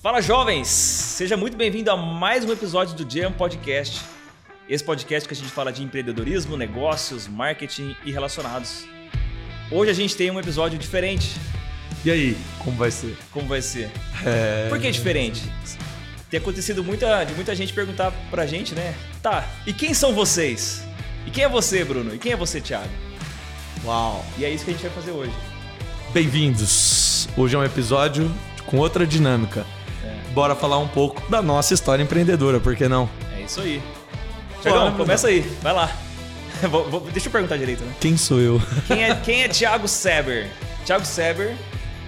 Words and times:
Fala 0.00 0.20
jovens! 0.20 0.68
Seja 0.68 1.36
muito 1.36 1.56
bem-vindo 1.56 1.90
a 1.90 1.96
mais 1.96 2.44
um 2.44 2.52
episódio 2.52 2.94
do 2.94 3.12
Jam 3.12 3.32
Podcast. 3.32 4.00
Esse 4.68 4.84
podcast 4.84 5.28
que 5.28 5.34
a 5.34 5.36
gente 5.36 5.50
fala 5.50 5.72
de 5.72 5.82
empreendedorismo, 5.82 6.56
negócios, 6.56 7.26
marketing 7.26 7.96
e 8.04 8.12
relacionados. 8.12 8.86
Hoje 9.72 9.90
a 9.90 9.94
gente 9.94 10.16
tem 10.16 10.30
um 10.30 10.38
episódio 10.38 10.78
diferente. 10.78 11.34
E 12.04 12.12
aí, 12.12 12.38
como 12.60 12.76
vai 12.76 12.92
ser? 12.92 13.16
Como 13.32 13.48
vai 13.48 13.60
ser? 13.60 13.90
É... 14.24 14.68
Por 14.68 14.78
que 14.78 14.88
diferente? 14.88 15.42
Tem 16.30 16.38
acontecido 16.38 16.84
muita, 16.84 17.24
de 17.24 17.34
muita 17.34 17.52
gente 17.56 17.72
perguntar 17.72 18.12
pra 18.30 18.46
gente, 18.46 18.76
né? 18.76 18.94
Tá, 19.20 19.48
e 19.66 19.72
quem 19.72 19.92
são 19.94 20.14
vocês? 20.14 20.80
E 21.26 21.30
quem 21.32 21.42
é 21.42 21.48
você, 21.48 21.84
Bruno? 21.84 22.14
E 22.14 22.18
quem 22.18 22.30
é 22.30 22.36
você, 22.36 22.60
Thiago? 22.60 22.88
Uau! 23.84 24.24
E 24.38 24.44
é 24.44 24.50
isso 24.50 24.64
que 24.64 24.70
a 24.70 24.74
gente 24.74 24.82
vai 24.82 24.92
fazer 24.92 25.10
hoje. 25.10 25.34
Bem-vindos! 26.12 27.28
Hoje 27.36 27.56
é 27.56 27.58
um 27.58 27.64
episódio 27.64 28.32
com 28.64 28.76
outra 28.76 29.04
dinâmica. 29.04 29.66
Bora 30.38 30.54
falar 30.54 30.78
um 30.78 30.86
pouco 30.86 31.20
da 31.28 31.42
nossa 31.42 31.74
história 31.74 32.00
empreendedora, 32.00 32.60
por 32.60 32.76
que 32.76 32.86
não? 32.86 33.10
É 33.36 33.42
isso 33.42 33.60
aí. 33.60 33.82
Tiagão, 34.62 34.94
começa 34.94 35.26
aí. 35.26 35.40
Vai 35.60 35.72
lá. 35.72 35.90
Vou- 36.70 36.88
vou- 36.88 37.00
deixa 37.00 37.26
eu 37.26 37.32
perguntar 37.32 37.56
direito, 37.56 37.82
né? 37.82 37.92
Quem 38.00 38.16
sou 38.16 38.38
eu? 38.38 38.62
Quem 38.86 39.02
é, 39.02 39.14
quem 39.18 39.42
é 39.42 39.48
Thiago 39.48 39.88
Seber? 39.88 40.48
Thiago 40.86 41.04
Seber, 41.04 41.56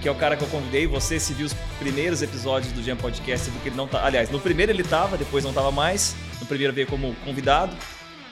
que 0.01 0.07
é 0.07 0.11
o 0.11 0.15
cara 0.15 0.37
que 0.37 0.43
eu 0.45 0.47
convidei. 0.47 0.87
Você 0.87 1.19
se 1.19 1.33
viu 1.33 1.45
os 1.45 1.53
primeiros 1.77 2.21
episódios 2.21 2.71
do 2.71 2.81
Jam 2.81 2.95
Podcast, 2.95 3.49
viu 3.49 3.59
que 3.59 3.67
ele 3.67 3.75
não 3.75 3.85
tá. 3.85 4.05
Aliás, 4.05 4.29
no 4.29 4.39
primeiro 4.39 4.71
ele 4.71 4.83
tava, 4.83 5.17
depois 5.17 5.43
não 5.43 5.51
tava 5.51 5.69
mais. 5.69 6.15
No 6.39 6.45
primeiro 6.45 6.71
veio 6.71 6.87
como 6.87 7.13
convidado. 7.25 7.75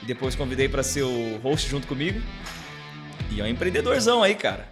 E 0.02 0.06
depois 0.06 0.34
convidei 0.34 0.66
pra 0.66 0.82
ser 0.82 1.02
o 1.02 1.38
host 1.42 1.68
junto 1.68 1.86
comigo. 1.86 2.22
E 3.30 3.38
é 3.38 3.44
um 3.44 3.46
empreendedorzão 3.48 4.22
aí, 4.22 4.34
cara. 4.34 4.66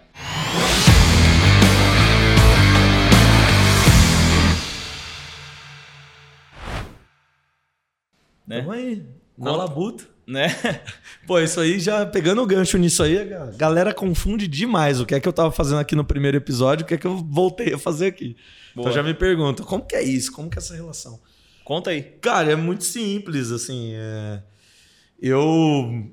Né? 8.49 8.61
Tamo 8.61 8.71
aí, 8.71 9.05
labuta. 9.37 10.03
Né? 10.25 10.47
Pô, 11.25 11.39
isso 11.39 11.59
aí, 11.59 11.79
já 11.79 12.05
pegando 12.05 12.41
o 12.41 12.45
gancho 12.45 12.77
nisso 12.77 13.03
aí, 13.03 13.33
a 13.33 13.45
galera 13.55 13.93
confunde 13.93 14.47
demais 14.47 14.99
o 14.99 15.05
que 15.05 15.13
é 15.13 15.19
que 15.19 15.27
eu 15.27 15.33
tava 15.33 15.51
fazendo 15.51 15.79
aqui 15.79 15.95
no 15.95 16.03
primeiro 16.03 16.37
episódio 16.37 16.83
o 16.83 16.87
que 16.87 16.95
é 16.95 16.97
que 16.97 17.07
eu 17.07 17.17
voltei 17.17 17.73
a 17.73 17.77
fazer 17.77 18.07
aqui. 18.07 18.35
Boa. 18.75 18.85
Então 18.85 18.91
já 18.91 19.03
me 19.03 19.13
pergunta, 19.13 19.63
como 19.63 19.85
que 19.85 19.95
é 19.95 20.03
isso? 20.03 20.31
Como 20.31 20.49
que 20.49 20.57
é 20.57 20.61
essa 20.61 20.75
relação? 20.75 21.19
Conta 21.63 21.91
aí. 21.91 22.01
Cara, 22.01 22.51
é 22.51 22.55
muito 22.55 22.83
simples, 22.83 23.51
assim. 23.51 23.91
é, 23.93 24.41
Eu, 25.21 26.07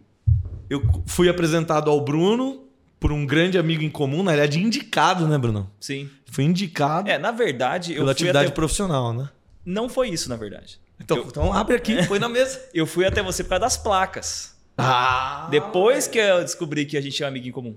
eu 0.69 0.83
fui 1.07 1.29
apresentado 1.29 1.91
ao 1.91 2.03
Bruno 2.03 2.65
por 3.01 3.13
um 3.13 3.25
grande 3.25 3.59
amigo 3.59 3.83
em 3.83 3.91
comum, 3.91 4.23
na 4.23 4.33
verdade, 4.33 4.61
indicado, 4.61 5.27
né, 5.27 5.39
Bruno? 5.39 5.71
Sim. 5.81 6.11
Fui 6.27 6.45
indicado 6.45 7.09
É, 7.09 7.19
na 7.19 7.31
verdade, 7.31 7.93
eu 7.93 7.99
pela 8.01 8.13
atividade 8.13 8.47
até... 8.47 8.55
profissional, 8.55 9.13
né? 9.13 9.29
Não 9.65 9.89
foi 9.89 10.11
isso, 10.11 10.29
na 10.29 10.37
verdade. 10.37 10.79
Então, 11.01 11.17
Eu- 11.19 11.25
então 11.27 11.53
abre 11.53 11.77
aqui, 11.77 12.07
põe 12.07 12.19
na 12.19 12.29
mesa. 12.29 12.61
Eu 12.73 12.87
fui 12.87 13.05
até 13.07 13.23
você 13.23 13.43
por 13.45 13.51
causa 13.51 13.61
das 13.61 13.77
placas. 13.77 14.55
Ah! 14.79 15.49
Depois 15.51 16.07
que 16.07 16.19
eu 16.19 16.43
descobri 16.43 16.85
que 16.85 16.97
a 16.99 17.01
gente 17.01 17.17
tinha 17.17 17.27
um 17.27 17.31
amigo 17.31 17.49
em 17.49 17.53
comum. 17.53 17.77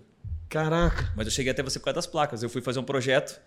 Caraca. 0.49 1.13
Mas 1.15 1.27
eu 1.27 1.31
cheguei 1.31 1.51
até 1.51 1.63
você 1.63 1.79
por 1.79 1.85
causa 1.85 1.95
das 1.95 2.07
placas. 2.07 2.43
Eu 2.43 2.49
fui 2.49 2.61
fazer 2.61 2.79
um 2.79 2.83
projeto 2.83 3.39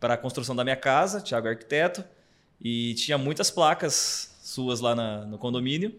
para 0.00 0.14
a 0.14 0.16
construção 0.16 0.56
da 0.56 0.64
minha 0.64 0.74
casa, 0.76 1.20
Thiago 1.20 1.46
é 1.46 1.50
Arquiteto, 1.50 2.02
e 2.60 2.94
tinha 2.94 3.16
muitas 3.16 3.48
placas 3.50 4.34
suas 4.42 4.80
lá 4.80 4.94
na- 4.94 5.24
no 5.26 5.38
condomínio. 5.38 5.94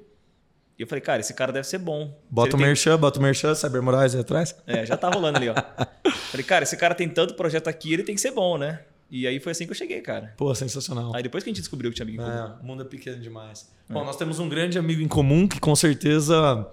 E 0.77 0.81
eu 0.81 0.87
falei, 0.87 1.01
cara, 1.01 1.19
esse 1.21 1.33
cara 1.33 1.51
deve 1.53 1.65
ser 1.67 1.77
bom. 1.77 2.13
Bota 2.29 2.55
o 2.55 2.57
tem- 2.57 2.67
merchan, 2.67 2.97
bota 2.99 3.19
o 3.19 3.21
merchan, 3.23 3.55
Cyber 3.55 3.81
Moraes 3.81 4.13
aí 4.13 4.21
atrás. 4.21 4.55
É, 4.67 4.85
já 4.85 4.97
tá 4.97 5.09
rolando 5.09 5.37
ali, 5.37 5.49
ó. 5.49 5.55
falei, 6.31 6.43
cara, 6.45 6.63
esse 6.63 6.75
cara 6.75 6.93
tem 6.93 7.07
tanto 7.07 7.35
projeto 7.35 7.67
aqui, 7.69 7.93
ele 7.93 8.03
tem 8.03 8.15
que 8.15 8.21
ser 8.21 8.31
bom, 8.31 8.57
né? 8.57 8.81
E 9.09 9.25
aí 9.25 9.39
foi 9.39 9.51
assim 9.51 9.65
que 9.65 9.71
eu 9.71 9.75
cheguei, 9.75 10.01
cara. 10.01 10.33
Pô, 10.37 10.53
sensacional. 10.53 11.15
Aí 11.15 11.23
depois 11.23 11.43
que 11.43 11.49
a 11.49 11.51
gente 11.51 11.61
descobriu 11.61 11.91
que 11.91 11.95
tinha 11.95 12.05
amigo 12.05 12.21
em 12.21 12.25
comum. 12.25 12.37
É, 12.37 12.61
o 12.61 12.65
mundo 12.65 12.83
é 12.83 12.85
pequeno 12.85 13.21
demais. 13.21 13.71
Bom, 13.89 14.03
nós 14.03 14.17
temos 14.17 14.39
um 14.39 14.49
grande 14.49 14.77
amigo 14.77 15.01
em 15.01 15.07
comum 15.07 15.47
que 15.47 15.59
com 15.59 15.75
certeza 15.75 16.69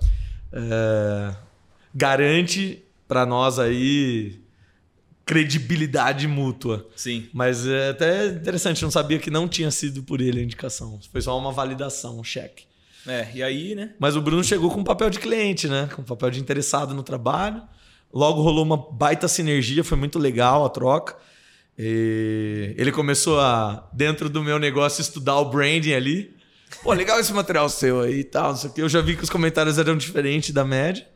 é, 0.53 1.35
garante 1.95 2.83
para 3.07 3.25
nós 3.25 3.59
aí 3.59 4.41
credibilidade 5.25 6.27
mútua. 6.27 6.87
Sim. 6.97 7.29
Mas 7.33 7.67
é 7.67 7.91
até 7.91 8.27
interessante, 8.27 8.83
não 8.83 8.91
sabia 8.91 9.19
que 9.19 9.31
não 9.31 9.49
tinha 9.49 9.71
sido 9.71 10.03
por 10.03 10.21
ele 10.21 10.41
a 10.41 10.43
indicação. 10.43 10.99
Foi 11.11 11.23
só 11.23 11.39
uma 11.39 11.53
validação, 11.53 12.19
um 12.19 12.25
cheque. 12.25 12.65
É, 13.07 13.29
e 13.35 13.43
aí, 13.43 13.75
né? 13.75 13.95
Mas 13.99 14.17
o 14.17 14.23
Bruno 14.23 14.43
chegou 14.43 14.71
com 14.71 14.83
papel 14.83 15.11
de 15.11 15.19
cliente, 15.19 15.69
né? 15.69 15.89
Com 15.95 16.03
papel 16.03 16.31
de 16.31 16.41
interessado 16.41 16.95
no 16.95 17.03
trabalho. 17.03 17.63
Logo 18.13 18.43
rolou 18.43 18.65
uma 18.65 18.77
baita 18.77 19.29
sinergia, 19.29 19.85
foi 19.85 19.99
muito 19.99 20.19
legal 20.19 20.65
a 20.65 20.69
troca. 20.69 21.17
E 21.79 22.75
ele 22.77 22.93
começou 22.93 23.41
a, 23.41 23.89
dentro 23.93 24.29
do 24.29 24.43
meu 24.43 24.59
negócio, 24.59 25.01
estudar 25.01 25.39
o 25.39 25.51
branding 25.51 25.93
ali. 25.93 26.35
Pô, 26.83 26.93
legal 26.93 27.19
esse 27.19 27.33
material 27.33 27.69
seu 27.69 28.01
aí 28.01 28.21
e 28.21 28.25
tal, 28.25 28.51
não 28.51 28.57
sei 28.57 28.71
o 28.71 28.73
quê. 28.73 28.83
Eu 28.83 28.89
já 28.89 29.01
vi 29.01 29.17
que 29.17 29.25
os 29.25 29.31
comentários 29.31 29.79
eram 29.79 29.97
diferentes 29.97 30.53
da 30.53 30.65
média. 30.65 31.07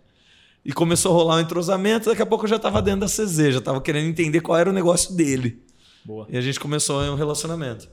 E 0.64 0.72
começou 0.72 1.12
a 1.12 1.14
rolar 1.14 1.36
um 1.36 1.40
entrosamento. 1.40 2.10
Daqui 2.10 2.20
a 2.20 2.26
pouco 2.26 2.44
eu 2.44 2.48
já 2.48 2.56
estava 2.56 2.82
dentro 2.82 3.00
da 3.00 3.06
CZ, 3.06 3.52
já 3.52 3.58
estava 3.58 3.80
querendo 3.80 4.08
entender 4.08 4.40
qual 4.40 4.58
era 4.58 4.68
o 4.68 4.72
negócio 4.72 5.14
dele. 5.14 5.62
Boa. 6.04 6.26
E 6.28 6.36
a 6.36 6.40
gente 6.40 6.58
começou 6.58 7.00
um 7.02 7.14
relacionamento. 7.14 7.88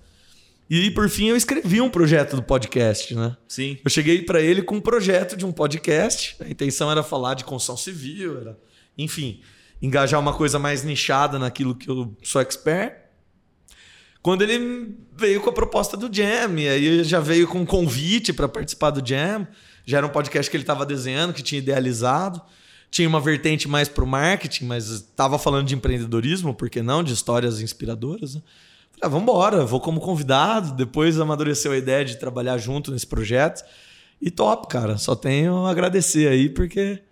E 0.69 0.89
por 0.91 1.07
fim 1.09 1.27
eu 1.27 1.35
escrevi 1.35 1.79
um 1.79 1.89
projeto 1.89 2.35
do 2.35 2.41
podcast, 2.41 3.13
né? 3.13 3.37
Sim. 3.47 3.77
Eu 3.83 3.89
cheguei 3.89 4.23
para 4.23 4.41
ele 4.41 4.63
com 4.63 4.77
um 4.77 4.81
projeto 4.81 5.37
de 5.37 5.45
um 5.45 5.51
podcast. 5.51 6.35
A 6.39 6.49
intenção 6.49 6.91
era 6.91 7.03
falar 7.03 7.35
de 7.35 7.43
construção 7.43 7.77
civil, 7.77 8.41
era, 8.41 8.57
enfim, 8.97 9.41
engajar 9.81 10.19
uma 10.19 10.33
coisa 10.33 10.57
mais 10.57 10.83
nichada 10.83 11.37
naquilo 11.37 11.75
que 11.75 11.89
eu 11.89 12.15
sou 12.23 12.41
expert. 12.41 13.05
Quando 14.21 14.41
ele 14.41 14.97
veio 15.15 15.39
com 15.39 15.49
a 15.49 15.53
proposta 15.53 15.95
do 15.95 16.11
Jam, 16.11 16.57
e 16.57 16.67
aí 16.67 17.03
já 17.03 17.19
veio 17.19 17.47
com 17.47 17.59
um 17.59 17.65
convite 17.65 18.33
para 18.33 18.47
participar 18.47 18.89
do 18.89 19.07
Jam. 19.07 19.47
Já 19.85 19.99
era 19.99 20.07
um 20.07 20.09
podcast 20.09 20.49
que 20.49 20.57
ele 20.57 20.63
estava 20.63 20.83
desenhando, 20.83 21.33
que 21.33 21.43
tinha 21.43 21.59
idealizado. 21.59 22.41
Tinha 22.89 23.07
uma 23.07 23.19
vertente 23.19 23.67
mais 23.67 23.87
para 23.87 24.03
o 24.03 24.07
marketing, 24.07 24.65
mas 24.65 24.89
estava 24.89 25.37
falando 25.37 25.67
de 25.67 25.75
empreendedorismo, 25.75 26.55
por 26.55 26.69
que 26.69 26.81
não? 26.81 27.03
De 27.03 27.13
histórias 27.13 27.61
inspiradoras. 27.61 28.35
Né? 28.35 28.41
Falei, 28.93 29.01
ah, 29.03 29.07
vamos 29.09 29.23
embora, 29.23 29.65
vou 29.65 29.79
como 29.79 29.99
convidado. 29.99 30.73
Depois 30.73 31.19
amadureceu 31.19 31.71
a 31.71 31.77
ideia 31.77 32.03
de 32.03 32.17
trabalhar 32.17 32.57
junto 32.57 32.91
nesse 32.91 33.05
projeto. 33.05 33.63
E 34.19 34.31
top, 34.31 34.67
cara. 34.69 34.97
Só 34.97 35.15
tenho 35.15 35.65
a 35.65 35.71
agradecer 35.71 36.27
aí, 36.27 36.49
porque 36.49 37.03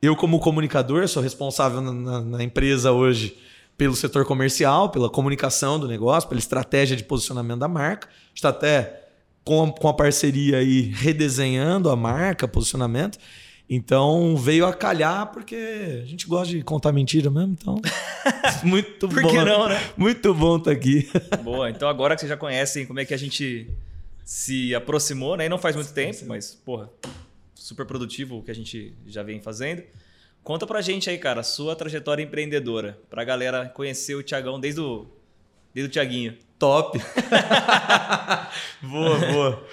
eu, 0.00 0.14
como 0.16 0.38
comunicador, 0.38 1.06
sou 1.08 1.22
responsável 1.22 1.80
na, 1.80 1.92
na- 1.92 2.20
na 2.20 2.42
empresa 2.44 2.92
hoje 2.92 3.36
pelo 3.76 3.94
setor 3.94 4.24
comercial, 4.24 4.90
pela 4.90 5.08
comunicação 5.08 5.78
do 5.78 5.86
negócio, 5.86 6.28
pela 6.28 6.38
estratégia 6.40 6.96
de 6.96 7.04
posicionamento 7.04 7.60
da 7.60 7.68
marca. 7.68 8.08
Está 8.34 8.48
até 8.48 9.04
com 9.44 9.62
a, 9.64 9.72
com 9.72 9.88
a 9.88 9.94
parceria 9.94 10.58
aí 10.58 10.80
redesenhando 10.82 11.88
a 11.90 11.94
marca, 11.96 12.46
posicionamento. 12.48 13.18
Então 13.70 14.34
veio 14.36 14.66
a 14.66 14.72
calhar 14.72 15.26
porque 15.30 16.00
a 16.02 16.06
gente 16.06 16.26
gosta 16.26 16.48
de 16.54 16.62
contar 16.62 16.90
mentira 16.90 17.30
mesmo, 17.30 17.54
então 17.60 17.80
muito 18.64 19.08
Por 19.08 19.22
bom. 19.22 19.28
que 19.28 19.36
não, 19.44 19.68
né? 19.68 19.78
Muito 19.96 20.32
bom 20.34 20.56
estar 20.56 20.70
aqui. 20.72 21.08
Boa, 21.44 21.68
então 21.70 21.86
agora 21.88 22.14
que 22.14 22.20
vocês 22.22 22.30
já 22.30 22.36
conhecem 22.36 22.86
como 22.86 22.98
é 22.98 23.04
que 23.04 23.12
a 23.12 23.18
gente 23.18 23.68
se 24.24 24.74
aproximou, 24.74 25.36
né? 25.36 25.46
E 25.46 25.48
não 25.50 25.58
faz 25.58 25.76
muito 25.76 25.92
tempo, 25.92 26.18
mas, 26.26 26.54
porra, 26.54 26.88
super 27.58 27.84
produtivo 27.86 28.42
que 28.42 28.50
a 28.50 28.54
gente 28.54 28.94
já 29.06 29.22
vem 29.22 29.40
fazendo. 29.40 29.82
Conta 30.42 30.66
pra 30.66 30.80
gente 30.80 31.10
aí, 31.10 31.18
cara, 31.18 31.40
a 31.40 31.44
sua 31.44 31.74
trajetória 31.76 32.22
empreendedora, 32.22 32.98
pra 33.10 33.24
galera 33.24 33.68
conhecer 33.68 34.14
o 34.14 34.22
Tiagão 34.22 34.58
desde 34.58 34.80
o, 34.80 35.06
desde 35.74 35.88
o 35.88 35.92
Tiaguinho. 35.92 36.36
Top. 36.58 36.98
boa, 38.82 39.18
boa. 39.32 39.64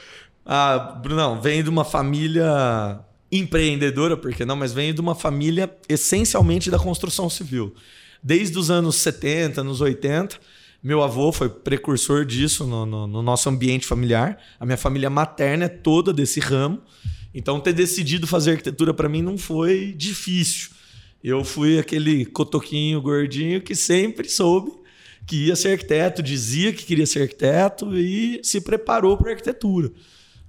Ah, 0.45 0.77
Brunão, 1.01 1.41
vem 1.41 1.63
de 1.63 1.69
uma 1.69 1.83
família 1.85 2.99
empreendedora, 3.31 4.15
por 4.15 4.33
que 4.33 4.45
não? 4.45 4.55
Mas 4.55 4.73
vem 4.73 4.93
de 4.93 5.01
uma 5.01 5.15
família 5.15 5.75
essencialmente 5.89 6.69
da 6.69 6.77
construção 6.77 7.29
civil. 7.29 7.73
Desde 8.21 8.57
os 8.57 8.69
anos 8.69 8.95
70, 8.97 9.61
anos 9.61 9.81
80, 9.81 10.37
meu 10.83 11.01
avô 11.01 11.31
foi 11.31 11.49
precursor 11.49 12.25
disso 12.25 12.65
no, 12.65 12.85
no- 12.85 13.07
no 13.07 13.21
nosso 13.21 13.49
ambiente 13.49 13.85
familiar. 13.87 14.37
A 14.59 14.65
minha 14.65 14.77
família 14.77 15.09
materna 15.09 15.65
é 15.65 15.69
toda 15.69 16.13
desse 16.13 16.39
ramo. 16.39 16.81
Então, 17.35 17.59
ter 17.59 17.73
decidido 17.73 18.25
fazer 18.25 18.51
arquitetura 18.51 18.93
para 18.93 19.09
mim 19.09 19.21
não 19.21 19.37
foi 19.37 19.93
difícil. 19.95 20.69
Eu 21.21 21.43
fui 21.43 21.77
aquele 21.77 22.25
cotoquinho 22.25 23.01
gordinho 23.01 23.61
que 23.61 23.75
sempre 23.75 24.29
soube 24.29 24.71
que 25.27 25.47
ia 25.47 25.55
ser 25.55 25.73
arquiteto, 25.73 26.21
dizia 26.21 26.71
que 26.71 26.85
queria 26.85 27.05
ser 27.05 27.23
arquiteto 27.23 27.97
e 27.97 28.39
se 28.43 28.61
preparou 28.61 29.17
para 29.17 29.31
arquitetura. 29.31 29.91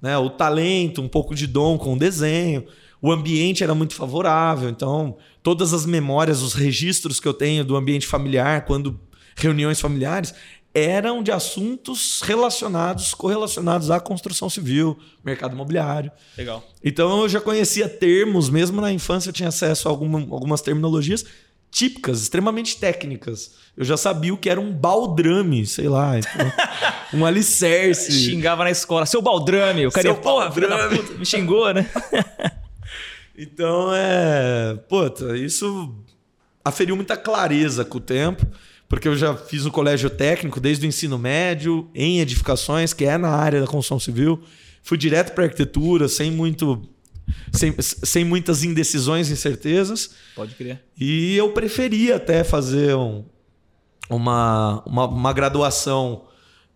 Né? 0.01 0.17
O 0.17 0.29
talento, 0.29 1.01
um 1.01 1.07
pouco 1.07 1.33
de 1.33 1.47
dom 1.47 1.77
com 1.77 1.93
o 1.93 1.99
desenho, 1.99 2.63
o 3.01 3.11
ambiente 3.11 3.63
era 3.63 3.73
muito 3.73 3.93
favorável. 3.93 4.69
Então, 4.69 5.17
todas 5.43 5.73
as 5.73 5.85
memórias, 5.85 6.41
os 6.41 6.53
registros 6.53 7.19
que 7.19 7.27
eu 7.27 7.33
tenho 7.33 7.65
do 7.65 7.75
ambiente 7.75 8.07
familiar, 8.07 8.65
quando 8.65 8.99
reuniões 9.35 9.79
familiares, 9.79 10.33
eram 10.77 11.23
de 11.23 11.31
assuntos 11.31 12.21
relacionados, 12.21 13.13
correlacionados 13.13 13.89
à 13.91 13.99
construção 13.99 14.49
civil, 14.49 14.97
mercado 15.23 15.53
imobiliário. 15.53 16.11
Legal. 16.37 16.63
Então 16.83 17.21
eu 17.23 17.29
já 17.29 17.39
conhecia 17.41 17.87
termos, 17.89 18.49
mesmo 18.49 18.79
na 18.81 18.91
infância 18.91 19.29
eu 19.29 19.33
tinha 19.33 19.49
acesso 19.49 19.87
a 19.87 19.91
alguma- 19.91 20.19
algumas 20.19 20.61
terminologias. 20.61 21.25
típicas, 21.69 22.21
extremamente 22.21 22.77
técnicas. 22.77 23.51
Eu 23.75 23.83
já 23.83 23.97
sabia 23.97 24.33
o 24.33 24.37
que 24.37 24.49
era 24.49 24.59
um 24.59 24.71
baldrame, 24.71 25.65
sei 25.67 25.89
lá, 25.89 26.13
um 27.13 27.25
alicerce. 27.25 28.09
Xingava 28.11 28.63
na 28.63 28.71
escola, 28.71 29.05
seu 29.05 29.21
baldrame, 29.21 29.85
o 29.85 29.91
cara 29.91 30.13
porra, 30.15 30.49
filha 30.49 30.69
da 30.69 30.77
baldrame." 30.77 31.03
puta, 31.03 31.19
me 31.19 31.25
xingou, 31.25 31.71
né? 31.73 31.85
Então 33.37 33.91
é. 33.93 34.75
Puta, 34.89 35.37
isso 35.37 35.93
aferiu 36.63 36.95
muita 36.95 37.15
clareza 37.15 37.85
com 37.85 37.97
o 37.97 38.01
tempo, 38.01 38.45
porque 38.89 39.07
eu 39.07 39.15
já 39.15 39.35
fiz 39.35 39.65
o 39.65 39.71
colégio 39.71 40.09
técnico 40.09 40.59
desde 40.59 40.85
o 40.85 40.89
ensino 40.89 41.17
médio, 41.17 41.89
em 41.93 42.19
edificações, 42.19 42.93
que 42.93 43.05
é 43.05 43.17
na 43.17 43.29
área 43.29 43.59
da 43.61 43.67
construção 43.67 43.99
civil. 43.99 44.41
Fui 44.83 44.97
direto 44.97 45.33
para 45.33 45.43
arquitetura, 45.45 46.07
sem 46.07 46.31
muito. 46.31 46.81
Sem, 47.51 47.75
sem 47.81 48.23
muitas 48.23 48.63
indecisões 48.63 49.29
e 49.29 49.33
incertezas. 49.33 50.11
Pode 50.33 50.55
crer. 50.55 50.81
E 50.97 51.35
eu 51.35 51.51
preferia 51.51 52.15
até 52.15 52.41
fazer 52.41 52.95
um- 52.95 53.25
uma, 54.09 54.81
uma, 54.85 55.05
uma 55.07 55.33
graduação 55.33 56.23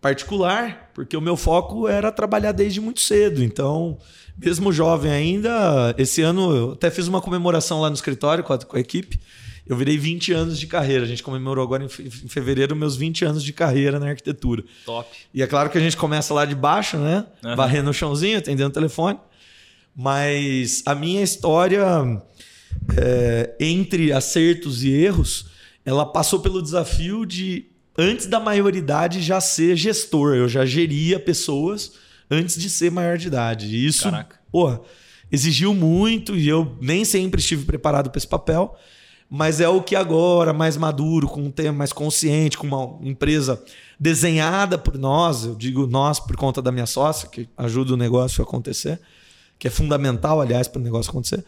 particular, 0.00 0.90
porque 0.94 1.16
o 1.16 1.20
meu 1.22 1.36
foco 1.36 1.88
era 1.88 2.12
trabalhar 2.12 2.52
desde 2.52 2.80
muito 2.80 3.00
cedo. 3.00 3.42
Então, 3.42 3.96
mesmo 4.36 4.72
jovem 4.72 5.10
ainda, 5.10 5.94
esse 5.96 6.20
ano 6.20 6.54
eu 6.54 6.72
até 6.72 6.90
fiz 6.90 7.06
uma 7.08 7.20
comemoração 7.22 7.80
lá 7.80 7.88
no 7.88 7.94
escritório 7.96 8.44
com 8.44 8.52
a, 8.52 8.58
com 8.58 8.76
a 8.76 8.80
equipe. 8.80 9.18
Eu 9.66 9.76
virei 9.76 9.96
20 9.96 10.32
anos 10.32 10.58
de 10.58 10.66
carreira. 10.66 11.04
A 11.04 11.06
gente 11.06 11.22
comemorou 11.22 11.62
agora 11.64 11.84
em 11.84 11.88
fe- 11.88 12.02
em 12.04 12.28
fevereiro 12.28 12.74
meus 12.74 12.96
20 12.96 13.24
anos 13.24 13.42
de 13.44 13.52
carreira 13.52 13.98
na 14.00 14.08
arquitetura. 14.08 14.64
Top. 14.84 15.08
E 15.32 15.40
é 15.42 15.46
claro 15.46 15.70
que 15.70 15.78
a 15.78 15.80
gente 15.80 15.96
começa 15.96 16.34
lá 16.34 16.44
de 16.44 16.54
baixo, 16.54 16.96
né? 16.98 17.26
Aham. 17.44 17.56
Varrendo 17.56 17.90
o 17.90 17.94
chãozinho, 17.94 18.38
atendendo 18.38 18.70
o 18.70 18.72
telefone. 18.72 19.18
Mas 19.94 20.82
a 20.86 20.94
minha 20.94 21.22
história, 21.22 21.84
é, 22.96 23.54
entre 23.60 24.12
acertos 24.12 24.82
e 24.84 24.90
erros, 24.90 25.46
ela 25.84 26.06
passou 26.06 26.40
pelo 26.40 26.62
desafio 26.62 27.24
de, 27.26 27.66
antes 27.96 28.26
da 28.26 28.40
maioridade, 28.40 29.20
já 29.22 29.40
ser 29.40 29.76
gestor. 29.76 30.34
Eu 30.34 30.48
já 30.48 30.64
geria 30.64 31.20
pessoas 31.20 31.92
antes 32.30 32.56
de 32.60 32.70
ser 32.70 32.90
maior 32.90 33.18
de 33.18 33.26
idade. 33.28 33.66
E 33.66 33.86
isso, 33.86 34.04
Caraca. 34.04 34.40
porra, 34.50 34.80
exigiu 35.30 35.74
muito 35.74 36.36
e 36.36 36.48
eu 36.48 36.76
nem 36.80 37.04
sempre 37.04 37.40
estive 37.40 37.64
preparado 37.64 38.10
para 38.10 38.18
esse 38.18 38.26
papel. 38.28 38.76
Mas 39.34 39.60
é 39.60 39.68
o 39.68 39.80
que 39.80 39.96
agora, 39.96 40.52
mais 40.52 40.76
maduro, 40.76 41.26
com 41.26 41.44
um 41.44 41.50
tema 41.50 41.78
mais 41.78 41.90
consciente, 41.90 42.58
com 42.58 42.66
uma 42.66 42.98
empresa 43.00 43.64
desenhada 43.98 44.76
por 44.76 44.98
nós, 44.98 45.46
eu 45.46 45.54
digo 45.54 45.86
nós 45.86 46.20
por 46.20 46.36
conta 46.36 46.60
da 46.60 46.70
minha 46.70 46.84
sócia, 46.84 47.26
que 47.26 47.48
ajuda 47.56 47.94
o 47.94 47.96
negócio 47.96 48.42
a 48.42 48.46
acontecer, 48.46 49.00
que 49.58 49.66
é 49.66 49.70
fundamental, 49.70 50.38
aliás, 50.38 50.68
para 50.68 50.80
o 50.80 50.82
negócio 50.82 51.08
acontecer. 51.08 51.42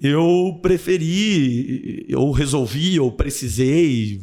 Eu 0.00 0.58
preferi, 0.62 2.06
eu 2.08 2.30
resolvi, 2.30 2.96
eu 2.96 3.12
precisei, 3.12 4.18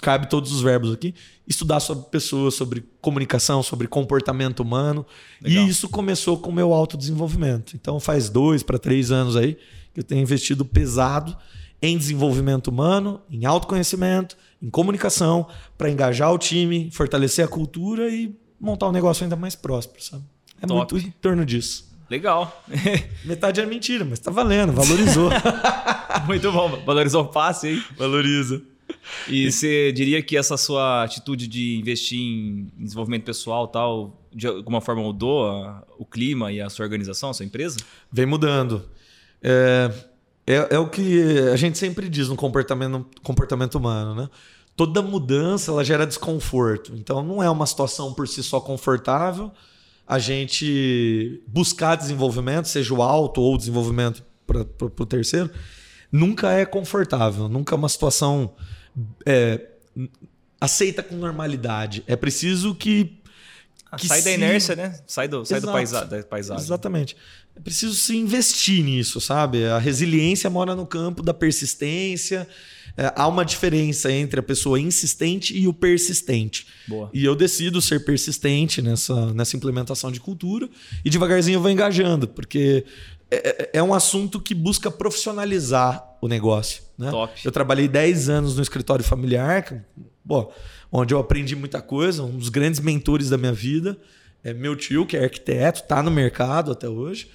cabe 0.00 0.30
todos 0.30 0.52
os 0.52 0.62
verbos 0.62 0.92
aqui, 0.92 1.12
estudar 1.48 1.80
sobre 1.80 2.10
pessoas, 2.10 2.54
sobre 2.54 2.84
comunicação, 3.00 3.60
sobre 3.60 3.88
comportamento 3.88 4.60
humano. 4.60 5.04
Legal. 5.42 5.64
E 5.64 5.68
isso 5.68 5.88
começou 5.88 6.38
com 6.38 6.50
o 6.50 6.54
meu 6.54 6.72
autodesenvolvimento. 6.72 7.74
Então 7.74 7.98
faz 7.98 8.30
dois 8.30 8.62
para 8.62 8.78
três 8.78 9.10
anos 9.10 9.34
aí 9.34 9.58
que 9.92 9.98
eu 9.98 10.04
tenho 10.04 10.22
investido 10.22 10.64
pesado 10.64 11.36
em 11.82 11.96
desenvolvimento 11.96 12.68
humano, 12.68 13.20
em 13.30 13.44
autoconhecimento, 13.46 14.36
em 14.62 14.68
comunicação, 14.68 15.46
para 15.78 15.90
engajar 15.90 16.32
o 16.32 16.38
time, 16.38 16.90
fortalecer 16.92 17.44
a 17.44 17.48
cultura 17.48 18.08
e 18.08 18.34
montar 18.60 18.88
um 18.88 18.92
negócio 18.92 19.22
ainda 19.24 19.36
mais 19.36 19.54
próspero, 19.54 20.02
sabe? 20.02 20.22
É 20.60 20.66
Top. 20.66 20.92
muito 20.94 21.06
em 21.08 21.10
torno 21.12 21.44
disso. 21.46 21.88
Legal. 22.10 22.62
Metade 23.24 23.60
é 23.60 23.66
mentira, 23.66 24.04
mas 24.04 24.18
tá 24.18 24.30
valendo, 24.30 24.72
valorizou. 24.72 25.30
Muito 26.26 26.50
bom. 26.52 26.68
Valorizou 26.84 27.22
o 27.22 27.28
passe 27.28 27.68
aí. 27.68 27.82
Valoriza. 27.96 28.60
E 29.28 29.50
você 29.50 29.92
diria 29.92 30.20
que 30.20 30.36
essa 30.36 30.56
sua 30.56 31.04
atitude 31.04 31.46
de 31.46 31.78
investir 31.78 32.18
em 32.20 32.68
desenvolvimento 32.78 33.22
pessoal 33.24 33.68
tal, 33.68 34.20
de 34.34 34.46
alguma 34.48 34.80
forma 34.80 35.00
mudou 35.02 35.46
a- 35.48 35.84
o 35.98 36.04
clima 36.04 36.50
e 36.52 36.60
a 36.60 36.68
sua 36.68 36.84
organização, 36.84 37.30
a 37.30 37.34
sua 37.34 37.46
empresa? 37.46 37.78
Vem 38.12 38.26
mudando. 38.26 38.84
É, 39.40 39.90
é, 40.54 40.74
é 40.74 40.78
o 40.78 40.88
que 40.88 41.38
a 41.52 41.56
gente 41.56 41.78
sempre 41.78 42.08
diz 42.08 42.28
no 42.28 42.36
comportamento, 42.36 43.06
comportamento 43.22 43.74
humano, 43.76 44.14
né? 44.14 44.28
Toda 44.76 45.02
mudança 45.02 45.70
ela 45.70 45.84
gera 45.84 46.06
desconforto. 46.06 46.92
Então 46.96 47.22
não 47.22 47.42
é 47.42 47.50
uma 47.50 47.66
situação 47.66 48.14
por 48.14 48.26
si 48.26 48.42
só 48.42 48.60
confortável 48.60 49.50
a 50.06 50.18
gente 50.18 51.42
buscar 51.46 51.94
desenvolvimento, 51.96 52.66
seja 52.66 52.92
o 52.94 53.02
alto 53.02 53.40
ou 53.40 53.54
o 53.54 53.58
desenvolvimento 53.58 54.24
para 54.46 54.62
o 54.86 55.06
terceiro, 55.06 55.48
nunca 56.10 56.50
é 56.52 56.64
confortável, 56.64 57.48
nunca 57.48 57.74
é 57.74 57.76
uma 57.78 57.88
situação 57.88 58.52
é, 59.24 59.68
aceita 60.60 61.02
com 61.02 61.14
normalidade. 61.14 62.02
É 62.08 62.16
preciso 62.16 62.74
que 62.74 63.20
Que 63.96 64.06
sai 64.08 64.18
da 64.18 64.30
se- 64.30 64.34
inércia, 64.34 64.74
né? 64.76 64.98
Sai 65.06 65.28
do, 65.28 65.44
sai 65.44 65.60
do 65.60 65.70
paisa, 65.70 66.04
da 66.04 66.22
paisagem. 66.24 66.64
Exatamente. 66.64 67.16
É 67.54 67.60
preciso 67.60 67.94
se 67.94 68.16
investir 68.16 68.82
nisso, 68.84 69.20
sabe? 69.20 69.64
A 69.66 69.78
resiliência 69.78 70.48
mora 70.48 70.74
no 70.74 70.86
campo 70.86 71.22
da 71.22 71.34
persistência. 71.34 72.48
É, 72.96 73.12
há 73.14 73.26
uma 73.28 73.44
diferença 73.44 74.10
entre 74.10 74.40
a 74.40 74.42
pessoa 74.42 74.80
insistente 74.80 75.56
e 75.56 75.68
o 75.68 75.72
persistente. 75.72 76.66
Boa. 76.88 77.08
E 77.14 77.24
eu 77.24 77.34
decido 77.36 77.80
ser 77.80 78.04
persistente 78.04 78.82
nessa, 78.82 79.32
nessa 79.32 79.56
implementação 79.56 80.10
de 80.10 80.18
cultura 80.20 80.68
e 81.04 81.10
devagarzinho 81.10 81.56
eu 81.56 81.60
vou 81.62 81.70
engajando, 81.70 82.26
porque 82.26 82.84
é, 83.30 83.36
é- 83.36 83.70
é 83.74 83.82
um 83.82 83.94
assunto 83.94 84.40
que 84.40 84.54
busca 84.54 84.90
profissionalizar 84.90 86.04
o 86.20 86.26
negócio. 86.28 86.82
Né? 86.98 87.10
Top. 87.10 87.32
Eu 87.44 87.52
trabalhei 87.52 87.86
10 87.88 88.28
anos 88.28 88.56
no 88.56 88.62
escritório 88.62 89.04
familiar, 89.04 89.62
que, 89.64 89.76
pô, 90.26 90.50
onde 90.90 91.14
eu 91.14 91.18
aprendi 91.18 91.54
muita 91.54 91.80
coisa, 91.80 92.24
um 92.24 92.36
dos 92.36 92.48
grandes 92.48 92.80
mentores 92.80 93.30
da 93.30 93.38
minha 93.38 93.52
vida. 93.52 93.96
É 94.42 94.54
meu 94.54 94.74
tio, 94.74 95.06
que 95.06 95.16
é 95.16 95.24
arquiteto, 95.24 95.82
está 95.82 96.02
no 96.02 96.10
mercado 96.10 96.72
até 96.72 96.88
hoje, 96.88 97.30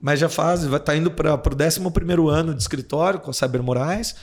mas 0.00 0.20
já 0.20 0.28
faz, 0.28 0.64
vai 0.64 0.78
tá 0.78 0.96
indo 0.96 1.10
para 1.10 1.34
o 1.34 1.64
11 1.64 1.80
ano 2.30 2.54
de 2.54 2.60
escritório 2.60 3.20
com 3.20 3.30
a 3.30 3.34
Cyber 3.34 3.62
Moraes, 3.62 4.14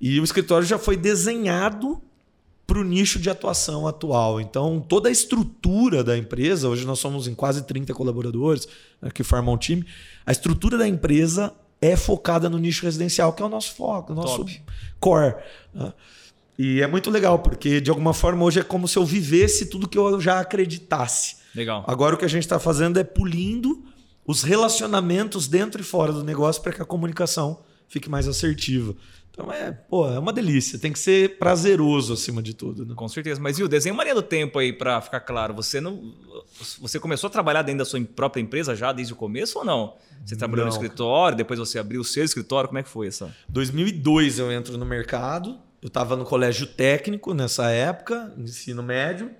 e 0.00 0.18
o 0.18 0.24
escritório 0.24 0.66
já 0.66 0.78
foi 0.78 0.96
desenhado 0.96 2.00
para 2.66 2.78
o 2.78 2.84
nicho 2.84 3.18
de 3.18 3.28
atuação 3.28 3.86
atual. 3.86 4.40
Então, 4.40 4.80
toda 4.80 5.08
a 5.08 5.12
estrutura 5.12 6.04
da 6.04 6.16
empresa, 6.16 6.68
hoje 6.68 6.86
nós 6.86 7.00
somos 7.00 7.26
em 7.26 7.34
quase 7.34 7.62
30 7.64 7.92
colaboradores 7.92 8.66
né, 9.02 9.10
que 9.12 9.24
formam 9.24 9.54
o 9.54 9.58
time, 9.58 9.84
a 10.24 10.32
estrutura 10.32 10.78
da 10.78 10.86
empresa 10.86 11.52
é 11.80 11.96
focada 11.96 12.48
no 12.48 12.58
nicho 12.58 12.84
residencial, 12.84 13.32
que 13.32 13.42
é 13.42 13.46
o 13.46 13.48
nosso 13.48 13.74
foco, 13.74 14.12
o 14.12 14.16
nosso 14.16 14.38
Top. 14.38 14.62
core. 15.00 15.34
né? 15.74 15.92
E 16.58 16.82
é 16.82 16.86
muito 16.86 17.10
legal, 17.10 17.38
porque 17.38 17.80
de 17.80 17.90
alguma 17.90 18.12
forma 18.12 18.44
hoje 18.44 18.60
é 18.60 18.62
como 18.62 18.86
se 18.86 18.98
eu 18.98 19.04
vivesse 19.04 19.66
tudo 19.66 19.88
que 19.88 19.96
eu 19.96 20.20
já 20.20 20.40
acreditasse. 20.40 21.39
Legal. 21.54 21.84
Agora 21.86 22.14
o 22.14 22.18
que 22.18 22.24
a 22.24 22.28
gente 22.28 22.42
está 22.42 22.58
fazendo 22.58 22.98
é 22.98 23.04
pulindo 23.04 23.84
os 24.26 24.42
relacionamentos 24.42 25.48
dentro 25.48 25.80
e 25.80 25.84
fora 25.84 26.12
do 26.12 26.22
negócio 26.22 26.62
para 26.62 26.72
que 26.72 26.82
a 26.82 26.84
comunicação 26.84 27.60
fique 27.88 28.08
mais 28.08 28.28
assertiva. 28.28 28.94
Então 29.30 29.50
é, 29.52 29.70
pô, 29.72 30.08
é 30.08 30.18
uma 30.18 30.32
delícia. 30.32 30.78
Tem 30.78 30.92
que 30.92 30.98
ser 30.98 31.38
prazeroso 31.38 32.12
acima 32.12 32.42
de 32.42 32.52
tudo. 32.52 32.84
Né? 32.84 32.94
Com 32.94 33.08
certeza. 33.08 33.40
Mas 33.40 33.56
viu, 33.56 33.68
desenha 33.68 33.92
uma 33.92 34.02
linha 34.02 34.14
do 34.14 34.22
tempo 34.22 34.58
aí 34.58 34.72
pra 34.72 35.00
ficar 35.00 35.20
claro. 35.20 35.54
Você 35.54 35.80
não. 35.80 36.14
Você 36.80 36.98
começou 36.98 37.28
a 37.28 37.30
trabalhar 37.30 37.62
dentro 37.62 37.78
da 37.78 37.84
sua 37.84 38.00
própria 38.02 38.42
empresa 38.42 38.74
já 38.74 38.92
desde 38.92 39.12
o 39.12 39.16
começo 39.16 39.58
ou 39.58 39.64
não? 39.64 39.96
Você 40.24 40.36
trabalhou 40.36 40.66
no 40.66 40.70
Não. 40.70 40.76
escritório, 40.76 41.36
depois 41.36 41.58
você 41.58 41.78
abriu 41.78 42.00
o 42.00 42.04
seu 42.04 42.24
escritório. 42.24 42.68
Como 42.68 42.78
é 42.78 42.82
que 42.82 42.88
foi 42.88 43.06
essa? 43.06 43.34
2002 43.48 44.38
eu 44.38 44.52
entro 44.52 44.76
no 44.76 44.84
mercado. 44.84 45.58
Eu 45.80 45.86
estava 45.88 46.14
no 46.14 46.24
colégio 46.26 46.66
técnico 46.66 47.32
nessa 47.32 47.70
época, 47.70 48.34
ensino 48.36 48.82
médio. 48.82 49.30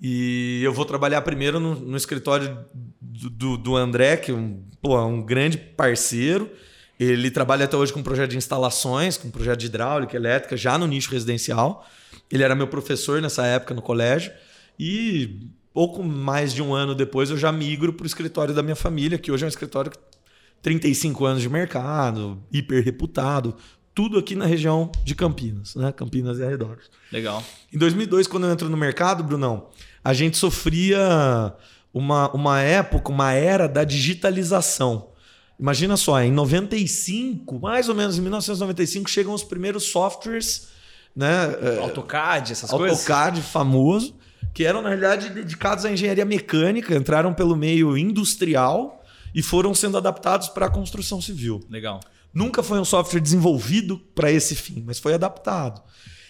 E 0.00 0.60
eu 0.62 0.72
vou 0.72 0.84
trabalhar 0.84 1.20
primeiro 1.22 1.58
no, 1.58 1.74
no 1.74 1.96
escritório 1.96 2.58
do, 3.00 3.28
do- 3.30 3.56
do 3.58 3.76
André, 3.76 4.16
que 4.16 4.30
é 4.30 4.34
um, 4.34 4.62
pô, 4.80 4.96
é 4.96 5.04
um 5.04 5.20
grande 5.22 5.58
parceiro. 5.58 6.48
Ele 7.00 7.30
trabalha 7.30 7.64
até 7.64 7.76
hoje 7.76 7.92
com 7.92 8.02
projeto 8.02 8.30
de 8.30 8.36
instalações, 8.36 9.16
com 9.16 9.30
projeto 9.30 9.58
de 9.60 9.66
hidráulica, 9.66 10.16
elétrica, 10.16 10.56
já 10.56 10.76
no 10.78 10.86
nicho 10.86 11.10
residencial. 11.10 11.86
Ele 12.30 12.42
era 12.42 12.54
meu 12.54 12.66
professor 12.68 13.20
nessa 13.22 13.44
época 13.46 13.74
no 13.74 13.82
colégio. 13.82 14.32
E 14.78 15.50
pouco 15.72 16.02
mais 16.02 16.52
de 16.52 16.62
um 16.62 16.74
ano 16.74 16.94
depois 16.94 17.30
eu 17.30 17.36
já 17.36 17.50
migro 17.52 17.92
para 17.92 18.04
o 18.04 18.06
escritório 18.06 18.54
da 18.54 18.62
minha 18.62 18.76
família, 18.76 19.18
que 19.18 19.30
hoje 19.32 19.44
é 19.44 19.46
um 19.46 19.48
escritório 19.48 19.90
que 19.90 19.98
35 20.62 21.24
anos 21.24 21.42
de 21.42 21.48
mercado, 21.48 22.42
hiper 22.52 22.84
reputado, 22.84 23.54
tudo 23.98 24.16
aqui 24.16 24.36
na 24.36 24.46
região 24.46 24.92
de 25.02 25.12
Campinas, 25.12 25.74
né? 25.74 25.90
Campinas 25.90 26.38
e 26.38 26.44
arredores. 26.44 26.84
Legal. 27.10 27.42
Em 27.74 27.76
2002, 27.76 28.28
quando 28.28 28.46
eu 28.46 28.52
entro 28.52 28.68
no 28.68 28.76
mercado, 28.76 29.24
Brunão, 29.24 29.70
a 30.04 30.14
gente 30.14 30.36
sofria 30.36 31.52
uma, 31.92 32.30
uma 32.30 32.60
época, 32.60 33.10
uma 33.10 33.32
era 33.32 33.66
da 33.66 33.82
digitalização. 33.82 35.08
Imagina 35.58 35.96
só, 35.96 36.22
em 36.22 36.30
95, 36.30 37.58
mais 37.58 37.88
ou 37.88 37.94
menos 37.96 38.16
em 38.16 38.20
1995, 38.20 39.10
chegam 39.10 39.34
os 39.34 39.42
primeiros 39.42 39.86
softwares, 39.86 40.68
né? 41.16 41.56
eh, 41.60 41.80
AutoCAD, 41.82 42.52
essas 42.52 42.70
coisas? 42.70 43.00
AutoCAD 43.00 43.42
famoso, 43.42 44.14
que 44.54 44.62
eram, 44.62 44.80
na 44.80 44.90
realidade, 44.90 45.30
dedicados 45.30 45.84
à 45.84 45.90
engenharia 45.90 46.24
mecânica, 46.24 46.94
entraram 46.94 47.34
pelo 47.34 47.56
meio 47.56 47.98
industrial 47.98 49.04
e 49.34 49.42
foram 49.42 49.74
sendo 49.74 49.96
adaptados 49.96 50.48
para 50.48 50.66
a 50.66 50.70
construção 50.70 51.20
civil. 51.20 51.66
Legal. 51.68 51.98
Nunca 52.32 52.62
foi 52.62 52.78
um 52.78 52.84
software 52.84 53.20
desenvolvido 53.20 53.98
para 54.14 54.30
esse 54.30 54.54
fim, 54.54 54.82
mas 54.86 54.98
foi 54.98 55.14
adaptado. 55.14 55.82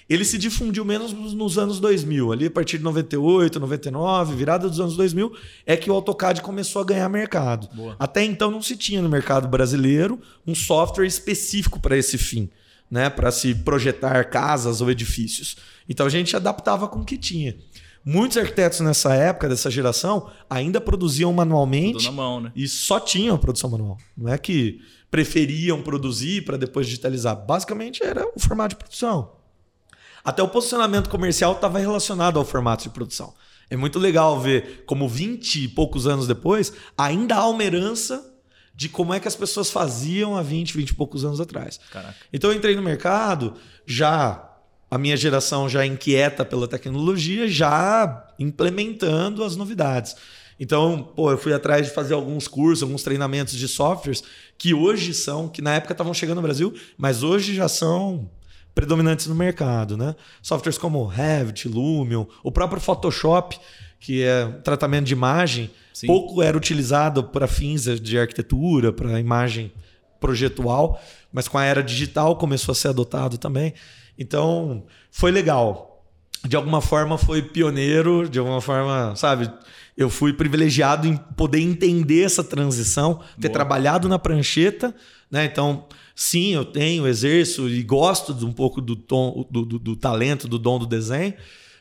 Ele 0.09 0.25
se 0.25 0.38
difundiu 0.38 0.87
menos 0.87 1.12
nos 1.12 1.59
anos 1.59 1.78
2000, 1.78 2.33
ali 2.33 2.47
a 2.47 2.50
partir 2.50 2.78
de 2.78 2.85
98, 2.85 3.61
99, 3.61 4.37
virada 4.37 4.67
dos 4.67 4.81
anos 4.81 4.97
2000, 4.97 5.31
é 5.67 5.76
que 5.76 5.90
o 5.90 5.95
AutoCAD 5.95 6.40
começou 6.40 6.81
a 6.81 6.85
ganhar 6.85 7.09
mercado. 7.11 7.69
Boa. 7.75 7.95
Até 7.99 8.25
então 8.25 8.50
não 8.50 8.62
se 8.62 8.75
tinha 8.75 9.02
no 9.02 9.09
mercado 9.09 9.47
brasileiro 9.47 10.19
um 10.47 10.55
software 10.55 11.07
específico 11.07 11.78
para 11.78 11.97
esse 11.97 12.17
fim, 12.17 12.49
né, 12.90 13.11
para 13.11 13.31
se 13.31 13.55
projetar 13.55 14.25
casas 14.31 14.81
ou 14.81 14.90
edifícios. 14.90 15.57
Então 15.87 16.07
a 16.07 16.11
gente 16.11 16.35
adaptava 16.35 16.88
com 16.88 17.00
o 17.00 17.05
que 17.05 17.19
tinha. 17.19 17.55
Muitos 18.02 18.38
arquitetos 18.38 18.81
nessa 18.81 19.12
época, 19.12 19.50
dessa 19.50 19.71
geração, 19.71 20.31
ainda 20.49 20.81
produziam 20.81 21.31
manualmente 21.35 22.11
mão, 22.11 22.40
né? 22.40 22.50
e 22.57 22.67
só 22.67 22.99
tinham 22.99 23.37
a 23.37 23.38
produção 23.38 23.69
manual. 23.69 23.99
Não 24.17 24.33
é 24.33 24.38
que 24.38 24.81
preferiam 25.11 25.83
produzir 25.83 26.45
para 26.45 26.57
depois 26.57 26.87
digitalizar. 26.87 27.37
Basicamente 27.37 28.03
era 28.03 28.27
o 28.35 28.38
formato 28.38 28.75
de 28.75 28.77
produção. 28.77 29.33
Até 30.25 30.43
o 30.43 30.49
posicionamento 30.49 31.09
comercial 31.09 31.53
estava 31.53 31.79
relacionado 31.79 32.38
ao 32.38 32.45
formato 32.45 32.85
de 32.85 32.91
produção. 32.91 33.33
É 33.71 33.77
muito 33.77 33.99
legal 33.99 34.41
ver 34.41 34.85
como 34.87 35.09
20 35.09 35.65
e 35.65 35.69
poucos 35.69 36.07
anos 36.07 36.27
depois 36.27 36.73
ainda 36.97 37.37
há 37.37 37.49
uma 37.49 37.62
herança 37.62 38.25
de 38.75 38.88
como 38.88 39.12
é 39.12 39.21
que 39.21 39.29
as 39.29 39.35
pessoas 39.35 39.71
faziam 39.71 40.37
há 40.37 40.43
20, 40.43 40.77
20 40.77 40.91
e 40.91 40.95
poucos 40.95 41.25
anos 41.25 41.41
atrás. 41.41 41.81
Caraca. 41.91 42.15
Então 42.33 42.50
eu 42.50 42.57
entrei 42.57 42.77
no 42.77 42.83
mercado 42.83 43.55
já 43.85 44.49
a 44.91 44.97
minha 44.97 45.17
geração 45.17 45.69
já 45.69 45.85
inquieta 45.85 46.45
pela 46.45 46.67
tecnologia, 46.67 47.47
já 47.49 48.27
implementando 48.38 49.45
as 49.45 49.57
novidades. 49.57 50.17
Então, 50.59 51.12
pô, 51.15 51.31
eu 51.31 51.38
fui 51.38 51.53
atrás 51.53 51.87
de 51.87 51.93
fazer 51.93 52.15
alguns 52.15 52.49
cursos, 52.49 52.83
alguns 52.83 53.03
treinamentos 53.03 53.55
de 53.55 53.69
softwares 53.69 54.23
que 54.57 54.75
hoje 54.75 55.15
são, 55.15 55.49
que 55.49 55.62
na 55.62 55.75
época 55.75 55.93
estavam 55.93 56.12
chegando 56.12 56.37
no 56.37 56.43
Brasil, 56.43 56.75
mas 56.97 57.23
hoje 57.23 57.55
já 57.55 57.69
são 57.69 58.29
predominantes 58.75 59.27
no 59.27 59.35
mercado, 59.35 59.97
né? 59.97 60.15
Softwares 60.43 60.79
como 60.79 61.07
Revit, 61.07 61.69
Lumion, 61.69 62.27
o 62.43 62.50
próprio 62.50 62.81
Photoshop, 62.81 63.59
que 64.00 64.23
é 64.23 64.47
tratamento 64.62 65.07
de 65.07 65.12
imagem, 65.12 65.71
Sim. 65.93 66.07
pouco 66.07 66.43
era 66.43 66.57
utilizado 66.57 67.25
para 67.25 67.47
fins 67.47 67.83
de 68.00 68.19
arquitetura, 68.19 68.93
para 68.93 69.19
imagem 69.19 69.73
projetual, 70.21 71.00
mas 71.33 71.49
com 71.49 71.59
a 71.59 71.65
era 71.65 71.83
digital 71.83 72.37
começou 72.37 72.73
a 72.73 72.75
ser 72.75 72.88
adotado 72.88 73.38
também. 73.38 73.75
Então, 74.19 74.85
foi 75.11 75.31
legal. 75.31 75.88
De 76.47 76.57
alguma 76.57 76.80
forma 76.80 77.18
foi 77.18 77.42
pioneiro, 77.42 78.28
de 78.28 78.38
alguma 78.38 78.61
forma, 78.61 79.14
sabe? 79.16 79.50
Eu 79.97 80.09
fui 80.09 80.33
privilegiado 80.33 81.07
em 81.07 81.16
poder 81.16 81.61
entender 81.61 82.23
essa 82.23 82.45
transição, 82.45 83.21
ter 83.40 83.49
Boa. 83.49 83.52
trabalhado 83.52 84.09
na 84.09 84.18
prancheta, 84.18 84.95
né? 85.30 85.45
Então, 85.45 85.87
sim, 86.14 86.54
eu 86.54 86.64
tenho, 86.64 87.07
exerço 87.07 87.68
e 87.68 87.83
gosto 87.83 88.33
de 88.33 88.45
um 88.45 88.52
pouco 88.52 88.80
do, 88.80 88.95
tom, 88.95 89.47
do, 89.50 89.64
do, 89.64 89.78
do 89.78 89.97
talento, 89.97 90.47
do 90.47 90.59
dom 90.59 90.78
do 90.78 90.87
desenho, 90.87 91.35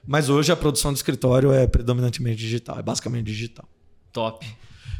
mas 0.05 0.29
hoje 0.29 0.51
a 0.51 0.55
produção 0.55 0.91
de 0.91 0.97
escritório 0.97 1.51
é 1.51 1.67
predominantemente 1.67 2.37
digital, 2.37 2.79
é 2.79 2.81
basicamente 2.81 3.25
digital. 3.25 3.67
Top. 4.11 4.45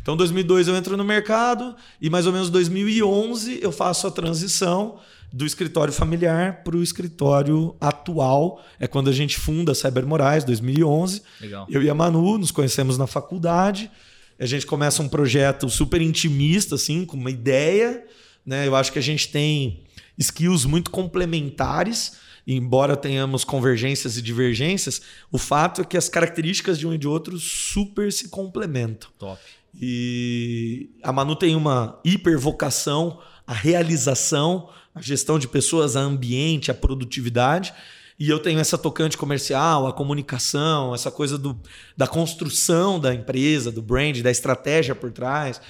Então, 0.01 0.13
em 0.13 0.17
2002 0.17 0.67
eu 0.67 0.75
entro 0.75 0.95
no 0.95 1.03
mercado 1.03 1.75
e 1.99 2.09
mais 2.09 2.25
ou 2.25 2.31
menos 2.31 2.49
2011 2.49 3.59
eu 3.61 3.71
faço 3.71 4.07
a 4.07 4.11
transição 4.11 4.99
do 5.31 5.45
escritório 5.45 5.93
familiar 5.93 6.63
para 6.63 6.75
o 6.75 6.83
escritório 6.83 7.75
atual. 7.79 8.63
É 8.79 8.87
quando 8.87 9.09
a 9.09 9.13
gente 9.13 9.37
funda 9.37 9.71
a 9.71 9.75
Cyber 9.75 10.05
Moraes, 10.05 10.43
2011. 10.43 11.21
Legal. 11.41 11.67
Eu 11.69 11.83
e 11.83 11.89
a 11.89 11.93
Manu 11.93 12.37
nos 12.37 12.51
conhecemos 12.51 12.97
na 12.97 13.07
faculdade. 13.07 13.91
A 14.39 14.45
gente 14.45 14.65
começa 14.65 15.01
um 15.01 15.09
projeto 15.09 15.69
super 15.69 16.01
intimista, 16.01 16.75
assim, 16.75 17.05
com 17.05 17.17
uma 17.17 17.31
ideia. 17.31 18.05
Né? 18.45 18.67
Eu 18.67 18.75
acho 18.75 18.91
que 18.91 18.99
a 18.99 19.03
gente 19.03 19.29
tem 19.29 19.83
skills 20.17 20.65
muito 20.65 20.91
complementares. 20.91 22.17
Embora 22.45 22.95
tenhamos 22.95 23.43
convergências 23.43 24.15
e 24.15 24.21
divergências, 24.21 25.01
o 25.29 25.37
fato 25.37 25.81
é 25.81 25.83
que 25.83 25.97
as 25.97 26.07
características 26.07 26.79
de 26.79 26.87
um 26.87 26.93
e 26.93 26.97
de 26.97 27.05
outro 27.05 27.37
super 27.37 28.09
se 28.13 28.29
complementam. 28.29 29.09
Top. 29.19 29.41
E 29.79 30.89
a 31.03 31.11
Manu 31.11 31.35
tem 31.35 31.55
uma 31.55 31.99
hipervocação 32.05 33.19
à 33.45 33.53
realização, 33.53 34.69
à 34.97 35.01
gestão 35.01 35.37
de 35.37 35.47
pessoas, 35.47 35.95
a 35.95 36.01
ambiente, 36.01 36.71
a 36.71 36.73
produtividade. 36.73 37.73
E 38.19 38.29
eu 38.29 38.39
tenho 38.39 38.59
essa 38.59 38.77
tocante 38.77 39.17
comercial, 39.17 39.85
a 39.85 39.93
comunicação, 39.93 40.93
essa 40.93 41.11
coisa 41.11 41.37
do, 41.37 41.59
da 41.95 42.07
construção 42.07 42.99
da 42.99 43.13
empresa, 43.13 43.71
do 43.71 43.81
brand, 43.81 44.19
da 44.21 44.31
estratégia 44.31 44.95
por 44.95 45.11
trás. 45.11 45.61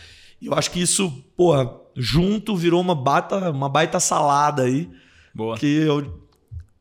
E 0.42 0.48
eu 0.48 0.54
acho 0.54 0.72
que 0.72 0.82
isso, 0.82 1.12
porra, 1.36 1.70
junto 1.96 2.56
virou 2.56 2.80
uma 2.80 2.96
baita, 2.96 3.52
uma 3.52 3.68
baita 3.68 4.00
salada 4.00 4.64
aí, 4.64 4.90
Boa. 5.34 5.58
que 5.58 5.66
eu 5.66 6.22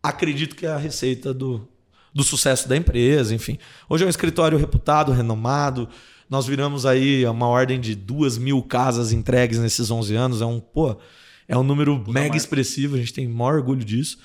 acredito 0.03 0.55
que 0.55 0.67
é 0.67 0.71
a 0.71 0.77
receita 0.77 1.35
do, 1.35 1.69
do 2.15 2.23
sucesso 2.23 2.69
da 2.69 2.77
empresa, 2.77 3.35
enfim. 3.35 3.59
Hoje 3.89 4.05
é 4.05 4.07
um 4.07 4.11
escritório 4.11 4.57
reputado, 4.57 5.11
renomado. 5.11 5.89
Nós 6.31 6.47
viramos 6.47 6.87
aí 6.87 7.27
uma 7.27 7.49
ordem 7.49 7.81
de 7.81 7.95
duas 7.95 8.39
mil 8.39 8.63
casas 8.63 9.13
entregues 9.13 9.59
nesses 9.59 9.91
11 9.91 10.15
anos. 10.15 10.41
É 10.41 10.47
um, 10.47 10.61
pô, 10.61 10.97
é 11.49 11.57
um 11.57 11.63
número 11.63 12.03
mega 12.09 12.37
expressivo, 12.37 12.97
a 12.97 12.99
gente 12.99 13.13
tem 13.13 13.29
maior 13.29 13.57
orgulho 13.57 13.85
disso. 13.85 14.19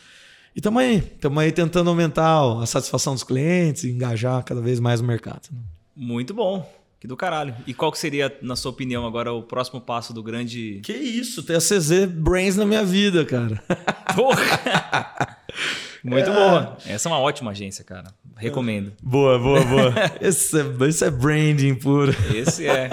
E 0.56 0.60
estamos 0.60 0.82
aí, 0.82 0.98
estamos 0.98 1.38
aí 1.42 1.52
tentando 1.52 1.90
aumentar 1.90 2.62
a 2.62 2.66
satisfação 2.66 3.14
dos 3.14 3.24
clientes 3.24 3.84
e 3.84 3.92
engajar 3.92 4.44
cada 4.44 4.62
vez 4.62 4.80
mais 4.80 5.00
o 5.00 5.04
mercado. 5.04 5.50
Muito 5.96 6.34
bom. 6.34 6.70
Que 7.00 7.08
do 7.08 7.18
caralho. 7.18 7.56
E 7.66 7.74
qual 7.74 7.92
que 7.92 7.98
seria, 7.98 8.38
na 8.44 8.56
sua 8.56 8.70
opinião, 8.70 9.08
agora 9.08 9.34
o 9.34 9.42
próximo 9.42 9.82
passo 9.82 10.14
do 10.14 10.22
grande. 10.22 10.82
Que 10.84 10.94
isso, 10.94 11.42
ter 11.42 11.56
a 11.56 11.60
CZ 11.60 12.06
Brains 12.08 12.56
na 12.56 12.64
minha 12.64 12.84
vida, 12.84 13.26
cara. 13.26 13.64
Porra! 14.16 15.38
Muito 16.04 16.32
boa. 16.32 16.78
Essa 16.86 17.10
é 17.10 17.12
uma 17.12 17.20
ótima 17.20 17.52
agência, 17.52 17.84
cara. 17.84 18.14
Recomendo. 18.36 18.94
Boa, 19.02 19.40
boa, 19.40 19.64
boa. 19.64 19.94
Esse 20.22 20.60
é, 20.60 20.88
esse 20.88 21.06
é 21.06 21.10
branding 21.10 21.76
puro. 21.76 22.16
Esse 22.34 22.68
é. 22.68 22.90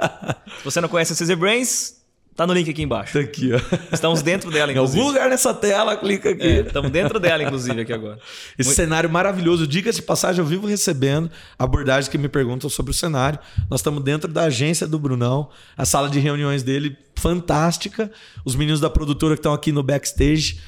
Se 0.59 0.65
você 0.65 0.81
não 0.81 0.89
conhece 0.89 1.13
a 1.13 1.17
CZ 1.17 1.35
Brains, 1.35 1.98
tá 2.39 2.47
no 2.47 2.53
link 2.53 2.71
aqui 2.71 2.83
embaixo. 2.83 3.13
Tá 3.15 3.19
aqui, 3.19 3.51
ó. 3.53 3.61
Estamos 3.93 4.23
dentro 4.23 4.49
dela, 4.51 4.71
Em 4.73 4.77
algum 4.79 4.89
inclusive. 4.93 5.05
lugar 5.13 5.29
nessa 5.29 5.53
tela, 5.53 5.97
clica 5.97 6.31
aqui. 6.31 6.47
É, 6.47 6.61
estamos 6.61 6.89
dentro 6.91 7.19
dela, 7.19 7.43
inclusive, 7.43 7.81
aqui 7.81 7.93
agora. 7.93 8.19
Esse 8.57 8.69
Muito- 8.69 8.77
cenário 8.77 9.11
maravilhoso. 9.11 9.67
Dicas 9.67 9.97
de 9.97 10.03
passagem, 10.03 10.41
eu 10.41 10.47
vivo 10.47 10.67
recebendo 10.67 11.29
abordagens 11.59 12.07
que 12.09 12.17
me 12.17 12.29
perguntam 12.29 12.71
sobre 12.71 12.93
o 12.93 12.95
cenário. 12.95 13.39
Nós 13.69 13.81
estamos 13.81 14.05
dentro 14.05 14.33
da 14.33 14.45
agência 14.45 14.87
do 14.87 14.99
Brunão, 15.01 15.51
a 15.77 15.85
sala 15.85 16.09
de 16.09 16.21
reuniões 16.21 16.63
dele, 16.63 16.97
fantástica. 17.17 18.11
Os 18.45 18.55
meninos 18.55 18.81
da 18.81 18.89
produtora 18.89 19.35
que 19.35 19.41
estão 19.41 19.53
aqui 19.53 19.73
no 19.73 19.83
backstage, 19.83 20.61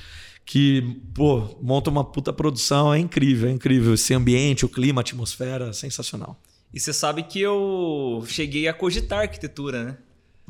que, 0.45 0.83
pô, 1.15 1.57
montam 1.63 1.93
uma 1.93 2.03
puta 2.05 2.33
produção. 2.33 2.93
É 2.93 2.99
incrível, 2.99 3.49
é 3.49 3.53
incrível. 3.53 3.95
Esse 3.95 4.13
ambiente, 4.13 4.65
o 4.65 4.69
clima, 4.69 5.01
a 5.01 5.03
atmosfera, 5.03 5.73
sensacional. 5.73 6.37
E 6.75 6.81
você 6.81 6.93
sabe 6.93 7.23
que 7.23 7.41
eu 7.41 8.25
cheguei 8.27 8.67
a 8.69 8.73
cogitar 8.75 9.21
arquitetura, 9.21 9.85
né? 9.85 9.97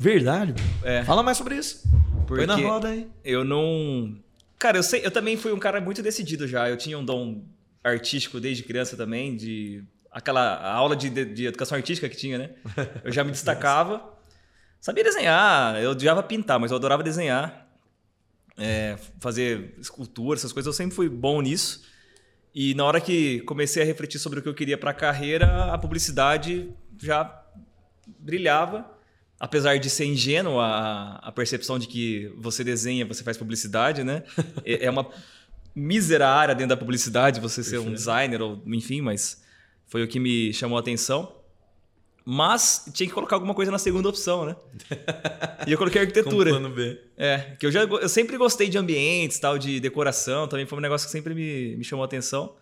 Verdade? 0.01 0.55
É. 0.83 1.03
Fala 1.03 1.21
mais 1.21 1.37
sobre 1.37 1.55
isso. 1.55 1.83
Põe 2.27 2.47
na 2.47 2.55
Porque- 2.55 2.67
roda 2.67 2.87
aí. 2.87 3.07
Eu 3.23 3.43
não. 3.45 4.17
Cara, 4.57 4.79
eu 4.79 4.83
sei, 4.83 5.05
eu 5.05 5.11
também 5.11 5.37
fui 5.37 5.51
um 5.51 5.59
cara 5.59 5.79
muito 5.79 6.01
decidido 6.01 6.47
já. 6.47 6.67
Eu 6.67 6.75
tinha 6.75 6.97
um 6.97 7.05
dom 7.05 7.43
artístico 7.83 8.39
desde 8.39 8.63
criança 8.63 8.97
também, 8.97 9.35
de 9.35 9.83
aquela 10.11 10.59
aula 10.73 10.95
de, 10.95 11.07
de, 11.07 11.25
de 11.25 11.45
educação 11.45 11.75
artística 11.77 12.09
que 12.09 12.17
tinha, 12.17 12.37
né? 12.39 12.49
Eu 13.03 13.11
já 13.11 13.23
me 13.23 13.29
destacava. 13.29 14.03
Sabia 14.81 15.03
desenhar, 15.03 15.79
eu 15.79 15.91
odiava 15.91 16.23
pintar, 16.23 16.59
mas 16.59 16.71
eu 16.71 16.77
adorava 16.77 17.03
desenhar. 17.03 17.67
É, 18.57 18.97
fazer 19.19 19.75
escultura, 19.79 20.37
essas 20.39 20.51
coisas, 20.51 20.65
eu 20.65 20.73
sempre 20.73 20.95
fui 20.95 21.07
bom 21.09 21.41
nisso. 21.41 21.83
E 22.55 22.73
na 22.73 22.85
hora 22.85 22.99
que 22.99 23.41
comecei 23.41 23.83
a 23.83 23.85
refletir 23.85 24.17
sobre 24.17 24.39
o 24.39 24.41
que 24.41 24.49
eu 24.49 24.53
queria 24.55 24.79
para 24.79 24.89
a 24.89 24.95
carreira, 24.95 25.71
a 25.71 25.77
publicidade 25.77 26.71
já 26.99 27.39
brilhava. 28.19 28.99
Apesar 29.43 29.79
de 29.79 29.89
ser 29.89 30.05
ingênuo 30.05 30.59
a, 30.59 31.15
a 31.15 31.31
percepção 31.31 31.79
de 31.79 31.87
que 31.87 32.31
você 32.37 32.63
desenha, 32.63 33.07
você 33.07 33.23
faz 33.23 33.37
publicidade, 33.37 34.03
né? 34.03 34.21
É 34.63 34.85
é 34.85 34.89
uma 34.91 35.09
mísera 35.73 36.29
área 36.29 36.53
dentro 36.53 36.69
da 36.69 36.77
publicidade, 36.77 37.39
você 37.41 37.63
ser 37.63 37.79
um 37.79 37.91
designer 37.91 38.39
ou 38.39 38.61
enfim, 38.67 39.01
mas 39.01 39.41
foi 39.87 40.03
o 40.03 40.07
que 40.07 40.19
me 40.19 40.53
chamou 40.53 40.77
a 40.77 40.79
atenção. 40.79 41.37
Mas 42.23 42.85
tinha 42.93 43.07
que 43.07 43.13
colocar 43.15 43.35
alguma 43.35 43.55
coisa 43.55 43.71
na 43.71 43.79
segunda 43.79 44.07
opção, 44.07 44.45
né? 44.45 44.55
E 45.67 45.71
eu 45.71 45.77
coloquei 45.79 46.01
Com 46.01 46.07
arquitetura. 46.07 46.51
plano 46.51 46.69
B. 46.69 46.99
É, 47.17 47.55
que 47.59 47.65
eu 47.65 47.71
já 47.71 47.81
eu 47.81 48.09
sempre 48.09 48.37
gostei 48.37 48.69
de 48.69 48.77
ambientes, 48.77 49.39
tal, 49.39 49.57
de 49.57 49.79
decoração, 49.79 50.47
também 50.47 50.67
foi 50.67 50.77
um 50.77 50.81
negócio 50.81 51.07
que 51.07 51.11
sempre 51.11 51.33
me, 51.33 51.77
me 51.77 51.83
chamou 51.83 52.03
a 52.03 52.05
atenção. 52.05 52.53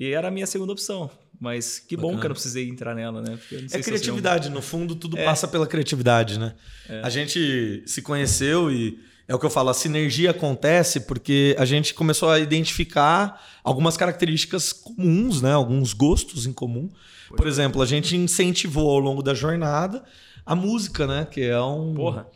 E 0.00 0.12
era 0.12 0.28
a 0.28 0.30
minha 0.30 0.46
segunda 0.46 0.72
opção. 0.72 1.10
Mas 1.38 1.78
que 1.78 1.94
bom 1.96 2.02
Bacana. 2.08 2.20
que 2.20 2.26
eu 2.26 2.28
não 2.30 2.34
precisei 2.34 2.68
entrar 2.68 2.94
nela, 2.94 3.20
né? 3.22 3.38
É 3.52 3.68
seria 3.68 3.78
um- 3.78 3.82
criatividade, 3.82 4.48
no 4.50 4.60
fundo 4.62 4.94
tudo 4.94 5.16
É. 5.18 5.24
passa 5.24 5.46
pela 5.46 5.66
criatividade, 5.66 6.38
né? 6.38 6.54
A 7.02 7.08
gente 7.10 7.82
se 7.86 8.02
conheceu 8.02 8.70
e 8.72 8.98
é 9.28 9.34
o 9.34 9.38
que 9.38 9.46
eu 9.46 9.50
falo, 9.50 9.68
a 9.70 9.74
sinergia 9.74 10.30
acontece 10.32 11.00
porque 11.00 11.54
a 11.58 11.64
gente 11.64 11.94
começou 11.94 12.30
a 12.30 12.38
identificar 12.40 13.40
algumas 13.62 13.96
características 13.96 14.72
comuns, 14.72 15.40
né? 15.42 15.52
Alguns 15.52 15.92
gostos 15.92 16.46
em 16.46 16.52
comum. 16.52 16.90
Por 17.36 17.46
exemplo, 17.46 17.80
a 17.80 17.86
gente 17.86 18.16
incentivou 18.16 18.90
ao 18.90 18.98
longo 18.98 19.22
da 19.22 19.34
jornada 19.34 20.02
a 20.44 20.54
música, 20.56 21.06
né? 21.06 21.26
Que 21.30 21.42
é 21.42 21.60
um 21.60 21.94
Porra. 21.94 22.26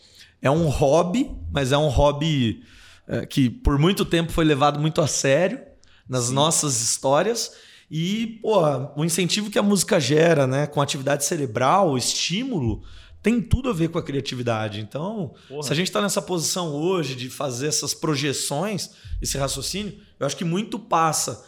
é 0.40 0.50
um 0.50 0.66
hobby, 0.68 1.30
mas 1.52 1.72
é 1.72 1.78
um 1.78 1.88
hobby 1.88 2.62
é, 3.06 3.26
que 3.26 3.50
por 3.50 3.78
muito 3.78 4.02
tempo 4.04 4.32
foi 4.32 4.44
levado 4.46 4.78
muito 4.80 5.00
a 5.02 5.06
sério 5.06 5.60
nas 6.08 6.26
Sim. 6.26 6.34
nossas 6.34 6.80
histórias. 6.80 7.52
E, 7.90 8.38
pô, 8.42 8.60
o 8.96 9.04
incentivo 9.04 9.50
que 9.50 9.58
a 9.58 9.62
música 9.62 10.00
gera, 10.00 10.46
né? 10.46 10.66
Com 10.66 10.80
atividade 10.80 11.24
cerebral, 11.24 11.96
estímulo, 11.96 12.82
tem 13.22 13.40
tudo 13.40 13.70
a 13.70 13.72
ver 13.72 13.88
com 13.88 13.98
a 13.98 14.02
criatividade. 14.02 14.80
Então, 14.80 15.34
Porra. 15.48 15.62
se 15.62 15.72
a 15.72 15.74
gente 15.74 15.88
está 15.88 16.02
nessa 16.02 16.20
posição 16.20 16.72
hoje 16.74 17.14
de 17.14 17.30
fazer 17.30 17.68
essas 17.68 17.94
projeções, 17.94 18.90
esse 19.20 19.38
raciocínio, 19.38 19.98
eu 20.20 20.26
acho 20.26 20.36
que 20.36 20.44
muito 20.44 20.78
passa 20.78 21.46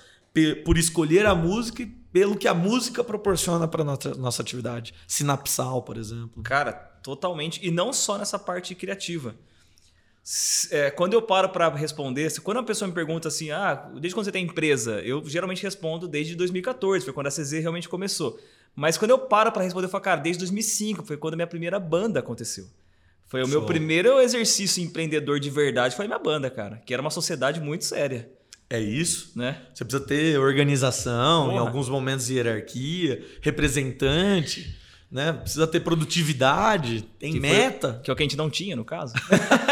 por 0.64 0.78
escolher 0.78 1.26
a 1.26 1.34
música 1.34 1.82
e 1.82 1.86
pelo 1.86 2.36
que 2.36 2.48
a 2.48 2.54
música 2.54 3.04
proporciona 3.04 3.68
para 3.68 3.84
nossa 3.84 4.14
nossa 4.14 4.40
atividade 4.40 4.94
sinapsal, 5.06 5.82
por 5.82 5.98
exemplo. 5.98 6.42
Cara, 6.42 6.72
totalmente. 7.02 7.60
E 7.62 7.70
não 7.70 7.92
só 7.92 8.16
nessa 8.16 8.38
parte 8.38 8.74
criativa. 8.74 9.34
É, 10.70 10.90
quando 10.90 11.12
eu 11.12 11.22
paro 11.22 11.48
para 11.50 11.68
responder, 11.76 12.32
quando 12.40 12.56
uma 12.56 12.64
pessoa 12.64 12.88
me 12.88 12.94
pergunta 12.94 13.28
assim, 13.28 13.52
ah, 13.52 13.88
desde 13.94 14.12
quando 14.12 14.24
você 14.24 14.32
tem 14.32 14.44
empresa? 14.44 15.00
Eu 15.02 15.22
geralmente 15.24 15.62
respondo 15.62 16.08
desde 16.08 16.34
2014, 16.34 17.04
foi 17.04 17.14
quando 17.14 17.28
a 17.28 17.30
CZ 17.30 17.52
realmente 17.60 17.88
começou. 17.88 18.38
Mas 18.74 18.98
quando 18.98 19.12
eu 19.12 19.18
paro 19.18 19.52
para 19.52 19.62
responder, 19.62 19.86
eu 19.86 19.90
falo, 19.90 20.02
cara, 20.02 20.20
desde 20.20 20.40
2005, 20.40 21.04
foi 21.04 21.16
quando 21.16 21.34
a 21.34 21.36
minha 21.36 21.46
primeira 21.46 21.78
banda 21.78 22.18
aconteceu. 22.18 22.66
Foi 23.28 23.40
o 23.40 23.44
Show. 23.44 23.50
meu 23.50 23.66
primeiro 23.66 24.20
exercício 24.20 24.82
empreendedor 24.82 25.38
de 25.38 25.48
verdade, 25.48 25.94
foi 25.94 26.06
minha 26.06 26.18
banda, 26.18 26.50
cara, 26.50 26.82
que 26.84 26.92
era 26.92 27.00
uma 27.00 27.10
sociedade 27.10 27.60
muito 27.60 27.84
séria. 27.84 28.28
É 28.68 28.80
isso, 28.80 29.30
né? 29.36 29.62
Você 29.72 29.84
precisa 29.84 30.04
ter 30.04 30.38
organização, 30.40 31.44
Porra. 31.44 31.56
em 31.56 31.58
alguns 31.58 31.88
momentos 31.88 32.28
hierarquia, 32.28 33.24
representante 33.40 34.76
né? 35.10 35.32
Precisa 35.32 35.66
ter 35.66 35.80
produtividade, 35.80 37.02
tem 37.18 37.32
que 37.32 37.40
meta. 37.40 37.94
Foi, 37.94 38.02
que 38.02 38.10
é 38.10 38.12
o 38.12 38.16
que 38.16 38.22
a 38.22 38.24
gente 38.24 38.36
não 38.36 38.50
tinha, 38.50 38.74
no 38.74 38.84
caso. 38.84 39.14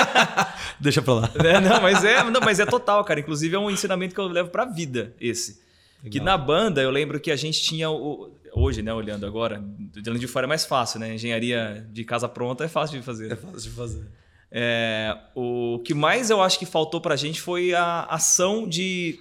Deixa 0.78 1.02
pra 1.02 1.14
lá. 1.14 1.30
É, 1.34 1.60
não, 1.60 1.80
mas 1.80 2.04
é, 2.04 2.22
não, 2.30 2.40
mas 2.40 2.60
é 2.60 2.66
total, 2.66 3.04
cara. 3.04 3.20
Inclusive 3.20 3.54
é 3.54 3.58
um 3.58 3.70
ensinamento 3.70 4.14
que 4.14 4.20
eu 4.20 4.28
levo 4.28 4.50
pra 4.50 4.64
vida, 4.64 5.14
esse. 5.20 5.62
Legal. 6.02 6.12
Que 6.12 6.20
na 6.20 6.36
banda 6.36 6.82
eu 6.82 6.90
lembro 6.90 7.18
que 7.18 7.30
a 7.30 7.36
gente 7.36 7.62
tinha 7.62 7.90
o, 7.90 8.30
hoje, 8.54 8.82
né, 8.82 8.92
olhando 8.94 9.26
agora, 9.26 9.62
olhando 9.96 10.18
de 10.18 10.26
fora 10.26 10.46
é 10.46 10.48
mais 10.48 10.64
fácil, 10.64 11.00
né? 11.00 11.14
Engenharia 11.14 11.86
de 11.90 12.04
casa 12.04 12.28
pronta 12.28 12.64
é 12.64 12.68
fácil 12.68 12.98
de 12.98 13.04
fazer. 13.04 13.32
É 13.32 13.36
fácil 13.36 13.70
de 13.70 13.70
fazer. 13.70 14.06
É, 14.50 15.16
o 15.34 15.80
que 15.84 15.92
mais 15.92 16.30
eu 16.30 16.40
acho 16.40 16.58
que 16.58 16.66
faltou 16.66 17.00
pra 17.00 17.16
gente 17.16 17.40
foi 17.40 17.74
a 17.74 18.04
ação 18.04 18.68
de 18.68 19.18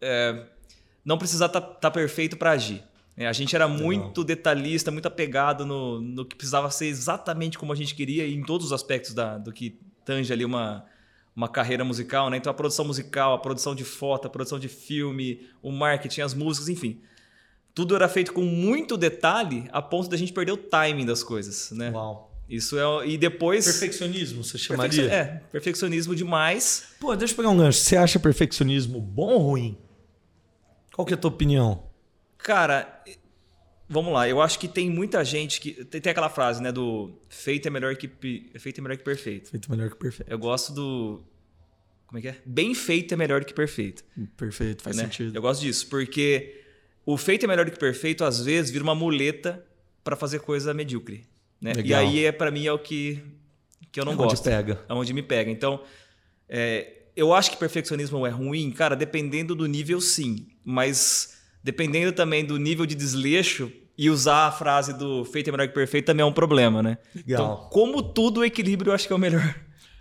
é, 0.00 0.46
não 1.04 1.18
precisar 1.18 1.46
estar 1.46 1.60
tá, 1.60 1.66
tá 1.66 1.90
perfeito 1.90 2.36
para 2.36 2.52
agir. 2.52 2.82
É, 3.16 3.26
a 3.26 3.32
gente 3.32 3.54
era 3.54 3.66
Legal. 3.66 3.82
muito 3.84 4.24
detalhista, 4.24 4.90
muito 4.90 5.06
apegado 5.06 5.66
no, 5.66 6.00
no 6.00 6.24
que 6.24 6.36
precisava 6.36 6.70
ser 6.70 6.86
exatamente 6.86 7.58
como 7.58 7.72
a 7.72 7.76
gente 7.76 7.94
queria 7.94 8.26
em 8.26 8.42
todos 8.42 8.66
os 8.66 8.72
aspectos 8.72 9.12
da, 9.12 9.36
do 9.36 9.52
que 9.52 9.78
tange 10.04 10.32
ali 10.32 10.44
uma, 10.44 10.84
uma 11.34 11.48
carreira 11.48 11.84
musical, 11.84 12.30
né? 12.30 12.36
Então 12.36 12.50
a 12.50 12.54
produção 12.54 12.84
musical, 12.84 13.34
a 13.34 13.38
produção 13.38 13.74
de 13.74 13.84
foto, 13.84 14.26
a 14.26 14.30
produção 14.30 14.58
de 14.58 14.68
filme, 14.68 15.46
o 15.62 15.70
marketing, 15.70 16.22
as 16.22 16.34
músicas, 16.34 16.68
enfim. 16.68 17.00
Tudo 17.74 17.94
era 17.94 18.08
feito 18.08 18.32
com 18.32 18.42
muito 18.42 18.96
detalhe 18.96 19.68
a 19.72 19.80
ponto 19.80 20.08
da 20.08 20.16
gente 20.16 20.32
perder 20.32 20.52
o 20.52 20.56
timing 20.56 21.06
das 21.06 21.22
coisas, 21.22 21.70
né? 21.72 21.90
Uau. 21.90 22.30
Isso 22.48 22.76
é. 22.76 23.06
E 23.06 23.16
depois. 23.16 23.64
Perfeccionismo, 23.64 24.42
você 24.42 24.58
chamaria? 24.58 25.04
É, 25.04 25.24
perfeccionismo 25.52 26.16
demais. 26.16 26.88
Pô, 26.98 27.14
deixa 27.14 27.32
eu 27.32 27.36
pegar 27.36 27.50
um 27.50 27.56
gancho. 27.56 27.78
Você 27.78 27.96
acha 27.96 28.18
perfeccionismo 28.18 29.00
bom 29.00 29.34
ou 29.34 29.38
ruim? 29.38 29.78
Qual 30.92 31.06
que 31.06 31.14
é 31.14 31.16
a 31.16 31.18
tua 31.18 31.30
opinião? 31.30 31.89
Cara, 32.42 33.02
vamos 33.88 34.12
lá. 34.12 34.28
Eu 34.28 34.40
acho 34.40 34.58
que 34.58 34.68
tem 34.68 34.88
muita 34.88 35.24
gente 35.24 35.60
que. 35.60 35.84
Tem, 35.84 36.00
tem, 36.00 36.10
aquela 36.10 36.30
frase, 36.30 36.62
né? 36.62 36.70
Do 36.70 37.18
feito 37.28 37.66
é 37.66 37.70
melhor 37.70 37.94
que. 37.96 38.08
Feito 38.58 38.78
é 38.78 38.82
melhor 38.82 38.96
que 38.96 39.04
perfeito. 39.04 39.50
Feito 39.50 39.68
é 39.72 39.76
melhor 39.76 39.90
que 39.90 39.96
perfeito. 39.96 40.30
Eu 40.30 40.38
gosto 40.38 40.72
do. 40.72 41.22
Como 42.06 42.18
é 42.18 42.22
que 42.22 42.28
é? 42.28 42.36
Bem 42.44 42.74
feito 42.74 43.14
é 43.14 43.16
melhor 43.16 43.44
que 43.44 43.54
perfeito. 43.54 44.04
Perfeito, 44.36 44.82
faz 44.82 44.96
né? 44.96 45.04
sentido. 45.04 45.36
Eu 45.36 45.42
gosto 45.42 45.60
disso, 45.60 45.86
porque 45.88 46.60
o 47.06 47.16
feito 47.16 47.44
é 47.44 47.48
melhor 47.48 47.64
do 47.64 47.70
que 47.70 47.78
perfeito, 47.78 48.24
às 48.24 48.44
vezes, 48.44 48.70
vira 48.70 48.82
uma 48.82 48.94
muleta 48.94 49.64
para 50.02 50.16
fazer 50.16 50.40
coisa 50.40 50.74
medíocre. 50.74 51.24
Né? 51.60 51.72
E 51.84 51.94
aí, 51.94 52.24
é 52.24 52.32
para 52.32 52.50
mim, 52.50 52.66
é 52.66 52.72
o 52.72 52.78
que, 52.78 53.22
que 53.92 54.00
eu 54.00 54.04
não 54.04 54.14
é 54.14 54.16
gosto. 54.16 54.40
Onde 54.40 54.42
pega. 54.42 54.84
É 54.88 54.92
onde 54.92 55.12
me 55.12 55.22
pega. 55.22 55.50
Então, 55.50 55.84
é, 56.48 57.02
eu 57.14 57.32
acho 57.32 57.50
que 57.50 57.56
perfeccionismo 57.56 58.26
é 58.26 58.30
ruim, 58.30 58.70
cara, 58.70 58.96
dependendo 58.96 59.54
do 59.54 59.66
nível, 59.66 60.00
sim. 60.00 60.48
Mas 60.64 61.39
dependendo 61.62 62.12
também 62.12 62.44
do 62.44 62.56
nível 62.56 62.86
de 62.86 62.94
desleixo, 62.94 63.70
e 63.96 64.08
usar 64.08 64.46
a 64.46 64.52
frase 64.52 64.96
do 64.96 65.26
feito 65.26 65.48
é 65.48 65.50
melhor 65.50 65.68
que 65.68 65.74
perfeito 65.74 66.06
também 66.06 66.22
é 66.22 66.26
um 66.26 66.32
problema, 66.32 66.82
né? 66.82 66.96
Legal. 67.14 67.44
Então, 67.44 67.68
como 67.68 68.02
tudo, 68.02 68.40
o 68.40 68.44
equilíbrio 68.44 68.90
eu 68.90 68.94
acho 68.94 69.06
que 69.06 69.12
é 69.12 69.16
o 69.16 69.18
melhor. 69.18 69.54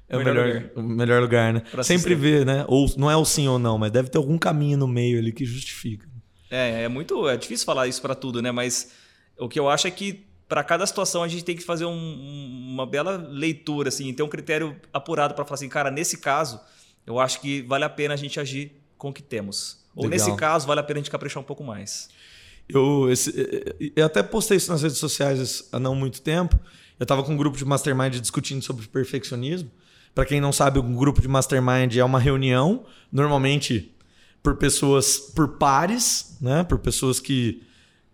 É 0.07 0.15
o 0.15 0.23
melhor, 0.23 0.47
melhor 0.47 0.71
o 0.75 0.81
melhor 0.81 1.21
lugar, 1.21 1.53
né? 1.53 1.61
Pra 1.69 1.83
Sempre 1.83 2.15
ver, 2.15 2.45
né? 2.45 2.65
Ou 2.67 2.89
não 2.97 3.11
é 3.11 3.15
o 3.15 3.25
sim 3.25 3.47
ou 3.47 3.59
não, 3.59 3.77
mas 3.77 3.91
deve 3.91 4.09
ter 4.09 4.17
algum 4.17 4.37
caminho 4.37 4.77
no 4.77 4.87
meio 4.87 5.19
ali 5.19 5.31
que 5.31 5.45
justifica. 5.45 6.07
É, 6.49 6.83
é 6.83 6.87
muito. 6.87 7.27
É 7.27 7.37
difícil 7.37 7.65
falar 7.65 7.87
isso 7.87 8.01
para 8.01 8.15
tudo, 8.15 8.41
né? 8.41 8.51
Mas 8.51 8.91
o 9.37 9.47
que 9.47 9.59
eu 9.59 9.69
acho 9.69 9.85
é 9.85 9.91
que 9.91 10.25
para 10.47 10.63
cada 10.63 10.87
situação 10.87 11.21
a 11.21 11.27
gente 11.27 11.43
tem 11.43 11.55
que 11.55 11.63
fazer 11.63 11.85
um, 11.85 12.69
uma 12.73 12.87
bela 12.87 13.17
leitura, 13.17 13.89
assim, 13.89 14.11
ter 14.13 14.23
um 14.23 14.27
critério 14.27 14.75
apurado 14.91 15.35
para 15.35 15.45
falar 15.45 15.55
assim, 15.55 15.69
cara, 15.69 15.91
nesse 15.91 16.17
caso, 16.17 16.59
eu 17.05 17.19
acho 17.19 17.39
que 17.39 17.61
vale 17.61 17.83
a 17.83 17.89
pena 17.89 18.15
a 18.15 18.17
gente 18.17 18.39
agir 18.39 18.81
com 18.97 19.09
o 19.09 19.13
que 19.13 19.21
temos. 19.21 19.78
Ou 19.99 20.07
Legal. 20.07 20.27
nesse 20.27 20.37
caso, 20.37 20.65
vale 20.65 20.79
a 20.79 20.83
pena 20.83 20.99
a 20.99 21.01
gente 21.01 21.11
caprichar 21.11 21.43
um 21.43 21.45
pouco 21.45 21.61
mais. 21.61 22.07
Eu, 22.69 23.11
esse, 23.11 23.33
eu 23.95 24.05
até 24.05 24.23
postei 24.23 24.55
isso 24.55 24.71
nas 24.71 24.81
redes 24.81 24.97
sociais 24.97 25.67
há 25.71 25.79
não 25.79 25.93
muito 25.93 26.21
tempo. 26.21 26.57
Eu 26.97 27.03
estava 27.03 27.21
com 27.21 27.33
um 27.33 27.37
grupo 27.37 27.57
de 27.57 27.65
mastermind 27.65 28.15
discutindo 28.15 28.63
sobre 28.63 28.87
perfeccionismo. 28.87 29.69
Para 30.15 30.25
quem 30.25 30.39
não 30.39 30.53
sabe, 30.53 30.79
um 30.79 30.95
grupo 30.95 31.21
de 31.21 31.27
mastermind 31.27 31.95
é 31.97 32.03
uma 32.03 32.19
reunião, 32.19 32.85
normalmente 33.11 33.93
por 34.41 34.55
pessoas, 34.55 35.17
por 35.17 35.57
pares, 35.57 36.37
né? 36.39 36.63
por 36.63 36.79
pessoas 36.79 37.19
que, 37.19 37.61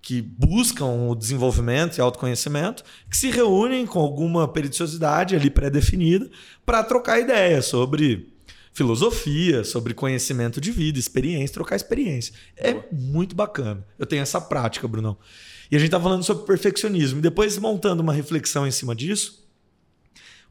que 0.01 0.21
buscam 0.21 0.85
o 0.85 1.15
desenvolvimento 1.15 1.97
e 1.97 2.01
autoconhecimento, 2.01 2.83
que 3.09 3.15
se 3.15 3.29
reúnem 3.29 3.85
com 3.85 3.99
alguma 3.99 4.47
periodicidade 4.47 5.35
ali 5.35 5.51
pré-definida 5.51 6.29
para 6.65 6.83
trocar 6.83 7.19
ideias 7.19 7.67
sobre 7.67 8.34
filosofia, 8.75 9.63
sobre 9.63 9.93
conhecimento 9.93 10.59
de 10.59 10.69
vida, 10.69 10.99
experiência, 10.99 11.53
trocar 11.53 11.77
experiência. 11.77 12.33
É 12.57 12.73
Boa. 12.73 12.85
muito 12.91 13.33
bacana. 13.33 13.87
Eu 13.97 14.05
tenho 14.05 14.21
essa 14.21 14.39
prática, 14.41 14.85
Brunão. 14.85 15.17
E 15.71 15.77
a 15.77 15.79
gente 15.79 15.89
tá 15.89 15.99
falando 15.99 16.23
sobre 16.23 16.45
perfeccionismo. 16.45 17.19
E 17.19 17.21
depois, 17.21 17.57
montando 17.57 18.03
uma 18.03 18.11
reflexão 18.11 18.67
em 18.67 18.71
cima 18.71 18.93
disso, 18.93 19.47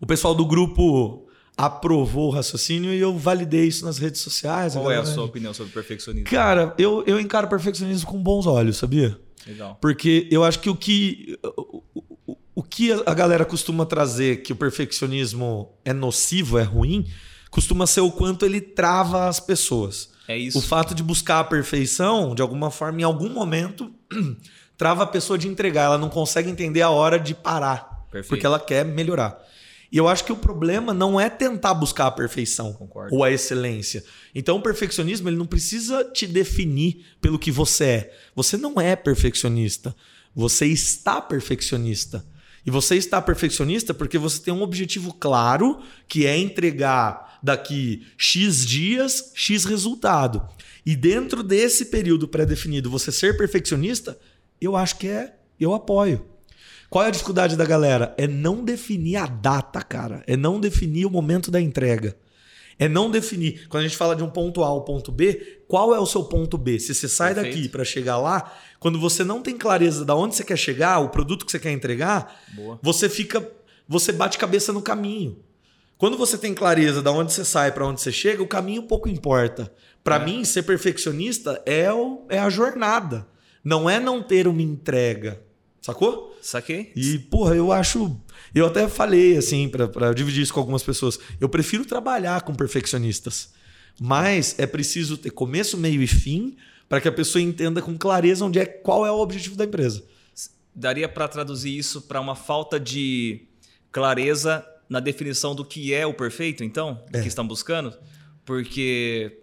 o 0.01 0.07
pessoal 0.07 0.35
do 0.35 0.47
grupo 0.47 1.29
aprovou 1.55 2.29
o 2.29 2.31
raciocínio 2.31 2.95
e 2.95 2.99
eu 2.99 3.17
validei 3.17 3.67
isso 3.67 3.85
nas 3.85 3.99
redes 3.99 4.23
sociais. 4.23 4.73
Qual 4.73 4.91
é 4.91 4.97
a 4.97 5.05
sua 5.05 5.25
opinião 5.25 5.53
sobre 5.53 5.73
perfeccionismo? 5.75 6.27
Cara, 6.27 6.75
eu, 6.79 7.05
eu 7.07 7.21
encaro 7.21 7.47
perfeccionismo 7.47 8.11
com 8.11 8.19
bons 8.19 8.47
olhos, 8.47 8.79
sabia? 8.79 9.21
Legal. 9.47 9.77
Porque 9.83 10.27
eu 10.31 10.43
acho 10.43 10.61
que 10.61 10.71
o 10.71 10.75
que. 10.75 11.39
O, 11.43 11.83
o, 12.27 12.39
o 12.55 12.63
que 12.63 12.91
a 12.91 13.13
galera 13.13 13.45
costuma 13.45 13.85
trazer 13.85 14.43
que 14.43 14.53
o 14.53 14.57
perfeccionismo 14.57 15.77
é 15.85 15.93
nocivo, 15.93 16.59
é 16.59 16.63
ruim, 16.63 17.07
costuma 17.55 17.87
ser 17.87 18.01
o 18.01 18.11
quanto 18.11 18.45
ele 18.45 18.61
trava 18.61 19.29
as 19.29 19.39
pessoas. 19.39 20.11
É 20.27 20.37
isso. 20.37 20.59
O 20.59 20.61
fato 20.61 20.93
de 20.93 21.05
buscar 21.05 21.39
a 21.39 21.45
perfeição, 21.45 22.35
de 22.35 22.43
alguma 22.43 22.69
forma, 22.69 23.01
em 23.01 23.05
algum 23.05 23.29
momento, 23.29 23.95
trava 24.77 25.05
a 25.05 25.07
pessoa 25.07 25.39
de 25.39 25.47
entregar. 25.47 25.85
Ela 25.85 25.99
não 25.99 26.09
consegue 26.09 26.51
entender 26.51 26.83
a 26.83 26.91
hora 26.91 27.17
de 27.17 27.33
parar. 27.33 28.07
Perfeito. 28.11 28.29
Porque 28.29 28.45
ela 28.45 28.59
quer 28.59 28.85
melhorar. 28.85 29.41
E 29.93 29.97
eu 29.97 30.09
acho 30.09 30.25
que 30.25 30.33
o 30.33 30.37
problema 30.37 30.93
não 30.93 31.21
é 31.21 31.31
tentar 31.31 31.75
buscar 31.75 32.09
a 32.09 32.11
perfeição 32.11 32.73
Concordo. 32.73 33.15
ou 33.15 33.23
a 33.23 33.31
excelência. 33.31 34.03
Então, 34.35 34.57
o 34.57 34.61
perfeccionismo 34.61 35.29
ele 35.29 35.37
não 35.37 35.47
precisa 35.47 36.03
te 36.03 36.27
definir 36.27 37.07
pelo 37.21 37.39
que 37.39 37.53
você 37.53 37.85
é. 37.85 38.15
Você 38.35 38.57
não 38.57 38.81
é 38.81 38.97
perfeccionista. 38.97 39.95
Você 40.35 40.67
está 40.67 41.21
perfeccionista. 41.21 42.27
E 42.67 42.71
você 42.71 42.97
está 42.97 43.23
perfeccionista 43.23 43.95
porque 43.95 44.19
você 44.19 44.41
tem 44.41 44.53
um 44.53 44.63
objetivo 44.63 45.13
claro, 45.13 45.81
que 46.09 46.27
é 46.27 46.37
entregar 46.37 47.34
daqui 47.45 48.07
X 48.17 48.65
dias, 48.65 49.31
X 49.35 49.67
resultado. 49.67 50.49
E 50.85 50.97
dentro 50.97 51.43
desse 51.43 51.87
período 51.87 52.27
pré-definido, 52.27 52.91
você 52.91 53.13
ser 53.13 53.37
perfeccionista, 53.37 54.19
eu 54.59 54.75
acho 54.75 54.97
que 54.97 55.09
é, 55.09 55.37
eu 55.61 55.75
apoio. 55.75 56.25
Qual 56.89 57.05
é 57.05 57.09
a 57.09 57.11
dificuldade 57.11 57.55
da 57.55 57.67
galera? 57.67 58.15
É 58.17 58.27
não 58.27 58.65
definir 58.65 59.17
a 59.17 59.27
data, 59.27 59.83
cara. 59.83 60.25
É 60.27 60.37
não 60.37 60.59
definir 60.59 61.05
o 61.05 61.11
momento 61.11 61.51
da 61.51 61.61
entrega. 61.61 62.17
É 62.79 62.89
não 62.89 63.11
definir. 63.11 63.69
Quando 63.69 63.83
a 63.83 63.87
gente 63.87 63.97
fala 63.97 64.17
de 64.17 64.23
um 64.23 64.31
ponto 64.31 64.65
A 64.65 64.67
ao 64.69 64.83
ponto 64.83 65.13
B, 65.13 65.63
qual 65.69 65.95
é 65.95 66.01
o 66.01 66.07
seu 66.07 66.25
ponto 66.25 66.57
B? 66.57 66.79
Se 66.79 66.95
você 66.95 67.09
sai 67.09 67.35
Perfeito. 67.35 67.57
daqui 67.57 67.69
para 67.69 67.85
chegar 67.85 68.17
lá, 68.17 68.53
quando 68.81 68.99
você 68.99 69.23
não 69.23 69.43
tem 69.43 69.57
clareza 69.57 70.05
de 70.05 70.13
onde 70.13 70.35
você 70.35 70.45
quer 70.45 70.57
chegar, 70.57 70.99
o 71.01 71.11
produto 71.11 71.45
que 71.45 71.53
você 71.53 71.59
quer 71.59 71.73
entregar, 71.73 72.43
Boa. 72.55 72.79
você 72.83 73.09
fica, 73.09 73.47
você 73.87 74.13
bate 74.13 74.39
cabeça 74.39 74.73
no 74.73 74.83
caminho. 74.83 75.39
Quando 76.05 76.19
você 76.19 76.37
tem 76.37 76.53
clareza 76.53 77.01
de 77.01 77.09
onde 77.09 77.33
você 77.33 77.47
sai 77.47 77.73
para 77.73 77.87
onde 77.87 77.99
você 77.99 78.13
chega, 78.13 78.43
o 78.43 78.47
caminho 78.47 78.83
pouco 78.83 79.09
importa. 79.09 79.73
Para 80.03 80.17
é. 80.17 80.25
mim, 80.27 80.45
ser 80.45 80.65
perfeccionista 80.65 81.63
é, 81.65 81.91
o, 81.91 82.27
é 82.29 82.39
a 82.39 82.51
jornada. 82.51 83.27
Não 83.65 83.89
é 83.89 83.99
não 83.99 84.23
ter 84.23 84.47
uma 84.47 84.61
entrega. 84.61 85.41
Sacou? 85.81 86.37
Saquei. 86.43 86.93
E, 86.95 87.19
porra, 87.19 87.57
eu 87.57 87.73
acho. 87.73 88.21
Eu 88.55 88.67
até 88.67 88.87
falei, 88.87 89.39
assim, 89.39 89.67
para 89.67 90.13
dividir 90.13 90.43
isso 90.43 90.53
com 90.53 90.61
algumas 90.61 90.83
pessoas. 90.83 91.19
Eu 91.41 91.49
prefiro 91.49 91.87
trabalhar 91.87 92.43
com 92.43 92.55
perfeccionistas. 92.55 93.55
Mas 93.99 94.57
é 94.59 94.67
preciso 94.67 95.17
ter 95.17 95.31
começo, 95.31 95.79
meio 95.79 96.03
e 96.03 96.07
fim 96.07 96.55
para 96.87 97.01
que 97.01 97.09
a 97.09 97.13
pessoa 97.13 97.41
entenda 97.41 97.81
com 97.81 97.97
clareza 97.97 98.45
onde 98.45 98.59
é 98.59 98.67
qual 98.67 99.07
é 99.07 99.11
o 99.11 99.21
objetivo 99.21 99.57
da 99.57 99.65
empresa. 99.65 100.05
Daria 100.75 101.09
para 101.09 101.29
traduzir 101.29 101.75
isso 101.75 102.03
para 102.03 102.21
uma 102.21 102.37
falta 102.37 102.79
de 102.79 103.47
clareza 103.91 104.67
na 104.95 105.01
definição 105.01 105.57
do 105.57 105.65
que 105.65 105.93
é 105.93 106.07
o 106.07 106.15
perfeito, 106.15 106.63
então? 106.63 107.03
É. 107.13 107.21
que 107.21 107.27
estão 107.27 107.45
buscando? 107.45 107.93
Porque 108.45 109.41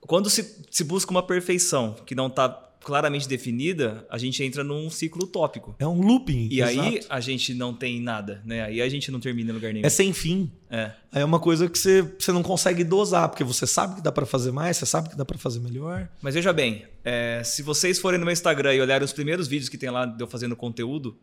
quando 0.00 0.28
se, 0.28 0.64
se 0.68 0.82
busca 0.82 1.12
uma 1.12 1.22
perfeição 1.22 1.94
que 2.04 2.16
não 2.16 2.26
está 2.26 2.48
claramente 2.80 3.28
definida, 3.28 4.04
a 4.10 4.18
gente 4.18 4.42
entra 4.42 4.64
num 4.64 4.90
ciclo 4.90 5.22
utópico. 5.24 5.76
É 5.78 5.86
um 5.86 6.00
looping. 6.00 6.48
E 6.50 6.60
aí 6.62 6.96
exato. 6.96 7.06
a 7.10 7.20
gente 7.20 7.54
não 7.54 7.72
tem 7.72 8.00
nada, 8.00 8.42
né? 8.44 8.64
Aí 8.64 8.82
a 8.82 8.88
gente 8.88 9.12
não 9.12 9.20
termina 9.20 9.50
em 9.50 9.54
lugar 9.54 9.72
nenhum. 9.72 9.86
É 9.86 9.90
sem 9.90 10.12
fim. 10.12 10.50
É. 10.68 10.90
Aí 11.12 11.22
é 11.22 11.24
uma 11.24 11.38
coisa 11.38 11.68
que 11.68 11.78
você, 11.78 12.02
você 12.02 12.32
não 12.32 12.42
consegue 12.42 12.82
dosar, 12.82 13.28
porque 13.28 13.44
você 13.44 13.68
sabe 13.68 13.96
que 13.96 14.02
dá 14.02 14.10
para 14.10 14.26
fazer 14.26 14.50
mais, 14.50 14.78
você 14.78 14.86
sabe 14.86 15.10
que 15.10 15.16
dá 15.16 15.24
para 15.24 15.38
fazer 15.38 15.60
melhor. 15.60 16.08
Mas 16.20 16.34
veja 16.34 16.52
bem, 16.52 16.86
é, 17.04 17.42
se 17.44 17.62
vocês 17.62 18.00
forem 18.00 18.18
no 18.18 18.26
meu 18.26 18.32
Instagram 18.32 18.74
e 18.74 18.80
olharem 18.80 19.04
os 19.04 19.12
primeiros 19.12 19.46
vídeos 19.46 19.68
que 19.68 19.78
tem 19.78 19.90
lá 19.90 20.06
de 20.06 20.20
eu 20.20 20.26
fazendo 20.26 20.56
conteúdo, 20.56 21.16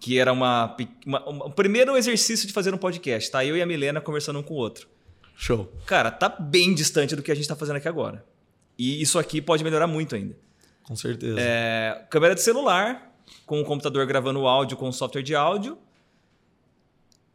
que 0.00 0.18
era 0.18 0.32
uma, 0.32 0.74
uma- 1.06 1.28
uma- 1.28 1.44
o 1.46 1.50
primeiro 1.52 1.96
exercício 1.96 2.46
de 2.46 2.52
fazer 2.52 2.72
um 2.74 2.78
podcast, 2.78 3.30
tá? 3.30 3.44
Eu 3.44 3.56
e 3.56 3.62
a 3.62 3.66
Milena 3.66 4.00
conversando 4.00 4.38
um 4.38 4.42
com 4.42 4.54
o 4.54 4.56
outro. 4.56 4.88
Show. 5.36 5.70
Cara, 5.86 6.10
tá 6.10 6.28
bem 6.28 6.74
distante 6.74 7.14
do 7.14 7.22
que 7.22 7.30
a 7.30 7.34
gente 7.34 7.46
tá 7.46 7.54
fazendo 7.54 7.76
aqui 7.76 7.86
agora. 7.88 8.24
E 8.78 9.00
isso 9.00 9.18
aqui 9.18 9.40
pode 9.40 9.62
melhorar 9.62 9.86
muito 9.86 10.14
ainda. 10.16 10.36
Com 10.82 10.96
certeza. 10.96 11.36
É, 11.38 12.04
câmera 12.10 12.34
de 12.34 12.40
celular, 12.42 13.14
com 13.46 13.60
o 13.60 13.64
computador 13.64 14.06
gravando 14.06 14.40
o 14.40 14.48
áudio 14.48 14.76
com 14.76 14.88
o 14.88 14.92
software 14.92 15.22
de 15.22 15.34
áudio. 15.34 15.78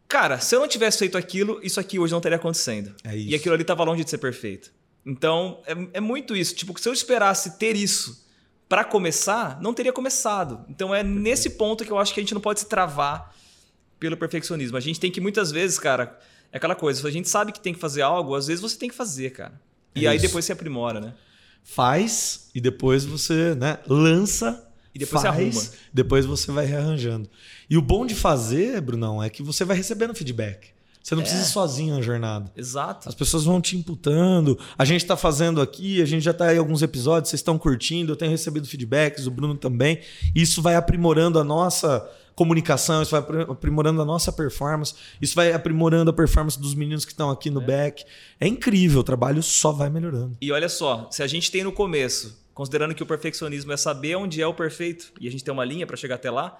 Cara, 0.08 0.40
se 0.40 0.56
eu 0.56 0.60
não 0.60 0.68
tivesse 0.68 1.00
feito 1.00 1.18
aquilo, 1.18 1.60
isso 1.64 1.80
aqui 1.80 1.98
hoje 2.00 2.12
não 2.12 2.20
estaria 2.20 2.36
acontecendo. 2.38 2.96
É 3.04 3.16
isso. 3.16 3.30
E 3.30 3.36
aquilo 3.36 3.56
ali 3.56 3.64
tava 3.64 3.84
longe 3.84 4.04
de 4.04 4.10
ser 4.10 4.18
perfeito. 4.20 4.72
Então, 5.06 5.62
é, 5.66 5.74
é 5.98 6.00
muito 6.00 6.36
isso. 6.36 6.56
Tipo, 6.56 6.80
se 6.80 6.88
eu 6.88 6.94
esperasse 6.94 7.58
ter 7.58 7.76
isso 7.76 8.25
para 8.68 8.84
começar, 8.84 9.60
não 9.62 9.74
teria 9.74 9.94
começado. 9.94 10.66
Então, 10.70 10.94
é 10.94 11.04
nesse 11.04 11.52
ponto 11.52 11.84
que 11.86 11.92
eu 11.92 11.98
acho 12.00 12.14
que 12.14 12.20
a 12.20 12.24
gente 12.24 12.34
não 12.34 12.42
pode 12.42 12.62
se 12.62 12.68
travar 12.68 13.34
pelo 14.00 14.18
perfeccionismo. 14.18 14.76
A 14.78 14.80
gente 14.82 15.00
tem 15.00 15.12
que, 15.12 15.22
muitas 15.22 15.52
vezes, 15.52 15.78
cara, 15.78 16.20
é 16.52 16.58
aquela 16.58 16.76
coisa. 16.76 17.00
Se 17.02 17.08
a 17.08 17.12
gente 17.12 17.30
sabe 17.30 17.52
que 17.52 17.60
tem 17.60 17.74
que 17.74 17.80
fazer 17.80 18.02
algo, 18.02 18.36
às 18.36 18.48
vezes 18.48 18.62
você 18.62 18.78
tem 18.78 18.90
que 18.90 18.96
fazer, 18.96 19.32
cara. 19.32 19.60
E 19.96 20.06
É 20.06 20.10
aí 20.10 20.18
isso. 20.18 20.26
depois 20.28 20.46
você 20.46 20.52
aprimora, 20.54 21.00
né? 21.00 21.14
Faz 21.64 22.50
e 22.54 22.62
depois 22.62 23.06
você 23.06 23.56
né, 23.56 23.80
lança. 23.88 24.68
E 24.94 25.00
depois 25.00 25.22
você 25.22 25.28
faz, 25.28 25.58
arruma. 25.58 25.78
Depois 25.94 26.26
você 26.26 26.52
vai 26.52 26.66
rearranjando. 26.66 27.30
E 27.70 27.78
o 27.78 27.82
bom 27.82 28.06
de 28.06 28.16
fazer, 28.16 28.80
Brunão, 28.82 29.22
é 29.22 29.30
que 29.30 29.42
você 29.44 29.66
vai 29.66 29.76
recebendo 29.76 30.14
feedback. 30.14 30.70
Você 31.06 31.14
não 31.14 31.22
precisa 31.22 31.44
ir 31.44 31.52
sozinho 31.52 31.94
na 31.94 32.02
jornada. 32.02 32.52
Exato. 32.58 33.08
As 33.08 33.14
pessoas 33.14 33.44
vão 33.44 33.62
te 33.62 33.78
imputando. 33.78 34.58
A 34.76 34.84
gente 34.84 35.04
está 35.04 35.16
fazendo 35.16 35.62
aqui, 35.62 36.02
a 36.02 36.06
gente 36.06 36.24
já 36.24 36.32
está 36.32 36.48
aí 36.48 36.56
em 36.56 36.58
alguns 36.58 36.82
episódios, 36.82 37.30
vocês 37.30 37.42
estão 37.42 37.60
curtindo, 37.60 38.12
eu 38.12 38.16
tenho 38.16 38.32
recebido 38.32 38.68
feedbacks, 38.68 39.28
o 39.28 39.30
Bruno 39.30 39.54
também. 39.56 40.00
Isso 40.34 40.64
vai 40.64 40.76
aprimorando 40.76 41.38
a 41.38 41.44
nossa 41.44 42.04
comunicação, 42.34 43.04
isso 43.04 43.12
vai 43.12 43.20
apri- 43.20 43.42
aprimorando 43.44 44.02
a 44.02 44.06
nossa 44.06 44.32
performance, 44.32 44.96
isso 45.22 45.36
vai 45.36 45.54
aprimorando 45.54 46.10
a 46.10 46.14
performance 46.14 46.60
dos 46.60 46.74
meninos 46.74 47.06
que 47.06 47.12
estão 47.12 47.30
aqui 47.30 47.52
no 47.52 47.62
back. 47.62 48.04
É 48.40 48.48
incrível, 48.48 49.02
o 49.02 49.04
trabalho 49.04 49.44
só 49.44 49.72
vai 49.72 49.92
melhorando. 49.92 50.36
E 50.42 50.52
olha 50.52 50.68
só, 50.68 51.08
se 51.12 51.22
a 51.22 51.28
gente 51.28 51.52
tem 51.52 51.64
no 51.64 51.72
começo, 51.72 52.36
considerando 52.52 52.96
que 52.96 53.04
o 53.04 53.06
perfeccionismo 53.06 53.72
é 53.72 53.78
saber 53.78 54.16
onde 54.16 54.42
é 54.42 54.48
o 54.48 54.56
perfeito 54.56 55.14
e 55.22 55.28
a 55.28 55.32
gente 55.32 55.44
tem 55.44 55.54
uma 55.54 55.66
linha 55.66 55.86
para 55.86 55.96
chegar 55.96 56.16
até 56.16 56.32
lá, 56.32 56.60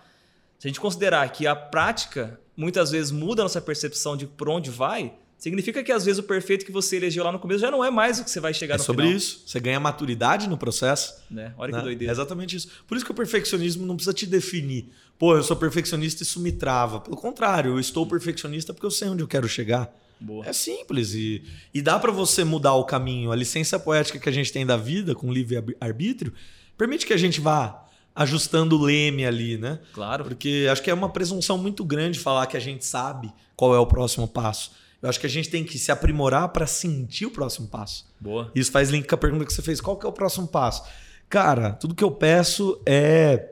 se 0.60 0.68
a 0.68 0.70
gente 0.70 0.80
considerar 0.80 1.28
que 1.30 1.48
a 1.48 1.56
prática 1.56 2.40
muitas 2.56 2.92
vezes 2.92 3.12
muda 3.12 3.42
a 3.42 3.46
nossa 3.46 3.62
percepção 3.62 4.16
de 4.16 4.26
por 4.26 4.50
onde 4.50 4.70
vai, 4.70 5.14
significa 5.38 5.84
que 5.84 5.92
às 5.92 6.06
vezes 6.06 6.20
o 6.20 6.24
perfeito 6.24 6.66
que 6.66 6.72
você 6.72 6.96
elegeu 6.96 7.24
lá 7.24 7.32
no 7.32 7.40
começo 7.40 7.60
já 7.60 7.70
não 7.70 7.84
é 7.84 7.92
mais 7.92 8.20
o 8.20 8.24
que 8.24 8.30
você 8.30 8.40
vai 8.40 8.54
chegar 8.54 8.76
É 8.76 8.78
no 8.78 8.84
sobre 8.84 9.04
final. 9.04 9.18
isso. 9.18 9.44
Você 9.46 9.60
ganha 9.60 9.80
maturidade 9.80 10.48
no 10.50 10.58
processo. 10.58 11.14
Né? 11.30 11.54
Olha 11.58 11.74
né? 11.74 11.78
que 11.80 11.84
doideira. 11.84 12.12
É 12.12 12.14
exatamente 12.14 12.56
isso. 12.56 12.70
Por 12.88 12.96
isso 12.96 13.06
que 13.06 13.12
o 13.12 13.16
perfeccionismo 13.16 13.86
não 13.86 13.96
precisa 13.96 14.14
te 14.14 14.26
definir. 14.26 14.90
Pô, 15.20 15.36
eu 15.36 15.44
sou 15.44 15.56
perfeccionista 15.56 16.24
e 16.24 16.26
isso 16.26 16.40
me 16.40 16.52
trava. 16.52 17.00
Pelo 17.00 17.16
contrário, 17.16 17.72
eu 17.72 17.80
estou 17.80 18.06
perfeccionista 18.06 18.74
porque 18.74 18.86
eu 18.86 18.92
sei 18.92 19.10
onde 19.10 19.24
eu 19.24 19.28
quero 19.28 19.48
chegar. 19.48 19.94
Boa. 20.20 20.46
É 20.48 20.54
simples 20.54 21.14
e, 21.14 21.44
e 21.74 21.82
dá 21.82 22.00
para 22.00 22.12
você 22.12 22.44
mudar 22.44 22.74
o 22.74 22.86
caminho. 22.86 23.32
A 23.32 23.36
licença 23.36 23.78
poética 23.78 24.18
que 24.18 24.30
a 24.30 24.32
gente 24.32 24.52
tem 24.52 24.66
da 24.66 24.78
vida 24.78 25.14
com 25.14 25.32
livre 25.32 25.58
arbítrio 25.80 26.34
permite 26.78 27.06
que 27.06 27.14
a 27.14 27.18
gente 27.18 27.40
vá 27.42 27.85
ajustando 28.16 28.78
o 28.78 28.82
leme 28.82 29.26
ali, 29.26 29.58
né? 29.58 29.80
Claro. 29.94 30.24
Porque 30.24 30.68
acho 30.72 30.82
que 30.82 30.90
é 30.90 30.94
uma 30.94 31.10
presunção 31.10 31.58
muito 31.58 31.84
grande 31.84 32.18
falar 32.18 32.48
que 32.48 32.56
a 32.56 32.62
gente 32.62 32.86
sabe 32.86 33.32
qual 33.56 33.76
é 33.76 33.80
o 33.80 33.86
próximo 33.86 34.28
passo. 34.28 34.72
Eu 35.02 35.10
acho 35.10 35.20
que 35.20 35.28
a 35.28 35.30
gente 35.30 35.50
tem 35.50 35.64
que 35.64 35.78
se 35.78 35.92
aprimorar 35.92 36.50
para 36.50 36.66
sentir 36.66 37.26
o 37.26 37.32
próximo 37.32 37.68
passo. 37.68 38.06
Boa. 38.20 38.50
Isso 38.56 38.72
faz 38.72 38.90
link 38.90 39.08
com 39.08 39.16
a 39.16 39.18
pergunta 39.18 39.46
que 39.46 39.54
você 39.54 39.62
fez: 39.62 39.82
qual 39.82 39.98
que 39.98 40.06
é 40.06 40.10
o 40.10 40.14
próximo 40.14 40.48
passo? 40.48 40.84
Cara, 41.30 41.72
tudo 41.72 41.94
que 41.94 42.04
eu 42.04 42.12
peço 42.12 42.82
é 42.86 43.52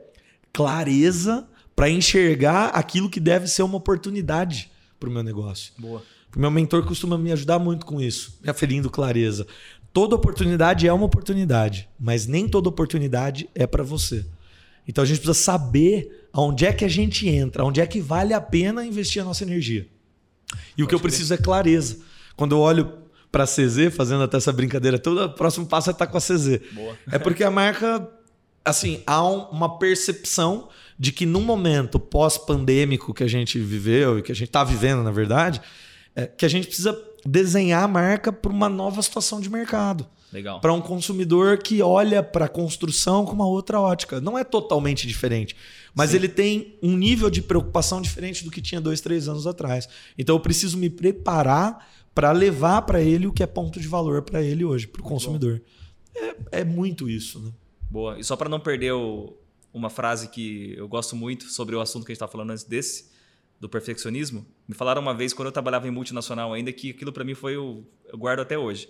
clareza 0.52 1.46
para 1.76 1.90
enxergar 1.90 2.68
aquilo 2.68 3.10
que 3.10 3.20
deve 3.20 3.46
ser 3.46 3.62
uma 3.62 3.76
oportunidade 3.76 4.70
para 4.98 5.08
o 5.08 5.12
meu 5.12 5.22
negócio. 5.22 5.72
Boa. 5.76 6.02
O 6.34 6.40
meu 6.40 6.50
mentor 6.50 6.84
costuma 6.84 7.16
me 7.16 7.30
ajudar 7.30 7.58
muito 7.58 7.86
com 7.86 8.00
isso, 8.00 8.38
me 8.42 8.50
aferindo 8.50 8.90
clareza. 8.90 9.46
Toda 9.92 10.16
oportunidade 10.16 10.88
é 10.88 10.92
uma 10.92 11.06
oportunidade, 11.06 11.88
mas 11.98 12.26
nem 12.26 12.48
toda 12.48 12.68
oportunidade 12.68 13.48
é 13.54 13.66
para 13.66 13.84
você. 13.84 14.26
Então 14.86 15.02
a 15.02 15.06
gente 15.06 15.18
precisa 15.18 15.34
saber 15.42 16.28
aonde 16.32 16.66
é 16.66 16.72
que 16.72 16.84
a 16.84 16.88
gente 16.88 17.28
entra, 17.28 17.64
onde 17.64 17.80
é 17.80 17.86
que 17.86 18.00
vale 18.00 18.34
a 18.34 18.40
pena 18.40 18.84
investir 18.84 19.22
a 19.22 19.24
nossa 19.24 19.44
energia. 19.44 19.86
E 20.76 20.82
o 20.82 20.86
que 20.86 20.94
eu 20.94 21.00
preciso 21.00 21.32
é 21.32 21.36
clareza. 21.36 21.98
Quando 22.36 22.54
eu 22.54 22.58
olho 22.60 22.92
para 23.30 23.44
a 23.44 23.46
CZ, 23.46 23.92
fazendo 23.94 24.22
até 24.22 24.36
essa 24.36 24.52
brincadeira 24.52 24.98
toda, 24.98 25.26
o 25.26 25.32
próximo 25.32 25.66
passo 25.66 25.90
é 25.90 25.92
estar 25.92 26.06
com 26.06 26.16
a 26.16 26.20
CZ. 26.20 26.60
Boa. 26.72 26.96
É 27.10 27.18
porque 27.18 27.42
a 27.42 27.50
marca, 27.50 28.08
assim, 28.64 29.02
há 29.06 29.26
um- 29.28 29.48
uma 29.50 29.78
percepção 29.78 30.68
de 30.98 31.10
que 31.10 31.26
num 31.26 31.40
momento 31.42 31.98
pós-pandêmico 31.98 33.12
que 33.14 33.24
a 33.24 33.28
gente 33.28 33.58
viveu 33.58 34.18
e 34.18 34.22
que 34.22 34.30
a 34.30 34.34
gente 34.34 34.48
está 34.48 34.62
vivendo, 34.62 35.02
na 35.02 35.10
verdade, 35.10 35.60
é 36.14 36.26
que 36.26 36.44
a 36.44 36.48
gente 36.48 36.66
precisa 36.66 36.96
desenhar 37.26 37.82
a 37.84 37.88
marca 37.88 38.32
para 38.32 38.52
uma 38.52 38.68
nova 38.68 39.02
situação 39.02 39.40
de 39.40 39.48
mercado. 39.50 40.06
Legal. 40.34 40.60
Para 40.60 40.72
um 40.72 40.80
consumidor 40.80 41.58
que 41.58 41.80
olha 41.80 42.20
para 42.20 42.46
a 42.46 42.48
construção 42.48 43.24
com 43.24 43.32
uma 43.32 43.46
outra 43.46 43.80
ótica. 43.80 44.20
Não 44.20 44.36
é 44.36 44.42
totalmente 44.42 45.06
diferente, 45.06 45.54
mas 45.94 46.10
Sim. 46.10 46.16
ele 46.16 46.28
tem 46.28 46.76
um 46.82 46.96
nível 46.96 47.30
de 47.30 47.40
preocupação 47.40 48.02
diferente 48.02 48.42
do 48.44 48.50
que 48.50 48.60
tinha 48.60 48.80
dois, 48.80 49.00
três 49.00 49.28
anos 49.28 49.46
atrás. 49.46 49.88
Então 50.18 50.34
eu 50.34 50.40
preciso 50.40 50.76
me 50.76 50.90
preparar 50.90 51.88
para 52.12 52.32
levar 52.32 52.82
para 52.82 53.00
ele 53.00 53.28
o 53.28 53.32
que 53.32 53.44
é 53.44 53.46
ponto 53.46 53.78
de 53.78 53.86
valor 53.86 54.22
para 54.22 54.42
ele 54.42 54.64
hoje, 54.64 54.88
para 54.88 55.00
o 55.00 55.04
consumidor. 55.04 55.62
É, 56.12 56.60
é 56.60 56.64
muito 56.64 57.08
isso, 57.08 57.38
né? 57.38 57.52
Boa. 57.88 58.18
E 58.18 58.24
só 58.24 58.34
para 58.34 58.48
não 58.48 58.58
perder 58.58 58.92
o- 58.92 59.36
uma 59.72 59.88
frase 59.88 60.28
que 60.28 60.74
eu 60.76 60.88
gosto 60.88 61.14
muito 61.14 61.44
sobre 61.44 61.76
o 61.76 61.80
assunto 61.80 62.04
que 62.04 62.10
a 62.10 62.12
gente 62.12 62.16
estava 62.16 62.32
falando 62.32 62.50
antes 62.50 62.64
desse, 62.64 63.12
do 63.60 63.68
perfeccionismo, 63.68 64.44
me 64.68 64.74
falaram 64.74 65.00
uma 65.00 65.14
vez 65.14 65.32
quando 65.32 65.46
eu 65.46 65.52
trabalhava 65.52 65.86
em 65.86 65.92
multinacional 65.92 66.52
ainda 66.52 66.72
que 66.72 66.90
aquilo 66.90 67.12
para 67.12 67.22
mim 67.24 67.34
foi 67.34 67.56
o 67.56 67.84
eu 68.12 68.18
guardo 68.18 68.40
até 68.40 68.58
hoje. 68.58 68.88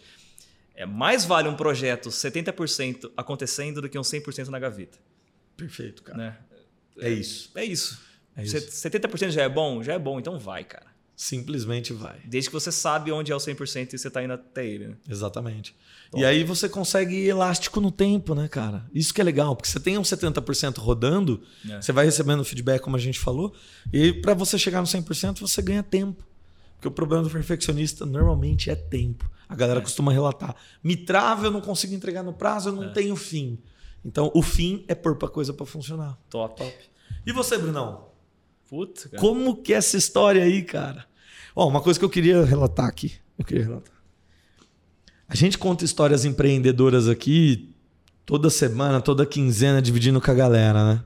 É 0.74 0.84
mais 0.84 1.24
vale 1.24 1.48
um 1.48 1.54
projeto 1.54 2.08
70% 2.10 3.10
acontecendo 3.16 3.80
do 3.80 3.88
que 3.88 3.98
um 3.98 4.02
100% 4.02 4.48
na 4.48 4.58
gaveta, 4.58 4.98
Perfeito, 5.56 6.02
cara. 6.02 6.18
né? 6.18 6.36
É 7.00 7.10
isso. 7.10 7.50
É 7.54 7.64
isso. 7.64 8.00
É 8.36 8.42
isso. 8.44 8.56
70% 8.56 9.30
já 9.30 9.42
é 9.42 9.48
bom, 9.48 9.82
já 9.82 9.94
é 9.94 9.98
bom, 9.98 10.18
então 10.18 10.38
vai, 10.38 10.64
cara. 10.64 10.86
Simplesmente 11.16 11.92
vai. 11.92 12.18
Desde 12.24 12.50
que 12.50 12.54
você 12.54 12.72
sabe 12.72 13.12
onde 13.12 13.30
é 13.30 13.34
o 13.36 13.38
100% 13.38 13.92
e 13.94 13.98
você 13.98 14.10
tá 14.10 14.22
indo 14.22 14.32
até 14.32 14.66
ele, 14.66 14.88
né? 14.88 14.94
Exatamente. 15.08 15.74
E 16.16 16.24
aí 16.24 16.42
você 16.44 16.68
consegue 16.68 17.14
ir 17.14 17.28
elástico 17.28 17.80
no 17.80 17.90
tempo, 17.90 18.34
né, 18.34 18.48
cara? 18.48 18.84
Isso 18.92 19.14
que 19.14 19.20
é 19.20 19.24
legal, 19.24 19.54
porque 19.54 19.68
você 19.68 19.78
tem 19.80 19.96
um 19.96 20.02
70% 20.02 20.78
rodando, 20.78 21.40
É. 21.68 21.80
você 21.80 21.92
vai 21.92 22.04
recebendo 22.04 22.44
feedback, 22.44 22.80
como 22.82 22.96
a 22.96 23.00
gente 23.00 23.18
falou, 23.20 23.54
e 23.92 24.12
para 24.12 24.34
você 24.34 24.58
chegar 24.58 24.80
no 24.80 24.86
100%, 24.86 25.40
você 25.40 25.62
ganha 25.62 25.82
tempo. 25.84 26.24
Porque 26.84 26.88
o 26.88 26.90
problema 26.90 27.22
do 27.24 27.30
perfeccionista 27.30 28.04
normalmente 28.04 28.68
é 28.68 28.74
tempo. 28.74 29.30
A 29.48 29.54
galera 29.56 29.80
É. 29.80 29.82
costuma 29.82 30.12
relatar: 30.12 30.54
me 30.82 30.94
trava, 30.94 31.46
eu 31.46 31.50
não 31.50 31.62
consigo 31.62 31.94
entregar 31.94 32.22
no 32.22 32.34
prazo, 32.34 32.68
eu 32.68 32.72
não 32.74 32.84
É. 32.84 32.88
tenho 32.92 33.16
fim. 33.16 33.58
Então, 34.04 34.30
o 34.34 34.42
fim 34.42 34.84
é 34.86 34.94
pôr 34.94 35.16
pra 35.16 35.26
coisa 35.28 35.54
para 35.54 35.64
funcionar. 35.64 36.18
Top. 36.28 36.62
E 37.24 37.32
você, 37.32 37.56
Brunão? 37.56 38.08
Puta, 38.68 39.08
cara. 39.08 39.18
Como 39.18 39.56
que 39.62 39.72
é 39.72 39.76
essa 39.76 39.96
história 39.96 40.42
aí, 40.44 40.62
cara? 40.62 41.06
Ó, 41.56 41.66
uma 41.66 41.80
coisa 41.80 41.98
que 41.98 42.04
eu 42.04 42.10
queria 42.10 42.44
relatar 42.44 42.84
aqui. 42.86 43.14
Eu 43.38 43.44
queria 43.46 43.64
relatar. 43.64 43.94
A 45.26 45.34
gente 45.34 45.56
conta 45.56 45.86
histórias 45.86 46.26
empreendedoras 46.26 47.08
aqui 47.08 47.74
toda 48.26 48.50
semana, 48.50 49.00
toda 49.00 49.24
quinzena, 49.24 49.80
dividindo 49.80 50.20
com 50.20 50.30
a 50.30 50.34
galera, 50.34 50.84
né? 50.84 51.04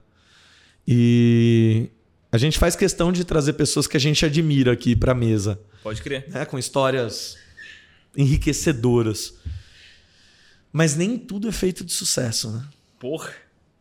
E 0.89 1.89
a 2.31 2.39
gente 2.39 2.59
faz 2.59 2.77
questão 2.77 3.11
de 3.13 3.25
trazer 3.25 3.55
pessoas 3.55 3.87
que 3.87 3.97
a 3.97 4.01
gente 4.01 4.25
admira 4.25 4.73
aqui 4.73 4.95
pra 4.95 5.15
mesa, 5.15 5.61
Pode 5.83 6.03
crer. 6.03 6.27
né? 6.29 6.45
Com 6.45 6.59
histórias 6.59 7.37
enriquecedoras. 8.17 9.35
Mas 10.73 10.95
nem 10.97 11.17
tudo 11.17 11.49
é 11.49 11.53
feito 11.53 11.85
de 11.85 11.93
sucesso, 11.93 12.51
né? 12.51 12.65
Porra. 12.99 13.31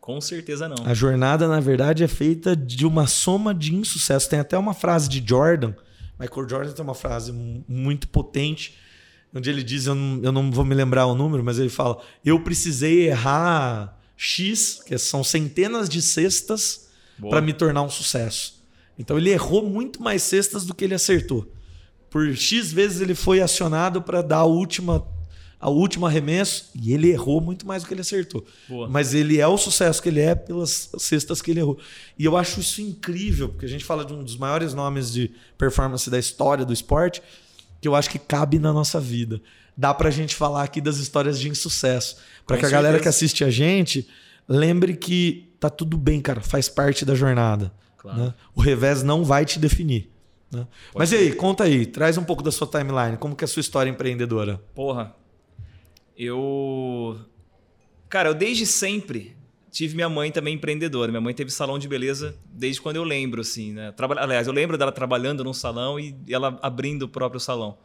Com 0.00 0.22
certeza 0.22 0.66
não. 0.68 0.86
A 0.86 0.94
jornada, 0.94 1.46
na 1.46 1.60
verdade, 1.60 2.02
é 2.02 2.08
feita 2.08 2.56
de 2.56 2.86
uma 2.86 3.06
soma 3.06 3.54
de 3.54 3.74
insucesso. 3.74 4.30
Tem 4.30 4.38
até 4.38 4.56
uma 4.56 4.72
frase 4.72 5.06
de 5.06 5.22
Jordan. 5.26 5.74
Michael 6.18 6.48
Jordan 6.48 6.72
tem 6.72 6.82
uma 6.82 6.94
frase 6.94 7.30
muito 7.30 8.08
potente, 8.08 8.78
onde 9.34 9.50
ele 9.50 9.62
diz: 9.62 9.84
eu 9.84 9.94
não, 9.94 10.20
eu 10.22 10.32
não 10.32 10.50
vou 10.50 10.64
me 10.64 10.74
lembrar 10.74 11.04
o 11.04 11.14
número, 11.14 11.44
mas 11.44 11.58
ele 11.58 11.68
fala: 11.68 12.00
Eu 12.24 12.40
precisei 12.42 13.08
errar 13.08 13.98
X, 14.16 14.80
que 14.86 14.96
são 14.96 15.22
centenas 15.22 15.90
de 15.90 16.00
cestas, 16.00 16.87
para 17.20 17.40
me 17.40 17.52
tornar 17.52 17.82
um 17.82 17.90
sucesso. 17.90 18.62
Então 18.98 19.16
ele 19.16 19.30
errou 19.30 19.62
muito 19.62 20.02
mais 20.02 20.22
cestas 20.22 20.64
do 20.64 20.74
que 20.74 20.84
ele 20.84 20.94
acertou. 20.94 21.50
Por 22.10 22.34
X 22.34 22.72
vezes 22.72 23.00
ele 23.00 23.14
foi 23.14 23.40
acionado 23.40 24.02
para 24.02 24.22
dar 24.22 24.38
a 24.38 24.44
última 24.44 25.06
a 25.60 25.68
último 25.68 26.06
arremesso 26.06 26.70
e 26.74 26.92
ele 26.92 27.10
errou 27.10 27.40
muito 27.40 27.66
mais 27.66 27.82
do 27.82 27.88
que 27.88 27.94
ele 27.94 28.00
acertou. 28.00 28.46
Boa. 28.68 28.88
Mas 28.88 29.12
ele 29.12 29.40
é 29.40 29.46
o 29.46 29.58
sucesso 29.58 30.00
que 30.00 30.08
ele 30.08 30.20
é 30.20 30.34
pelas 30.34 30.90
cestas 30.98 31.42
que 31.42 31.50
ele 31.50 31.60
errou. 31.60 31.78
E 32.16 32.24
eu 32.24 32.36
acho 32.36 32.60
isso 32.60 32.80
incrível, 32.80 33.48
porque 33.48 33.66
a 33.66 33.68
gente 33.68 33.84
fala 33.84 34.04
de 34.04 34.12
um 34.12 34.22
dos 34.22 34.36
maiores 34.36 34.72
nomes 34.72 35.12
de 35.12 35.32
performance 35.56 36.08
da 36.08 36.18
história 36.18 36.64
do 36.64 36.72
esporte, 36.72 37.20
que 37.80 37.88
eu 37.88 37.96
acho 37.96 38.08
que 38.08 38.20
cabe 38.20 38.58
na 38.58 38.72
nossa 38.72 39.00
vida. 39.00 39.40
Dá 39.76 39.92
pra 39.92 40.10
gente 40.10 40.34
falar 40.34 40.62
aqui 40.62 40.80
das 40.80 40.98
histórias 40.98 41.40
de 41.40 41.48
insucesso. 41.48 42.18
Para 42.46 42.58
que 42.58 42.66
a 42.66 42.70
galera 42.70 43.00
que 43.00 43.08
assiste 43.08 43.42
a 43.42 43.50
gente 43.50 44.08
lembre 44.48 44.96
que 44.96 45.47
tá 45.58 45.68
tudo 45.70 45.96
bem, 45.96 46.20
cara, 46.20 46.40
faz 46.40 46.68
parte 46.68 47.04
da 47.04 47.14
jornada. 47.14 47.72
Claro. 47.96 48.18
Né? 48.18 48.34
O 48.54 48.60
revés 48.60 49.02
não 49.02 49.24
vai 49.24 49.44
te 49.44 49.58
definir. 49.58 50.10
Né? 50.50 50.66
Mas 50.94 51.10
ser. 51.10 51.16
e 51.16 51.18
aí, 51.18 51.32
conta 51.32 51.64
aí, 51.64 51.84
traz 51.84 52.16
um 52.16 52.24
pouco 52.24 52.42
da 52.42 52.50
sua 52.50 52.66
timeline, 52.66 53.16
como 53.18 53.36
que 53.36 53.44
é 53.44 53.46
a 53.46 53.48
sua 53.48 53.60
história 53.60 53.90
empreendedora? 53.90 54.62
Porra, 54.74 55.14
eu. 56.16 57.18
Cara, 58.08 58.30
eu 58.30 58.34
desde 58.34 58.64
sempre 58.64 59.36
tive 59.70 59.94
minha 59.94 60.08
mãe 60.08 60.32
também 60.32 60.54
empreendedora. 60.54 61.12
Minha 61.12 61.20
mãe 61.20 61.34
teve 61.34 61.50
salão 61.50 61.78
de 61.78 61.86
beleza 61.86 62.34
desde 62.46 62.80
quando 62.80 62.96
eu 62.96 63.04
lembro, 63.04 63.42
assim, 63.42 63.72
né? 63.72 63.92
Traba... 63.92 64.20
Aliás, 64.20 64.46
eu 64.46 64.52
lembro 64.52 64.78
dela 64.78 64.90
trabalhando 64.90 65.44
num 65.44 65.52
salão 65.52 66.00
e 66.00 66.16
ela 66.28 66.58
abrindo 66.62 67.02
o 67.02 67.08
próprio 67.08 67.38
salão. 67.38 67.78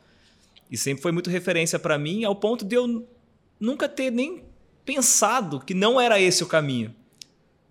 E 0.71 0.77
sempre 0.77 1.03
foi 1.03 1.11
muito 1.11 1.29
referência 1.29 1.77
para 1.77 1.97
mim, 1.97 2.23
ao 2.23 2.35
ponto 2.35 2.65
de 2.65 2.75
eu 2.75 3.07
nunca 3.59 3.87
ter 3.87 4.11
nem 4.11 4.43
pensado 4.85 5.59
que 5.59 5.73
não 5.73 5.99
era 5.99 6.19
esse 6.19 6.43
o 6.43 6.47
caminho. 6.47 6.95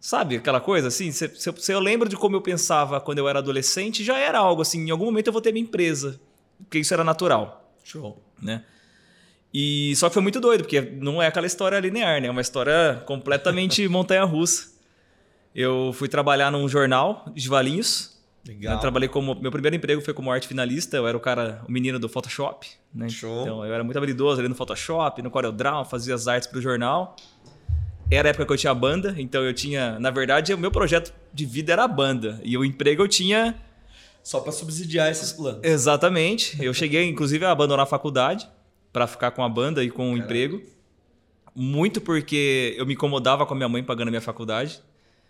Sabe 0.03 0.35
aquela 0.35 0.61
coisa 0.61 0.89
assim? 0.89 1.13
Se, 1.13 1.29
se, 1.37 1.53
se, 1.57 1.73
eu 1.73 1.79
lembro 1.79 2.09
de 2.09 2.17
como 2.17 2.35
eu 2.35 2.41
pensava 2.41 3.01
quando 3.01 3.19
eu 3.19 3.29
era 3.29 3.39
adolescente, 3.39 4.03
já 4.03 4.19
era 4.19 4.37
algo 4.37 4.61
assim. 4.61 4.85
Em 4.85 4.91
algum 4.91 5.05
momento 5.05 5.29
eu 5.29 5.33
vou 5.33 5.41
ter 5.41 5.53
minha 5.53 5.63
empresa, 5.63 6.21
porque 6.59 6.81
isso 6.81 6.93
era 6.93 7.05
natural. 7.05 7.73
Show. 7.85 8.21
Né? 8.43 8.65
E 9.55 9.95
só 9.95 10.09
que 10.09 10.15
foi 10.15 10.23
muito 10.23 10.41
doido, 10.41 10.63
porque 10.65 10.81
não 10.81 11.23
é 11.23 11.29
aquela 11.29 11.47
história 11.47 11.79
linear, 11.79 12.21
né? 12.21 12.27
É 12.27 12.31
uma 12.33 12.41
história 12.41 13.01
completamente 13.07 13.87
montanha-russa. 13.89 14.73
Eu 15.55 15.93
fui 15.93 16.09
trabalhar 16.09 16.51
num 16.51 16.69
jornal 16.69 17.25
de 17.33 17.49
Valinhos. 17.49 18.21
Legal. 18.45 18.75
Eu 18.75 18.81
trabalhei 18.81 19.09
como 19.09 19.37
meu 19.37 19.53
primeiro 19.53 19.77
emprego 19.77 20.03
foi 20.03 20.13
como 20.13 20.33
arte 20.33 20.49
finalista. 20.49 20.97
Eu 20.97 21.07
era 21.07 21.17
o 21.17 21.21
cara, 21.21 21.63
o 21.69 21.71
menino 21.71 22.01
do 22.01 22.09
Photoshop, 22.09 22.67
né? 22.93 23.09
Show. 23.09 23.43
Então 23.43 23.65
eu 23.65 23.73
era 23.73 23.85
muito 23.85 23.97
habilidoso 23.99 24.41
ali 24.41 24.49
no 24.49 24.57
Photoshop, 24.57 25.23
no 25.23 25.31
CorelDRAW, 25.31 25.85
fazia 25.85 26.13
as 26.13 26.27
artes 26.27 26.49
para 26.49 26.59
o 26.59 26.61
jornal. 26.61 27.15
Era 28.15 28.29
a 28.29 28.31
época 28.31 28.45
que 28.45 28.53
eu 28.53 28.57
tinha 28.57 28.75
banda, 28.75 29.15
então 29.17 29.43
eu 29.43 29.55
tinha, 29.55 29.99
na 29.99 30.11
verdade, 30.11 30.53
o 30.53 30.59
meu 30.59 30.71
projeto 30.71 31.15
de 31.33 31.47
vida 31.47 31.73
era 31.73 31.85
a 31.85 31.89
banda 31.89 32.41
e 32.45 32.59
o 32.59 32.65
emprego 32.65 33.03
eu 33.03 33.09
tinha 33.09 33.55
só 34.23 34.41
para 34.41 34.53
subsidiar 34.53 35.11
esses 35.11 35.33
planos. 35.33 35.61
Exatamente. 35.63 36.63
Eu 36.63 36.75
cheguei 36.75 37.09
inclusive 37.09 37.45
a 37.45 37.51
abandonar 37.51 37.85
a 37.85 37.89
faculdade 37.89 38.49
para 38.93 39.07
ficar 39.07 39.31
com 39.31 39.43
a 39.43 39.49
banda 39.49 39.83
e 39.83 39.91
com 39.91 40.03
o 40.03 40.11
Caramba. 40.11 40.25
emprego. 40.25 40.63
Muito 41.55 42.01
porque 42.01 42.75
eu 42.79 42.87
me 42.87 42.95
incomodava 42.95 43.45
com 43.47 43.55
a 43.55 43.57
minha 43.57 43.69
mãe 43.69 43.83
pagando 43.83 44.09
a 44.09 44.11
minha 44.11 44.21
faculdade. 44.21 44.81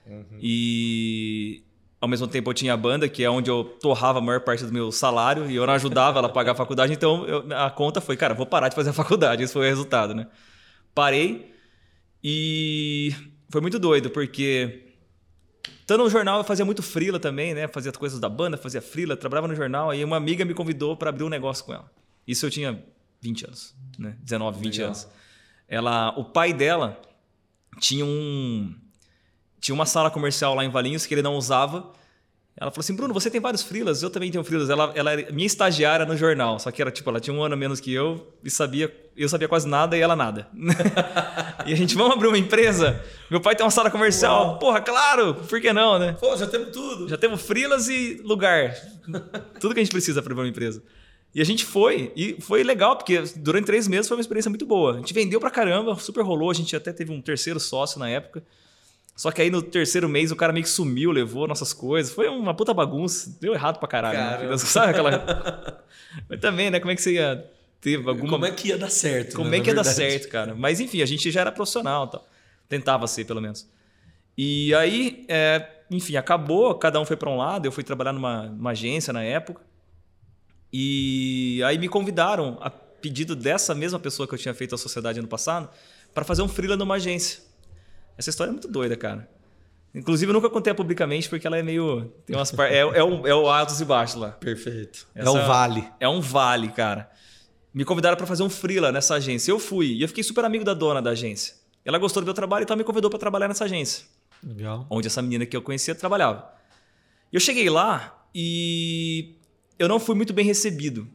Uhum. 0.04 0.38
E 0.40 1.62
ao 2.00 2.08
mesmo 2.08 2.26
tempo 2.26 2.50
eu 2.50 2.54
tinha 2.54 2.74
a 2.74 2.76
banda, 2.76 3.08
que 3.08 3.22
é 3.22 3.30
onde 3.30 3.48
eu 3.48 3.62
torrava 3.62 4.18
a 4.18 4.22
maior 4.22 4.40
parte 4.40 4.64
do 4.64 4.72
meu 4.72 4.90
salário, 4.90 5.48
e 5.48 5.54
eu 5.54 5.64
não 5.64 5.72
ajudava 5.74 6.18
ela 6.18 6.26
a 6.26 6.30
pagar 6.30 6.52
a 6.52 6.54
faculdade, 6.56 6.92
então 6.92 7.24
eu, 7.26 7.44
a 7.56 7.70
conta 7.70 8.00
foi, 8.00 8.16
cara, 8.16 8.34
vou 8.34 8.44
parar 8.44 8.68
de 8.68 8.74
fazer 8.74 8.90
a 8.90 8.92
faculdade. 8.94 9.44
Esse 9.44 9.52
foi 9.52 9.66
o 9.66 9.68
resultado, 9.68 10.12
né? 10.12 10.26
Parei 10.92 11.51
e 12.22 13.14
foi 13.48 13.60
muito 13.60 13.78
doido, 13.78 14.10
porque 14.10 14.86
estando 15.80 16.04
no 16.04 16.10
jornal 16.10 16.38
eu 16.38 16.44
fazia 16.44 16.64
muito 16.64 16.82
frila 16.82 17.18
também, 17.18 17.54
né? 17.54 17.68
Fazia 17.68 17.92
coisas 17.92 18.18
da 18.20 18.28
banda, 18.28 18.56
fazia 18.56 18.80
frila, 18.80 19.16
trabalhava 19.16 19.48
no 19.48 19.54
jornal, 19.54 19.90
aí 19.90 20.04
uma 20.04 20.16
amiga 20.16 20.44
me 20.44 20.54
convidou 20.54 20.96
para 20.96 21.10
abrir 21.10 21.24
um 21.24 21.28
negócio 21.28 21.64
com 21.64 21.72
ela. 21.74 21.90
Isso 22.26 22.46
eu 22.46 22.50
tinha 22.50 22.82
20 23.20 23.46
anos, 23.46 23.74
né? 23.98 24.16
19, 24.20 24.60
20 24.60 24.72
Legal. 24.72 24.86
anos. 24.86 25.08
Ela, 25.68 26.10
o 26.18 26.24
pai 26.24 26.52
dela 26.52 27.00
tinha 27.80 28.04
um 28.04 28.74
tinha 29.60 29.74
uma 29.74 29.86
sala 29.86 30.10
comercial 30.10 30.54
lá 30.54 30.64
em 30.64 30.68
Valinhos 30.68 31.06
que 31.06 31.14
ele 31.14 31.22
não 31.22 31.36
usava. 31.36 31.92
Ela 32.56 32.70
falou 32.70 32.80
assim: 32.80 32.94
"Bruno, 32.94 33.14
você 33.14 33.30
tem 33.30 33.40
vários 33.40 33.62
freelas, 33.62 34.02
eu 34.02 34.10
também 34.10 34.30
tenho 34.30 34.44
freelas". 34.44 34.68
Ela 34.68 34.92
ela 34.94 35.12
era 35.12 35.32
minha 35.32 35.46
estagiária 35.46 36.04
no 36.04 36.16
jornal, 36.16 36.58
só 36.58 36.70
que 36.70 36.82
era 36.82 36.90
tipo, 36.90 37.08
ela 37.08 37.20
tinha 37.20 37.34
um 37.34 37.42
ano 37.42 37.56
menos 37.56 37.80
que 37.80 37.92
eu 37.92 38.34
e 38.44 38.50
sabia, 38.50 38.88
eu 39.16 39.28
sabia 39.28 39.48
quase 39.48 39.68
nada 39.68 39.96
e 39.96 40.00
ela 40.00 40.16
nada. 40.16 40.48
e 41.66 41.72
a 41.72 41.76
gente 41.76 41.94
vamos 41.94 42.12
abrir 42.12 42.28
uma 42.28 42.38
empresa? 42.38 43.00
Meu 43.30 43.40
pai 43.40 43.54
tem 43.54 43.64
uma 43.64 43.70
sala 43.70 43.90
comercial. 43.90 44.46
Uau. 44.46 44.58
Porra, 44.58 44.80
claro, 44.80 45.34
por 45.34 45.60
que 45.60 45.72
não, 45.72 45.98
né? 45.98 46.16
Pô, 46.18 46.36
já 46.36 46.46
temos 46.46 46.68
tudo. 46.70 47.08
Já 47.08 47.16
temos 47.16 47.42
freelas 47.42 47.88
e 47.88 48.20
lugar. 48.24 48.74
tudo 49.60 49.74
que 49.74 49.80
a 49.80 49.82
gente 49.82 49.92
precisa 49.92 50.22
para 50.22 50.32
abrir 50.32 50.42
uma 50.44 50.48
empresa. 50.48 50.82
E 51.34 51.40
a 51.40 51.44
gente 51.44 51.64
foi, 51.64 52.12
e 52.14 52.36
foi 52.40 52.62
legal, 52.62 52.96
porque 52.96 53.22
durante 53.36 53.64
três 53.64 53.88
meses 53.88 54.06
foi 54.06 54.16
uma 54.16 54.20
experiência 54.20 54.50
muito 54.50 54.66
boa. 54.66 54.94
A 54.94 54.96
gente 54.98 55.14
vendeu 55.14 55.40
pra 55.40 55.50
caramba, 55.50 55.94
super 55.96 56.22
rolou, 56.22 56.50
a 56.50 56.54
gente 56.54 56.76
até 56.76 56.92
teve 56.92 57.10
um 57.10 57.22
terceiro 57.22 57.58
sócio 57.58 57.98
na 57.98 58.08
época. 58.08 58.42
Só 59.16 59.30
que 59.30 59.40
aí 59.40 59.50
no 59.50 59.62
terceiro 59.62 60.08
mês 60.08 60.30
o 60.30 60.36
cara 60.36 60.52
meio 60.52 60.64
que 60.64 60.70
sumiu, 60.70 61.10
levou 61.10 61.46
nossas 61.46 61.72
coisas. 61.72 62.12
Foi 62.12 62.28
uma 62.28 62.54
puta 62.54 62.74
bagunça, 62.74 63.34
deu 63.40 63.54
errado 63.54 63.78
pra 63.78 63.88
caralho. 63.88 64.50
Né? 64.50 64.58
Sabe 64.58 64.90
aquela. 64.90 65.84
Mas 66.28 66.40
também, 66.40 66.70
né? 66.70 66.80
Como 66.80 66.90
é 66.90 66.94
que 66.94 67.02
você 67.02 67.12
ia 67.12 67.44
ter 67.82 67.96
alguma. 67.96 68.30
Como 68.30 68.46
é 68.46 68.50
que 68.52 68.68
ia 68.68 68.78
dar 68.78 68.88
certo? 68.88 69.36
Como 69.36 69.50
né? 69.50 69.58
é 69.58 69.60
que 69.60 69.68
ia 69.68 69.74
dar 69.74 69.84
certo, 69.84 70.28
cara? 70.28 70.54
Mas 70.54 70.80
enfim, 70.80 71.02
a 71.02 71.06
gente 71.06 71.30
já 71.30 71.42
era 71.42 71.52
profissional 71.52 72.06
tal. 72.06 72.26
Tentava 72.68 73.06
ser, 73.06 73.26
pelo 73.26 73.42
menos. 73.42 73.68
E 74.38 74.74
aí, 74.74 75.26
é, 75.28 75.68
enfim, 75.90 76.16
acabou, 76.16 76.74
cada 76.76 76.98
um 76.98 77.04
foi 77.04 77.16
para 77.16 77.28
um 77.28 77.36
lado. 77.36 77.66
Eu 77.66 77.72
fui 77.72 77.84
trabalhar 77.84 78.12
numa, 78.12 78.44
numa 78.44 78.70
agência 78.70 79.12
na 79.12 79.22
época. 79.22 79.60
E 80.72 81.60
aí 81.66 81.76
me 81.76 81.88
convidaram, 81.88 82.56
a 82.62 82.70
pedido 82.70 83.34
dessa 83.34 83.74
mesma 83.74 83.98
pessoa 83.98 84.26
que 84.26 84.34
eu 84.34 84.38
tinha 84.38 84.54
feito 84.54 84.74
a 84.74 84.78
sociedade 84.78 85.18
ano 85.18 85.28
passado, 85.28 85.68
para 86.14 86.24
fazer 86.24 86.40
um 86.40 86.48
freela 86.48 86.76
numa 86.76 86.94
agência. 86.94 87.40
Essa 88.16 88.30
história 88.30 88.50
é 88.50 88.52
muito 88.52 88.68
doida, 88.68 88.96
cara. 88.96 89.28
Inclusive, 89.94 90.30
eu 90.30 90.34
nunca 90.34 90.48
contei 90.48 90.72
publicamente 90.72 91.28
porque 91.28 91.46
ela 91.46 91.58
é 91.58 91.62
meio. 91.62 92.10
Tem 92.24 92.34
umas 92.34 92.50
par... 92.52 92.72
é, 92.72 92.78
é, 92.78 93.04
o, 93.04 93.26
é 93.26 93.34
o 93.34 93.50
altos 93.50 93.80
e 93.80 93.84
baixos 93.84 94.16
lá. 94.16 94.30
Perfeito. 94.30 95.06
Essa... 95.14 95.28
É 95.28 95.30
o 95.30 95.46
vale. 95.46 95.90
É 96.00 96.08
um 96.08 96.20
vale, 96.20 96.68
cara. 96.68 97.10
Me 97.72 97.84
convidaram 97.84 98.16
para 98.16 98.26
fazer 98.26 98.42
um 98.42 98.50
freela 98.50 98.92
nessa 98.92 99.14
agência. 99.14 99.50
Eu 99.50 99.58
fui 99.58 99.86
e 99.86 100.02
eu 100.02 100.08
fiquei 100.08 100.22
super 100.22 100.44
amigo 100.44 100.64
da 100.64 100.74
dona 100.74 101.00
da 101.00 101.10
agência. 101.10 101.54
Ela 101.84 101.98
gostou 101.98 102.22
do 102.22 102.26
meu 102.26 102.34
trabalho, 102.34 102.64
então 102.64 102.76
me 102.76 102.84
convidou 102.84 103.10
para 103.10 103.18
trabalhar 103.18 103.48
nessa 103.48 103.64
agência. 103.64 104.04
Legal. 104.42 104.86
Onde 104.90 105.06
essa 105.06 105.22
menina 105.22 105.46
que 105.46 105.56
eu 105.56 105.62
conhecia 105.62 105.94
trabalhava. 105.94 106.52
Eu 107.32 107.40
cheguei 107.40 107.68
lá 107.70 108.26
e 108.34 109.36
eu 109.78 109.88
não 109.88 109.98
fui 109.98 110.14
muito 110.14 110.32
bem 110.32 110.44
recebido. 110.44 111.08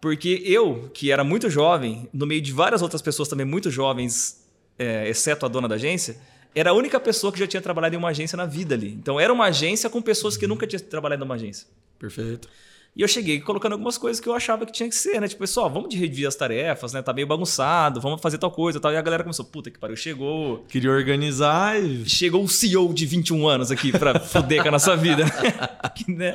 Porque 0.00 0.42
eu, 0.44 0.90
que 0.92 1.10
era 1.10 1.24
muito 1.24 1.48
jovem, 1.48 2.08
no 2.12 2.26
meio 2.26 2.40
de 2.40 2.52
várias 2.52 2.82
outras 2.82 3.00
pessoas 3.00 3.28
também 3.28 3.46
muito 3.46 3.70
jovens, 3.70 4.46
é, 4.78 5.08
exceto 5.08 5.46
a 5.46 5.48
dona 5.48 5.68
da 5.68 5.76
agência, 5.76 6.18
era 6.54 6.70
a 6.70 6.72
única 6.72 6.98
pessoa 7.00 7.32
que 7.32 7.38
já 7.38 7.46
tinha 7.46 7.60
trabalhado 7.60 7.94
em 7.94 7.98
uma 7.98 8.08
agência 8.08 8.36
na 8.36 8.46
vida 8.46 8.74
ali. 8.74 8.92
Então 8.92 9.18
era 9.18 9.32
uma 9.32 9.46
agência 9.46 9.88
com 9.88 10.00
pessoas 10.02 10.36
que 10.36 10.46
nunca 10.46 10.66
tinham 10.66 10.82
trabalhado 10.82 11.22
em 11.22 11.26
uma 11.26 11.34
agência. 11.34 11.66
Perfeito. 11.98 12.48
E 12.96 13.02
eu 13.02 13.08
cheguei 13.08 13.38
colocando 13.42 13.72
algumas 13.72 13.98
coisas 13.98 14.18
que 14.18 14.26
eu 14.26 14.32
achava 14.32 14.64
que 14.64 14.72
tinha 14.72 14.88
que 14.88 14.94
ser, 14.94 15.20
né? 15.20 15.28
Tipo, 15.28 15.40
pessoal, 15.40 15.68
vamos 15.68 15.90
dividir 15.90 16.26
as 16.26 16.34
tarefas, 16.34 16.94
né? 16.94 17.02
Tá 17.02 17.12
meio 17.12 17.26
bagunçado, 17.26 18.00
vamos 18.00 18.22
fazer 18.22 18.38
tal 18.38 18.50
coisa 18.50 18.80
tal. 18.80 18.90
E 18.90 18.96
a 18.96 19.02
galera 19.02 19.22
começou, 19.22 19.44
puta 19.44 19.70
que 19.70 19.78
pariu, 19.78 19.94
chegou. 19.94 20.64
Queria 20.66 20.90
organizar 20.90 21.78
e. 21.78 22.08
Chegou 22.08 22.42
o 22.42 22.48
CEO 22.48 22.94
de 22.94 23.04
21 23.04 23.46
anos 23.46 23.70
aqui 23.70 23.92
pra 23.92 24.18
foder 24.24 24.62
com 24.62 24.68
a 24.68 24.70
nossa 24.70 24.96
vida. 24.96 25.24
né? 26.08 26.34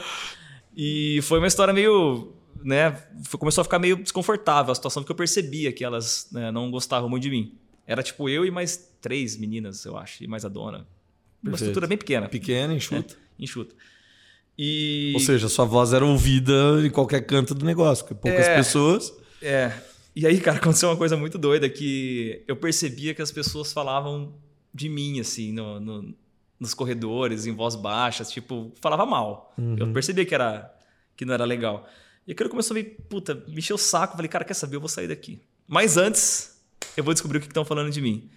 E 0.78 1.20
foi 1.24 1.40
uma 1.40 1.48
história 1.48 1.74
meio. 1.74 2.32
Né, 2.64 2.92
começou 3.40 3.64
a 3.64 3.66
ficar 3.66 3.80
meio 3.80 3.96
desconfortável 3.96 4.72
a 4.72 4.76
situação, 4.76 5.02
porque 5.02 5.14
eu 5.14 5.16
percebia 5.16 5.72
que 5.72 5.84
elas 5.84 6.30
né, 6.32 6.52
não 6.52 6.70
gostavam 6.70 7.10
muito 7.10 7.24
de 7.24 7.32
mim. 7.32 7.56
Era 7.88 8.04
tipo 8.04 8.30
eu 8.30 8.46
e 8.46 8.52
mais 8.52 8.88
três 9.02 9.36
meninas, 9.36 9.84
eu 9.84 9.98
acho, 9.98 10.24
e 10.24 10.28
mais 10.28 10.46
a 10.46 10.48
dona. 10.48 10.78
Uma 10.78 10.86
Perfeito. 11.42 11.56
estrutura 11.56 11.88
bem 11.88 11.98
pequena. 11.98 12.30
Pequena, 12.30 12.72
enxuta. 12.72 13.16
É, 13.16 13.44
enxuta. 13.44 13.76
E... 14.64 15.12
Ou 15.16 15.20
seja, 15.20 15.50
sua 15.50 15.66
voz 15.66 15.92
era 15.92 16.06
ouvida 16.06 16.54
em 16.86 16.90
qualquer 16.92 17.22
canto 17.22 17.56
do 17.56 17.66
negócio, 17.66 18.06
porque 18.06 18.14
poucas 18.14 18.46
é, 18.46 18.56
pessoas. 18.56 19.12
É. 19.42 19.72
E 20.16 20.28
aí, 20.28 20.40
cara, 20.40 20.58
aconteceu 20.58 20.88
uma 20.88 20.96
coisa 20.96 21.18
muito 21.18 21.40
doida 21.40 21.68
que 21.68 22.44
eu 22.48 22.56
percebia 22.56 23.16
que 23.16 23.24
as 23.24 23.32
pessoas 23.32 23.74
falavam 23.74 24.36
de 24.72 24.88
mim, 24.88 25.20
assim, 25.20 25.52
no, 25.52 25.80
no 25.80 26.14
nos 26.60 26.76
corredores, 26.76 27.48
em 27.48 27.56
voz 27.56 27.74
baixa, 27.76 28.24
tipo, 28.24 28.72
falava 28.80 29.04
mal. 29.04 29.52
Uhum. 29.58 29.78
Eu 29.80 29.92
percebia 29.92 30.24
que, 30.28 30.36
era, 30.36 30.72
que 31.18 31.26
não 31.26 31.34
era 31.34 31.44
legal. 31.44 31.90
E 32.28 32.34
aquilo 32.34 32.48
começou 32.48 32.78
a 32.78 32.80
me, 32.80 32.84
puta, 32.84 33.34
me 33.48 33.58
encher 33.58 33.74
o 33.74 33.80
saco. 33.80 34.16
Falei, 34.16 34.30
cara, 34.30 34.46
quer 34.46 34.54
saber? 34.54 34.76
Eu 34.76 34.80
vou 34.80 34.88
sair 34.88 35.08
daqui. 35.08 35.42
Mas 35.68 35.98
antes, 35.98 36.62
eu 36.96 37.04
vou 37.04 37.16
descobrir 37.16 37.40
o 37.40 37.42
que 37.42 37.48
estão 37.48 37.66
falando 37.66 37.90
de 37.90 38.00
mim. 38.00 38.30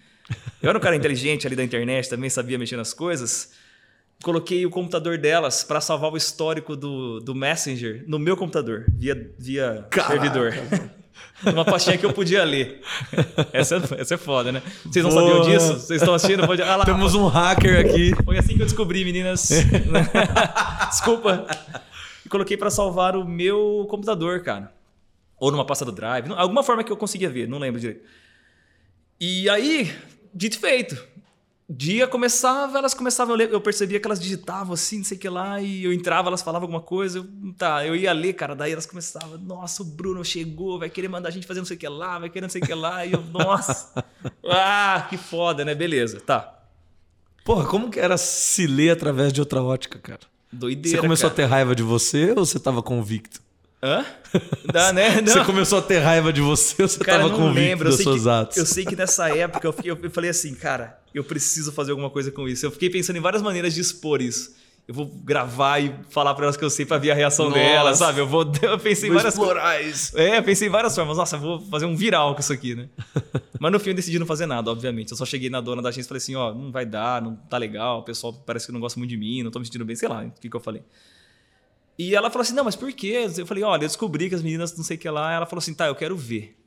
Eu 0.59 0.69
era 0.69 0.77
um 0.79 0.81
cara 0.81 0.95
inteligente 0.97 1.45
ali 1.45 1.55
da 1.55 1.63
internet, 1.63 2.09
também 2.09 2.31
sabia 2.31 2.57
mexer 2.57 2.77
nas 2.77 2.95
coisas. 2.95 3.51
Coloquei 4.23 4.65
o 4.65 4.69
computador 4.69 5.17
delas 5.17 5.63
para 5.63 5.79
salvar 5.79 6.11
o 6.11 6.17
histórico 6.17 6.75
do, 6.75 7.19
do 7.19 7.35
Messenger 7.35 8.03
no 8.07 8.17
meu 8.17 8.35
computador, 8.35 8.85
via, 8.87 9.31
via 9.37 9.87
servidor. 10.07 10.53
Uma 11.43 11.65
pastinha 11.65 11.97
que 11.97 12.05
eu 12.05 12.13
podia 12.13 12.43
ler. 12.43 12.81
Essa, 13.51 13.75
é, 13.75 14.01
essa 14.01 14.15
é 14.15 14.17
foda, 14.17 14.51
né? 14.51 14.61
Vocês 14.85 15.03
não 15.03 15.11
Boa. 15.11 15.21
sabiam 15.21 15.41
disso? 15.49 15.73
Vocês 15.79 16.01
estão 16.01 16.13
assistindo? 16.13 16.45
Pode... 16.45 16.61
Ah, 16.61 16.77
lá, 16.77 16.85
Temos 16.85 17.13
um 17.13 17.27
hacker 17.27 17.79
aqui. 17.79 18.13
Foi 18.23 18.37
assim 18.37 18.55
que 18.55 18.61
eu 18.61 18.65
descobri, 18.65 19.03
meninas. 19.03 19.49
Desculpa. 20.89 21.45
E 22.25 22.29
coloquei 22.29 22.57
para 22.57 22.69
salvar 22.69 23.15
o 23.15 23.25
meu 23.25 23.85
computador, 23.89 24.41
cara. 24.41 24.73
Ou 25.37 25.51
numa 25.51 25.65
pasta 25.65 25.85
do 25.85 25.91
Drive. 25.91 26.31
Alguma 26.31 26.63
forma 26.63 26.83
que 26.83 26.91
eu 26.91 26.97
conseguia 26.97 27.29
ver, 27.29 27.47
não 27.47 27.59
lembro 27.59 27.79
direito. 27.79 28.03
E 29.19 29.49
aí, 29.49 29.93
dito 30.33 30.59
feito 30.59 31.14
dia 31.69 32.07
começava, 32.07 32.77
elas 32.77 32.93
começavam 32.93 33.33
a 33.33 33.37
ler, 33.37 33.51
eu 33.51 33.59
percebia 33.59 33.99
que 33.99 34.07
elas 34.07 34.19
digitavam 34.19 34.73
assim, 34.73 34.99
não 34.99 35.03
sei 35.03 35.17
o 35.17 35.19
que 35.19 35.27
lá, 35.29 35.59
e 35.59 35.83
eu 35.83 35.91
entrava, 35.91 36.29
elas 36.29 36.41
falavam 36.41 36.65
alguma 36.65 36.81
coisa, 36.81 37.19
eu, 37.19 37.53
tá, 37.57 37.85
eu 37.85 37.95
ia 37.95 38.13
ler, 38.13 38.33
cara, 38.33 38.55
daí 38.55 38.71
elas 38.71 38.85
começavam, 38.85 39.37
nossa, 39.39 39.81
o 39.81 39.85
Bruno 39.85 40.23
chegou, 40.23 40.77
vai 40.77 40.89
querer 40.89 41.07
mandar 41.07 41.29
a 41.29 41.31
gente 41.31 41.47
fazer 41.47 41.59
não 41.59 41.65
sei 41.65 41.75
o 41.75 41.79
que 41.79 41.87
lá, 41.87 42.19
vai 42.19 42.29
querer 42.29 42.43
não 42.43 42.49
sei 42.49 42.61
o 42.61 42.65
que 42.65 42.73
lá, 42.73 43.05
e 43.05 43.13
eu, 43.13 43.21
nossa, 43.21 44.03
ah, 44.47 45.07
que 45.09 45.17
foda, 45.17 45.65
né, 45.65 45.73
beleza, 45.73 46.19
tá. 46.19 46.51
Porra, 47.43 47.65
como 47.65 47.89
que 47.89 47.99
era 47.99 48.17
se 48.17 48.65
ler 48.67 48.91
através 48.91 49.33
de 49.33 49.39
outra 49.39 49.61
ótica, 49.61 49.99
cara? 49.99 50.21
Doideira, 50.51 50.97
Você 50.97 51.01
começou 51.01 51.29
cara. 51.29 51.33
a 51.33 51.47
ter 51.47 51.51
raiva 51.51 51.75
de 51.75 51.83
você 51.83 52.31
ou 52.31 52.45
você 52.45 52.59
tava 52.59 52.81
convicto? 52.81 53.44
Hã? 53.85 54.03
Dá, 54.71 54.91
né? 54.91 55.21
Não. 55.21 55.31
Você 55.31 55.43
começou 55.43 55.77
a 55.77 55.81
ter 55.81 55.99
raiva 55.99 56.33
de 56.33 56.41
você 56.41 56.81
ou 56.81 56.89
você 56.89 57.03
cara, 57.03 57.19
tava 57.23 57.35
convicto 57.35 57.59
lembro. 57.59 57.89
dos 57.89 57.99
seus 57.99 58.23
que, 58.23 58.29
atos? 58.29 58.57
Eu 58.57 58.65
sei 58.65 58.83
que 58.83 58.95
nessa 58.95 59.29
época 59.29 59.67
eu, 59.67 59.75
eu 59.83 60.09
falei 60.09 60.31
assim, 60.31 60.55
cara, 60.55 60.99
eu 61.13 61.23
preciso 61.23 61.71
fazer 61.71 61.91
alguma 61.91 62.09
coisa 62.09 62.31
com 62.31 62.47
isso. 62.49 62.65
Eu 62.65 62.71
fiquei 62.71 62.89
pensando 62.89 63.17
em 63.17 63.21
várias 63.21 63.43
maneiras 63.43 63.75
de 63.75 63.81
expor 63.81 64.23
isso. 64.23 64.55
Eu 64.87 64.93
vou 64.93 65.05
gravar 65.05 65.79
e 65.79 65.95
falar 66.09 66.33
para 66.35 66.45
elas 66.45 66.57
que 66.57 66.63
eu 66.63 66.69
sei 66.69 66.85
para 66.85 66.97
ver 66.97 67.11
a 67.11 67.15
reação 67.15 67.49
Nossa. 67.49 67.59
delas, 67.59 67.97
sabe? 67.97 68.19
Eu 68.19 68.27
vou 68.27 68.41
eu 68.61 68.79
pensei 68.79 69.09
vou 69.09 69.19
em 69.19 69.23
várias 69.23 69.85
isso. 69.85 70.17
É, 70.17 70.37
eu 70.39 70.43
pensei 70.43 70.67
em 70.67 70.71
várias 70.71 70.95
formas. 70.95 71.17
Nossa, 71.17 71.35
eu 71.35 71.39
vou 71.39 71.61
fazer 71.61 71.85
um 71.85 71.95
viral 71.95 72.33
com 72.33 72.41
isso 72.41 72.53
aqui, 72.53 72.75
né? 72.75 72.89
Mas 73.59 73.71
no 73.71 73.79
fim 73.79 73.91
eu 73.91 73.95
decidi 73.95 74.17
não 74.17 74.27
fazer 74.27 74.47
nada, 74.47 74.69
obviamente. 74.71 75.11
Eu 75.11 75.17
só 75.17 75.25
cheguei 75.25 75.49
na 75.49 75.61
dona 75.61 75.81
da 75.81 75.89
agência 75.89 76.07
e 76.07 76.09
falei 76.09 76.17
assim, 76.19 76.35
ó, 76.35 76.53
não 76.53 76.71
vai 76.71 76.85
dar, 76.85 77.21
não 77.21 77.35
tá 77.35 77.57
legal, 77.57 77.99
o 77.99 78.03
pessoal 78.03 78.33
parece 78.33 78.67
que 78.67 78.71
não 78.71 78.79
gosta 78.79 78.99
muito 78.99 79.09
de 79.09 79.17
mim, 79.17 79.41
não 79.41 79.49
tô 79.49 79.59
me 79.59 79.65
sentindo 79.65 79.85
bem, 79.85 79.95
sei 79.95 80.07
lá, 80.07 80.23
o 80.23 80.31
que 80.39 80.49
que 80.49 80.55
eu 80.55 80.59
falei. 80.59 80.83
E 81.97 82.15
ela 82.15 82.29
falou 82.29 82.41
assim: 82.41 82.53
não, 82.53 82.63
mas 82.63 82.75
por 82.75 82.91
quê? 82.91 83.27
Eu 83.37 83.45
falei: 83.45 83.63
olha, 83.63 83.83
eu 83.83 83.87
descobri 83.87 84.29
que 84.29 84.35
as 84.35 84.41
meninas 84.41 84.75
não 84.75 84.83
sei 84.83 84.97
o 84.97 84.99
que 84.99 85.09
lá. 85.09 85.33
Ela 85.33 85.45
falou 85.45 85.59
assim: 85.59 85.73
tá, 85.73 85.87
eu 85.87 85.95
quero 85.95 86.15
ver. 86.15 86.57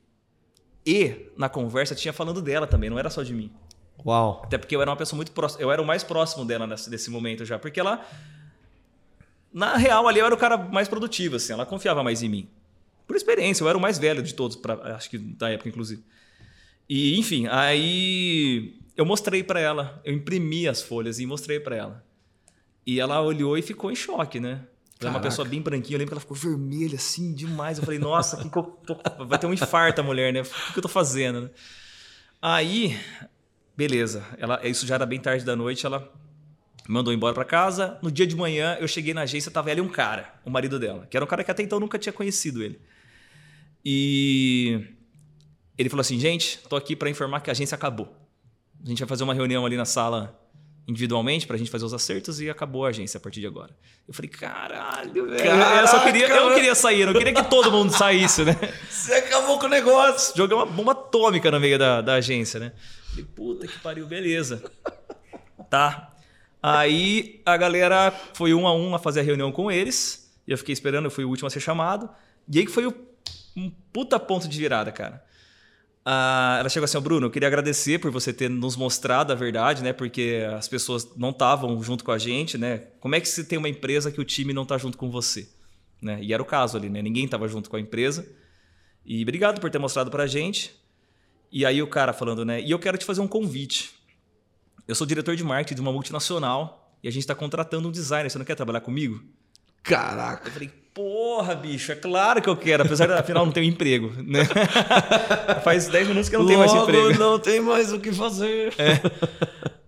E 0.85 1.27
na 1.37 1.49
conversa 1.49 1.93
tinha 1.93 2.13
falando 2.13 2.41
dela 2.41 2.65
também, 2.65 2.89
não 2.89 2.97
era 2.97 3.09
só 3.09 3.21
de 3.21 3.33
mim. 3.33 3.51
Uau. 4.05 4.41
Até 4.43 4.57
porque 4.57 4.75
eu 4.75 4.81
era 4.81 4.89
uma 4.89 4.97
pessoa 4.97 5.17
muito 5.17 5.31
próxima. 5.31 5.61
Eu 5.61 5.71
era 5.71 5.81
o 5.81 5.85
mais 5.85 6.03
próximo 6.03 6.45
dela 6.45 6.65
nesse, 6.65 7.09
momento 7.09 7.45
já. 7.45 7.59
Porque 7.59 7.79
ela. 7.79 8.05
Na 9.51 9.75
real, 9.77 10.07
ali 10.07 10.19
eu 10.19 10.25
era 10.25 10.33
o 10.33 10.37
cara 10.37 10.57
mais 10.57 10.87
produtivo, 10.87 11.35
assim. 11.35 11.53
Ela 11.53 11.65
confiava 11.65 12.03
mais 12.03 12.23
em 12.23 12.29
mim. 12.29 12.49
Por 13.05 13.15
experiência, 13.15 13.63
eu 13.63 13.69
era 13.69 13.77
o 13.77 13.81
mais 13.81 13.97
velho 13.97 14.21
de 14.21 14.35
todos, 14.35 14.55
pra, 14.55 14.95
acho 14.95 15.09
que 15.09 15.17
da 15.17 15.49
época, 15.49 15.67
inclusive. 15.67 16.03
E, 16.87 17.17
enfim, 17.17 17.47
aí 17.47 18.79
eu 18.95 19.05
mostrei 19.05 19.43
para 19.43 19.59
ela. 19.59 19.99
Eu 20.05 20.13
imprimi 20.13 20.67
as 20.67 20.81
folhas 20.81 21.19
e 21.19 21.25
mostrei 21.25 21.59
para 21.59 21.75
ela. 21.75 22.05
E 22.85 22.99
ela 22.99 23.21
olhou 23.21 23.57
e 23.57 23.61
ficou 23.61 23.91
em 23.91 23.95
choque, 23.95 24.39
né? 24.39 24.61
Ela 25.01 25.11
é 25.11 25.13
uma 25.13 25.21
pessoa 25.21 25.47
bem 25.47 25.61
branquinha. 25.61 25.95
Eu 25.95 25.99
lembro 25.99 26.09
que 26.09 26.13
ela 26.15 26.21
ficou 26.21 26.35
vermelha 26.35 26.95
assim 26.95 27.33
demais. 27.33 27.77
Eu 27.77 27.85
falei, 27.85 27.99
nossa, 27.99 28.35
que 28.37 28.49
que 28.49 28.57
eu 28.57 28.63
tô... 28.63 28.97
vai 29.25 29.39
ter 29.39 29.47
um 29.47 29.53
infarto 29.53 30.01
a 30.01 30.03
mulher, 30.03 30.33
né? 30.33 30.41
O 30.41 30.43
que, 30.43 30.73
que 30.73 30.79
eu 30.79 30.83
tô 30.83 30.89
fazendo? 30.89 31.41
Né? 31.41 31.49
Aí, 32.41 32.99
beleza. 33.77 34.25
Ela, 34.37 34.59
isso 34.67 34.85
já 34.85 34.95
era 34.95 35.05
bem 35.05 35.19
tarde 35.19 35.45
da 35.45 35.55
noite. 35.55 35.85
Ela 35.85 36.11
mandou 36.89 37.13
embora 37.13 37.33
para 37.33 37.45
casa. 37.45 37.97
No 38.01 38.11
dia 38.11 38.27
de 38.27 38.35
manhã, 38.35 38.75
eu 38.81 38.89
cheguei 38.89 39.13
na 39.13 39.21
agência, 39.21 39.49
tava 39.49 39.71
ela 39.71 39.79
e 39.79 39.81
um 39.81 39.87
cara, 39.87 40.33
o 40.43 40.49
marido 40.49 40.77
dela, 40.77 41.07
que 41.09 41.15
era 41.15 41.23
um 41.23 41.27
cara 41.27 41.43
que 41.43 41.51
até 41.51 41.63
então 41.63 41.79
nunca 41.79 41.97
tinha 41.97 42.11
conhecido 42.11 42.61
ele. 42.61 42.81
E 43.85 44.85
ele 45.77 45.87
falou 45.87 46.01
assim: 46.01 46.19
gente, 46.19 46.59
tô 46.67 46.75
aqui 46.75 46.95
para 46.95 47.09
informar 47.09 47.39
que 47.39 47.49
a 47.49 47.53
agência 47.53 47.75
acabou. 47.75 48.13
A 48.83 48.87
gente 48.87 48.99
vai 48.99 49.07
fazer 49.07 49.23
uma 49.23 49.33
reunião 49.33 49.65
ali 49.65 49.77
na 49.77 49.85
sala 49.85 50.37
individualmente 50.89 51.45
para 51.45 51.55
a 51.55 51.59
gente 51.59 51.69
fazer 51.69 51.85
os 51.85 51.93
acertos 51.93 52.41
e 52.41 52.49
acabou 52.49 52.83
a 52.83 52.89
agência 52.89 53.19
a 53.19 53.21
partir 53.21 53.39
de 53.39 53.45
agora. 53.45 53.69
Eu 54.07 54.13
falei, 54.13 54.27
caralho, 54.27 55.29
velho. 55.29 55.49
Eu 55.81 55.87
só 55.87 56.03
queria, 56.03 56.27
eu 56.27 56.55
queria 56.55 56.73
sair, 56.73 57.01
eu 57.01 57.07
não 57.07 57.13
queria 57.13 57.31
que 57.31 57.47
todo 57.47 57.71
mundo 57.71 57.95
saísse, 57.95 58.43
né? 58.43 58.57
Você 58.89 59.13
acabou 59.13 59.59
com 59.59 59.67
o 59.67 59.69
negócio. 59.69 60.35
Joguei 60.35 60.57
uma 60.57 60.65
bomba 60.65 60.93
atômica 60.93 61.51
no 61.51 61.59
meio 61.59 61.77
da, 61.77 62.01
da 62.01 62.15
agência, 62.15 62.59
né? 62.59 62.73
Falei, 63.11 63.25
puta 63.35 63.67
que 63.67 63.77
pariu, 63.79 64.07
beleza. 64.07 64.63
Tá. 65.69 66.15
Aí 66.63 67.43
a 67.45 67.55
galera 67.55 68.11
foi 68.33 68.55
um 68.55 68.65
a 68.65 68.73
um 68.73 68.95
a 68.95 68.97
fazer 68.97 69.19
a 69.19 69.23
reunião 69.23 69.51
com 69.51 69.71
eles. 69.71 70.33
E 70.47 70.51
eu 70.51 70.57
fiquei 70.57 70.73
esperando, 70.73 71.05
eu 71.05 71.11
fui 71.11 71.23
o 71.23 71.29
último 71.29 71.45
a 71.45 71.49
ser 71.51 71.59
chamado. 71.59 72.09
E 72.51 72.57
aí 72.57 72.65
que 72.65 72.71
foi 72.71 72.87
o, 72.87 72.95
um 73.55 73.69
puta 73.93 74.19
ponto 74.19 74.47
de 74.47 74.57
virada, 74.57 74.91
cara. 74.91 75.23
Ah, 76.11 76.57
ela 76.59 76.69
chegou 76.69 76.85
assim, 76.85 76.97
oh, 76.97 77.01
Bruno, 77.01 77.27
eu 77.27 77.29
queria 77.29 77.47
agradecer 77.47 77.99
por 77.99 78.09
você 78.09 78.33
ter 78.33 78.49
nos 78.49 78.75
mostrado 78.75 79.31
a 79.31 79.35
verdade, 79.35 79.83
né? 79.83 79.93
Porque 79.93 80.43
as 80.57 80.67
pessoas 80.67 81.15
não 81.15 81.29
estavam 81.29 81.79
junto 81.83 82.03
com 82.03 82.11
a 82.11 82.17
gente, 82.17 82.57
né? 82.57 82.79
Como 82.99 83.13
é 83.13 83.21
que 83.21 83.29
se 83.29 83.43
tem 83.43 83.59
uma 83.59 83.69
empresa 83.69 84.11
que 84.11 84.19
o 84.19 84.25
time 84.25 84.51
não 84.51 84.63
está 84.63 84.75
junto 84.75 84.97
com 84.97 85.11
você? 85.11 85.47
Né? 86.01 86.17
E 86.23 86.33
era 86.33 86.41
o 86.41 86.45
caso 86.45 86.77
ali, 86.77 86.89
né? 86.89 86.99
Ninguém 87.03 87.25
estava 87.25 87.47
junto 87.47 87.69
com 87.69 87.75
a 87.75 87.79
empresa. 87.79 88.27
E 89.05 89.21
obrigado 89.21 89.61
por 89.61 89.69
ter 89.69 89.77
mostrado 89.77 90.09
para 90.09 90.23
a 90.23 90.27
gente. 90.27 90.73
E 91.51 91.63
aí 91.63 91.79
o 91.79 91.85
cara 91.85 92.11
falando, 92.11 92.43
né? 92.43 92.59
E 92.59 92.71
eu 92.71 92.79
quero 92.79 92.97
te 92.97 93.05
fazer 93.05 93.21
um 93.21 93.27
convite. 93.27 93.93
Eu 94.87 94.95
sou 94.95 95.05
diretor 95.05 95.35
de 95.35 95.43
marketing 95.43 95.75
de 95.75 95.81
uma 95.81 95.91
multinacional 95.91 96.91
e 97.03 97.07
a 97.07 97.11
gente 97.11 97.21
está 97.21 97.35
contratando 97.35 97.87
um 97.87 97.91
designer. 97.91 98.31
Você 98.31 98.39
não 98.39 98.45
quer 98.45 98.55
trabalhar 98.55 98.81
comigo? 98.81 99.23
Caraca. 99.83 100.47
Eu 100.47 100.53
falei, 100.53 100.71
porra, 100.99 101.55
bicho, 101.55 101.93
é 101.93 101.95
claro 101.95 102.41
que 102.41 102.49
eu 102.49 102.57
quero, 102.57 102.83
apesar 102.83 103.07
de 103.07 103.13
afinal 103.13 103.45
não 103.45 103.53
ter 103.53 103.61
um 103.61 103.63
emprego, 103.63 104.11
né? 104.21 104.41
Faz 105.63 105.87
10 105.87 106.09
minutos 106.09 106.27
que 106.27 106.35
eu 106.35 106.41
não 106.41 106.45
tenho 106.45 106.59
mais 106.59 106.73
emprego. 106.73 107.17
não 107.17 107.39
tem 107.39 107.61
mais 107.61 107.93
o 107.93 107.99
que 108.01 108.11
fazer. 108.11 108.73
É. 108.77 108.99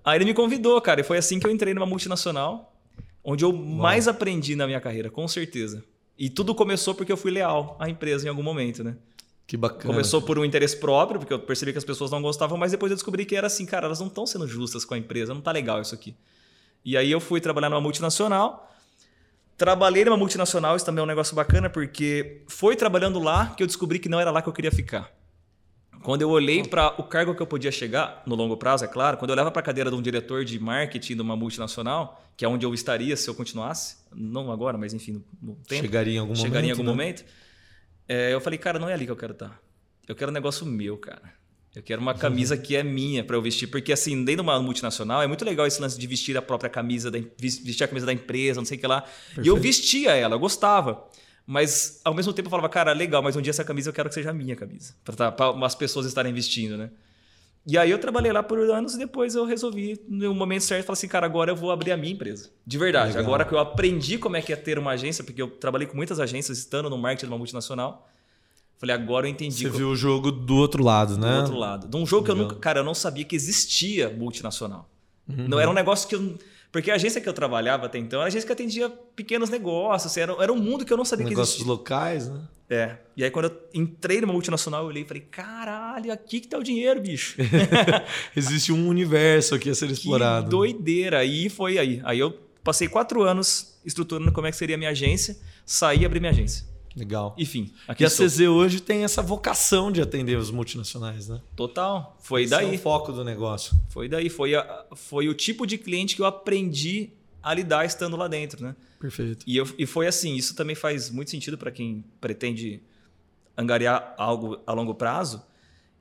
Aí 0.05 0.17
ele 0.17 0.23
me 0.23 0.33
convidou, 0.33 0.79
cara, 0.79 1.01
e 1.01 1.03
foi 1.03 1.17
assim 1.17 1.37
que 1.37 1.45
eu 1.45 1.51
entrei 1.51 1.73
numa 1.73 1.85
multinacional, 1.85 2.73
onde 3.21 3.43
eu 3.43 3.51
mais 3.51 4.07
aprendi 4.07 4.55
na 4.55 4.65
minha 4.65 4.79
carreira, 4.79 5.09
com 5.09 5.27
certeza. 5.27 5.83
E 6.17 6.29
tudo 6.29 6.55
começou 6.55 6.95
porque 6.95 7.11
eu 7.11 7.17
fui 7.17 7.29
leal 7.29 7.75
à 7.77 7.89
empresa 7.89 8.25
em 8.25 8.29
algum 8.29 8.43
momento, 8.43 8.81
né? 8.81 8.95
Que 9.45 9.57
bacana. 9.57 9.93
Começou 9.93 10.21
por 10.21 10.39
um 10.39 10.45
interesse 10.45 10.77
próprio, 10.77 11.19
porque 11.19 11.33
eu 11.33 11.39
percebi 11.39 11.73
que 11.73 11.77
as 11.77 11.83
pessoas 11.83 12.09
não 12.09 12.21
gostavam, 12.21 12.57
mas 12.57 12.71
depois 12.71 12.89
eu 12.89 12.95
descobri 12.95 13.25
que 13.25 13.35
era 13.35 13.47
assim, 13.47 13.65
cara, 13.65 13.85
elas 13.85 13.99
não 13.99 14.07
estão 14.07 14.25
sendo 14.25 14.47
justas 14.47 14.85
com 14.85 14.93
a 14.93 14.97
empresa, 14.97 15.33
não 15.33 15.41
tá 15.41 15.51
legal 15.51 15.81
isso 15.81 15.93
aqui. 15.93 16.15
E 16.85 16.95
aí 16.95 17.11
eu 17.11 17.19
fui 17.19 17.41
trabalhar 17.41 17.69
numa 17.69 17.81
multinacional, 17.81 18.70
Trabalhei 19.61 20.03
numa 20.03 20.17
multinacional, 20.17 20.75
isso 20.75 20.83
também 20.83 21.01
é 21.01 21.03
um 21.03 21.07
negócio 21.07 21.35
bacana, 21.35 21.69
porque 21.69 22.41
foi 22.47 22.75
trabalhando 22.75 23.19
lá 23.19 23.53
que 23.55 23.61
eu 23.61 23.67
descobri 23.67 23.99
que 23.99 24.09
não 24.09 24.19
era 24.19 24.31
lá 24.31 24.41
que 24.41 24.49
eu 24.49 24.53
queria 24.53 24.71
ficar. 24.71 25.11
Quando 26.01 26.23
eu 26.23 26.31
olhei 26.31 26.63
para 26.63 26.99
o 26.99 27.03
cargo 27.03 27.35
que 27.35 27.43
eu 27.43 27.45
podia 27.45 27.71
chegar, 27.71 28.23
no 28.25 28.33
longo 28.33 28.57
prazo, 28.57 28.85
é 28.85 28.87
claro, 28.87 29.17
quando 29.17 29.29
eu 29.29 29.35
olhava 29.35 29.51
para 29.51 29.59
a 29.59 29.63
cadeira 29.63 29.91
de 29.91 29.95
um 29.95 30.01
diretor 30.01 30.43
de 30.43 30.57
marketing 30.57 31.15
de 31.15 31.21
uma 31.21 31.35
multinacional, 31.35 32.25
que 32.35 32.43
é 32.43 32.47
onde 32.47 32.65
eu 32.65 32.73
estaria 32.73 33.15
se 33.15 33.29
eu 33.29 33.35
continuasse, 33.35 33.97
não 34.11 34.51
agora, 34.51 34.79
mas 34.79 34.95
enfim, 34.95 35.23
no 35.39 35.53
tempo. 35.57 35.83
Chegaria 35.83 36.15
em 36.15 36.17
algum 36.17 36.33
chegaria 36.33 36.61
momento. 36.61 36.67
Em 36.67 36.71
algum 36.71 36.83
né? 36.83 36.89
momento. 36.89 37.25
É, 38.09 38.33
eu 38.33 38.41
falei, 38.41 38.57
cara, 38.57 38.79
não 38.79 38.89
é 38.89 38.93
ali 38.95 39.05
que 39.05 39.11
eu 39.11 39.15
quero 39.15 39.33
estar. 39.33 39.61
Eu 40.07 40.15
quero 40.15 40.31
um 40.31 40.33
negócio 40.33 40.65
meu, 40.65 40.97
cara. 40.97 41.21
Eu 41.73 41.81
quero 41.81 42.01
uma 42.01 42.13
camisa 42.13 42.57
que 42.57 42.75
é 42.75 42.83
minha 42.83 43.23
para 43.23 43.35
eu 43.35 43.41
vestir. 43.41 43.67
Porque, 43.67 43.93
assim, 43.93 44.25
dentro 44.25 44.43
de 44.43 44.49
uma 44.49 44.61
multinacional, 44.61 45.21
é 45.21 45.27
muito 45.27 45.45
legal 45.45 45.65
esse 45.65 45.81
lance 45.81 45.97
de 45.97 46.05
vestir 46.05 46.37
a 46.37 46.41
própria 46.41 46.69
camisa, 46.69 47.09
da, 47.09 47.19
vestir 47.37 47.83
a 47.83 47.87
camisa 47.87 48.05
da 48.05 48.11
empresa, 48.11 48.59
não 48.59 48.65
sei 48.65 48.77
o 48.77 48.81
que 48.81 48.87
lá. 48.87 49.01
Perfeito. 49.01 49.45
E 49.45 49.47
eu 49.47 49.55
vestia 49.55 50.11
ela, 50.11 50.35
eu 50.35 50.39
gostava. 50.39 51.07
Mas, 51.45 52.01
ao 52.03 52.13
mesmo 52.13 52.33
tempo, 52.33 52.47
eu 52.47 52.49
falava, 52.49 52.69
cara, 52.69 52.91
legal, 52.91 53.21
mas 53.23 53.35
um 53.35 53.41
dia 53.41 53.51
essa 53.51 53.63
camisa 53.63 53.89
eu 53.89 53.93
quero 53.93 54.09
que 54.09 54.15
seja 54.15 54.31
a 54.31 54.33
minha 54.33 54.55
camisa. 54.55 54.93
Para 55.03 55.31
tá, 55.31 55.53
as 55.63 55.75
pessoas 55.75 56.05
estarem 56.05 56.33
vestindo, 56.33 56.77
né? 56.77 56.91
E 57.65 57.77
aí 57.77 57.91
eu 57.91 57.99
trabalhei 57.99 58.31
lá 58.31 58.41
por 58.41 58.59
anos 58.59 58.95
e 58.95 58.97
depois 58.97 59.35
eu 59.35 59.45
resolvi, 59.45 59.99
no 60.07 60.33
momento 60.33 60.63
certo, 60.63 60.85
falar 60.85 60.93
assim, 60.93 61.07
cara, 61.07 61.27
agora 61.27 61.51
eu 61.51 61.55
vou 61.55 61.71
abrir 61.71 61.91
a 61.91 61.97
minha 61.97 62.11
empresa. 62.11 62.49
De 62.65 62.77
verdade. 62.77 63.09
Legal. 63.09 63.23
Agora 63.23 63.45
que 63.45 63.53
eu 63.53 63.59
aprendi 63.59 64.17
como 64.17 64.35
é 64.35 64.41
que 64.41 64.51
é 64.51 64.55
ter 64.55 64.79
uma 64.79 64.91
agência, 64.91 65.23
porque 65.23 65.41
eu 65.41 65.49
trabalhei 65.49 65.87
com 65.87 65.95
muitas 65.95 66.19
agências, 66.19 66.57
estando 66.57 66.89
no 66.89 66.97
marketing 66.97 67.27
de 67.27 67.31
uma 67.31 67.37
multinacional. 67.37 68.09
Falei, 68.81 68.95
agora 68.95 69.27
eu 69.27 69.31
entendi. 69.31 69.61
Você 69.61 69.69
viu 69.69 69.89
o 69.89 69.95
jogo 69.95 70.31
do 70.31 70.55
outro 70.55 70.83
lado, 70.83 71.15
né? 71.15 71.33
Do 71.33 71.37
outro 71.37 71.55
lado. 71.55 71.87
De 71.87 71.95
um 71.95 72.03
jogo 72.03 72.25
que 72.25 72.31
eu 72.31 72.35
nunca. 72.35 72.55
Cara, 72.55 72.79
eu 72.79 72.83
não 72.83 72.95
sabia 72.95 73.23
que 73.23 73.35
existia 73.35 74.09
multinacional. 74.09 74.89
Uhum. 75.29 75.47
Não 75.47 75.59
era 75.59 75.69
um 75.69 75.73
negócio 75.73 76.09
que 76.09 76.15
eu. 76.15 76.35
Porque 76.71 76.89
a 76.89 76.95
agência 76.95 77.21
que 77.21 77.29
eu 77.29 77.33
trabalhava 77.33 77.85
até 77.85 77.99
então 77.99 78.17
era 78.17 78.25
a 78.25 78.27
agência 78.27 78.47
que 78.47 78.53
atendia 78.53 78.89
pequenos 79.15 79.51
negócios. 79.51 80.17
Era, 80.17 80.33
era 80.41 80.51
um 80.51 80.57
mundo 80.57 80.83
que 80.83 80.91
eu 80.91 80.97
não 80.97 81.05
sabia 81.05 81.27
negócios 81.27 81.57
que 81.57 81.61
existia. 81.61 81.71
locais, 81.71 82.27
né? 82.27 82.41
É. 82.71 82.97
E 83.15 83.23
aí, 83.23 83.29
quando 83.29 83.45
eu 83.45 83.61
entrei 83.71 84.19
numa 84.19 84.33
multinacional, 84.33 84.81
eu 84.81 84.87
olhei 84.87 85.03
e 85.03 85.05
falei: 85.05 85.27
caralho, 85.29 86.11
aqui 86.11 86.39
que 86.39 86.47
tá 86.47 86.57
o 86.57 86.63
dinheiro, 86.63 86.99
bicho. 86.99 87.35
Existe 88.35 88.71
um 88.71 88.87
universo 88.87 89.53
aqui 89.53 89.69
a 89.69 89.75
ser 89.75 89.91
explorado. 89.91 90.45
Que 90.45 90.49
doideira. 90.49 91.19
Aí 91.19 91.49
foi 91.49 91.77
aí. 91.77 92.01
Aí 92.03 92.17
eu 92.17 92.35
passei 92.63 92.87
quatro 92.87 93.21
anos 93.21 93.79
estruturando 93.85 94.31
como 94.31 94.47
é 94.47 94.49
que 94.49 94.57
seria 94.57 94.75
a 94.75 94.79
minha 94.79 94.89
agência, 94.89 95.37
saí 95.67 95.99
e 95.99 96.05
abri 96.05 96.19
minha 96.19 96.31
agência. 96.31 96.70
Legal. 96.95 97.33
Enfim, 97.37 97.71
aqui 97.87 98.03
E 98.03 98.05
a. 98.05 98.09
CZ 98.09 98.41
hoje 98.41 98.81
tem 98.81 99.03
essa 99.03 99.21
vocação 99.21 99.91
de 99.91 100.01
atender 100.01 100.37
os 100.37 100.51
multinacionais, 100.51 101.27
né? 101.29 101.41
Total. 101.55 102.17
Foi 102.19 102.43
Esse 102.43 102.53
é 102.53 102.57
daí. 102.57 102.75
o 102.75 102.79
foco 102.79 103.13
do 103.13 103.23
negócio. 103.23 103.73
Foi 103.89 104.09
daí. 104.09 104.29
Foi, 104.29 104.55
a- 104.55 104.85
foi 104.95 105.29
o 105.29 105.33
tipo 105.33 105.65
de 105.65 105.77
cliente 105.77 106.15
que 106.15 106.21
eu 106.21 106.25
aprendi 106.25 107.09
a 107.41 107.53
lidar 107.53 107.85
estando 107.85 108.17
lá 108.17 108.27
dentro, 108.27 108.61
né? 108.63 108.75
Perfeito. 108.99 109.43
E, 109.47 109.55
eu, 109.57 109.67
e 109.77 109.85
foi 109.85 110.05
assim, 110.05 110.35
isso 110.35 110.53
também 110.53 110.75
faz 110.75 111.09
muito 111.09 111.31
sentido 111.31 111.57
para 111.57 111.71
quem 111.71 112.03
pretende 112.19 112.83
angariar 113.57 114.13
algo 114.17 114.59
a 114.67 114.73
longo 114.73 114.93
prazo. 114.93 115.41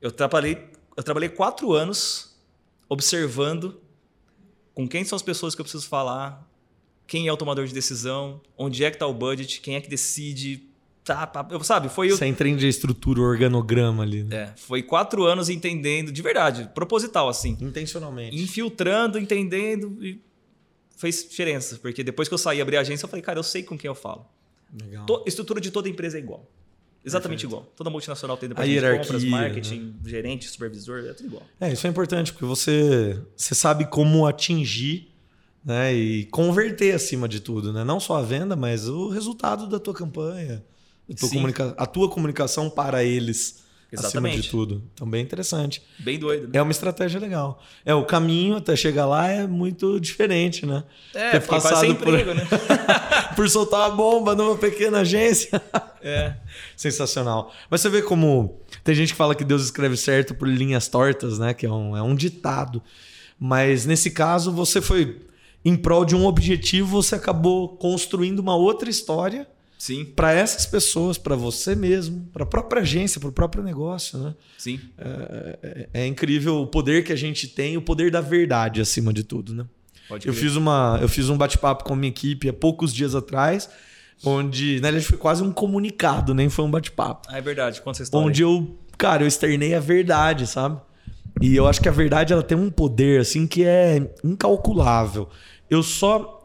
Eu 0.03 0.11
trabalhei, 0.11 0.68
eu 0.97 1.03
trabalhei 1.03 1.28
quatro 1.28 1.72
anos 1.72 2.36
observando 2.88 3.80
com 4.74 4.88
quem 4.88 5.05
são 5.05 5.16
as 5.16 5.22
pessoas 5.22 5.55
que 5.55 5.61
eu 5.61 5.64
preciso 5.64 5.86
falar, 5.88 6.47
quem 7.07 7.28
é 7.28 7.32
o 7.32 7.36
tomador 7.36 7.66
de 7.66 7.72
decisão, 7.74 8.41
onde 8.57 8.84
é 8.84 8.91
que 8.91 8.97
está 8.97 9.07
o 9.07 9.14
budget, 9.14 9.61
quem 9.61 9.76
é 9.76 9.80
que 9.80 9.88
decide. 9.88 10.68
Tá, 11.14 11.26
tá, 11.26 11.46
eu- 11.50 11.62
sabe, 11.64 11.88
foi, 11.88 12.12
o- 12.12 12.16
Você 12.16 12.26
entende 12.26 12.64
a 12.64 12.68
estrutura, 12.68 13.20
o 13.20 13.24
organograma 13.24 14.02
ali. 14.04 14.22
Né? 14.22 14.36
é, 14.36 14.52
foi 14.56 14.82
quatro 14.82 15.24
anos 15.24 15.48
entendendo, 15.48 16.12
de 16.12 16.22
verdade, 16.22 16.70
proposital 16.74 17.28
assim 17.28 17.56
Intencionalmente. 17.61 18.40
infiltrando, 18.40 19.18
entendendo 19.18 19.98
e 20.04 20.20
fez 20.96 21.26
diferença, 21.28 21.78
porque 21.82 22.04
depois 22.04 22.28
que 22.28 22.34
eu 22.34 22.38
saí 22.38 22.58
e 22.58 22.61
abri 22.61 22.76
a 22.76 22.80
agência, 22.82 23.04
eu 23.06 23.08
falei, 23.08 23.22
cara, 23.22 23.38
eu 23.38 23.42
sei 23.42 23.62
com 23.64 23.76
quem 23.76 23.88
eu 23.88 23.94
falo. 23.94 24.24
Legal. 24.80 25.04
To- 25.06 25.24
estrutura 25.26 25.61
de 25.61 25.70
toda 25.72 25.88
empresa 25.88 26.16
é 26.16 26.20
igual. 26.20 26.48
Exatamente 27.04 27.44
igual. 27.44 27.62
Toda 27.74 27.88
multinacional 27.90 28.36
tem 28.36 28.46
A 28.46 28.50
departamento 28.50 28.80
de 28.86 28.98
compras, 28.98 29.24
marketing, 29.24 29.96
gerente, 30.04 30.46
supervisor, 30.48 31.00
é 31.00 31.12
tudo 31.14 31.26
igual. 31.26 31.42
É, 31.61 31.72
isso 31.72 31.86
é 31.86 31.90
importante, 31.90 32.30
porque 32.32 32.44
você, 32.44 33.18
você 33.34 33.54
sabe 33.54 33.86
como 33.86 34.26
atingir 34.26 35.08
né, 35.64 35.92
e 35.94 36.26
converter 36.26 36.94
acima 36.94 37.26
de 37.26 37.40
tudo. 37.40 37.72
Né? 37.72 37.82
Não 37.84 37.98
só 37.98 38.16
a 38.16 38.22
venda, 38.22 38.54
mas 38.54 38.86
o 38.88 39.08
resultado 39.08 39.66
da 39.66 39.80
tua 39.80 39.94
campanha. 39.94 40.62
Comunica- 41.18 41.74
a 41.76 41.86
tua 41.86 42.08
comunicação 42.08 42.68
para 42.70 43.02
eles 43.04 43.61
acima 43.92 44.02
Exatamente. 44.08 44.42
de 44.42 44.48
tudo. 44.50 44.84
Então, 44.94 45.08
bem 45.11 45.20
interessante. 45.22 45.82
Bem 45.98 46.16
doido, 46.18 46.44
né? 46.44 46.50
É 46.54 46.62
uma 46.62 46.70
estratégia 46.70 47.18
legal. 47.18 47.61
É, 47.84 47.92
o 47.92 48.04
caminho 48.04 48.56
até 48.56 48.76
chegar 48.76 49.04
lá 49.06 49.26
é 49.28 49.46
muito 49.48 49.98
diferente, 49.98 50.64
né? 50.64 50.84
É, 51.12 51.30
Ter 51.32 51.40
fiquei 51.40 51.61
quase 51.61 51.80
sem 51.80 51.94
por- 51.96 52.08
emprego, 52.08 52.32
né? 52.34 52.46
Por 53.34 53.48
soltar 53.48 53.88
uma 53.88 53.96
bomba 53.96 54.34
numa 54.34 54.56
pequena 54.56 55.00
agência. 55.00 55.61
É. 56.02 56.34
Sensacional. 56.76 57.52
Mas 57.68 57.82
você 57.82 57.90
vê 57.90 58.00
como 58.00 58.58
tem 58.82 58.94
gente 58.94 59.12
que 59.12 59.16
fala 59.18 59.34
que 59.34 59.44
Deus 59.44 59.62
escreve 59.64 59.98
certo 59.98 60.34
por 60.34 60.48
linhas 60.48 60.88
tortas, 60.88 61.38
né? 61.38 61.52
Que 61.52 61.66
é 61.66 61.70
um, 61.70 61.94
é 61.94 62.00
um 62.02 62.14
ditado. 62.14 62.82
Mas 63.38 63.84
nesse 63.84 64.11
caso, 64.11 64.50
você 64.50 64.80
foi 64.80 65.20
em 65.62 65.76
prol 65.76 66.06
de 66.06 66.16
um 66.16 66.24
objetivo, 66.24 67.02
você 67.02 67.16
acabou 67.16 67.76
construindo 67.76 68.38
uma 68.38 68.56
outra 68.56 68.88
história 68.88 69.46
Sim, 69.81 70.05
para 70.05 70.31
essas 70.31 70.66
pessoas, 70.66 71.16
para 71.16 71.35
você 71.35 71.74
mesmo, 71.74 72.28
para 72.35 72.43
a 72.43 72.47
própria 72.47 72.83
agência, 72.83 73.18
para 73.18 73.31
o 73.31 73.33
próprio 73.33 73.62
negócio, 73.62 74.18
né? 74.18 74.35
sim. 74.59 74.78
É, 74.99 75.89
é 75.95 76.07
incrível 76.07 76.57
o 76.57 76.66
poder 76.66 77.03
que 77.03 77.11
a 77.11 77.16
gente 77.16 77.49
tem, 77.49 77.78
o 77.78 77.81
poder 77.81 78.11
da 78.11 78.20
verdade 78.20 78.83
acima 78.83 79.11
de 79.11 79.24
tudo, 79.24 79.55
né? 79.55 79.64
Pode 80.07 80.28
Eu 80.28 80.35
fiz, 80.35 80.55
uma, 80.55 80.99
eu 81.01 81.09
fiz 81.09 81.31
um 81.31 81.37
bate-papo 81.39 81.85
com 81.85 81.95
a 81.95 81.97
minha 81.97 82.11
equipe 82.11 82.47
há 82.47 82.53
poucos 82.53 82.93
dias 82.93 83.14
atrás, 83.14 83.70
onde, 84.22 84.81
na 84.83 84.91
verdade, 84.91 85.07
foi 85.07 85.16
quase 85.16 85.43
um 85.43 85.51
comunicado, 85.51 86.35
nem 86.35 86.51
foi 86.51 86.66
um 86.66 86.70
bate-papo. 86.70 87.26
Ah, 87.31 87.39
é 87.39 87.41
verdade. 87.41 87.81
Conta 87.81 87.97
essa 87.97 88.03
história. 88.03 88.26
Onde 88.26 88.43
eu, 88.43 88.78
cara, 88.99 89.22
eu 89.22 89.26
externei 89.26 89.74
a 89.74 89.81
verdade, 89.81 90.47
sabe? 90.47 90.78
E 91.41 91.57
eu 91.57 91.66
acho 91.66 91.81
que 91.81 91.89
a 91.89 91.93
verdade 91.93 92.35
ela 92.35 92.43
tem 92.43 92.59
um 92.59 92.70
poder 92.70 93.22
assim 93.22 93.47
que 93.47 93.64
é 93.64 94.12
incalculável. 94.22 95.26
Eu 95.70 95.83
só 95.83 96.39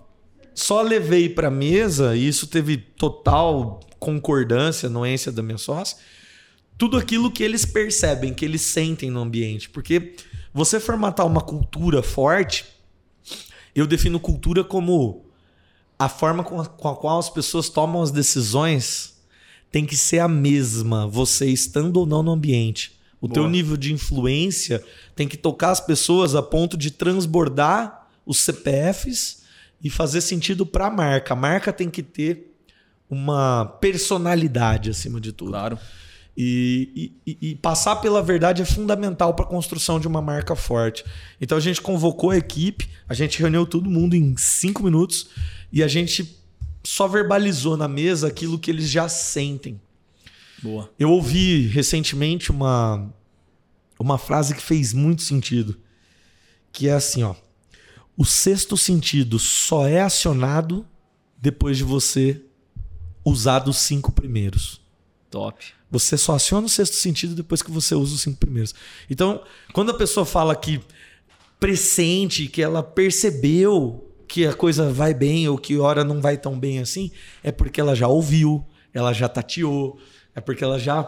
só 0.55 0.81
levei 0.81 1.27
para 1.27 1.51
mesa 1.51 2.15
e 2.15 2.27
isso 2.27 2.47
teve 2.47 2.77
total 2.77 3.81
concordância, 3.99 4.87
anuência 4.87 5.31
da 5.31 5.43
minha 5.43 5.57
sócia, 5.57 5.97
tudo 6.77 6.97
aquilo 6.97 7.29
que 7.29 7.43
eles 7.43 7.65
percebem, 7.65 8.33
que 8.33 8.45
eles 8.45 8.61
sentem 8.61 9.11
no 9.11 9.19
ambiente, 9.19 9.69
porque 9.69 10.15
você 10.53 10.79
formatar 10.79 11.25
uma 11.25 11.41
cultura 11.41 12.01
forte, 12.01 12.65
eu 13.75 13.85
defino 13.85 14.19
cultura 14.19 14.63
como 14.63 15.25
a 15.99 16.07
forma 16.07 16.43
com 16.43 16.61
a, 16.61 16.65
com 16.65 16.87
a 16.87 16.95
qual 16.95 17.19
as 17.19 17.29
pessoas 17.29 17.69
tomam 17.69 18.01
as 18.01 18.11
decisões 18.11 19.15
tem 19.71 19.85
que 19.85 19.97
ser 19.97 20.19
a 20.19 20.27
mesma, 20.27 21.05
você 21.05 21.47
estando 21.47 21.97
ou 21.97 22.05
não 22.05 22.23
no 22.23 22.31
ambiente. 22.31 22.97
O 23.19 23.27
teu 23.27 23.43
Boa. 23.43 23.51
nível 23.51 23.75
de 23.75 23.91
influência 23.91 24.81
tem 25.15 25.27
que 25.27 25.35
tocar 25.35 25.71
as 25.71 25.81
pessoas 25.81 26.35
a 26.35 26.41
ponto 26.41 26.77
de 26.77 26.91
transbordar 26.91 28.07
os 28.25 28.39
CPFs 28.39 29.43
e 29.85 29.89
fazer 29.91 30.19
sentido 30.21 30.65
para 30.65 30.87
a 30.87 30.89
marca. 30.89 31.33
A 31.33 31.37
marca 31.37 31.71
tem 31.71 31.91
que 31.91 32.01
ter 32.01 32.51
uma 33.07 33.65
personalidade 33.79 34.89
acima 34.89 35.21
de 35.21 35.31
tudo. 35.31 35.51
Claro. 35.51 35.77
E, 36.35 37.13
e- 37.25 37.37
e 37.51 37.55
passar 37.55 37.97
pela 37.97 38.21
verdade 38.23 38.63
é 38.63 38.65
fundamental 38.65 39.35
para 39.35 39.45
a 39.45 39.47
construção 39.47 39.99
de 39.99 40.07
uma 40.07 40.23
marca 40.23 40.55
forte. 40.55 41.05
Então 41.39 41.55
a 41.55 41.61
gente 41.61 41.79
convocou 41.81 42.31
a 42.31 42.37
equipe, 42.37 42.89
a 43.07 43.13
gente 43.13 43.39
reuniu 43.39 43.63
todo 43.65 43.87
mundo 43.89 44.15
em 44.15 44.35
cinco 44.35 44.83
minutos 44.83 45.29
e 45.71 45.83
a 45.83 45.87
gente 45.87 46.35
só 46.83 47.07
verbalizou 47.07 47.77
na 47.77 47.87
mesa 47.87 48.27
aquilo 48.27 48.57
que 48.57 48.71
eles 48.71 48.89
já 48.89 49.07
sentem. 49.07 49.79
Boa. 50.63 50.89
Eu 50.97 51.11
ouvi 51.11 51.67
recentemente 51.67 52.49
uma, 52.51 53.07
uma 53.99 54.17
frase 54.17 54.55
que 54.55 54.61
fez 54.63 54.93
muito 54.93 55.21
sentido, 55.21 55.77
que 56.71 56.87
é 56.89 56.93
assim, 56.93 57.21
ó. 57.23 57.35
O 58.17 58.23
sexto 58.23 58.77
sentido 58.77 59.37
só 59.37 59.87
é 59.87 60.01
acionado 60.01 60.85
depois 61.37 61.77
de 61.77 61.83
você 61.83 62.41
usar 63.23 63.59
dos 63.59 63.77
cinco 63.77 64.11
primeiros. 64.11 64.81
Top. 65.29 65.65
Você 65.91 66.17
só 66.17 66.35
aciona 66.35 66.67
o 66.67 66.69
sexto 66.69 66.95
sentido 66.95 67.35
depois 67.35 67.61
que 67.61 67.71
você 67.71 67.93
usa 67.95 68.15
os 68.15 68.21
cinco 68.21 68.37
primeiros. 68.37 68.73
Então, 69.09 69.43
quando 69.73 69.91
a 69.91 69.97
pessoa 69.97 70.25
fala 70.25 70.55
que 70.55 70.81
pressente, 71.59 72.47
que 72.47 72.61
ela 72.61 72.83
percebeu 72.83 74.13
que 74.27 74.45
a 74.45 74.53
coisa 74.53 74.91
vai 74.91 75.13
bem 75.13 75.47
ou 75.47 75.57
que 75.57 75.77
hora 75.77 76.03
não 76.03 76.21
vai 76.21 76.37
tão 76.37 76.57
bem 76.59 76.79
assim, 76.79 77.11
é 77.43 77.51
porque 77.51 77.79
ela 77.79 77.95
já 77.95 78.07
ouviu, 78.07 78.65
ela 78.93 79.13
já 79.13 79.27
tateou, 79.27 79.99
é 80.33 80.41
porque 80.41 80.63
ela 80.63 80.79
já 80.79 81.07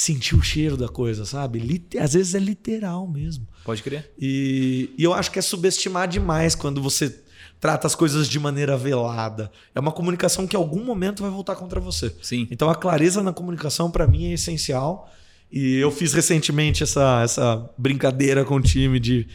sentiu 0.00 0.38
o 0.38 0.42
cheiro 0.42 0.76
da 0.76 0.86
coisa, 0.88 1.24
sabe? 1.24 1.58
Lit- 1.58 1.98
Às 1.98 2.12
vezes 2.12 2.32
é 2.34 2.38
literal 2.38 3.04
mesmo. 3.08 3.48
Pode 3.64 3.82
crer. 3.82 4.12
E, 4.16 4.90
e 4.96 5.02
eu 5.02 5.12
acho 5.12 5.28
que 5.32 5.40
é 5.40 5.42
subestimar 5.42 6.06
demais 6.06 6.54
quando 6.54 6.80
você 6.80 7.20
trata 7.58 7.88
as 7.88 7.96
coisas 7.96 8.28
de 8.28 8.38
maneira 8.38 8.76
velada. 8.76 9.50
É 9.74 9.80
uma 9.80 9.90
comunicação 9.90 10.46
que 10.46 10.54
em 10.54 10.56
algum 10.56 10.84
momento 10.84 11.22
vai 11.22 11.30
voltar 11.32 11.56
contra 11.56 11.80
você. 11.80 12.14
Sim. 12.22 12.46
Então 12.48 12.70
a 12.70 12.76
clareza 12.76 13.20
na 13.24 13.32
comunicação 13.32 13.90
para 13.90 14.06
mim 14.06 14.26
é 14.30 14.34
essencial. 14.34 15.12
E 15.50 15.74
eu 15.78 15.90
fiz 15.90 16.12
recentemente 16.12 16.84
essa, 16.84 17.20
essa 17.24 17.68
brincadeira 17.76 18.44
com 18.44 18.54
o 18.54 18.62
time 18.62 19.00
de, 19.00 19.26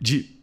de 0.00 0.36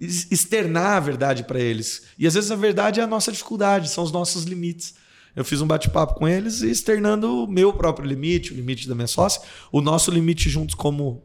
externar 0.00 0.96
a 0.96 1.00
verdade 1.00 1.42
para 1.42 1.58
eles. 1.58 2.02
E 2.16 2.24
às 2.24 2.34
vezes 2.34 2.52
a 2.52 2.56
verdade 2.56 3.00
é 3.00 3.02
a 3.02 3.06
nossa 3.06 3.32
dificuldade, 3.32 3.88
são 3.90 4.04
os 4.04 4.12
nossos 4.12 4.44
limites. 4.44 4.94
Eu 5.38 5.44
fiz 5.44 5.60
um 5.60 5.68
bate-papo 5.68 6.14
com 6.14 6.26
eles 6.26 6.62
e 6.62 6.68
externando 6.68 7.44
o 7.44 7.46
meu 7.46 7.72
próprio 7.72 8.04
limite, 8.04 8.52
o 8.52 8.56
limite 8.56 8.88
da 8.88 8.94
minha 8.96 9.06
sócia, 9.06 9.40
o 9.70 9.80
nosso 9.80 10.10
limite 10.10 10.50
juntos 10.50 10.74
como, 10.74 11.22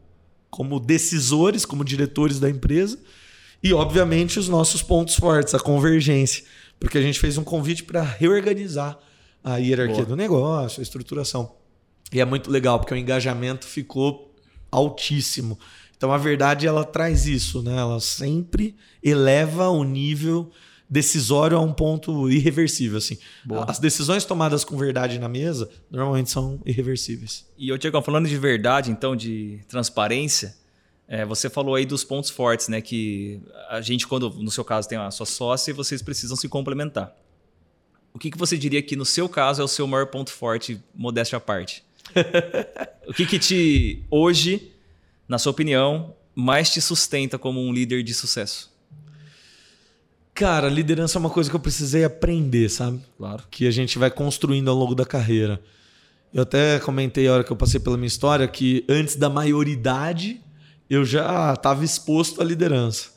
como 0.48 0.78
decisores, 0.78 1.66
como 1.66 1.84
diretores 1.84 2.38
da 2.38 2.48
empresa. 2.48 2.96
E, 3.60 3.74
obviamente, 3.74 4.38
os 4.38 4.48
nossos 4.48 4.84
pontos 4.84 5.16
fortes, 5.16 5.52
a 5.52 5.58
convergência. 5.58 6.44
Porque 6.78 6.96
a 6.96 7.02
gente 7.02 7.18
fez 7.18 7.36
um 7.36 7.42
convite 7.42 7.82
para 7.82 8.04
reorganizar 8.04 8.96
a 9.42 9.56
hierarquia 9.56 9.96
Boa. 9.96 10.06
do 10.06 10.14
negócio, 10.16 10.78
a 10.78 10.82
estruturação. 10.84 11.56
E 12.12 12.20
é 12.20 12.24
muito 12.24 12.52
legal, 12.52 12.78
porque 12.78 12.94
o 12.94 12.96
engajamento 12.96 13.66
ficou 13.66 14.32
altíssimo. 14.70 15.58
Então, 15.96 16.12
a 16.12 16.18
verdade, 16.18 16.68
ela 16.68 16.84
traz 16.84 17.26
isso, 17.26 17.64
né? 17.64 17.76
Ela 17.76 17.98
sempre 17.98 18.76
eleva 19.02 19.70
o 19.70 19.82
nível 19.82 20.52
decisório 20.94 21.56
a 21.56 21.60
um 21.60 21.72
ponto 21.72 22.30
irreversível, 22.30 22.98
assim. 22.98 23.18
Boa. 23.44 23.68
As 23.68 23.80
decisões 23.80 24.24
tomadas 24.24 24.64
com 24.64 24.76
verdade 24.76 25.18
na 25.18 25.28
mesa, 25.28 25.68
normalmente 25.90 26.30
são 26.30 26.60
irreversíveis. 26.64 27.44
E 27.58 27.68
eu, 27.68 27.76
Tiagão, 27.76 28.00
falando 28.00 28.28
de 28.28 28.38
verdade, 28.38 28.92
então, 28.92 29.16
de 29.16 29.58
transparência, 29.68 30.54
é, 31.08 31.24
você 31.24 31.50
falou 31.50 31.74
aí 31.74 31.84
dos 31.84 32.04
pontos 32.04 32.30
fortes, 32.30 32.68
né? 32.68 32.80
Que 32.80 33.40
a 33.68 33.80
gente, 33.80 34.06
quando, 34.06 34.30
no 34.30 34.52
seu 34.52 34.64
caso, 34.64 34.88
tem 34.88 34.96
a 34.96 35.10
sua 35.10 35.26
sócia 35.26 35.72
e 35.72 35.74
vocês 35.74 36.00
precisam 36.00 36.36
se 36.36 36.48
complementar. 36.48 37.12
O 38.12 38.18
que, 38.18 38.30
que 38.30 38.38
você 38.38 38.56
diria 38.56 38.80
que, 38.80 38.94
no 38.94 39.04
seu 39.04 39.28
caso, 39.28 39.60
é 39.60 39.64
o 39.64 39.68
seu 39.68 39.88
maior 39.88 40.06
ponto 40.06 40.30
forte, 40.30 40.80
modéstia 40.94 41.38
à 41.38 41.40
parte? 41.40 41.82
o 43.08 43.12
que, 43.12 43.26
que 43.26 43.40
te, 43.40 44.04
hoje, 44.08 44.70
na 45.26 45.40
sua 45.40 45.50
opinião, 45.50 46.14
mais 46.36 46.70
te 46.70 46.80
sustenta 46.80 47.36
como 47.36 47.60
um 47.60 47.72
líder 47.72 48.04
de 48.04 48.14
sucesso? 48.14 48.72
Cara, 50.34 50.68
liderança 50.68 51.16
é 51.16 51.20
uma 51.20 51.30
coisa 51.30 51.48
que 51.48 51.54
eu 51.54 51.60
precisei 51.60 52.02
aprender, 52.02 52.68
sabe? 52.68 53.00
Claro. 53.16 53.44
que 53.50 53.68
a 53.68 53.70
gente 53.70 53.98
vai 53.98 54.10
construindo 54.10 54.68
ao 54.68 54.76
longo 54.76 54.94
da 54.94 55.06
carreira. 55.06 55.60
Eu 56.32 56.42
até 56.42 56.80
comentei 56.80 57.28
a 57.28 57.32
hora 57.32 57.44
que 57.44 57.52
eu 57.52 57.56
passei 57.56 57.78
pela 57.78 57.96
minha 57.96 58.08
história 58.08 58.48
que 58.48 58.84
antes 58.88 59.14
da 59.14 59.30
maioridade 59.30 60.40
eu 60.90 61.04
já 61.04 61.54
estava 61.54 61.84
exposto 61.84 62.42
à 62.42 62.44
liderança. 62.44 63.12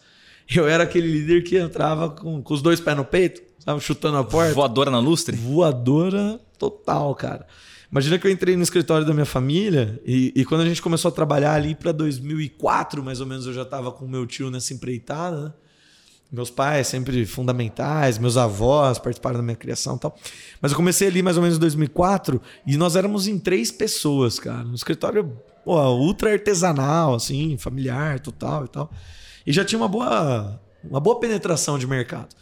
Eu 0.56 0.68
era 0.68 0.84
aquele 0.84 1.12
líder 1.12 1.44
que 1.44 1.58
entrava 1.58 2.10
com, 2.10 2.42
com 2.42 2.54
os 2.54 2.62
dois 2.62 2.80
pés 2.80 2.96
no 2.96 3.04
peito, 3.04 3.42
sabe, 3.60 3.82
chutando 3.82 4.18
a 4.18 4.24
porta, 4.24 4.54
Voadora 4.54 4.92
na 4.92 5.00
lustre? 5.00 5.36
voadora 5.36 6.40
Total, 6.58 7.14
cara. 7.16 7.46
Imagina 7.92 8.18
que 8.20 8.28
eu 8.28 8.32
entrei 8.32 8.56
no 8.56 8.64
escritório 8.64 9.06
da 9.06 9.14
minha 9.14 9.26
família 9.26 10.00
e, 10.06 10.34
e 10.36 10.46
quando 10.46 10.62
a 10.62 10.66
gente 10.66 10.82
começou 10.82 11.10
a 11.10 11.12
trabalhar 11.12 11.54
ali 11.54 11.74
para 11.74 11.92
2004, 11.92 13.04
mais 13.04 13.22
ou 13.22 13.28
menos, 13.28 13.46
eu 13.46 13.54
já 13.54 13.62
estava 13.62 13.92
com 13.92 14.08
meu 14.08 14.26
tio 14.26 14.50
nessa 14.50 14.74
empreitada, 14.74 15.42
né? 15.42 15.54
Meus 16.32 16.50
pais 16.50 16.88
sempre 16.88 17.26
fundamentais, 17.26 18.18
meus 18.18 18.36
avós 18.36 19.00
participaram 19.00 19.38
da 19.38 19.44
minha 19.44 19.56
criação 19.56 19.96
e 19.96 20.00
tal. 20.00 20.16
Mas 20.62 20.72
eu 20.72 20.76
comecei 20.76 21.08
ali 21.08 21.22
mais 21.22 21.38
ou 21.38 21.42
menos 21.42 21.58
em 21.58 21.62
2004 21.62 22.42
e 22.66 22.76
nós 22.76 22.96
éramos 22.98 23.28
em 23.28 23.40
três 23.40 23.72
pessoas, 23.72 24.38
cara. 24.38 24.68
Um 24.68 24.74
escritório 24.74 25.40
pô, 25.64 25.78
ultra 25.96 26.34
artesanal, 26.34 27.16
assim, 27.16 27.58
familiar, 27.58 28.20
total 28.20 28.66
e 28.66 28.68
tal. 28.68 28.92
E 29.46 29.54
já 29.54 29.64
tinha 29.64 29.80
uma 29.80 29.88
boa, 29.88 30.62
uma 30.84 31.00
boa 31.00 31.20
penetração 31.20 31.80
de 31.80 31.88
mercado. 31.88 32.36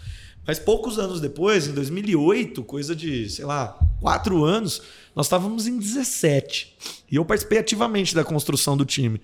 Mas 0.48 0.60
poucos 0.60 1.00
anos 1.00 1.20
depois, 1.20 1.68
em 1.68 1.72
2008, 1.72 2.64
coisa 2.64 2.96
de, 2.96 3.30
sei 3.30 3.46
lá, 3.46 3.80
quatro 4.00 4.44
anos, 4.44 4.82
nós 5.16 5.26
estávamos 5.26 5.66
em 5.68 5.78
17. 5.78 6.76
E 7.12 7.16
eu 7.16 7.26
participei 7.26 7.60
ativamente 7.60 8.14
da 8.14 8.24
construção 8.24 8.78
do 8.78 8.86
time. 8.86 9.20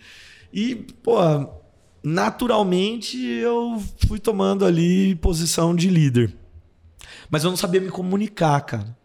E, 0.52 0.76
pô, 0.76 1.18
naturalmente 2.04 3.18
eu 3.18 3.82
fui 4.08 4.20
tomando 4.20 4.66
ali 4.66 5.16
posição 5.16 5.76
de 5.76 5.90
líder. 5.90 6.34
Mas 7.30 7.44
eu 7.44 7.50
não 7.50 7.58
sabia 7.58 7.80
me 7.80 7.90
comunicar, 7.90 8.60
cara. 8.62 8.98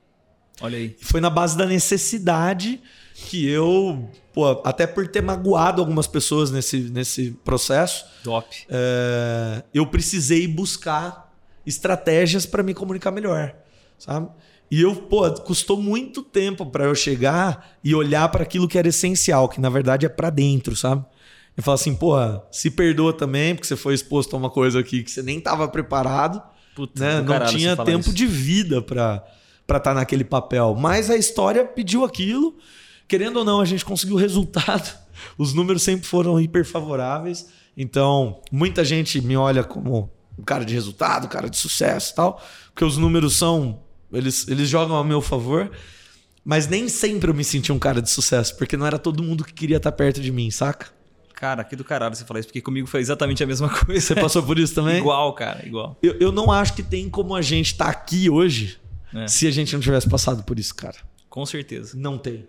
Olha 0.61 0.78
aí. 0.78 0.97
Foi 1.01 1.20
na 1.20 1.30
base 1.30 1.57
da 1.57 1.66
necessidade 1.66 2.80
que 3.14 3.47
eu, 3.49 4.11
pô, 4.32 4.62
até 4.64 4.86
por 4.86 5.09
ter 5.09 5.22
magoado 5.22 5.80
algumas 5.80 6.07
pessoas 6.07 6.51
nesse, 6.51 6.78
nesse 6.90 7.30
processo, 7.44 8.05
Top. 8.22 8.47
é, 8.68 9.62
eu 9.72 9.86
precisei 9.86 10.47
buscar 10.47 11.32
estratégias 11.66 12.44
para 12.44 12.62
me 12.62 12.74
comunicar 12.74 13.11
melhor, 13.11 13.55
sabe? 13.99 14.28
E 14.70 14.82
eu, 14.82 14.94
pô, 14.94 15.30
custou 15.32 15.80
muito 15.80 16.22
tempo 16.22 16.66
para 16.66 16.84
eu 16.84 16.94
chegar 16.94 17.76
e 17.82 17.94
olhar 17.94 18.28
para 18.28 18.42
aquilo 18.42 18.68
que 18.68 18.76
era 18.76 18.88
essencial, 18.88 19.49
que 19.49 19.61
na 19.61 19.70
verdade 19.70 20.05
é 20.05 20.09
para 20.09 20.28
dentro, 20.28 20.74
sabe? 20.74 21.05
E 21.57 21.62
falar 21.62 21.76
assim, 21.76 21.94
pô, 21.94 22.14
se 22.50 22.70
perdoa 22.70 23.12
também, 23.12 23.54
porque 23.54 23.66
você 23.66 23.76
foi 23.76 23.94
exposto 23.94 24.34
a 24.34 24.38
uma 24.38 24.50
coisa 24.50 24.80
aqui 24.80 25.02
que 25.02 25.11
você 25.11 25.22
nem 25.22 25.38
estava 25.38 25.66
preparado, 25.68 26.42
Puta, 26.74 27.02
né? 27.02 27.20
Não 27.20 27.26
caralho 27.26 27.57
tinha 27.57 27.76
tempo 27.76 28.00
isso. 28.00 28.14
de 28.14 28.26
vida 28.26 28.82
para 28.82 29.24
para 29.66 29.78
estar 29.78 29.94
naquele 29.94 30.24
papel. 30.24 30.76
Mas 30.78 31.11
a 31.11 31.16
história 31.16 31.64
pediu 31.64 32.04
aquilo. 32.04 32.57
Querendo 33.09 33.38
ou 33.38 33.44
não, 33.44 33.61
a 33.61 33.64
gente 33.64 33.84
conseguiu 33.84 34.16
o 34.16 34.18
resultado. 34.18 34.96
Os 35.36 35.52
números 35.52 35.82
sempre 35.82 36.07
foram 36.07 36.40
hiper 36.40 36.64
favoráveis. 36.64 37.48
Então, 37.76 38.40
muita 38.50 38.84
gente 38.84 39.20
me 39.20 39.36
olha 39.36 39.64
como 39.64 40.11
um 40.38 40.42
cara 40.42 40.64
de 40.64 40.72
resultado, 40.72 41.28
cara 41.28 41.48
de 41.50 41.57
sucesso 41.57 42.12
e 42.12 42.14
tal, 42.14 42.42
porque 42.66 42.84
os 42.84 42.96
números 42.98 43.36
são 43.36 43.80
eles, 44.12 44.46
eles 44.48 44.68
jogam 44.68 44.96
ao 44.96 45.04
meu 45.04 45.20
favor. 45.20 45.70
Mas 46.44 46.68
nem 46.68 46.88
sempre 46.88 47.30
eu 47.30 47.34
me 47.34 47.42
senti 47.42 47.72
um 47.72 47.78
cara 47.78 48.00
de 48.00 48.09
sucesso, 48.09 48.57
porque 48.57 48.76
não 48.76 48.86
era 48.86 48.98
todo 48.98 49.22
mundo 49.22 49.44
que 49.44 49.52
queria 49.52 49.78
estar 49.78 49.92
perto 49.92 50.20
de 50.20 50.30
mim, 50.30 50.50
saca? 50.50 50.95
Cara, 51.37 51.62
que 51.62 51.76
do 51.76 51.84
caralho 51.84 52.14
você 52.16 52.24
falar 52.24 52.41
isso, 52.41 52.49
porque 52.49 52.62
comigo 52.62 52.87
foi 52.89 52.99
exatamente 53.01 53.45
a 53.45 53.47
mesma 53.47 53.68
coisa. 53.84 54.01
Você 54.01 54.14
passou 54.14 54.43
por 54.43 54.59
isso 54.59 54.74
também? 54.74 54.97
Igual, 54.99 55.32
cara, 55.34 55.64
igual. 55.66 55.97
Eu, 56.03 56.14
eu 56.18 56.32
não 56.32 56.51
acho 56.51 56.72
que 56.74 56.82
tem 56.82 57.09
como 57.11 57.34
a 57.37 57.43
gente 57.43 57.66
estar 57.72 57.89
aqui 57.91 58.28
hoje 58.30 58.78
É. 59.14 59.28
se 59.28 59.47
a 59.47 59.51
gente 59.51 59.72
não 59.74 59.80
tivesse 59.80 60.09
passado 60.09 60.43
por 60.45 60.59
isso, 60.59 60.74
cara. 60.74 60.97
Com 61.28 61.45
certeza. 61.45 61.93
Não 61.95 62.16
tem. 62.16 62.47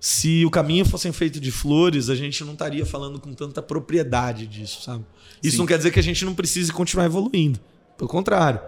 Se 0.00 0.46
o 0.46 0.50
caminho 0.50 0.86
fosse 0.86 1.12
feito 1.12 1.38
de 1.38 1.50
flores, 1.52 2.08
a 2.08 2.14
gente 2.14 2.42
não 2.42 2.54
estaria 2.54 2.86
falando 2.86 3.20
com 3.20 3.34
tanta 3.34 3.60
propriedade 3.60 4.46
disso, 4.46 4.80
sabe? 4.82 5.04
Isso 5.42 5.52
Sim. 5.52 5.58
não 5.58 5.66
quer 5.66 5.76
dizer 5.76 5.90
que 5.90 6.00
a 6.00 6.02
gente 6.02 6.24
não 6.24 6.34
precise 6.34 6.72
continuar 6.72 7.04
evoluindo. 7.04 7.60
Pelo 7.98 8.08
contrário. 8.08 8.58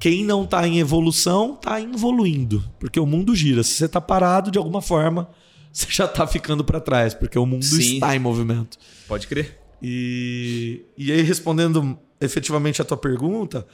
Quem 0.00 0.24
não 0.24 0.42
está 0.42 0.66
em 0.66 0.80
evolução, 0.80 1.54
está 1.54 1.80
evoluindo. 1.80 2.64
Porque 2.80 2.98
o 2.98 3.06
mundo 3.06 3.36
gira. 3.36 3.62
Se 3.62 3.74
você 3.74 3.84
está 3.86 4.00
parado, 4.00 4.50
de 4.50 4.58
alguma 4.58 4.82
forma, 4.82 5.28
você 5.72 5.86
já 5.88 6.06
está 6.06 6.26
ficando 6.26 6.64
para 6.64 6.80
trás. 6.80 7.14
Porque 7.14 7.38
o 7.38 7.46
mundo 7.46 7.64
Sim. 7.64 7.94
está 7.94 8.16
em 8.16 8.18
movimento. 8.18 8.76
Pode 9.12 9.26
crer. 9.26 9.58
E, 9.82 10.86
e 10.96 11.12
aí, 11.12 11.20
respondendo 11.20 11.98
efetivamente 12.18 12.80
a 12.80 12.84
tua 12.84 12.96
pergunta, 12.96 13.66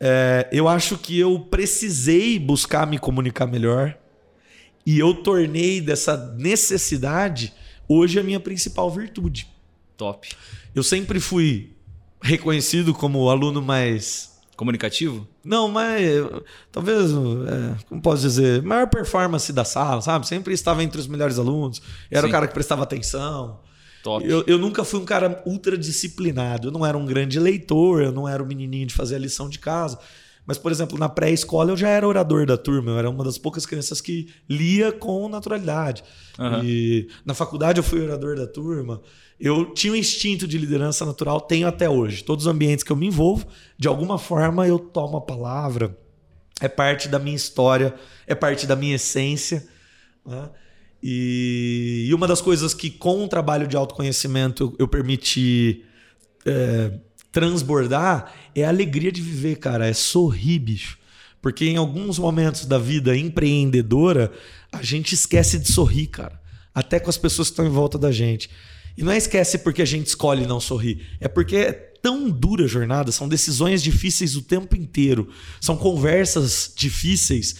é, 0.00 0.48
eu 0.50 0.66
acho 0.66 0.98
que 0.98 1.16
eu 1.16 1.38
precisei 1.38 2.36
buscar 2.36 2.84
me 2.84 2.98
comunicar 2.98 3.46
melhor 3.46 3.96
e 4.84 4.98
eu 4.98 5.14
tornei 5.14 5.80
dessa 5.80 6.34
necessidade 6.36 7.54
hoje 7.88 8.18
a 8.18 8.24
minha 8.24 8.40
principal 8.40 8.90
virtude. 8.90 9.46
Top. 9.96 10.28
Eu 10.74 10.82
sempre 10.82 11.20
fui 11.20 11.76
reconhecido 12.20 12.92
como 12.92 13.20
o 13.20 13.30
aluno 13.30 13.62
mais. 13.62 14.32
Comunicativo? 14.56 15.28
Não, 15.44 15.68
mas 15.68 16.02
talvez, 16.72 17.12
é, 17.12 17.84
como 17.88 18.02
posso 18.02 18.22
dizer, 18.22 18.62
maior 18.62 18.88
performance 18.88 19.52
da 19.52 19.64
sala, 19.64 20.02
sabe? 20.02 20.26
Sempre 20.26 20.54
estava 20.54 20.82
entre 20.82 21.00
os 21.00 21.06
melhores 21.06 21.38
alunos. 21.38 21.80
Era 22.10 22.22
Sim. 22.22 22.28
o 22.28 22.32
cara 22.32 22.48
que 22.48 22.54
prestava 22.54 22.82
atenção. 22.82 23.60
Top. 24.02 24.26
Eu, 24.26 24.44
eu 24.46 24.58
nunca 24.58 24.84
fui 24.84 25.00
um 25.00 25.04
cara 25.04 25.42
ultra 25.46 25.78
disciplinado. 25.78 26.68
Eu 26.68 26.72
não 26.72 26.84
era 26.84 26.96
um 26.98 27.06
grande 27.06 27.38
leitor, 27.38 28.02
eu 28.02 28.12
não 28.12 28.28
era 28.28 28.42
o 28.42 28.46
menininho 28.46 28.86
de 28.86 28.94
fazer 28.94 29.16
a 29.16 29.18
lição 29.18 29.48
de 29.48 29.58
casa. 29.58 29.98
Mas, 30.44 30.58
por 30.58 30.72
exemplo, 30.72 30.98
na 30.98 31.08
pré-escola 31.08 31.70
eu 31.70 31.76
já 31.76 31.88
era 31.88 32.06
orador 32.06 32.44
da 32.46 32.56
turma. 32.56 32.90
Eu 32.90 32.98
era 32.98 33.08
uma 33.08 33.22
das 33.22 33.38
poucas 33.38 33.64
crianças 33.64 34.00
que 34.00 34.28
lia 34.48 34.90
com 34.90 35.28
naturalidade. 35.28 36.02
Aham. 36.38 36.62
E 36.64 37.08
na 37.24 37.32
faculdade 37.32 37.78
eu 37.78 37.84
fui 37.84 38.00
orador 38.00 38.36
da 38.36 38.46
turma. 38.46 39.00
Eu 39.38 39.72
tinha 39.72 39.92
um 39.92 39.96
instinto 39.96 40.46
de 40.46 40.58
liderança 40.58 41.04
natural, 41.04 41.40
tenho 41.40 41.66
até 41.66 41.88
hoje. 41.88 42.24
Todos 42.24 42.46
os 42.46 42.52
ambientes 42.52 42.84
que 42.84 42.90
eu 42.90 42.96
me 42.96 43.06
envolvo, 43.06 43.46
de 43.78 43.88
alguma 43.88 44.18
forma 44.18 44.66
eu 44.66 44.78
tomo 44.78 45.16
a 45.16 45.20
palavra. 45.20 45.96
É 46.60 46.68
parte 46.68 47.08
da 47.08 47.18
minha 47.18 47.34
história, 47.34 47.94
é 48.26 48.34
parte 48.34 48.66
da 48.66 48.76
minha 48.76 48.94
essência. 48.94 49.66
né? 50.24 50.48
E, 51.02 52.06
e 52.08 52.14
uma 52.14 52.28
das 52.28 52.40
coisas 52.40 52.72
que 52.72 52.88
com 52.88 53.24
o 53.24 53.28
trabalho 53.28 53.66
de 53.66 53.76
autoconhecimento 53.76 54.74
eu, 54.78 54.86
permiti 54.86 55.84
é, 56.46 56.92
transbordar 57.32 58.32
é 58.54 58.64
a 58.64 58.68
alegria 58.68 59.10
de 59.10 59.20
viver, 59.20 59.56
cara. 59.56 59.88
É 59.88 59.92
sorrir, 59.92 60.60
bicho. 60.60 60.98
Porque 61.40 61.64
em 61.64 61.76
alguns 61.76 62.18
momentos 62.18 62.66
da 62.66 62.78
vida 62.78 63.16
empreendedora, 63.16 64.30
a 64.70 64.82
gente 64.82 65.14
esquece 65.14 65.58
de 65.58 65.72
sorrir, 65.72 66.06
cara. 66.06 66.40
Até 66.72 67.00
com 67.00 67.10
as 67.10 67.18
pessoas 67.18 67.48
que 67.48 67.52
estão 67.52 67.66
em 67.66 67.70
volta 67.70 67.98
da 67.98 68.12
gente. 68.12 68.48
E 68.96 69.02
não 69.02 69.10
é 69.10 69.16
esquece 69.16 69.58
porque 69.58 69.82
a 69.82 69.86
gente 69.86 70.06
escolhe 70.06 70.46
não 70.46 70.60
sorrir. 70.60 71.04
É 71.18 71.26
porque 71.26 71.56
é 71.56 71.72
tão 71.72 72.30
dura 72.30 72.64
a 72.64 72.68
jornada, 72.68 73.10
são 73.10 73.28
decisões 73.28 73.82
difíceis 73.82 74.36
o 74.36 74.42
tempo 74.42 74.76
inteiro. 74.76 75.28
São 75.60 75.76
conversas 75.76 76.72
difíceis 76.76 77.56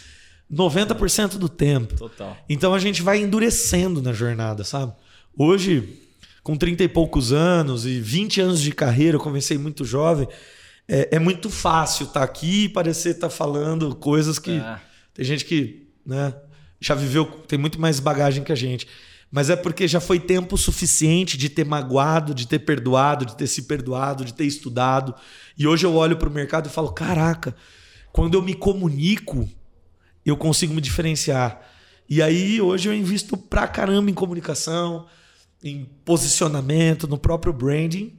90% 0.53 1.38
do 1.38 1.48
tempo. 1.48 1.96
Total. 1.96 2.36
Então 2.48 2.74
a 2.74 2.78
gente 2.78 3.03
vai 3.03 3.20
endurecendo 3.20 4.03
na 4.03 4.12
jornada, 4.12 4.62
sabe? 4.64 4.92
Hoje, 5.36 6.00
com 6.42 6.57
30 6.57 6.84
e 6.84 6.88
poucos 6.88 7.32
anos 7.32 7.86
e 7.86 8.00
20 8.00 8.40
anos 8.40 8.61
de 8.61 8.72
carreira, 8.72 9.16
eu 9.16 9.20
comecei 9.20 9.57
muito 9.57 9.84
jovem, 9.84 10.28
é, 10.86 11.16
é 11.16 11.18
muito 11.18 11.48
fácil 11.48 12.07
estar 12.07 12.22
aqui 12.22 12.64
e 12.64 12.68
parecer 12.68 13.11
estar 13.11 13.30
falando 13.30 13.94
coisas 13.96 14.38
que. 14.38 14.59
Ah. 14.59 14.80
Tem 15.14 15.24
gente 15.24 15.44
que 15.44 15.88
né, 16.07 16.34
já 16.80 16.94
viveu, 16.94 17.26
tem 17.46 17.59
muito 17.59 17.80
mais 17.80 18.00
bagagem 18.00 18.42
que 18.42 18.53
a 18.53 18.57
gente. 18.57 18.86
Mas 19.30 19.48
é 19.48 19.57
porque 19.57 19.88
já 19.88 20.00
foi 20.00 20.20
tempo 20.20 20.59
suficiente 20.59 21.38
de 21.38 21.48
ter 21.48 21.64
magoado, 21.64 22.34
de 22.34 22.46
ter 22.46 22.59
perdoado, 22.59 23.24
de 23.24 23.34
ter 23.36 23.46
se 23.46 23.62
perdoado, 23.62 24.24
de 24.24 24.34
ter 24.34 24.44
estudado. 24.44 25.14
E 25.57 25.66
hoje 25.66 25.86
eu 25.86 25.94
olho 25.94 26.18
para 26.18 26.28
o 26.28 26.32
mercado 26.32 26.66
e 26.66 26.70
falo: 26.70 26.92
caraca, 26.92 27.55
quando 28.12 28.34
eu 28.34 28.42
me 28.42 28.53
comunico, 28.53 29.48
eu 30.31 30.37
consigo 30.37 30.75
me 30.75 30.81
diferenciar. 30.81 31.61
E 32.09 32.20
aí 32.20 32.61
hoje 32.61 32.89
eu 32.89 32.95
invisto 32.95 33.37
pra 33.37 33.66
caramba 33.66 34.11
em 34.11 34.14
comunicação, 34.14 35.07
em 35.62 35.85
posicionamento, 36.05 37.09
no 37.09 37.16
próprio 37.18 37.53
branding, 37.53 38.18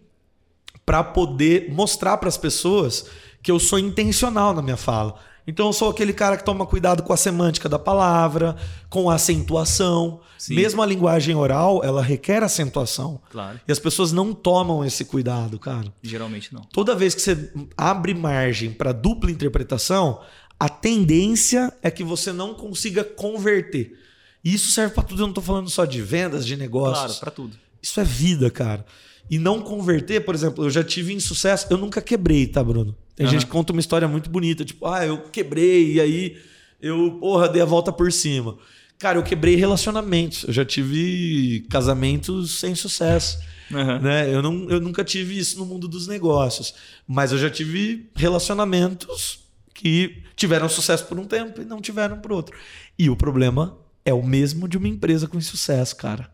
para 0.86 1.04
poder 1.04 1.72
mostrar 1.72 2.18
para 2.18 2.30
as 2.30 2.38
pessoas 2.38 3.06
que 3.42 3.52
eu 3.52 3.60
sou 3.60 3.78
intencional 3.80 4.54
na 4.54 4.62
minha 4.62 4.78
fala. 4.78 5.16
Então 5.46 5.68
eu 5.68 5.74
sou 5.74 5.90
aquele 5.90 6.14
cara 6.14 6.38
que 6.38 6.44
toma 6.44 6.66
cuidado 6.66 7.04
com 7.04 7.12
a 7.12 7.18
semântica 7.18 7.68
da 7.68 7.78
palavra, 7.78 8.56
com 8.90 9.10
a 9.10 9.16
acentuação. 9.16 10.22
Sim. 10.38 10.56
Mesmo 10.56 10.82
a 10.82 10.86
linguagem 10.86 11.36
oral, 11.36 11.82
ela 11.84 12.02
requer 12.02 12.44
acentuação. 12.44 13.22
Claro. 13.30 13.60
E 13.68 13.72
as 13.72 13.80
pessoas 13.80 14.12
não 14.12 14.34
tomam 14.34 14.84
esse 14.84 15.06
cuidado, 15.06 15.60
cara 15.60 15.94
Geralmente 16.02 16.54
não. 16.54 16.62
toda 16.62 16.96
vez 16.96 17.14
que 17.14 17.22
você 17.22 17.52
abre 17.78 18.14
margem 18.14 18.72
para 18.72 18.92
dupla 18.94 19.32
interpretação, 19.32 20.22
a 20.64 20.70
tendência 20.70 21.74
é 21.82 21.92
que 21.92 22.06
você 22.06 22.32
não 22.32 22.54
consiga 22.54 23.04
converter. 23.04 24.00
E 24.42 24.54
isso 24.54 24.72
serve 24.72 24.94
para 24.94 25.04
tudo, 25.04 25.20
eu 25.20 25.24
não 25.26 25.32
estou 25.32 25.44
falando 25.44 25.70
só 25.70 25.84
de 25.84 26.02
vendas, 26.02 26.46
de 26.46 26.56
negócios. 26.56 27.00
Claro, 27.06 27.20
pra 27.20 27.32
tudo. 27.32 27.58
Isso 27.82 28.00
é 28.00 28.04
vida, 28.06 28.50
cara. 28.50 28.86
E 29.30 29.38
não 29.38 29.60
converter, 29.62 30.24
por 30.24 30.34
exemplo, 30.34 30.64
eu 30.64 30.70
já 30.70 30.82
tive 30.82 31.12
insucesso, 31.12 31.68
eu 31.70 31.78
nunca 31.78 32.02
quebrei, 32.02 32.48
tá, 32.48 32.64
Bruno? 32.64 32.96
Tem 33.14 33.26
Aham. 33.26 33.34
gente 33.34 33.46
que 33.46 33.52
conta 33.52 33.74
uma 33.74 33.82
história 33.82 34.08
muito 34.08 34.30
bonita, 34.30 34.64
tipo, 34.64 34.88
ah, 34.88 35.06
eu 35.06 35.24
quebrei 35.24 35.96
e 35.96 36.00
aí 36.00 36.38
eu, 36.82 37.18
porra, 37.20 37.50
dei 37.50 37.62
a 37.62 37.66
volta 37.66 37.92
por 37.92 38.10
cima. 38.10 38.58
Cara, 38.98 39.18
eu 39.18 39.24
quebrei 39.24 39.58
relacionamentos. 39.58 40.46
Eu 40.46 40.54
já 40.54 40.64
tive 40.64 41.68
casamentos 41.70 42.62
sem 42.62 42.74
sucesso 42.74 43.38
Aham. 43.70 44.00
né? 44.00 44.34
Eu, 44.34 44.42
não, 44.42 44.70
eu 44.70 44.80
nunca 44.80 45.04
tive 45.04 45.38
isso 45.38 45.60
no 45.60 45.66
mundo 45.66 45.90
dos 45.90 46.08
negócios, 46.08 46.74
mas 47.06 47.34
eu 47.34 47.38
já 47.38 47.50
tive 47.50 48.10
relacionamentos 48.16 49.43
que 49.74 50.24
tiveram 50.36 50.70
sucesso 50.70 51.06
por 51.06 51.20
um 51.20 51.26
tempo 51.26 51.62
e 51.62 51.66
não 51.66 51.82
tiveram 51.82 52.20
por 52.20 52.32
outro. 52.32 52.56
E 52.98 53.10
o 53.10 53.16
problema 53.16 53.78
é 54.06 54.14
o 54.14 54.24
mesmo 54.24 54.68
de 54.68 54.78
uma 54.78 54.88
empresa 54.88 55.28
com 55.28 55.40
sucesso, 55.40 55.96
cara. 55.96 56.30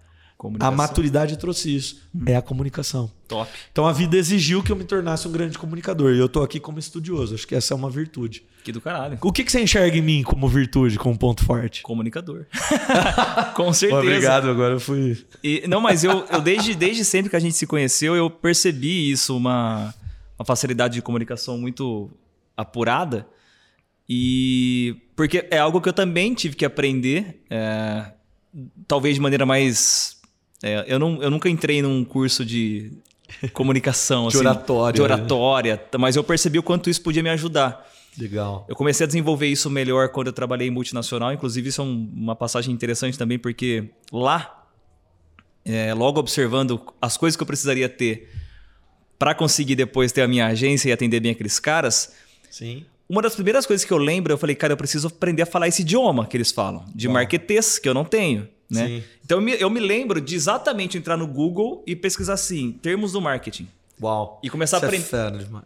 A 0.61 0.71
maturidade 0.71 1.37
trouxe 1.37 1.75
isso. 1.75 2.01
Hum. 2.15 2.23
É 2.25 2.37
a 2.37 2.41
comunicação. 2.41 3.11
Top. 3.27 3.51
Então 3.73 3.85
a 3.85 3.91
vida 3.91 4.15
exigiu 4.15 4.63
que 4.63 4.71
eu 4.71 4.75
me 4.75 4.85
tornasse 4.85 5.27
um 5.27 5.31
grande 5.33 5.57
comunicador. 5.57 6.13
E 6.13 6.17
eu 6.17 6.29
tô 6.29 6.41
aqui 6.41 6.61
como 6.61 6.79
estudioso. 6.79 7.35
Acho 7.35 7.45
que 7.45 7.55
essa 7.55 7.73
é 7.73 7.75
uma 7.75 7.89
virtude. 7.89 8.43
Que 8.63 8.71
do 8.71 8.79
caralho. 8.79 9.17
O 9.21 9.33
que, 9.33 9.43
que 9.43 9.51
você 9.51 9.61
enxerga 9.61 9.97
em 9.97 10.01
mim 10.01 10.23
como 10.23 10.47
virtude, 10.47 10.97
como 10.97 11.17
ponto 11.17 11.43
forte? 11.43 11.81
Comunicador. 11.83 12.45
Com 13.53 13.73
certeza. 13.73 14.01
Obrigado, 14.01 14.49
agora 14.49 14.75
eu 14.75 14.79
fui. 14.79 15.25
E, 15.43 15.65
não, 15.67 15.81
mas 15.81 16.05
eu, 16.05 16.25
eu 16.31 16.41
desde, 16.41 16.73
desde 16.73 17.03
sempre 17.03 17.29
que 17.29 17.35
a 17.35 17.39
gente 17.39 17.55
se 17.55 17.67
conheceu, 17.67 18.15
eu 18.15 18.29
percebi 18.29 19.11
isso, 19.11 19.35
uma, 19.35 19.93
uma 20.37 20.45
facilidade 20.45 20.93
de 20.93 21.01
comunicação 21.01 21.57
muito 21.57 22.09
apurada. 22.61 23.27
E 24.07 24.97
porque 25.15 25.47
é 25.51 25.57
algo 25.57 25.79
que 25.79 25.89
eu 25.89 25.93
também 25.93 26.33
tive 26.33 26.55
que 26.55 26.65
aprender, 26.65 27.43
é, 27.49 28.11
talvez 28.87 29.15
de 29.15 29.21
maneira 29.21 29.45
mais 29.45 30.19
é, 30.61 30.85
eu, 30.87 30.99
não, 30.99 31.21
eu 31.21 31.29
nunca 31.29 31.49
entrei 31.49 31.81
num 31.81 32.03
curso 32.03 32.43
de 32.43 32.91
comunicação. 33.53 34.27
de 34.27 34.37
assim, 34.37 34.39
oratória. 34.39 34.93
De 34.93 35.01
oratória, 35.01 35.75
né? 35.75 35.97
mas 35.97 36.15
eu 36.15 36.23
percebi 36.23 36.59
o 36.59 36.63
quanto 36.63 36.89
isso 36.89 37.01
podia 37.01 37.23
me 37.23 37.29
ajudar. 37.29 37.87
Legal. 38.17 38.65
Eu 38.67 38.75
comecei 38.75 39.05
a 39.05 39.07
desenvolver 39.07 39.47
isso 39.47 39.69
melhor 39.69 40.09
quando 40.09 40.27
eu 40.27 40.33
trabalhei 40.33 40.67
em 40.67 40.71
multinacional. 40.71 41.31
Inclusive, 41.31 41.69
isso 41.69 41.81
é 41.81 41.83
um, 41.83 42.11
uma 42.13 42.35
passagem 42.35 42.73
interessante 42.73 43.17
também, 43.17 43.39
porque 43.39 43.89
lá, 44.11 44.65
é, 45.63 45.93
logo 45.93 46.19
observando 46.19 46.81
as 47.01 47.15
coisas 47.15 47.37
que 47.37 47.43
eu 47.43 47.47
precisaria 47.47 47.87
ter 47.87 48.29
para 49.17 49.33
conseguir 49.33 49.75
depois 49.75 50.11
ter 50.11 50.21
a 50.21 50.27
minha 50.27 50.47
agência 50.47 50.89
e 50.89 50.91
atender 50.91 51.19
bem 51.21 51.31
aqueles 51.31 51.59
caras. 51.59 52.13
Sim. 52.49 52.85
Uma 53.07 53.21
das 53.21 53.33
primeiras 53.33 53.65
coisas 53.65 53.83
que 53.85 53.91
eu 53.91 53.97
lembro, 53.97 54.31
eu 54.31 54.37
falei, 54.37 54.55
cara, 54.55 54.73
eu 54.73 54.77
preciso 54.77 55.07
aprender 55.07 55.41
a 55.41 55.45
falar 55.45 55.67
esse 55.67 55.81
idioma 55.81 56.27
que 56.27 56.37
eles 56.37 56.51
falam, 56.51 56.85
de 56.93 57.07
Uau. 57.07 57.13
marketês, 57.15 57.79
que 57.79 57.89
eu 57.89 57.93
não 57.93 58.05
tenho. 58.05 58.47
Né? 58.69 59.03
Então 59.25 59.39
eu 59.39 59.41
me, 59.41 59.59
eu 59.59 59.69
me, 59.69 59.79
lembro 59.79 60.21
de 60.21 60.35
exatamente 60.35 60.95
entrar 60.95 61.17
no 61.17 61.25
Google 61.25 61.83
e 61.87 61.95
pesquisar 61.95 62.33
assim, 62.33 62.71
termos 62.71 63.13
do 63.13 63.19
marketing. 63.19 63.67
Uau. 63.99 64.39
E 64.43 64.49
começar 64.49 64.77
a 64.77 64.79
aprender, 64.79 65.07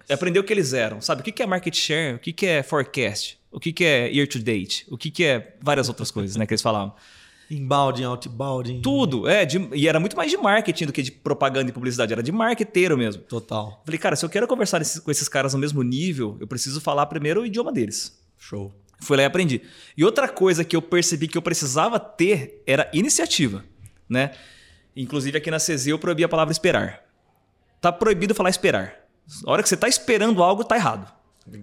é 0.08 0.14
aprender 0.14 0.40
o 0.40 0.44
que 0.44 0.54
eles 0.54 0.74
eram. 0.74 1.02
Sabe? 1.02 1.22
O 1.22 1.24
que 1.24 1.44
é 1.44 1.46
market 1.46 1.76
share? 1.76 2.16
O 2.16 2.20
que 2.20 2.46
é 2.46 2.64
forecast? 2.64 3.38
O 3.52 3.60
que 3.60 3.84
é 3.84 4.10
year 4.10 4.28
to 4.28 4.40
date? 4.40 4.86
O 4.90 4.98
que 4.98 5.24
é 5.24 5.56
várias 5.62 5.90
outras 5.90 6.10
coisas 6.10 6.36
né, 6.38 6.46
que 6.46 6.54
eles 6.54 6.62
falavam. 6.62 6.96
Inbound, 7.54 8.04
outbound. 8.04 8.80
Tudo, 8.82 9.28
é. 9.28 9.46
De, 9.46 9.70
e 9.74 9.88
era 9.88 10.00
muito 10.00 10.16
mais 10.16 10.32
de 10.32 10.38
marketing 10.38 10.86
do 10.86 10.94
que 10.94 11.02
de 11.02 11.12
propaganda 11.12 11.70
e 11.70 11.74
publicidade. 11.74 12.14
Era 12.14 12.24
de 12.24 12.32
marqueteiro 12.32 12.98
mesmo. 12.98 13.22
Total. 13.24 13.82
Falei, 13.86 13.98
cara, 13.98 14.16
se 14.16 14.26
eu 14.26 14.30
quero 14.30 14.48
conversar 14.48 14.82
com 15.02 15.12
esses 15.12 15.28
caras 15.28 15.54
no 15.54 15.60
mesmo 15.60 15.84
nível, 15.84 16.38
eu 16.40 16.48
preciso 16.48 16.82
falar 16.82 17.06
primeiro 17.06 17.42
o 17.42 17.46
idioma 17.46 17.72
deles. 17.72 18.20
Show. 18.38 18.74
Fui 19.00 19.18
lá 19.18 19.24
e 19.24 19.26
aprendi. 19.26 19.62
E 19.98 20.04
outra 20.04 20.28
coisa 20.28 20.64
que 20.64 20.76
eu 20.76 20.82
percebi 20.82 21.28
que 21.28 21.38
eu 21.38 21.42
precisava 21.42 22.00
ter 22.00 22.64
era 22.66 22.90
iniciativa, 22.94 23.64
né? 24.08 24.32
Inclusive 24.96 25.38
aqui 25.38 25.52
na 25.52 25.58
CZ 25.58 25.88
eu 25.88 26.00
proibi 26.00 26.24
a 26.24 26.30
palavra 26.30 26.52
esperar. 26.52 27.02
Tá 27.82 27.92
proibido 27.92 28.34
falar 28.34 28.50
esperar. 28.50 28.96
A 29.46 29.52
hora 29.52 29.64
que 29.64 29.70
você 29.70 29.78
tá 29.78 29.88
esperando 29.88 30.42
algo, 30.42 30.64
tá 30.64 30.76
errado. 30.76 31.12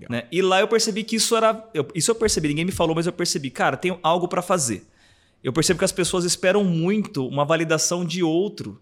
Né? 0.09 0.25
E 0.31 0.43
lá 0.43 0.61
eu 0.61 0.69
percebi 0.69 1.03
que 1.03 1.17
isso 1.17 1.35
era. 1.37 1.67
Eu, 1.73 1.89
isso 1.95 2.11
eu 2.11 2.15
percebi, 2.15 2.49
ninguém 2.49 2.65
me 2.65 2.73
falou, 2.73 2.95
mas 2.95 3.07
eu 3.07 3.13
percebi, 3.13 3.51
cara, 3.51 3.77
tenho 3.77 3.99
algo 4.03 4.29
para 4.29 4.43
fazer. 4.43 4.87
Eu 5.43 5.53
percebo 5.53 5.79
que 5.79 5.85
as 5.85 5.93
pessoas 5.93 6.25
esperam 6.25 6.65
muito 6.65 7.27
uma 7.27 7.45
validação 7.45 8.05
de 8.05 8.23
outro 8.23 8.81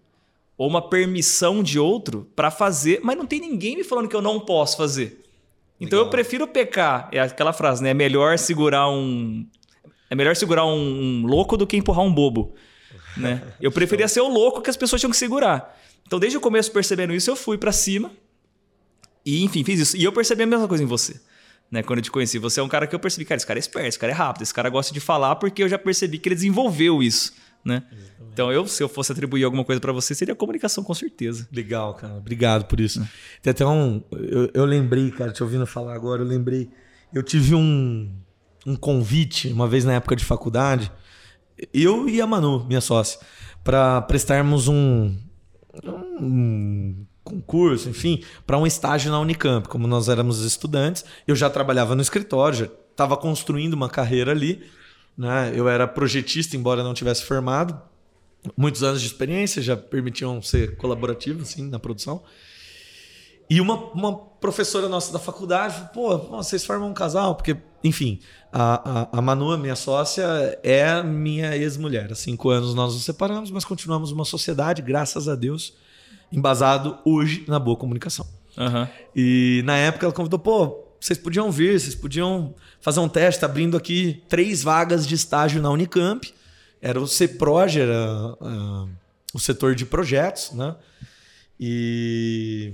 ou 0.57 0.67
uma 0.69 0.83
permissão 0.83 1.63
de 1.63 1.79
outro 1.79 2.29
para 2.35 2.51
fazer, 2.51 3.01
mas 3.03 3.17
não 3.17 3.27
tem 3.27 3.41
ninguém 3.41 3.77
me 3.77 3.85
falando 3.85 4.09
que 4.09 4.17
eu 4.17 4.23
não 4.23 4.41
posso 4.41 4.77
fazer. 4.77 5.25
Então 5.81 5.99
Legal. 5.99 6.07
eu 6.07 6.11
prefiro 6.11 6.49
pecar. 6.49 7.09
É 7.13 7.21
aquela 7.21 7.53
frase, 7.53 7.83
né? 7.83 7.91
É 7.91 7.95
melhor 7.95 8.37
segurar 8.39 8.91
um. 8.91 9.47
É 10.11 10.15
melhor 10.15 10.35
segurar 10.35 10.65
um, 10.65 11.23
um 11.23 11.27
louco 11.27 11.57
do 11.57 11.67
que 11.67 11.77
empurrar 11.77 12.05
um 12.05 12.13
bobo. 12.13 12.55
Né? 13.17 13.43
Eu 13.61 13.71
preferia 13.71 14.09
ser 14.09 14.21
o 14.21 14.29
louco 14.29 14.63
que 14.63 14.71
as 14.71 14.77
pessoas 14.77 15.01
tinham 15.01 15.11
que 15.11 15.17
segurar. 15.17 15.77
Então, 16.07 16.19
desde 16.19 16.39
o 16.39 16.41
começo, 16.41 16.73
percebendo 16.73 17.13
isso, 17.13 17.31
eu 17.31 17.37
fui 17.37 17.59
para 17.59 17.71
cima. 17.71 18.11
E, 19.27 19.45
enfim, 19.45 19.63
fiz 19.63 19.79
isso. 19.79 19.97
E 19.97 20.03
eu 20.03 20.11
percebi 20.11 20.45
a 20.45 20.47
mesma 20.47 20.67
coisa 20.67 20.83
em 20.83 20.87
você. 20.87 21.21
Né? 21.71 21.83
Quando 21.83 21.99
eu 21.99 22.03
te 22.03 22.11
conheci, 22.11 22.39
você 22.39 22.61
é 22.61 22.63
um 22.63 22.69
cara 22.69 22.87
que 22.87 22.95
eu 22.95 22.99
percebi, 22.99 23.25
cara, 23.25 23.37
esse 23.37 23.47
cara 23.47 23.59
é 23.59 23.61
esperto, 23.61 23.89
esse 23.89 23.99
cara 23.99 24.13
é 24.13 24.15
rápido, 24.15 24.43
esse 24.43 24.55
cara 24.55 24.71
gosta 24.71 24.93
de 24.93 25.01
falar, 25.01 25.37
porque 25.37 25.63
eu 25.63 25.69
já 25.69 25.79
percebi 25.79 26.19
que 26.19 26.29
ele 26.29 26.35
desenvolveu 26.35 27.03
isso. 27.03 27.33
Né? 27.65 27.83
Então, 28.33 28.53
eu, 28.53 28.67
se 28.67 28.83
eu 28.83 28.89
fosse 28.89 29.13
atribuir 29.13 29.45
alguma 29.45 29.65
coisa 29.65 29.81
para 29.81 29.93
você, 29.93 30.15
seria 30.15 30.35
comunicação, 30.35 30.83
com 30.83 30.95
certeza. 30.95 31.49
Legal, 31.53 31.93
cara. 31.95 32.15
Obrigado 32.15 32.65
por 32.67 32.81
isso. 32.81 33.03
É. 33.03 33.09
Tem 33.43 33.51
até 33.51 33.67
um. 33.67 34.03
Eu, 34.13 34.51
eu, 34.55 34.65
lembrei, 34.65 35.11
cara, 35.11 35.33
te 35.33 35.43
ouvindo 35.43 35.67
falar 35.67 35.95
agora, 35.95 36.23
eu 36.23 36.27
lembrei. 36.27 36.71
Eu 37.13 37.23
tive 37.23 37.55
um, 37.55 38.11
um 38.65 38.77
convite, 38.77 39.49
uma 39.49 39.67
vez 39.67 39.85
na 39.85 39.95
época 39.95 40.15
de 40.15 40.25
faculdade, 40.25 40.91
eu 41.75 42.09
e 42.09 42.21
a 42.21 42.27
Manu, 42.27 42.65
minha 42.65 42.81
sócia, 42.81 43.19
para 43.65 44.01
prestarmos 44.03 44.69
um, 44.69 45.17
um 45.85 47.05
concurso, 47.29 47.91
enfim, 47.91 48.23
para 48.47 48.57
um 48.57 48.67
estágio 48.67 49.13
na 49.13 49.21
Unicamp. 49.21 49.69
Como 49.69 49.87
nós 49.87 50.09
éramos 50.09 50.43
estudantes, 50.43 51.05
eu 51.27 51.37
já 51.37 51.51
trabalhava 51.51 51.95
no 51.95 52.01
escritório, 52.01 52.59
já 52.59 52.69
estava 52.91 53.17
construindo 53.17 53.75
uma 53.75 53.89
carreira 53.89 54.33
ali. 54.33 54.65
Né? 55.17 55.53
Eu 55.55 55.69
era 55.69 55.87
projetista, 55.87 56.57
embora 56.57 56.83
não 56.83 56.95
tivesse 56.95 57.25
formado. 57.25 57.79
Muitos 58.57 58.83
anos 58.83 59.01
de 59.01 59.07
experiência 59.07 59.61
já 59.61 59.77
permitiam 59.77 60.41
ser 60.41 60.77
colaborativo 60.77 61.43
assim, 61.43 61.69
na 61.69 61.79
produção. 61.79 62.23
E 63.51 63.61
uma, 63.61 63.75
uma 63.93 64.17
professora 64.17 64.89
nossa 64.89 65.13
da 65.13 65.19
faculdade 65.19 65.75
falou: 65.75 66.19
pô, 66.19 66.37
vocês 66.37 66.65
formam 66.65 66.91
um 66.91 66.95
casal? 66.95 67.35
Porque, 67.35 67.57
enfim, 67.83 68.21
a, 68.53 69.09
a, 69.13 69.19
a 69.19 69.23
Manu, 69.23 69.57
minha 69.59 69.77
sócia, 69.77 70.25
é 70.63 71.03
minha 71.03 71.57
ex-mulher. 71.57 72.13
Há 72.13 72.15
cinco 72.15 72.51
anos 72.51 72.75
nós 72.75 72.95
nos 72.95 73.05
separamos, 73.05 73.51
mas 73.51 73.65
continuamos 73.65 74.13
uma 74.13 74.25
sociedade, 74.25 74.83
graças 74.83 75.29
a 75.29 75.35
Deus, 75.35 75.75
embasado 76.33 76.99
hoje 77.05 77.45
na 77.49 77.59
boa 77.59 77.77
comunicação. 77.77 78.27
Uhum. 78.57 78.87
E 79.15 79.63
na 79.65 79.77
época 79.77 80.07
ela 80.07 80.13
convidou: 80.13 80.39
pô, 80.39 80.85
vocês 81.01 81.19
podiam 81.19 81.51
vir, 81.51 81.79
vocês 81.79 81.95
podiam 81.95 82.55
fazer 82.81 83.01
um 83.01 83.09
teste, 83.09 83.45
abrindo 83.45 83.77
aqui 83.77 84.23
três 84.29 84.63
vagas 84.63 85.07
de 85.07 85.15
estágio 85.15 85.63
na 85.63 85.71
Unicamp. 85.71 86.33
Era 86.81 87.01
o 87.01 87.07
CEPROG, 87.07 87.81
era 87.81 88.37
uh, 88.41 88.89
o 89.35 89.39
setor 89.39 89.75
de 89.75 89.85
projetos, 89.85 90.53
né? 90.53 90.77
E 91.59 92.73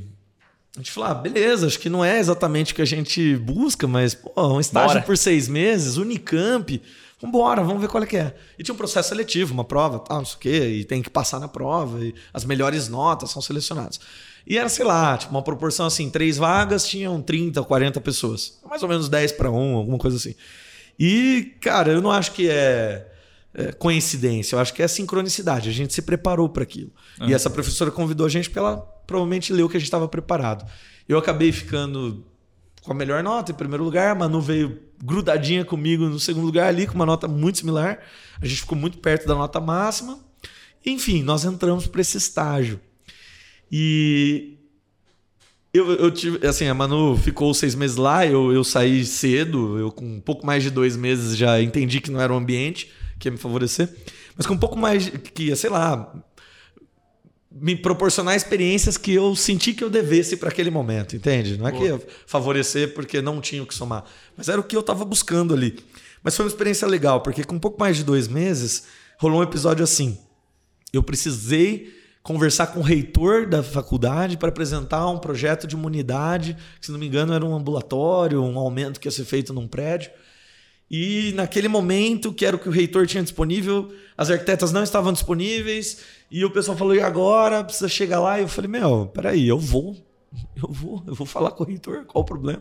a 0.76 0.80
gente 0.80 0.90
falou, 0.90 1.10
ah, 1.10 1.14
beleza, 1.14 1.66
acho 1.66 1.78
que 1.78 1.88
não 1.88 2.04
é 2.04 2.18
exatamente 2.18 2.72
o 2.72 2.76
que 2.76 2.82
a 2.82 2.86
gente 2.86 3.36
busca, 3.36 3.86
mas 3.86 4.14
pô, 4.14 4.32
um 4.36 4.60
estágio 4.60 4.94
Bora. 4.94 5.02
por 5.02 5.16
seis 5.16 5.48
meses, 5.48 5.96
Unicamp, 5.96 6.82
vambora, 7.20 7.62
vamos 7.62 7.80
ver 7.80 7.88
qual 7.88 8.02
é 8.02 8.06
que 8.06 8.16
é. 8.16 8.34
E 8.58 8.62
tinha 8.62 8.74
um 8.74 8.78
processo 8.78 9.08
seletivo, 9.08 9.54
uma 9.54 9.64
prova, 9.64 9.98
tal, 9.98 10.18
não 10.18 10.24
sei 10.24 10.36
o 10.36 10.38
quê, 10.38 10.66
e 10.68 10.84
tem 10.84 11.02
que 11.02 11.10
passar 11.10 11.40
na 11.40 11.48
prova, 11.48 12.04
e 12.04 12.14
as 12.32 12.44
melhores 12.44 12.88
notas 12.88 13.30
são 13.30 13.40
selecionadas. 13.40 14.00
E 14.46 14.58
era, 14.58 14.68
sei 14.68 14.84
lá, 14.84 15.16
tipo, 15.16 15.32
uma 15.32 15.42
proporção 15.42 15.86
assim, 15.86 16.10
três 16.10 16.36
vagas 16.36 16.86
tinham 16.86 17.20
30, 17.22 17.62
40 17.62 18.00
pessoas. 18.00 18.58
Mais 18.68 18.82
ou 18.82 18.88
menos 18.88 19.08
10 19.08 19.32
para 19.32 19.50
1, 19.50 19.76
alguma 19.76 19.98
coisa 19.98 20.16
assim. 20.16 20.34
E, 20.98 21.54
cara, 21.60 21.92
eu 21.92 22.02
não 22.02 22.10
acho 22.10 22.32
que 22.32 22.48
é, 22.48 23.10
é 23.54 23.72
coincidência, 23.72 24.54
eu 24.54 24.60
acho 24.60 24.74
que 24.74 24.82
é 24.82 24.88
sincronicidade. 24.88 25.70
A 25.70 25.72
gente 25.72 25.94
se 25.94 26.02
preparou 26.02 26.48
para 26.48 26.62
aquilo. 26.62 26.92
Uhum. 27.20 27.30
E 27.30 27.34
essa 27.34 27.48
professora 27.48 27.90
convidou 27.90 28.26
a 28.26 28.28
gente 28.28 28.50
porque 28.50 28.58
ela 28.58 28.76
provavelmente 29.06 29.52
leu 29.52 29.68
que 29.68 29.76
a 29.76 29.80
gente 29.80 29.86
estava 29.86 30.06
preparado. 30.06 30.68
Eu 31.08 31.18
acabei 31.18 31.50
ficando 31.50 32.24
com 32.82 32.92
a 32.92 32.94
melhor 32.94 33.22
nota 33.22 33.50
em 33.50 33.54
primeiro 33.54 33.82
lugar, 33.82 34.14
Manu 34.14 34.40
veio 34.42 34.78
grudadinha 35.04 35.64
comigo 35.64 36.08
no 36.08 36.18
segundo 36.18 36.46
lugar 36.46 36.68
ali, 36.68 36.86
com 36.86 36.94
uma 36.94 37.04
nota 37.04 37.28
muito 37.28 37.58
similar. 37.58 38.00
A 38.40 38.46
gente 38.46 38.60
ficou 38.60 38.76
muito 38.76 38.98
perto 38.98 39.26
da 39.26 39.34
nota 39.34 39.60
máxima. 39.60 40.18
Enfim, 40.84 41.22
nós 41.22 41.44
entramos 41.44 41.86
para 41.86 42.00
esse 42.00 42.16
estágio. 42.16 42.80
E 43.70 44.56
eu, 45.72 45.92
eu 45.92 46.10
tive, 46.10 46.46
assim, 46.46 46.66
a 46.66 46.74
Manu 46.74 47.16
ficou 47.16 47.52
seis 47.52 47.74
meses 47.74 47.96
lá, 47.96 48.26
eu, 48.26 48.52
eu 48.52 48.64
saí 48.64 49.04
cedo, 49.04 49.78
eu 49.78 49.90
com 49.90 50.04
um 50.04 50.20
pouco 50.20 50.46
mais 50.46 50.62
de 50.62 50.70
dois 50.70 50.96
meses 50.96 51.36
já 51.36 51.60
entendi 51.60 52.00
que 52.00 52.10
não 52.10 52.20
era 52.20 52.32
o 52.32 52.36
ambiente 52.36 52.90
que 53.18 53.28
ia 53.28 53.32
me 53.32 53.38
favorecer, 53.38 53.92
mas 54.36 54.46
com 54.46 54.54
um 54.54 54.58
pouco 54.58 54.78
mais, 54.78 55.08
que 55.08 55.44
ia, 55.44 55.56
sei 55.56 55.70
lá, 55.70 56.14
me 57.54 57.76
proporcionar 57.76 58.34
experiências 58.34 58.96
que 58.96 59.12
eu 59.12 59.36
senti 59.36 59.72
que 59.72 59.84
eu 59.84 59.90
devesse 59.90 60.36
para 60.36 60.48
aquele 60.48 60.70
momento, 60.70 61.14
entende? 61.14 61.56
Não 61.56 61.68
é 61.68 61.72
que 61.72 61.84
ia 61.84 62.00
favorecer 62.26 62.94
porque 62.94 63.22
não 63.22 63.40
tinha 63.40 63.62
o 63.62 63.66
que 63.66 63.74
somar, 63.74 64.04
mas 64.36 64.48
era 64.48 64.60
o 64.60 64.64
que 64.64 64.74
eu 64.74 64.80
estava 64.80 65.04
buscando 65.04 65.54
ali. 65.54 65.78
Mas 66.22 66.34
foi 66.34 66.44
uma 66.44 66.50
experiência 66.50 66.88
legal, 66.88 67.20
porque 67.20 67.44
com 67.44 67.54
um 67.54 67.60
pouco 67.60 67.78
mais 67.78 67.96
de 67.96 68.02
dois 68.02 68.26
meses 68.26 68.84
rolou 69.18 69.40
um 69.40 69.42
episódio 69.42 69.84
assim. 69.84 70.18
Eu 70.92 71.02
precisei 71.02 71.94
conversar 72.22 72.68
com 72.68 72.80
o 72.80 72.82
reitor 72.82 73.46
da 73.46 73.62
faculdade 73.62 74.36
para 74.36 74.48
apresentar 74.48 75.06
um 75.08 75.18
projeto 75.18 75.66
de 75.66 75.76
uma 75.76 75.86
unidade, 75.86 76.56
que, 76.80 76.86
se 76.86 76.90
não 76.90 76.98
me 76.98 77.06
engano, 77.06 77.34
era 77.34 77.44
um 77.44 77.54
ambulatório, 77.54 78.42
um 78.42 78.58
aumento 78.58 78.98
que 78.98 79.06
ia 79.06 79.12
ser 79.12 79.24
feito 79.24 79.52
num 79.52 79.68
prédio. 79.68 80.10
E 80.90 81.32
naquele 81.34 81.68
momento, 81.68 82.32
que 82.32 82.46
era 82.46 82.56
o 82.56 82.58
que 82.58 82.68
o 82.68 82.72
reitor 82.72 83.06
tinha 83.06 83.22
disponível, 83.22 83.92
as 84.16 84.30
arquitetas 84.30 84.72
não 84.72 84.82
estavam 84.82 85.12
disponíveis, 85.12 85.98
e 86.36 86.44
o 86.44 86.50
pessoal 86.50 86.76
falou: 86.76 86.96
e 86.96 87.00
agora? 87.00 87.62
Precisa 87.62 87.88
chegar 87.88 88.18
lá? 88.18 88.40
E 88.40 88.42
eu 88.42 88.48
falei: 88.48 88.68
meu, 88.68 89.06
peraí, 89.06 89.46
eu 89.46 89.58
vou. 89.58 89.96
Eu 90.60 90.68
vou, 90.68 91.00
eu 91.06 91.14
vou 91.14 91.26
falar 91.26 91.52
com 91.52 91.62
o 91.62 91.66
reitor, 91.66 92.04
qual 92.06 92.22
o 92.24 92.26
problema? 92.26 92.60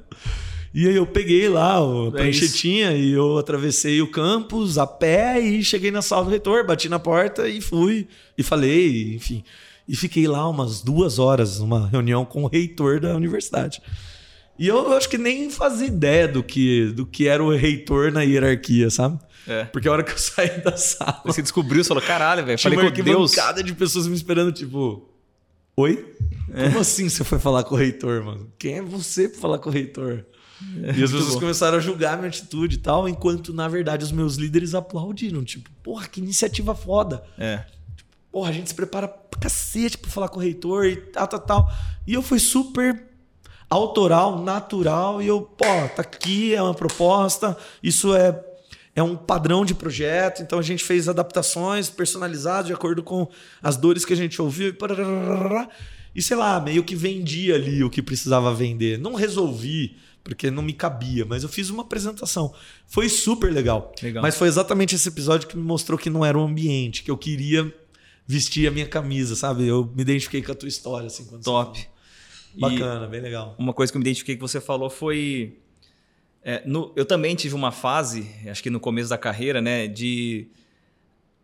E 0.72 0.88
aí 0.88 0.96
eu 0.96 1.08
peguei 1.08 1.50
lá 1.50 1.80
a 1.80 2.08
É 2.08 2.12
pranchetinha 2.12 2.92
e 2.92 3.12
eu 3.12 3.40
atravessei 3.40 4.00
o 4.00 4.12
campus 4.12 4.78
a 4.78 4.86
pé 4.86 5.40
e 5.40 5.64
cheguei 5.64 5.90
na 5.90 6.04
sala 6.04 6.26
do 6.26 6.30
reitor, 6.30 6.66
bati 6.68 6.88
na 6.88 7.00
porta 7.00 7.48
e 7.50 7.62
fui. 7.62 8.08
E 8.38 8.44
falei, 8.44 9.16
enfim. 9.16 9.44
E 9.88 9.96
fiquei 9.96 10.28
lá 10.28 10.48
umas 10.48 10.82
duas 10.82 11.18
horas 11.18 11.60
numa 11.60 11.88
reunião 11.88 12.26
com 12.26 12.44
o 12.44 12.48
reitor 12.48 13.00
da 13.00 13.16
universidade. 13.16 13.82
E 14.58 14.68
eu 14.68 14.94
acho 14.94 15.10
que 15.10 15.18
nem 15.18 15.50
fazia 15.50 15.88
ideia 15.88 16.28
do 16.28 16.44
que, 16.44 16.92
do 16.96 17.08
que 17.08 17.28
era 17.28 17.44
o 17.44 17.56
reitor 17.56 18.12
na 18.12 18.22
hierarquia, 18.22 18.90
sabe? 18.92 19.20
É. 19.48 19.66
Porque 19.66 19.88
a 19.88 19.92
hora 19.92 20.04
que 20.04 20.12
eu 20.12 20.18
saí 20.20 20.62
da 20.62 20.78
sala, 20.78 21.22
Você 21.26 21.42
descobriu, 21.42 21.84
você 21.84 21.88
falou, 21.88 22.04
caralho, 22.04 22.46
velho. 22.46 22.60
Falei 22.60 22.80
uma 22.80 22.92
com 22.92 23.04
Deus. 23.04 23.36
de 23.64 23.74
pessoas 23.74 24.08
me 24.08 24.16
esperando, 24.16 24.52
tipo... 24.52 25.10
Oi? 25.76 26.16
É. 26.54 26.68
Como 26.68 26.80
assim 26.80 27.10
você 27.10 27.24
foi 27.24 27.40
falar 27.40 27.64
com 27.64 27.74
o 27.74 27.78
reitor, 27.78 28.24
mano? 28.24 28.52
Quem 28.60 28.76
é 28.76 28.82
você 28.82 29.28
pra 29.28 29.40
falar 29.40 29.58
com 29.58 29.70
o 29.70 29.74
reitor? 29.74 30.26
e 30.96 31.04
as 31.04 31.12
pessoas 31.12 31.34
bom. 31.34 31.40
começaram 31.42 31.78
a 31.78 31.82
julgar 31.82 32.16
minha 32.18 32.30
atitude 32.30 32.76
e 32.76 32.80
tal, 32.80 33.10
enquanto, 33.10 33.54
na 33.54 33.68
verdade, 33.68 34.04
os 34.04 34.12
meus 34.12 34.36
líderes 34.36 34.74
aplaudiram. 34.76 35.44
Tipo, 35.44 35.70
porra, 35.82 36.08
que 36.08 36.22
iniciativa 36.22 36.76
foda. 36.76 37.24
É. 37.38 37.64
Porra, 38.32 38.50
a 38.50 38.54
gente 38.54 38.70
se 38.70 38.76
prepara 38.76 39.08
pra 39.08 39.40
cacete 39.40 39.98
pra 39.98 40.10
falar 40.10 40.30
com 40.30 40.40
o 40.40 40.42
reitor 40.42 40.86
e 40.86 40.96
tal, 40.96 41.28
tal, 41.28 41.40
tal. 41.40 41.72
E 42.08 42.14
eu 42.14 42.22
fui 42.22 42.40
super 42.40 43.04
autoral, 43.70 44.42
natural, 44.42 45.22
e 45.22 45.28
eu, 45.28 45.42
pô, 45.42 45.66
tá 45.96 46.02
aqui, 46.02 46.54
é 46.54 46.62
uma 46.62 46.76
proposta, 46.76 47.58
isso 47.82 48.16
é, 48.16 48.32
é 48.96 49.02
um 49.02 49.16
padrão 49.16 49.66
de 49.66 49.74
projeto, 49.74 50.42
então 50.42 50.60
a 50.60 50.62
gente 50.62 50.84
fez 50.84 51.10
adaptações 51.10 51.90
personalizadas 51.90 52.68
de 52.68 52.74
acordo 52.74 53.02
com 53.02 53.28
as 53.62 53.76
dores 53.76 54.06
que 54.06 54.14
a 54.14 54.18
gente 54.18 54.42
ouviu 54.42 54.70
e. 54.70 54.78
E 56.16 56.22
sei 56.22 56.38
lá, 56.38 56.60
meio 56.60 56.84
que 56.84 56.96
vendi 56.96 57.52
ali 57.52 57.84
o 57.84 57.90
que 57.90 58.02
precisava 58.02 58.54
vender. 58.54 59.00
Não 59.00 59.16
resolvi, 59.16 59.98
porque 60.24 60.52
não 60.52 60.62
me 60.62 60.74
cabia, 60.74 61.26
mas 61.26 61.42
eu 61.42 61.50
fiz 61.50 61.72
uma 61.72 61.82
apresentação. 61.82 62.54
Foi 62.86 63.10
super 63.10 63.52
legal. 63.52 63.92
Legal. 64.02 64.22
Mas 64.22 64.38
foi 64.38 64.48
exatamente 64.48 64.94
esse 64.94 65.10
episódio 65.10 65.48
que 65.48 65.58
me 65.58 65.64
mostrou 65.64 65.98
que 65.98 66.12
não 66.12 66.24
era 66.24 66.38
o 66.38 66.44
ambiente, 66.44 67.02
que 67.02 67.10
eu 67.10 67.18
queria 67.18 67.74
vestir 68.28 68.68
a 68.68 68.72
minha 68.72 68.86
camisa, 68.88 69.36
sabe? 69.36 69.68
Eu 69.68 69.92
me 69.96 70.04
identifiquei 70.04 70.44
com 70.44 70.52
a 70.52 70.56
tua 70.56 70.70
história, 70.70 71.08
assim, 71.08 71.26
quando 71.26 71.44
você 71.44 71.50
Top. 71.50 71.80
falou. 71.80 71.94
E 72.56 72.60
Bacana, 72.60 73.08
bem 73.08 73.20
legal. 73.20 73.56
uma 73.58 73.74
coisa 73.74 73.92
que 73.92 73.98
eu 73.98 74.00
me 74.00 74.04
identifiquei 74.04 74.36
que 74.36 74.42
você 74.42 74.62
falou 74.62 74.90
foi. 74.90 75.58
É, 76.44 76.62
no- 76.66 76.92
eu 76.96 77.06
também 77.06 77.36
tive 77.36 77.56
uma 77.56 77.72
fase, 77.72 78.30
acho 78.48 78.62
que 78.62 78.70
no 78.70 78.80
começo 78.80 79.10
da 79.10 79.18
carreira, 79.18 79.62
né, 79.62 79.88
de 79.88 80.48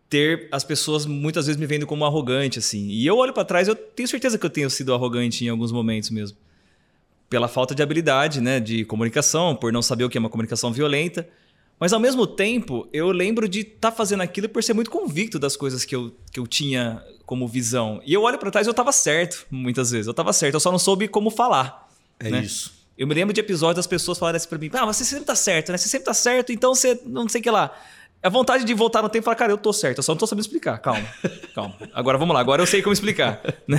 ter 0.08 0.48
as 0.50 0.64
pessoas 0.64 1.06
muitas 1.06 1.46
vezes 1.46 1.58
me 1.58 1.66
vendo 1.66 1.86
como 1.86 2.04
arrogante, 2.04 2.58
assim. 2.58 2.88
E 2.88 3.06
eu 3.06 3.16
olho 3.16 3.32
pra 3.32 3.44
trás, 3.44 3.68
eu 3.68 3.76
tenho 3.76 4.08
certeza 4.08 4.36
que 4.36 4.44
eu 4.44 4.50
tenho 4.50 4.68
sido 4.68 4.92
arrogante 4.92 5.44
em 5.44 5.48
alguns 5.48 5.70
momentos 5.70 6.10
mesmo. 6.10 6.36
Pela 7.28 7.46
falta 7.46 7.74
de 7.74 7.82
habilidade, 7.82 8.40
né, 8.40 8.58
de 8.58 8.84
comunicação, 8.84 9.54
por 9.54 9.72
não 9.72 9.80
saber 9.80 10.04
o 10.04 10.10
que 10.10 10.18
é 10.18 10.20
uma 10.20 10.28
comunicação 10.28 10.72
violenta. 10.72 11.28
Mas 11.78 11.92
ao 11.92 12.00
mesmo 12.00 12.26
tempo, 12.26 12.88
eu 12.92 13.10
lembro 13.12 13.48
de 13.48 13.60
estar 13.60 13.92
fazendo 13.92 14.20
aquilo 14.22 14.48
por 14.48 14.62
ser 14.62 14.74
muito 14.74 14.90
convicto 14.90 15.38
das 15.38 15.56
coisas 15.56 15.84
que 15.84 15.94
eu, 15.96 16.14
que 16.30 16.38
eu 16.38 16.46
tinha 16.46 17.02
como 17.24 17.46
visão. 17.46 18.02
E 18.04 18.12
eu 18.12 18.22
olho 18.22 18.36
pra 18.36 18.50
trás 18.50 18.66
e 18.66 18.70
eu 18.70 18.74
tava 18.74 18.92
certo, 18.92 19.46
muitas 19.50 19.92
vezes. 19.92 20.08
Eu 20.08 20.12
tava 20.12 20.32
certo, 20.32 20.54
eu 20.54 20.60
só 20.60 20.70
não 20.72 20.78
soube 20.78 21.06
como 21.08 21.30
falar. 21.30 21.88
É 22.18 22.28
né? 22.28 22.42
isso. 22.42 22.79
Eu 23.00 23.06
me 23.06 23.14
lembro 23.14 23.32
de 23.32 23.40
episódios 23.40 23.76
das 23.76 23.86
pessoas 23.86 24.18
falarem 24.18 24.36
assim 24.36 24.48
pra 24.48 24.58
mim: 24.58 24.68
Ah, 24.74 24.84
você 24.84 25.04
sempre 25.04 25.24
tá 25.24 25.34
certo, 25.34 25.72
né? 25.72 25.78
Você 25.78 25.88
sempre 25.88 26.04
tá 26.04 26.12
certo, 26.14 26.52
então 26.52 26.74
você 26.74 27.00
não 27.06 27.26
sei 27.28 27.40
o 27.40 27.44
que 27.44 27.50
lá. 27.50 27.72
A 28.22 28.28
vontade 28.28 28.62
de 28.64 28.74
voltar 28.74 29.00
no 29.00 29.08
tempo 29.08 29.22
e 29.22 29.24
falar, 29.24 29.36
cara, 29.36 29.50
eu 29.52 29.56
tô 29.56 29.72
certo, 29.72 29.96
eu 29.98 30.02
só 30.02 30.12
não 30.12 30.18
tô 30.18 30.26
sabendo 30.26 30.42
explicar. 30.44 30.76
Calma, 30.78 31.08
calma. 31.54 31.74
Agora 31.94 32.18
vamos 32.18 32.34
lá, 32.34 32.40
agora 32.40 32.60
eu 32.60 32.66
sei 32.66 32.82
como 32.82 32.92
explicar. 32.92 33.40
né? 33.66 33.78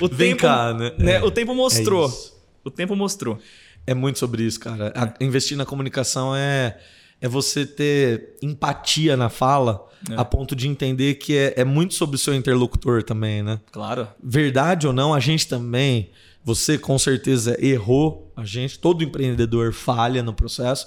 O 0.00 0.08
Vem 0.08 0.30
tempo, 0.30 0.40
cá, 0.40 0.72
né? 0.72 0.92
né? 0.98 1.12
É, 1.16 1.22
o 1.22 1.30
tempo 1.30 1.54
mostrou. 1.54 2.08
é 2.08 2.34
o 2.66 2.70
tempo 2.70 2.96
mostrou. 2.96 3.38
É 3.86 3.92
muito 3.92 4.18
sobre 4.18 4.42
isso, 4.44 4.58
cara. 4.58 4.90
A- 4.96 5.12
investir 5.22 5.54
na 5.58 5.66
comunicação 5.66 6.34
é, 6.34 6.78
é 7.20 7.28
você 7.28 7.66
ter 7.66 8.34
empatia 8.40 9.14
na 9.18 9.28
fala 9.28 9.86
É. 10.10 10.14
a 10.16 10.24
ponto 10.24 10.56
de 10.56 10.66
entender 10.66 11.16
que 11.16 11.36
é, 11.36 11.52
é 11.58 11.64
muito 11.64 11.92
sobre 11.92 12.16
o 12.16 12.18
seu 12.18 12.32
interlocutor 12.34 13.02
também, 13.02 13.42
né? 13.42 13.60
Claro. 13.70 14.08
Verdade 14.22 14.86
ou 14.86 14.94
não, 14.94 15.12
a 15.12 15.20
gente 15.20 15.46
também, 15.46 16.10
você 16.44 16.76
com 16.78 16.98
certeza 16.98 17.56
errou, 17.64 18.30
a 18.36 18.44
gente, 18.44 18.78
todo 18.78 19.02
empreendedor 19.02 19.72
falha 19.72 20.22
no 20.22 20.34
processo. 20.34 20.86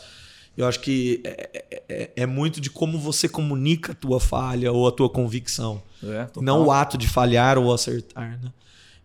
Eu 0.55 0.65
acho 0.67 0.79
que 0.79 1.21
é, 1.23 1.65
é- 1.89 2.11
é 2.15 2.25
muito 2.25 2.59
de 2.61 2.69
como 2.69 2.97
você 2.99 3.27
comunica 3.27 3.91
a 3.91 3.95
tua 3.95 4.19
falha 4.19 4.71
ou 4.71 4.87
a 4.87 4.91
tua 4.91 5.09
convicção. 5.09 5.81
É. 6.03 6.27
Não 6.41 6.65
o 6.65 6.71
ato 6.71 6.97
de 6.97 7.07
falhar 7.07 7.57
ou 7.57 7.73
acertar, 7.73 8.39
né? 8.41 8.51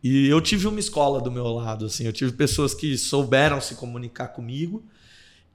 E 0.05 0.27
eu 0.29 0.41
tive 0.41 0.67
uma 0.67 0.81
escola 0.81 1.21
do 1.21 1.31
meu 1.31 1.47
lado, 1.47 1.87
assim, 1.87 2.05
eu 2.05 2.13
tive 2.13 2.33
pessoas 2.33 2.75
que 2.75 2.99
souberam 2.99 3.61
se 3.61 3.77
comunicar 3.77 4.29
comigo, 4.29 4.83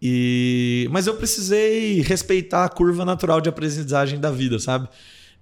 e 0.01 0.87
mas 0.91 1.05
eu 1.07 1.15
precisei 1.15 2.01
respeitar 2.01 2.63
a 2.63 2.69
curva 2.69 3.03
natural 3.03 3.41
de 3.41 3.49
aprendizagem 3.49 4.19
da 4.19 4.31
vida, 4.31 4.57
sabe? 4.59 4.87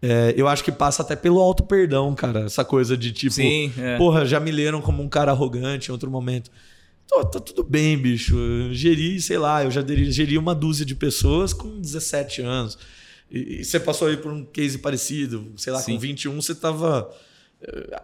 É, 0.08 0.34
eu 0.38 0.48
acho 0.48 0.64
que 0.64 0.72
passa 0.72 1.02
até 1.02 1.16
pelo 1.16 1.40
auto 1.40 1.64
perdão, 1.64 2.14
cara, 2.14 2.42
essa 2.42 2.64
coisa 2.66 2.96
de 2.98 3.12
tipo, 3.12 3.34
Sim, 3.34 3.72
é. 3.78 3.98
porra, 3.98 4.26
já 4.26 4.40
me 4.40 4.52
leram 4.52 4.82
como 4.82 5.02
um 5.02 5.10
cara 5.10 5.32
arrogante 5.32 5.90
em 5.90 5.92
outro 5.92 6.12
momento. 6.12 6.52
Tô, 7.08 7.24
tá 7.24 7.40
tudo 7.40 7.64
bem, 7.64 7.98
bicho. 7.98 8.38
Eu 8.38 8.74
geri, 8.74 9.22
sei 9.22 9.38
lá, 9.38 9.64
eu 9.64 9.72
já 9.72 9.84
geri 9.86 10.38
uma 10.38 10.54
dúzia 10.56 10.86
de 10.86 10.96
pessoas 10.96 11.54
com 11.54 11.80
17 11.80 12.42
anos. 12.42 12.78
E, 13.32 13.62
e 13.62 13.64
você 13.66 13.80
passou 13.80 14.08
aí 14.08 14.18
por 14.18 14.32
um 14.32 14.44
case 14.46 14.78
parecido, 14.80 15.52
sei 15.58 15.72
lá, 15.74 15.80
Sim. 15.80 15.94
com 15.94 16.00
21 16.00 16.42
você 16.42 16.52
estava 16.52 17.10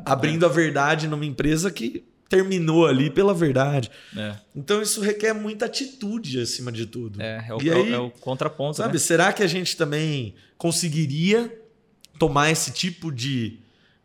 abrindo 0.05 0.45
a 0.45 0.49
verdade 0.49 1.07
numa 1.07 1.25
empresa 1.25 1.69
que 1.71 2.03
terminou 2.29 2.87
ali 2.87 3.09
pela 3.09 3.33
verdade. 3.33 3.91
É, 4.15 4.35
Então 4.55 4.81
isso 4.81 5.01
requer 5.01 5.33
muita 5.33 5.65
atitude 5.65 6.39
acima 6.39 6.71
de 6.71 6.85
tudo. 6.85 7.21
é, 7.21 7.45
é 7.49 7.53
o, 7.53 7.61
E 7.61 7.69
é 7.69 7.73
o- 7.73 7.75
aí, 7.83 7.93
é 7.93 7.99
o 7.99 8.09
contraponto, 8.09 8.77
Sabe, 8.77 8.93
né? 8.93 8.99
será 8.99 9.33
que 9.33 9.43
a 9.43 9.47
gente 9.47 9.75
também 9.75 10.33
conseguiria 10.57 11.53
tomar 12.21 12.51
esse 12.51 12.69
tipo 12.71 13.11
de, 13.11 13.57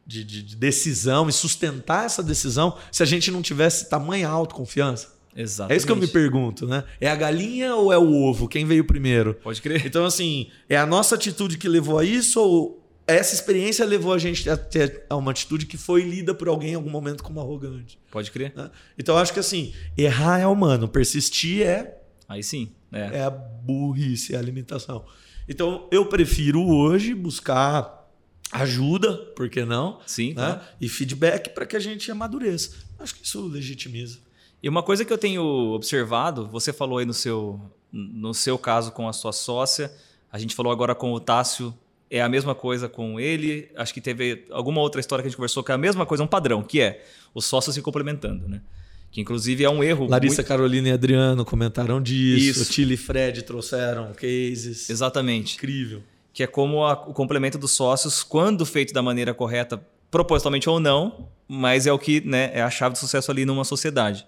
de, 0.06 0.24
de- 0.24 0.42
de 0.42 0.56
decisão 0.56 1.28
e 1.28 1.32
sustentar 1.32 2.06
essa 2.06 2.22
decisão 2.22 2.76
se 2.90 3.02
a 3.02 3.06
gente 3.06 3.30
não 3.30 3.42
tivesse 3.42 3.90
tamanha 3.90 4.26
autoconfiança? 4.28 5.14
Exatamente. 5.36 5.74
É 5.74 5.76
isso 5.76 5.84
que 5.86 5.92
eu 5.92 5.96
me 5.96 6.06
pergunto, 6.06 6.66
né? 6.66 6.82
É 6.98 7.10
a 7.10 7.14
galinha 7.14 7.74
ou 7.74 7.92
é 7.92 7.98
o 7.98 8.10
ovo? 8.24 8.48
Quem 8.48 8.64
veio 8.64 8.84
primeiro? 8.86 9.34
Pode 9.34 9.60
crer. 9.60 9.84
Então, 9.84 10.06
assim, 10.06 10.48
é 10.66 10.78
a 10.78 10.86
nossa 10.86 11.14
atitude 11.14 11.58
que 11.58 11.68
levou 11.68 11.98
a 11.98 12.04
isso 12.04 12.40
ou 12.40 12.82
essa 13.06 13.34
experiência 13.34 13.84
levou 13.84 14.14
a 14.14 14.18
gente 14.18 14.48
a 14.48 14.56
ter 14.56 15.04
a 15.10 15.14
uma 15.16 15.30
atitude 15.30 15.66
que 15.66 15.76
foi 15.76 16.02
lida 16.02 16.34
por 16.34 16.48
alguém 16.48 16.70
em 16.72 16.74
algum 16.76 16.88
momento 16.90 17.22
como 17.22 17.38
arrogante? 17.38 17.98
Pode 18.10 18.30
crer. 18.30 18.54
né? 18.56 18.70
Então, 18.98 19.14
eu 19.14 19.20
acho 19.20 19.34
que, 19.34 19.38
assim, 19.40 19.74
errar 19.96 20.38
é 20.40 20.46
humano, 20.46 20.88
persistir 20.88 21.66
é 21.66 21.98
Aí 22.26 22.42
sim. 22.42 22.70
É. 22.90 23.18
é 23.18 23.22
a 23.24 23.30
burrice, 23.30 24.34
é 24.34 24.38
a 24.38 24.42
limitação. 24.42 25.04
Então, 25.46 25.86
eu 25.92 26.06
prefiro 26.06 26.66
hoje 26.66 27.14
buscar 27.14 28.05
ajuda, 28.52 29.14
por 29.34 29.48
que 29.48 29.64
não? 29.64 29.98
Sim, 30.06 30.28
Né? 30.28 30.34
claro. 30.34 30.60
E 30.80 30.88
feedback 30.88 31.50
para 31.50 31.66
que 31.66 31.76
a 31.76 31.80
gente 31.80 32.10
amadureça. 32.10 32.70
Acho 32.98 33.14
que 33.14 33.24
isso 33.26 33.46
legitimiza. 33.46 34.18
E 34.62 34.68
uma 34.68 34.82
coisa 34.82 35.04
que 35.04 35.12
eu 35.12 35.18
tenho 35.18 35.42
observado, 35.74 36.46
você 36.46 36.72
falou 36.72 36.98
aí 36.98 37.04
no 37.06 37.12
seu, 37.14 37.60
no 37.92 38.32
seu 38.32 38.58
caso 38.58 38.90
com 38.92 39.08
a 39.08 39.12
sua 39.12 39.32
sócia, 39.32 39.92
a 40.32 40.38
gente 40.38 40.54
falou 40.54 40.72
agora 40.72 40.94
com 40.94 41.12
o 41.12 41.20
Tássio, 41.20 41.74
é 42.10 42.22
a 42.22 42.28
mesma 42.28 42.54
coisa 42.54 42.88
com 42.88 43.18
ele. 43.20 43.68
Acho 43.76 43.92
que 43.92 44.00
teve 44.00 44.44
alguma 44.50 44.80
outra 44.80 45.00
história 45.00 45.22
que 45.22 45.26
a 45.26 45.30
gente 45.30 45.36
conversou 45.36 45.62
que 45.62 45.70
é 45.72 45.74
a 45.74 45.78
mesma 45.78 46.06
coisa, 46.06 46.22
um 46.22 46.26
padrão, 46.26 46.62
que 46.62 46.80
é 46.80 47.04
os 47.34 47.44
sócios 47.44 47.74
se 47.74 47.82
complementando, 47.82 48.48
né? 48.48 48.62
Que 49.10 49.20
inclusive 49.20 49.62
é 49.64 49.70
um 49.70 49.82
erro. 49.84 50.06
Larissa, 50.08 50.36
muito- 50.36 50.48
Carolina 50.48 50.88
e 50.88 50.92
Adriano 50.92 51.44
comentaram 51.44 52.00
disso. 52.02 52.60
Isso. 52.62 52.72
Tilly 52.72 52.94
e 52.94 52.96
Fred 52.96 53.42
trouxeram 53.42 54.12
cases. 54.14 54.88
Exatamente. 54.90 55.56
Incrível. 55.56 56.02
Que 56.36 56.42
é 56.42 56.46
como 56.46 56.84
a- 56.84 56.92
o 57.08 57.14
complemento 57.14 57.56
dos 57.56 57.72
sócios, 57.72 58.22
quando 58.22 58.66
feito 58.66 58.92
da 58.92 59.00
maneira 59.02 59.32
correta, 59.32 59.80
propositalmente 60.10 60.68
ou 60.68 60.78
não, 60.78 61.28
mas 61.48 61.86
é 61.86 61.92
o 61.94 61.98
que 61.98 62.20
né, 62.20 62.50
é 62.52 62.60
a 62.60 62.68
chave 62.68 62.92
do 62.92 62.98
sucesso 62.98 63.30
ali 63.30 63.46
numa 63.46 63.64
sociedade. 63.64 64.26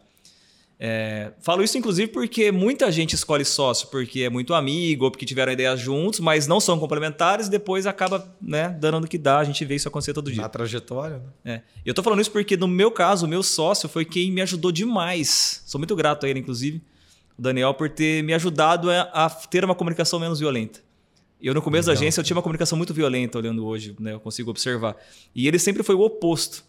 É, 0.81 1.33
falo 1.41 1.63
isso 1.63 1.77
inclusive 1.77 2.09
porque 2.13 2.51
muita 2.51 2.91
gente 2.93 3.13
escolhe 3.13 3.45
sócio 3.45 3.89
porque 3.89 4.21
é 4.23 4.31
muito 4.31 4.55
amigo 4.55 5.05
ou 5.07 5.11
porque 5.11 5.27
tiveram 5.27 5.53
ideias 5.53 5.79
juntos, 5.81 6.19
mas 6.21 6.47
não 6.47 6.61
são 6.61 6.79
complementares 6.79 7.49
e 7.49 7.51
depois 7.51 7.85
acaba 7.85 8.27
né, 8.41 8.71
dando 8.81 9.01
no 9.01 9.07
que 9.07 9.19
dá. 9.19 9.41
A 9.41 9.45
gente 9.45 9.63
vê 9.67 9.75
isso 9.75 9.87
acontecer 9.89 10.15
todo 10.15 10.31
dia. 10.33 10.41
Na 10.41 10.49
trajetória, 10.49 11.21
né? 11.45 11.57
É. 11.57 11.63
Eu 11.85 11.93
tô 11.93 12.03
falando 12.03 12.21
isso 12.23 12.31
porque, 12.31 12.57
no 12.57 12.67
meu 12.69 12.91
caso, 12.91 13.27
o 13.27 13.29
meu 13.29 13.43
sócio 13.43 13.87
foi 13.87 14.07
quem 14.07 14.33
me 14.33 14.41
ajudou 14.41 14.73
demais. 14.73 15.63
Sou 15.67 15.79
muito 15.79 15.95
grato 15.95 16.25
a 16.25 16.29
ele, 16.31 16.39
inclusive, 16.41 16.81
o 17.39 17.43
Daniel, 17.43 17.75
por 17.75 17.91
ter 17.91 18.23
me 18.23 18.33
ajudado 18.33 18.91
a, 18.91 19.03
a 19.13 19.29
ter 19.29 19.65
uma 19.65 19.75
comunicação 19.75 20.19
menos 20.19 20.39
violenta. 20.41 20.81
Eu, 21.41 21.55
no 21.55 21.62
começo 21.62 21.86
da 21.86 21.93
Legal. 21.93 22.03
agência, 22.03 22.20
eu 22.20 22.24
tinha 22.24 22.36
uma 22.36 22.43
comunicação 22.43 22.76
muito 22.76 22.93
violenta, 22.93 23.39
olhando 23.39 23.64
hoje, 23.64 23.95
né? 24.01 24.12
Eu 24.12 24.20
consigo 24.20 24.51
observar. 24.51 24.97
E 25.34 25.47
ele 25.47 25.59
sempre 25.59 25.82
foi 25.82 25.95
o 25.95 26.01
oposto. 26.01 26.64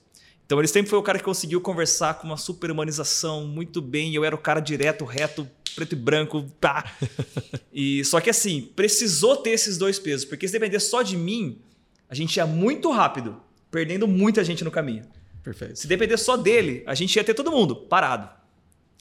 Então, 0.45 0.59
ele 0.59 0.67
sempre 0.67 0.89
foi 0.89 0.99
o 0.99 1.03
cara 1.03 1.17
que 1.17 1.24
conseguiu 1.24 1.59
conversar 1.61 2.15
com 2.15 2.28
uma 2.28 2.38
super 2.38 2.72
humanização 2.72 3.45
muito 3.45 3.82
bem. 3.82 4.13
Eu 4.13 4.24
era 4.24 4.36
o 4.36 4.38
cara 4.38 4.59
direto, 4.59 5.05
reto, 5.05 5.47
preto 5.76 5.93
e 5.93 5.95
branco, 5.95 6.43
pá. 6.59 6.91
e 7.74 8.03
Só 8.05 8.20
que, 8.20 8.30
assim, 8.30 8.61
precisou 8.76 9.38
ter 9.38 9.51
esses 9.51 9.78
dois 9.78 9.97
pesos, 9.97 10.26
porque 10.26 10.47
se 10.47 10.53
depender 10.53 10.80
só 10.80 11.01
de 11.01 11.17
mim, 11.17 11.59
a 12.09 12.15
gente 12.15 12.38
ia 12.38 12.45
muito 12.45 12.91
rápido, 12.91 13.41
perdendo 13.72 14.07
muita 14.07 14.43
gente 14.43 14.63
no 14.63 14.72
caminho. 14.72 15.03
Perfeito. 15.43 15.80
Se 15.80 15.88
depender 15.88 16.17
só 16.17 16.36
dele, 16.36 16.84
a 16.86 16.93
gente 16.93 17.15
ia 17.15 17.24
ter 17.24 17.34
todo 17.34 17.51
mundo 17.51 17.76
parado. 17.76 18.30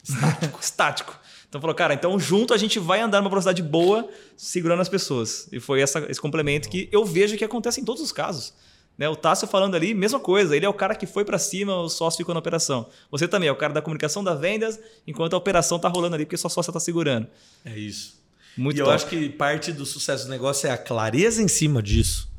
Estático, 0.03 0.59
estático. 0.61 1.19
Então 1.49 1.59
falou, 1.59 1.75
cara, 1.75 1.95
então 1.95 2.17
junto 2.19 2.53
a 2.53 2.57
gente 2.57 2.77
vai 2.77 3.01
andar 3.01 3.19
numa 3.21 3.29
velocidade 3.29 3.61
boa, 3.63 4.07
segurando 4.37 4.81
as 4.81 4.87
pessoas. 4.89 5.47
E 5.51 5.59
foi 5.59 5.81
essa, 5.81 5.99
esse 6.09 6.21
complemento 6.21 6.69
que 6.69 6.87
eu 6.91 7.03
vejo 7.03 7.35
que 7.35 7.43
acontece 7.43 7.81
em 7.81 7.83
todos 7.83 8.01
os 8.03 8.11
casos. 8.11 8.53
Né? 8.95 9.09
O 9.09 9.15
Tássio 9.15 9.47
falando 9.47 9.73
ali, 9.75 9.93
mesma 9.95 10.19
coisa. 10.19 10.55
Ele 10.55 10.65
é 10.65 10.69
o 10.69 10.73
cara 10.73 10.93
que 10.93 11.07
foi 11.07 11.25
para 11.25 11.39
cima, 11.39 11.75
o 11.75 11.89
sócio 11.89 12.17
ficou 12.17 12.35
na 12.35 12.39
operação. 12.39 12.87
Você 13.09 13.27
também 13.27 13.49
é 13.49 13.51
o 13.51 13.55
cara 13.55 13.73
da 13.73 13.81
comunicação 13.81 14.23
da 14.23 14.35
vendas, 14.35 14.79
enquanto 15.07 15.33
a 15.33 15.37
operação 15.37 15.79
tá 15.79 15.87
rolando 15.87 16.15
ali, 16.15 16.25
porque 16.25 16.37
sua 16.37 16.49
sócia 16.51 16.71
tá 16.71 16.79
segurando. 16.79 17.27
É 17.65 17.75
isso. 17.77 18.19
Muito 18.55 18.77
e 18.77 18.79
eu 18.81 18.85
top. 18.85 18.95
acho 18.95 19.07
que 19.07 19.29
parte 19.29 19.71
do 19.71 19.85
sucesso 19.85 20.25
do 20.25 20.29
negócio 20.29 20.67
é 20.67 20.71
a 20.71 20.77
clareza 20.77 21.41
em 21.41 21.47
cima 21.47 21.81
disso. 21.81 22.29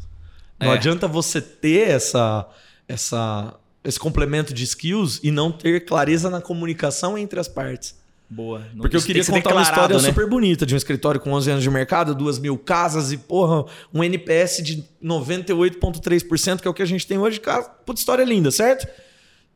Não 0.61 0.73
É. 0.73 0.75
adianta 0.77 1.09
você 1.09 1.41
ter 1.41 1.89
essa, 1.89 2.47
essa, 2.87 3.55
esse 3.83 3.99
complemento 3.99 4.53
de 4.55 4.63
skills 4.63 5.19
e 5.23 5.31
não 5.31 5.51
ter 5.51 5.85
clareza 5.85 6.29
na 6.31 6.41
comunicação 6.41 7.17
entre 7.19 7.41
as 7.41 7.49
partes. 7.49 7.99
Boa. 8.31 8.61
Não- 8.73 8.83
Porque 8.83 8.97
eu 8.97 9.03
queria 9.03 9.25
contar 9.25 9.53
uma 9.53 9.63
história 9.63 9.97
né? 9.97 10.03
super 10.09 10.29
bonita 10.29 10.65
de 10.65 10.73
um 10.73 10.77
escritório 10.77 11.21
com 11.21 11.33
11 11.33 11.51
anos 11.51 11.63
de 11.65 11.69
mercado, 11.71 12.15
duas 12.15 12.39
mil 12.39 12.57
casas 12.57 13.11
e, 13.11 13.17
porra, 13.19 13.65
um 13.93 14.05
NPS 14.05 14.63
de 14.63 14.85
98,3%, 15.03 16.61
que 16.61 16.69
é 16.69 16.71
o 16.71 16.75
que 16.75 16.83
a 16.83 16.87
gente 16.87 17.07
tem 17.07 17.19
hoje. 17.19 17.41
Cara, 17.41 17.63
puta 17.63 17.99
história 17.99 18.23
linda, 18.25 18.51
certo? 18.51 18.87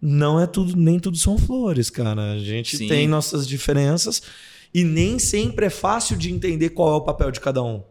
Não 0.01 0.41
é 0.41 0.47
tudo, 0.47 0.77
nem 0.77 0.99
tudo 0.99 1.16
são 1.16 1.39
flores, 1.39 1.89
cara. 1.89 2.33
A 2.33 2.39
gente 2.39 2.77
Sim. 2.77 2.89
tem 2.89 3.09
nossas 3.09 3.47
diferenças 3.47 4.22
e 4.72 4.85
nem 4.85 5.18
sempre 5.18 5.66
é 5.66 5.70
fácil 5.70 6.16
de 6.16 6.33
entender 6.33 6.70
qual 6.70 6.93
é 6.93 6.97
o 6.97 7.01
papel 7.01 7.31
de 7.31 7.41
cada 7.41 7.62
um. 7.62 7.83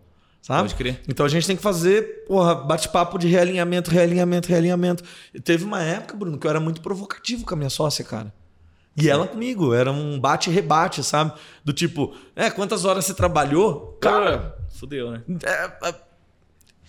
Sabe? 0.41 0.63
Pode 0.63 0.75
crer. 0.75 0.99
Então 1.07 1.25
a 1.25 1.29
gente 1.29 1.47
tem 1.47 1.55
que 1.55 1.61
fazer, 1.63 2.25
porra, 2.27 2.53
bate-papo 2.53 3.17
de 3.17 3.27
realinhamento, 3.27 3.89
realinhamento, 3.89 4.49
realinhamento. 4.49 5.01
E 5.33 5.39
teve 5.39 5.63
uma 5.63 5.81
época, 5.81 6.17
Bruno, 6.17 6.37
que 6.37 6.45
eu 6.45 6.49
era 6.49 6.59
muito 6.59 6.81
provocativo 6.81 7.45
com 7.45 7.53
a 7.53 7.57
minha 7.57 7.69
sócia, 7.69 8.03
cara. 8.03 8.33
E 8.95 9.09
ela 9.09 9.27
comigo, 9.27 9.73
era 9.73 9.91
um 9.91 10.19
bate-rebate, 10.19 11.03
sabe? 11.03 11.33
Do 11.65 11.73
tipo, 11.73 12.15
é, 12.35 12.49
quantas 12.51 12.85
horas 12.85 13.05
você 13.05 13.13
trabalhou? 13.13 13.97
Cara, 13.99 14.55
Fudeu, 14.69 15.11
né? 15.11 15.23
é, 15.43 15.89
é 15.89 15.95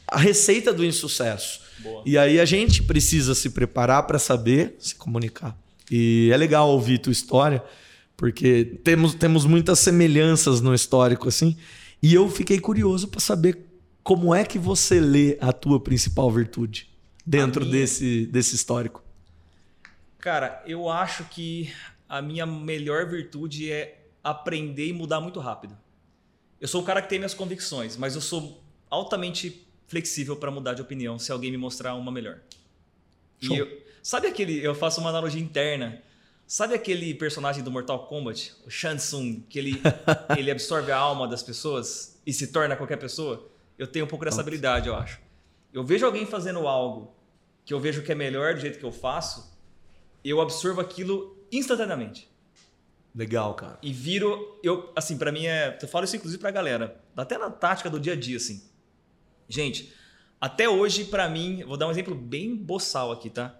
a 0.07 0.19
receita 0.19 0.73
do 0.73 0.85
insucesso. 0.85 1.61
Boa. 1.79 2.03
E 2.05 2.19
aí 2.19 2.39
a 2.39 2.45
gente 2.45 2.83
precisa 2.83 3.35
se 3.35 3.51
preparar 3.51 4.07
para 4.07 4.19
saber 4.19 4.77
se 4.79 4.95
comunicar. 4.95 5.57
E 5.91 6.31
é 6.33 6.37
legal 6.37 6.69
ouvir 6.69 6.99
tua 6.99 7.13
história, 7.13 7.63
porque 8.17 8.81
temos, 8.85 9.15
temos 9.15 9.47
muitas 9.47 9.79
semelhanças 9.79 10.61
no 10.61 10.75
histórico, 10.75 11.29
assim. 11.29 11.57
E 12.03 12.15
eu 12.15 12.29
fiquei 12.29 12.61
curioso 12.61 13.09
para 13.09 13.21
saber 13.21 13.67
como 14.03 14.35
é 14.35 14.45
que 14.45 14.59
você 14.59 15.01
lê 15.01 15.39
a 15.41 15.53
tua 15.53 15.81
principal 15.81 16.31
virtude 16.31 16.89
dentro 17.27 17.65
desse, 17.65 18.27
desse 18.27 18.55
histórico. 18.55 19.03
Cara, 20.19 20.63
eu 20.67 20.89
acho 20.89 21.25
que 21.25 21.71
a 22.09 22.21
minha 22.23 22.47
melhor 22.47 23.07
virtude 23.09 23.71
é 23.71 24.07
aprender 24.23 24.87
e 24.89 24.93
mudar 24.93 25.21
muito 25.21 25.41
rápido. 25.41 25.77
Eu 26.61 26.69
sou 26.69 26.81
um 26.81 26.85
cara 26.85 27.03
que 27.03 27.09
tem 27.09 27.19
minhas 27.19 27.35
convicções, 27.35 27.97
mas 27.97 28.15
eu 28.15 28.21
sou 28.21 28.63
altamente 28.89 29.67
flexível 29.87 30.37
para 30.37 30.51
mudar 30.51 30.75
de 30.75 30.83
opinião 30.83 31.19
se 31.19 31.31
alguém 31.31 31.51
me 31.51 31.57
mostrar 31.57 31.95
uma 31.95 32.11
melhor. 32.11 32.39
E 33.41 33.47
Show. 33.47 33.57
eu- 33.57 33.83
sabe 34.03 34.27
aquele, 34.29 34.65
eu 34.65 34.75
faço 34.75 35.01
uma 35.01 35.11
analogia 35.11 35.41
interna. 35.43 36.03
Sabe 36.47 36.75
aquele 36.75 37.15
personagem 37.15 37.63
do 37.65 37.71
Mortal 37.71 38.07
Kombat, 38.07 38.55
o 38.67 38.71
Shang 38.71 38.97
Tsung, 38.99 39.41
que 39.49 39.59
ele, 39.59 39.81
ele 40.37 40.51
absorve 40.51 40.93
a 40.93 40.97
alma 40.97 41.27
das 41.27 41.43
pessoas 41.43 42.21
e 42.27 42.33
se 42.33 42.49
torna 42.49 42.77
qualquer 42.77 42.99
pessoa? 42.99 43.49
Eu 43.79 43.87
tenho 43.87 44.05
um 44.05 44.09
pouco 44.09 44.25
dessa 44.25 44.41
habilidade, 44.41 44.89
eu 44.89 44.95
acho. 44.95 45.21
Eu 45.73 45.83
vejo 45.83 46.07
alguém 46.07 46.27
fazendo 46.27 46.67
algo 46.69 47.15
que 47.65 47.73
eu 47.75 47.81
vejo 47.81 48.03
que 48.03 48.13
é 48.13 48.15
melhor 48.15 48.55
do 48.55 48.61
jeito 48.61 48.79
que 48.79 48.85
eu 48.85 48.93
faço, 48.93 49.53
eu 50.23 50.41
absorvo 50.41 50.81
aquilo 50.81 51.35
instantaneamente. 51.57 52.31
Legal, 53.15 53.55
cara. 53.55 53.79
E 53.83 53.93
viro, 53.93 54.59
eu, 54.63 54.93
assim, 54.97 55.17
pra 55.17 55.31
mim 55.31 55.47
é, 55.47 55.79
eu 55.81 55.89
falo 55.89 56.05
isso 56.05 56.17
inclusive 56.17 56.41
pra 56.41 56.51
galera, 56.51 57.01
até 57.17 57.39
na 57.39 57.51
tática 57.51 57.89
do 57.89 58.01
dia 58.01 58.15
a 58.15 58.17
dia, 58.17 58.37
assim. 58.37 58.65
Gente, 59.49 59.93
até 60.41 60.69
hoje 60.69 61.05
pra 61.05 61.29
mim, 61.29 61.63
vou 61.65 61.77
dar 61.77 61.87
um 61.87 61.91
exemplo 61.91 62.15
bem 62.15 62.57
boçal 62.57 63.13
aqui, 63.13 63.31
tá? 63.31 63.57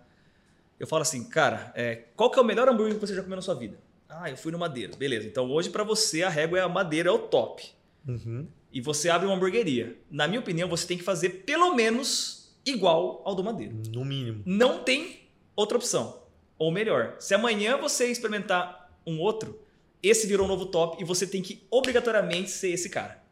Eu 0.79 0.87
falo 0.87 1.03
assim, 1.03 1.25
cara, 1.25 1.73
é, 1.77 2.07
qual 2.17 2.31
que 2.31 2.39
é 2.39 2.43
o 2.43 2.45
melhor 2.45 2.69
hambúrguer 2.69 2.95
que 2.95 3.01
você 3.01 3.15
já 3.15 3.23
comeu 3.23 3.37
na 3.37 3.43
sua 3.43 3.55
vida? 3.55 3.79
Ah, 4.09 4.29
eu 4.29 4.37
fui 4.37 4.51
no 4.51 4.59
Madeira. 4.59 4.97
Beleza, 4.97 5.29
então 5.29 5.49
hoje 5.51 5.71
pra 5.71 5.85
você 5.85 6.23
a 6.23 6.29
régua 6.29 6.59
é 6.59 6.63
a 6.63 6.69
Madeira, 6.69 7.09
é 7.09 7.13
o 7.13 7.19
top. 7.19 7.65
Uhum. 8.07 8.47
E 8.73 8.81
você 8.81 9.09
abre 9.09 9.27
uma 9.27 9.37
hamburgueria. 9.37 9.97
Na 10.11 10.27
minha 10.27 10.41
opinião, 10.41 10.69
você 10.69 10.87
tem 10.87 10.99
que 10.99 11.05
fazer 11.05 11.45
pelo 11.45 11.75
menos 11.75 12.53
igual 12.67 13.23
ao 13.25 13.35
do 13.35 13.45
Madeira. 13.45 13.73
No 13.93 14.05
mínimo. 14.05 14.43
Não 14.45 14.83
tem 14.83 15.21
outra 15.55 15.77
opção. 15.77 16.24
Ou 16.65 16.73
melhor, 16.73 17.17
se 17.19 17.35
amanhã 17.35 17.77
você 17.77 18.07
experimentar 18.07 18.91
um 19.07 19.21
outro, 19.21 19.61
esse 20.03 20.27
virou 20.27 20.47
um 20.47 20.49
novo 20.49 20.65
top 20.65 20.97
e 20.99 21.05
você 21.05 21.27
tem 21.27 21.43
que 21.43 21.63
obrigatoriamente 21.71 22.51
ser 22.51 22.71
esse 22.71 22.89
cara. 22.89 23.23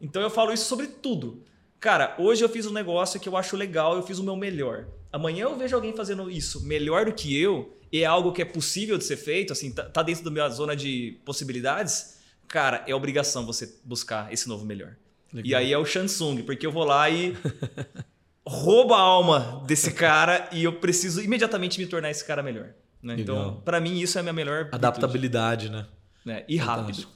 Então 0.00 0.20
eu 0.20 0.28
falo 0.28 0.52
isso 0.52 0.64
sobre 0.64 0.88
tudo. 0.88 1.44
Cara, 1.78 2.16
hoje 2.18 2.44
eu 2.44 2.48
fiz 2.48 2.66
um 2.66 2.72
negócio 2.72 3.20
que 3.20 3.28
eu 3.28 3.36
acho 3.36 3.56
legal, 3.56 3.94
eu 3.94 4.02
fiz 4.02 4.18
o 4.18 4.24
meu 4.24 4.34
melhor. 4.34 4.88
Amanhã 5.12 5.44
eu 5.44 5.56
vejo 5.56 5.76
alguém 5.76 5.94
fazendo 5.94 6.28
isso 6.28 6.66
melhor 6.66 7.04
do 7.04 7.12
que 7.12 7.40
eu, 7.40 7.76
e 7.92 8.02
é 8.02 8.06
algo 8.06 8.32
que 8.32 8.42
é 8.42 8.44
possível 8.44 8.98
de 8.98 9.04
ser 9.04 9.18
feito, 9.18 9.52
assim, 9.52 9.70
tá, 9.70 9.84
tá 9.84 10.02
dentro 10.02 10.24
da 10.24 10.30
minha 10.32 10.48
zona 10.48 10.74
de 10.74 11.20
possibilidades. 11.24 12.18
Cara, 12.48 12.82
é 12.88 12.92
obrigação 12.92 13.46
você 13.46 13.72
buscar 13.84 14.32
esse 14.32 14.48
novo 14.48 14.64
melhor. 14.64 14.96
Legal. 15.32 15.48
E 15.48 15.54
aí 15.54 15.72
é 15.72 15.78
o 15.78 15.84
Shansung, 15.84 16.42
porque 16.42 16.66
eu 16.66 16.72
vou 16.72 16.82
lá 16.82 17.08
e 17.08 17.36
roubo 18.46 18.94
a 18.94 19.00
alma 19.00 19.62
desse 19.66 19.92
cara 19.92 20.48
e 20.52 20.64
eu 20.64 20.74
preciso 20.74 21.20
imediatamente 21.22 21.78
me 21.78 21.86
tornar 21.86 22.10
esse 22.10 22.24
cara 22.24 22.42
melhor. 22.42 22.70
né? 23.02 23.16
Então, 23.18 23.60
pra 23.64 23.80
mim, 23.80 23.98
isso 24.00 24.18
é 24.18 24.20
a 24.20 24.22
minha 24.22 24.32
melhor 24.32 24.64
virtude, 24.64 24.74
Adaptabilidade, 24.76 25.68
né? 25.70 25.86
né? 26.24 26.44
E 26.48 26.56
rápido. 26.56 26.86
Fantástico. 26.86 27.12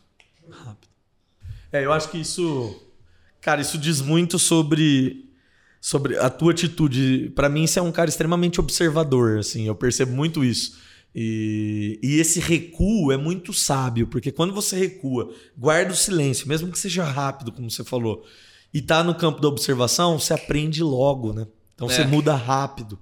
Rápido. 0.51 0.89
É, 1.73 1.85
eu 1.85 1.93
acho 1.93 2.11
que 2.11 2.19
isso. 2.19 2.83
Cara, 3.41 3.61
isso 3.61 3.77
diz 3.79 4.01
muito 4.01 4.39
sobre, 4.39 5.31
sobre 5.81 6.17
a 6.19 6.31
tua 6.31 6.53
atitude. 6.53 7.33
Pra 7.35 7.49
mim, 7.49 7.67
você 7.67 7.79
é 7.79 7.83
um 7.83 7.93
cara 7.93 8.09
extremamente 8.09 8.61
observador, 8.61 9.39
assim, 9.39 9.67
eu 9.67 9.75
percebo 9.75 10.13
muito 10.13 10.45
isso. 10.45 10.79
E, 11.15 11.99
e 12.03 12.21
esse 12.21 12.41
recuo 12.41 13.11
é 13.11 13.17
muito 13.17 13.53
sábio, 13.53 14.07
porque 14.07 14.31
quando 14.31 14.53
você 14.53 14.77
recua, 14.77 15.33
guarda 15.57 15.93
o 15.93 15.97
silêncio, 15.97 16.47
mesmo 16.47 16.71
que 16.71 16.79
seja 16.79 17.05
rápido, 17.05 17.51
como 17.53 17.71
você 17.71 17.83
falou, 17.83 18.25
e 18.77 18.83
tá 18.83 19.03
no 19.03 19.15
campo 19.15 19.41
da 19.41 19.49
observação, 19.49 20.19
você 20.19 20.35
aprende 20.35 20.83
logo, 20.83 21.33
né? 21.33 21.47
Então 21.75 21.89
você 21.89 22.03
É. 22.03 22.07
muda 22.07 22.35
rápido. 22.35 22.99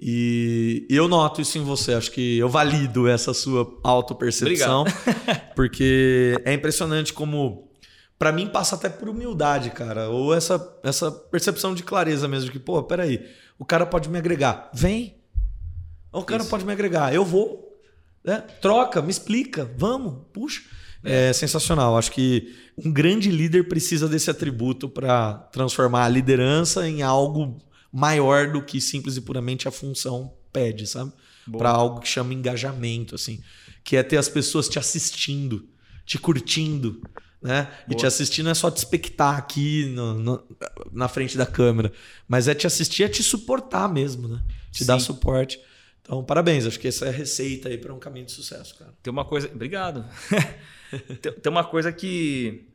E 0.00 0.86
eu 0.90 1.06
noto 1.08 1.40
isso 1.40 1.56
em 1.56 1.62
você, 1.62 1.94
acho 1.94 2.10
que 2.10 2.36
eu 2.36 2.48
valido 2.48 3.06
essa 3.08 3.32
sua 3.32 3.78
autopercepção. 3.82 4.84
Porque 5.54 6.34
é 6.44 6.52
impressionante 6.52 7.12
como. 7.12 7.70
Pra 8.18 8.32
mim, 8.32 8.46
passa 8.48 8.74
até 8.74 8.88
por 8.88 9.08
humildade, 9.08 9.70
cara. 9.70 10.08
Ou 10.08 10.34
essa, 10.34 10.78
essa 10.82 11.10
percepção 11.10 11.74
de 11.74 11.82
clareza 11.82 12.26
mesmo. 12.28 12.50
Que, 12.50 12.58
pô, 12.58 12.82
peraí. 12.82 13.24
O 13.58 13.64
cara 13.64 13.86
pode 13.86 14.08
me 14.08 14.18
agregar. 14.18 14.70
Vem. 14.74 15.16
O 16.12 16.22
cara 16.22 16.42
Isso. 16.42 16.50
pode 16.50 16.64
me 16.64 16.72
agregar. 16.72 17.14
Eu 17.14 17.24
vou. 17.24 17.72
né? 18.24 18.42
Troca, 18.60 19.00
me 19.02 19.10
explica. 19.10 19.70
Vamos, 19.76 20.24
puxa. 20.32 20.62
É. 21.04 21.32
sensacional. 21.32 21.96
Acho 21.98 22.10
que 22.12 22.54
um 22.78 22.90
grande 22.92 23.30
líder 23.30 23.68
precisa 23.68 24.08
desse 24.08 24.30
atributo 24.30 24.88
para 24.88 25.34
transformar 25.52 26.04
a 26.04 26.08
liderança 26.08 26.88
em 26.88 27.02
algo 27.02 27.58
maior 27.92 28.50
do 28.52 28.62
que 28.62 28.80
simples 28.80 29.16
e 29.16 29.20
puramente 29.20 29.68
a 29.68 29.70
função 29.70 30.32
pede, 30.52 30.86
sabe? 30.86 31.12
Para 31.58 31.70
algo 31.70 32.00
que 32.00 32.08
chama 32.08 32.32
engajamento, 32.32 33.14
assim, 33.14 33.40
que 33.84 33.96
é 33.96 34.02
ter 34.02 34.16
as 34.16 34.28
pessoas 34.28 34.68
te 34.68 34.78
assistindo, 34.78 35.68
te 36.06 36.18
curtindo, 36.18 37.02
né? 37.42 37.68
E 37.84 37.90
Boa. 37.90 37.98
te 38.00 38.06
assistir 38.06 38.42
não 38.42 38.50
é 38.50 38.54
só 38.54 38.70
te 38.70 38.78
expectar 38.78 39.36
aqui 39.36 39.84
no- 39.94 40.14
no- 40.18 40.42
na 40.90 41.06
frente 41.06 41.36
da 41.36 41.44
câmera, 41.44 41.92
mas 42.26 42.48
é 42.48 42.54
te 42.54 42.66
assistir, 42.66 43.02
é 43.02 43.08
te 43.08 43.22
suportar 43.22 43.92
mesmo, 43.92 44.26
né? 44.26 44.40
Te 44.72 44.84
dar 44.84 44.98
Sim. 44.98 45.04
suporte. 45.06 45.60
Então, 46.04 46.22
parabéns. 46.22 46.66
Acho 46.66 46.78
que 46.78 46.86
essa 46.88 47.06
é 47.06 47.08
a 47.08 47.12
receita 47.12 47.68
aí 47.70 47.78
para 47.78 47.92
um 47.92 47.98
caminho 47.98 48.26
de 48.26 48.32
sucesso, 48.32 48.76
cara. 48.78 48.92
Tem 49.02 49.10
uma 49.10 49.24
coisa. 49.24 49.48
Obrigado. 49.48 50.04
tem, 51.22 51.32
tem 51.32 51.50
uma 51.50 51.64
coisa 51.64 51.90
que. 51.90 52.68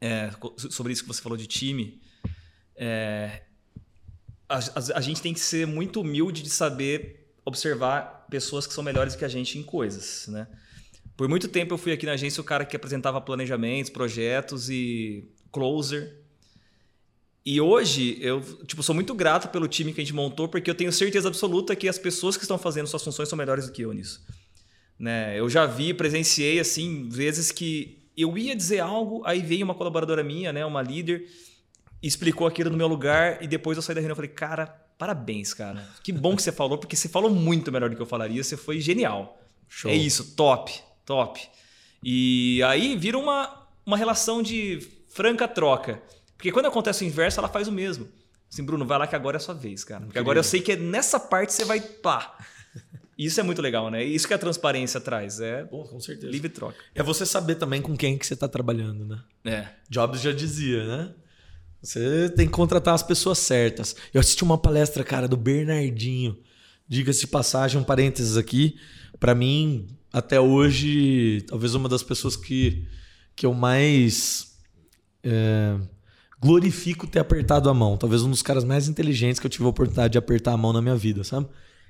é, 0.00 0.30
sobre 0.70 0.92
isso 0.92 1.02
que 1.02 1.08
você 1.08 1.20
falou 1.20 1.36
de 1.36 1.46
time. 1.46 2.00
é, 2.74 3.42
a, 4.48 4.58
a- 4.58 4.96
a 4.96 5.00
gente 5.02 5.20
tem 5.20 5.34
que 5.34 5.40
ser 5.40 5.66
muito 5.66 6.00
humilde 6.00 6.42
de 6.42 6.48
saber 6.50 7.34
observar 7.44 8.26
pessoas 8.30 8.66
que 8.66 8.72
são 8.72 8.82
melhores 8.82 9.14
que 9.14 9.24
a 9.24 9.28
gente 9.28 9.58
em 9.58 9.62
coisas, 9.62 10.26
né? 10.28 10.46
Por 11.16 11.28
muito 11.28 11.48
tempo 11.48 11.74
eu 11.74 11.78
fui 11.78 11.92
aqui 11.92 12.06
na 12.06 12.12
agência 12.12 12.40
o 12.40 12.44
cara 12.44 12.64
que 12.64 12.76
apresentava 12.76 13.20
planejamentos, 13.20 13.90
projetos 13.90 14.70
e 14.70 15.28
closer. 15.52 16.17
E 17.50 17.62
hoje 17.62 18.18
eu 18.20 18.42
tipo, 18.66 18.82
sou 18.82 18.94
muito 18.94 19.14
grato 19.14 19.48
pelo 19.48 19.66
time 19.66 19.94
que 19.94 20.02
a 20.02 20.04
gente 20.04 20.14
montou, 20.14 20.46
porque 20.48 20.70
eu 20.70 20.74
tenho 20.74 20.92
certeza 20.92 21.28
absoluta 21.28 21.74
que 21.74 21.88
as 21.88 21.98
pessoas 21.98 22.36
que 22.36 22.44
estão 22.44 22.58
fazendo 22.58 22.86
suas 22.86 23.02
funções 23.02 23.26
são 23.26 23.38
melhores 23.38 23.64
do 23.66 23.72
que 23.72 23.80
eu 23.80 23.94
nisso. 23.94 24.22
Né? 24.98 25.40
Eu 25.40 25.48
já 25.48 25.64
vi, 25.64 25.94
presenciei 25.94 26.60
assim, 26.60 27.08
vezes 27.08 27.50
que 27.50 28.06
eu 28.14 28.36
ia 28.36 28.54
dizer 28.54 28.80
algo, 28.80 29.22
aí 29.24 29.40
veio 29.40 29.64
uma 29.64 29.74
colaboradora 29.74 30.22
minha, 30.22 30.52
né, 30.52 30.62
uma 30.66 30.82
líder, 30.82 31.26
explicou 32.02 32.46
aquilo 32.46 32.68
no 32.68 32.76
meu 32.76 32.86
lugar, 32.86 33.42
e 33.42 33.46
depois 33.46 33.78
eu 33.78 33.82
saí 33.82 33.94
da 33.94 34.02
reunião 34.02 34.12
e 34.12 34.16
falei, 34.16 34.30
cara, 34.30 34.66
parabéns, 34.98 35.54
cara. 35.54 35.88
Que 36.02 36.12
bom 36.12 36.36
que 36.36 36.42
você 36.42 36.52
falou, 36.52 36.76
porque 36.76 36.96
você 36.96 37.08
falou 37.08 37.30
muito 37.30 37.72
melhor 37.72 37.88
do 37.88 37.96
que 37.96 38.02
eu 38.02 38.06
falaria. 38.06 38.44
Você 38.44 38.58
foi 38.58 38.78
genial. 38.78 39.40
Show. 39.66 39.90
É 39.90 39.94
isso, 39.94 40.36
top, 40.36 40.78
top. 41.06 41.40
E 42.04 42.62
aí 42.64 42.94
vira 42.94 43.16
uma, 43.16 43.66
uma 43.86 43.96
relação 43.96 44.42
de 44.42 44.86
franca 45.08 45.48
troca. 45.48 46.02
Porque 46.38 46.52
quando 46.52 46.66
acontece 46.66 47.04
o 47.04 47.06
inverso, 47.06 47.40
ela 47.40 47.48
faz 47.48 47.66
o 47.66 47.72
mesmo. 47.72 48.08
Assim, 48.50 48.64
Bruno, 48.64 48.86
vai 48.86 48.96
lá 48.96 49.06
que 49.06 49.16
agora 49.16 49.36
é 49.36 49.38
a 49.38 49.40
sua 49.40 49.54
vez, 49.54 49.84
cara. 49.84 50.06
Porque 50.06 50.18
agora 50.18 50.38
eu 50.38 50.44
sei 50.44 50.60
que 50.60 50.72
é 50.72 50.76
nessa 50.76 51.18
parte 51.20 51.52
você 51.52 51.64
vai 51.64 51.80
pá. 51.80 52.38
Isso 53.18 53.40
é 53.40 53.42
muito 53.42 53.60
legal, 53.60 53.90
né? 53.90 54.04
Isso 54.04 54.28
que 54.28 54.32
a 54.32 54.38
transparência 54.38 55.00
traz. 55.00 55.40
É 55.40 55.64
Bom, 55.64 55.82
com 55.82 55.98
certeza. 55.98 56.30
livre 56.30 56.48
troca. 56.48 56.76
É 56.94 57.02
você 57.02 57.26
saber 57.26 57.56
também 57.56 57.82
com 57.82 57.96
quem 57.96 58.16
que 58.16 58.24
você 58.24 58.34
está 58.34 58.46
trabalhando, 58.46 59.04
né? 59.04 59.20
É. 59.44 59.66
Jobs 59.90 60.20
já 60.20 60.30
dizia, 60.30 60.86
né? 60.86 61.14
Você 61.82 62.30
tem 62.30 62.46
que 62.46 62.52
contratar 62.52 62.94
as 62.94 63.02
pessoas 63.02 63.38
certas. 63.38 63.96
Eu 64.14 64.20
assisti 64.20 64.44
uma 64.44 64.56
palestra, 64.56 65.02
cara, 65.02 65.26
do 65.26 65.36
Bernardinho. 65.36 66.38
Diga-se 66.86 67.20
de 67.20 67.26
passagem, 67.26 67.80
um 67.80 67.84
parênteses 67.84 68.36
aqui. 68.36 68.78
Para 69.18 69.34
mim, 69.34 69.88
até 70.12 70.40
hoje, 70.40 71.42
talvez 71.48 71.74
uma 71.74 71.88
das 71.88 72.04
pessoas 72.04 72.36
que, 72.36 72.86
que 73.34 73.44
eu 73.44 73.52
mais 73.52 74.56
é, 75.24 75.76
glorifico 76.40 77.06
ter 77.06 77.18
apertado 77.18 77.68
a 77.68 77.74
mão. 77.74 77.96
Talvez 77.96 78.22
um 78.22 78.30
dos 78.30 78.42
caras 78.42 78.64
mais 78.64 78.88
inteligentes 78.88 79.40
que 79.40 79.46
eu 79.46 79.50
tive 79.50 79.64
a 79.64 79.68
oportunidade 79.68 80.12
de 80.12 80.18
apertar 80.18 80.52
a 80.52 80.56
mão 80.56 80.72
na 80.72 80.82
minha 80.82 80.96
vida, 80.96 81.24
sabe? 81.24 81.46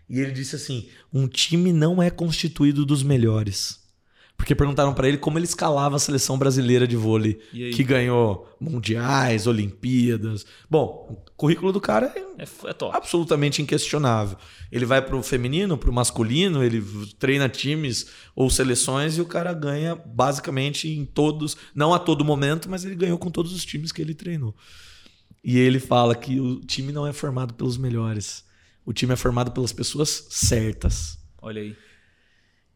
E 0.09 0.21
ele 0.21 0.33
disse 0.33 0.57
assim: 0.57 0.89
um 1.13 1.27
time 1.27 1.73
não 1.73 2.03
é 2.03 2.11
constituído 2.11 2.87
dos 2.87 3.03
melhores. 3.03 3.88
Porque 4.39 4.55
perguntaram 4.55 4.95
para 4.95 5.07
ele 5.09 5.19
como 5.19 5.37
ele 5.37 5.45
escalava 5.45 5.97
a 5.97 5.99
seleção 5.99 6.39
brasileira 6.39 6.87
de 6.87 6.97
vôlei, 6.97 7.35
que 7.75 7.83
ganhou 7.85 8.49
mundiais, 8.59 9.47
Olimpíadas. 9.47 10.47
Bom, 10.71 11.23
o 11.27 11.31
currículo 11.37 11.71
do 11.73 11.81
cara 11.81 12.07
é 12.17 12.43
É, 12.43 12.71
é 12.71 12.73
top. 12.73 12.97
absolutamente 12.97 13.61
inquestionável. 13.61 14.39
Ele 14.73 14.87
vai 14.87 15.03
pro 15.03 15.23
feminino, 15.23 15.77
pro 15.77 15.93
masculino, 15.93 16.63
ele 16.65 16.83
treina 17.19 17.47
times 17.49 18.07
ou 18.35 18.49
seleções 18.49 19.19
e 19.19 19.21
o 19.21 19.27
cara 19.27 19.53
ganha 19.53 19.95
basicamente 19.97 20.89
em 20.89 21.05
todos, 21.05 21.57
não 21.75 21.93
a 21.93 21.99
todo 21.99 22.25
momento, 22.25 22.71
mas 22.71 22.85
ele 22.85 22.95
ganhou 22.95 23.19
com 23.19 23.31
todos 23.31 23.53
os 23.53 23.65
times 23.67 23.93
que 23.93 24.01
ele 24.01 24.15
treinou. 24.15 24.55
E 25.45 25.59
ele 25.59 25.81
fala 25.81 26.15
que 26.15 26.41
o 26.41 26.61
time 26.61 26.93
não 26.93 27.07
é 27.07 27.13
formado 27.13 27.53
pelos 27.55 27.77
melhores. 27.77 28.45
O 28.87 28.93
time 28.93 29.13
é 29.13 29.17
formado 29.17 29.51
pelas 29.51 29.73
pessoas 29.73 30.27
certas. 30.31 31.19
Olha 31.43 31.61
aí. 31.61 31.77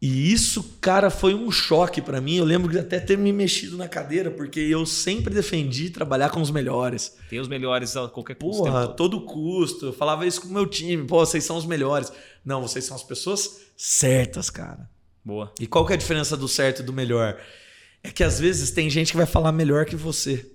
E 0.03 0.33
isso, 0.33 0.79
cara, 0.81 1.11
foi 1.11 1.33
um 1.33 1.49
choque 1.49 2.03
pra 2.03 2.21
mim. 2.21 2.35
Eu 2.35 2.45
lembro 2.45 2.73
de 2.73 2.77
até 2.77 2.99
ter 2.99 3.17
me 3.17 3.33
mexido 3.33 3.77
na 3.77 3.87
cadeira, 3.87 4.33
porque 4.33 4.59
eu 4.59 4.85
sempre 4.85 5.33
defendi 5.33 5.91
trabalhar 5.91 6.31
com 6.31 6.41
os 6.41 6.51
melhores. 6.51 7.17
Tem 7.31 7.39
os 7.39 7.47
melhores 7.47 7.97
a 7.97 8.09
qualquer 8.09 8.35
custo. 8.35 8.65
Porra, 8.65 8.89
todo 8.89 9.21
custo. 9.21 9.87
Eu 9.87 9.93
falava 9.93 10.27
isso 10.27 10.41
com 10.41 10.49
o 10.49 10.53
meu 10.53 10.67
time. 10.67 11.07
Pô, 11.07 11.25
vocês 11.25 11.45
são 11.45 11.57
os 11.57 11.65
melhores. 11.65 12.13
Não, 12.45 12.61
vocês 12.61 12.85
são 12.85 12.97
as 12.97 13.05
pessoas 13.05 13.61
certas, 13.77 14.51
cara. 14.51 14.91
Boa. 15.25 15.53
E 15.61 15.69
qual 15.69 15.87
que 15.87 15.93
é 15.93 15.95
a 15.95 15.99
diferença 15.99 16.37
do 16.37 16.49
certo 16.49 16.83
e 16.83 16.85
do 16.85 16.93
melhor? 16.93 17.41
É 18.03 18.11
que 18.11 18.25
às 18.25 18.41
vezes 18.41 18.73
tem 18.73 18.91
gente 18.91 19.13
que 19.13 19.17
vai 19.17 19.27
falar 19.27 19.53
melhor 19.53 19.85
que 19.85 19.95
você. 19.95 20.51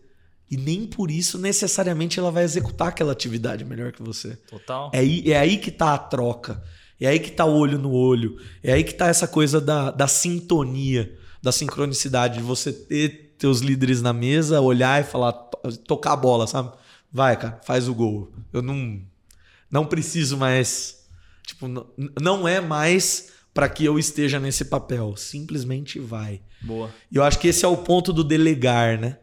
E 0.51 0.57
nem 0.57 0.85
por 0.85 1.09
isso 1.09 1.37
necessariamente 1.37 2.19
ela 2.19 2.31
vai 2.31 2.43
executar 2.43 2.89
aquela 2.89 3.13
atividade 3.13 3.63
melhor 3.63 3.93
que 3.93 4.03
você. 4.03 4.35
Total. 4.49 4.91
É 4.93 4.99
aí, 4.99 5.31
é 5.31 5.39
aí 5.39 5.57
que 5.57 5.71
tá 5.71 5.93
a 5.93 5.97
troca. 5.97 6.61
É 6.99 7.07
aí 7.07 7.19
que 7.19 7.31
tá 7.31 7.45
o 7.45 7.55
olho 7.55 7.77
no 7.77 7.91
olho. 7.91 8.37
É 8.63 8.73
aí 8.73 8.83
que 8.83 8.93
tá 8.93 9.07
essa 9.07 9.27
coisa 9.27 9.61
da, 9.61 9.91
da 9.91 10.07
sintonia, 10.07 11.15
da 11.41 11.51
sincronicidade, 11.51 12.37
de 12.37 12.43
você 12.43 12.73
ter 12.73 13.35
teus 13.37 13.59
líderes 13.59 14.01
na 14.01 14.11
mesa, 14.13 14.59
olhar 14.61 14.99
e 15.01 15.03
falar, 15.03 15.31
to- 15.33 15.77
tocar 15.85 16.13
a 16.13 16.17
bola, 16.17 16.47
sabe? 16.47 16.71
Vai, 17.11 17.37
cara, 17.37 17.59
faz 17.63 17.87
o 17.87 17.93
gol. 17.93 18.31
Eu 18.51 18.61
não, 18.61 18.99
não 19.69 19.85
preciso 19.85 20.37
mais. 20.37 21.05
Tipo, 21.45 21.67
não, 21.67 21.87
não 22.19 22.47
é 22.47 22.59
mais 22.59 23.29
para 23.53 23.69
que 23.69 23.85
eu 23.85 23.97
esteja 23.99 24.39
nesse 24.39 24.65
papel. 24.65 25.15
Simplesmente 25.15 25.99
vai. 25.99 26.41
Boa. 26.61 26.89
E 27.11 27.15
eu 27.15 27.23
acho 27.23 27.37
que 27.39 27.47
esse 27.47 27.63
é 27.63 27.67
o 27.67 27.77
ponto 27.77 28.11
do 28.11 28.23
delegar, 28.23 28.99
né? 28.99 29.19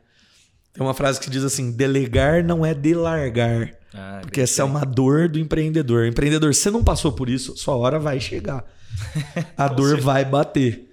Tem 0.72 0.82
uma 0.84 0.94
frase 0.94 1.20
que 1.20 1.28
diz 1.28 1.42
assim: 1.44 1.72
delegar 1.72 2.42
não 2.44 2.64
é 2.64 2.72
delargar. 2.72 3.76
Ah, 3.94 4.18
Porque 4.22 4.40
essa 4.40 4.62
é 4.62 4.64
uma 4.64 4.84
dor 4.84 5.28
do 5.28 5.38
empreendedor. 5.38 6.06
Empreendedor, 6.06 6.52
você 6.52 6.70
não 6.70 6.82
passou 6.82 7.12
por 7.12 7.28
isso, 7.30 7.56
sua 7.56 7.76
hora 7.76 7.98
vai 7.98 8.18
chegar. 8.18 8.64
A 9.56 9.68
dor 9.68 10.00
vai 10.00 10.24
bater. 10.24 10.90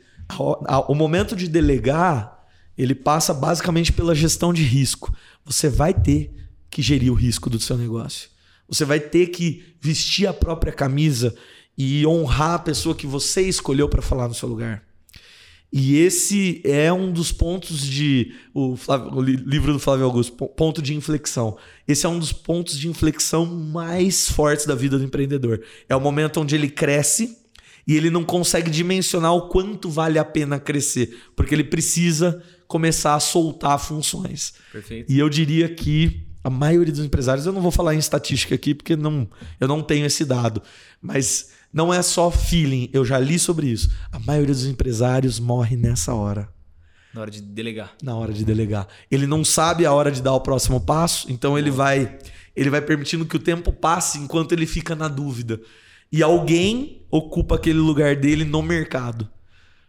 O 0.87 0.93
momento 0.93 1.35
de 1.35 1.47
delegar, 1.47 2.45
ele 2.77 2.95
passa 2.95 3.33
basicamente 3.33 3.91
pela 3.91 4.15
gestão 4.15 4.53
de 4.53 4.63
risco. 4.63 5.13
Você 5.43 5.67
vai 5.67 5.93
ter 5.93 6.33
que 6.69 6.81
gerir 6.81 7.11
o 7.11 7.15
risco 7.15 7.49
do 7.49 7.59
seu 7.59 7.77
negócio. 7.77 8.29
Você 8.67 8.85
vai 8.85 8.99
ter 8.99 9.27
que 9.27 9.75
vestir 9.81 10.27
a 10.27 10.33
própria 10.33 10.71
camisa 10.71 11.35
e 11.77 12.05
honrar 12.05 12.53
a 12.53 12.59
pessoa 12.59 12.95
que 12.95 13.07
você 13.07 13.41
escolheu 13.41 13.89
para 13.89 14.01
falar 14.01 14.27
no 14.27 14.33
seu 14.33 14.47
lugar. 14.47 14.83
E 15.73 15.97
esse 15.97 16.61
é 16.65 16.91
um 16.91 17.11
dos 17.11 17.31
pontos 17.31 17.85
de. 17.85 18.33
O, 18.53 18.75
Flávio- 18.75 19.13
o 19.13 19.21
li- 19.21 19.41
livro 19.45 19.71
do 19.71 19.79
Flávio 19.79 20.05
Augusto, 20.05 20.33
po- 20.33 20.49
ponto 20.49 20.81
de 20.81 20.93
inflexão. 20.93 21.57
Esse 21.87 22.05
é 22.05 22.09
um 22.09 22.19
dos 22.19 22.33
pontos 22.33 22.77
de 22.77 22.89
inflexão 22.89 23.45
mais 23.45 24.27
fortes 24.29 24.65
da 24.65 24.75
vida 24.75 24.97
do 24.97 25.03
empreendedor. 25.05 25.61
É 25.87 25.95
o 25.95 26.01
momento 26.01 26.41
onde 26.41 26.55
ele 26.55 26.69
cresce 26.69 27.37
e 27.87 27.95
ele 27.95 28.09
não 28.09 28.23
consegue 28.23 28.69
dimensionar 28.69 29.33
o 29.33 29.47
quanto 29.47 29.89
vale 29.89 30.19
a 30.19 30.25
pena 30.25 30.59
crescer, 30.59 31.17
porque 31.35 31.55
ele 31.55 31.63
precisa 31.63 32.43
começar 32.67 33.15
a 33.15 33.19
soltar 33.19 33.79
funções. 33.79 34.53
Perfeito. 34.71 35.11
E 35.11 35.17
eu 35.17 35.29
diria 35.29 35.67
que 35.69 36.27
a 36.43 36.49
maioria 36.49 36.91
dos 36.93 37.03
empresários, 37.05 37.45
eu 37.45 37.53
não 37.53 37.61
vou 37.61 37.71
falar 37.71 37.95
em 37.95 37.99
estatística 37.99 38.55
aqui 38.55 38.73
porque 38.75 38.95
não, 38.95 39.27
eu 39.59 39.67
não 39.67 39.81
tenho 39.81 40.05
esse 40.05 40.25
dado, 40.25 40.61
mas 41.01 41.49
não 41.73 41.93
é 41.93 42.01
só 42.01 42.29
feeling, 42.31 42.89
eu 42.93 43.03
já 43.05 43.17
li 43.17 43.37
sobre 43.39 43.67
isso. 43.67 43.89
A 44.11 44.19
maioria 44.19 44.53
dos 44.53 44.65
empresários 44.65 45.39
morre 45.39 45.75
nessa 45.75 46.13
hora, 46.13 46.49
Na 47.13 47.21
hora 47.21 47.31
de 47.31 47.41
delegar. 47.41 47.93
na 48.01 48.15
hora 48.15 48.33
de 48.33 48.43
delegar. 48.45 48.87
Ele 49.09 49.25
não 49.27 49.43
sabe 49.43 49.85
a 49.85 49.93
hora 49.93 50.11
de 50.11 50.21
dar 50.21 50.33
o 50.33 50.41
próximo 50.41 50.79
passo, 50.81 51.31
então 51.31 51.57
ele 51.57 51.71
vai 51.71 52.17
ele 52.55 52.69
vai 52.69 52.81
permitindo 52.81 53.25
que 53.25 53.35
o 53.37 53.39
tempo 53.39 53.71
passe 53.71 54.17
enquanto 54.17 54.51
ele 54.51 54.65
fica 54.65 54.93
na 54.95 55.07
dúvida. 55.07 55.61
E 56.11 56.21
alguém 56.21 57.05
ocupa 57.09 57.55
aquele 57.55 57.79
lugar 57.79 58.15
dele 58.17 58.43
no 58.43 58.61
mercado. 58.61 59.29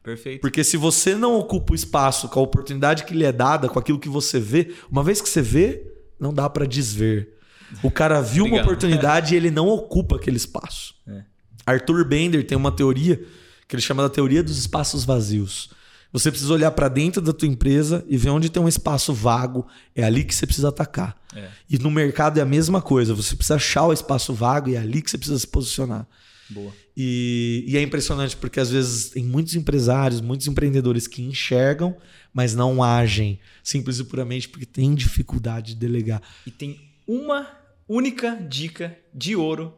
Perfeito. 0.02 0.40
Porque 0.40 0.62
se 0.62 0.76
você 0.76 1.16
não 1.16 1.36
ocupa 1.36 1.72
o 1.72 1.74
espaço 1.76 2.28
com 2.28 2.38
a 2.38 2.42
oportunidade 2.42 3.04
que 3.04 3.14
lhe 3.14 3.24
é 3.24 3.32
dada, 3.32 3.68
com 3.68 3.78
aquilo 3.78 3.98
que 3.98 4.08
você 4.08 4.38
vê, 4.38 4.72
uma 4.90 5.02
vez 5.02 5.20
que 5.20 5.28
você 5.28 5.42
vê, 5.42 5.92
não 6.20 6.32
dá 6.32 6.48
pra 6.48 6.64
desver. 6.64 7.36
O 7.82 7.90
cara 7.90 8.20
viu 8.20 8.44
uma 8.44 8.60
oportunidade 8.62 9.34
e 9.34 9.36
ele 9.36 9.50
não 9.50 9.68
ocupa 9.68 10.16
aquele 10.16 10.36
espaço. 10.36 10.94
É. 11.08 11.22
Arthur 11.66 12.04
Bender 12.04 12.46
tem 12.46 12.56
uma 12.56 12.72
teoria 12.72 13.22
que 13.68 13.74
ele 13.74 13.82
chama 13.82 14.02
da 14.02 14.10
teoria 14.10 14.42
dos 14.42 14.58
espaços 14.58 15.04
vazios. 15.04 15.70
Você 16.12 16.30
precisa 16.30 16.52
olhar 16.52 16.70
pra 16.72 16.88
dentro 16.88 17.22
da 17.22 17.32
tua 17.32 17.48
empresa 17.48 18.04
e 18.06 18.18
ver 18.18 18.28
onde 18.28 18.50
tem 18.50 18.62
um 18.62 18.68
espaço 18.68 19.14
vago, 19.14 19.66
é 19.96 20.04
ali 20.04 20.22
que 20.24 20.34
você 20.34 20.44
precisa 20.44 20.68
atacar. 20.68 21.16
É. 21.34 21.48
E 21.70 21.78
no 21.78 21.90
mercado 21.90 22.38
é 22.38 22.42
a 22.42 22.46
mesma 22.46 22.82
coisa, 22.82 23.14
você 23.14 23.34
precisa 23.34 23.54
achar 23.54 23.86
o 23.86 23.92
espaço 23.92 24.34
vago 24.34 24.68
e 24.68 24.74
é 24.74 24.78
ali 24.78 25.00
que 25.00 25.10
você 25.10 25.16
precisa 25.16 25.38
se 25.38 25.46
posicionar. 25.46 26.06
Boa. 26.50 26.70
E, 26.94 27.64
e 27.66 27.78
é 27.78 27.82
impressionante 27.82 28.36
porque 28.36 28.60
às 28.60 28.70
vezes 28.70 29.08
tem 29.08 29.24
muitos 29.24 29.54
empresários, 29.54 30.20
muitos 30.20 30.46
empreendedores 30.46 31.06
que 31.06 31.22
enxergam, 31.22 31.96
mas 32.34 32.54
não 32.54 32.82
agem, 32.82 33.40
simples 33.64 33.98
e 33.98 34.04
puramente 34.04 34.50
porque 34.50 34.66
tem 34.66 34.94
dificuldade 34.94 35.74
de 35.74 35.80
delegar. 35.80 36.20
E 36.46 36.50
tem 36.50 36.78
uma 37.06 37.48
única 37.88 38.36
dica 38.36 38.98
de 39.14 39.34
ouro 39.34 39.74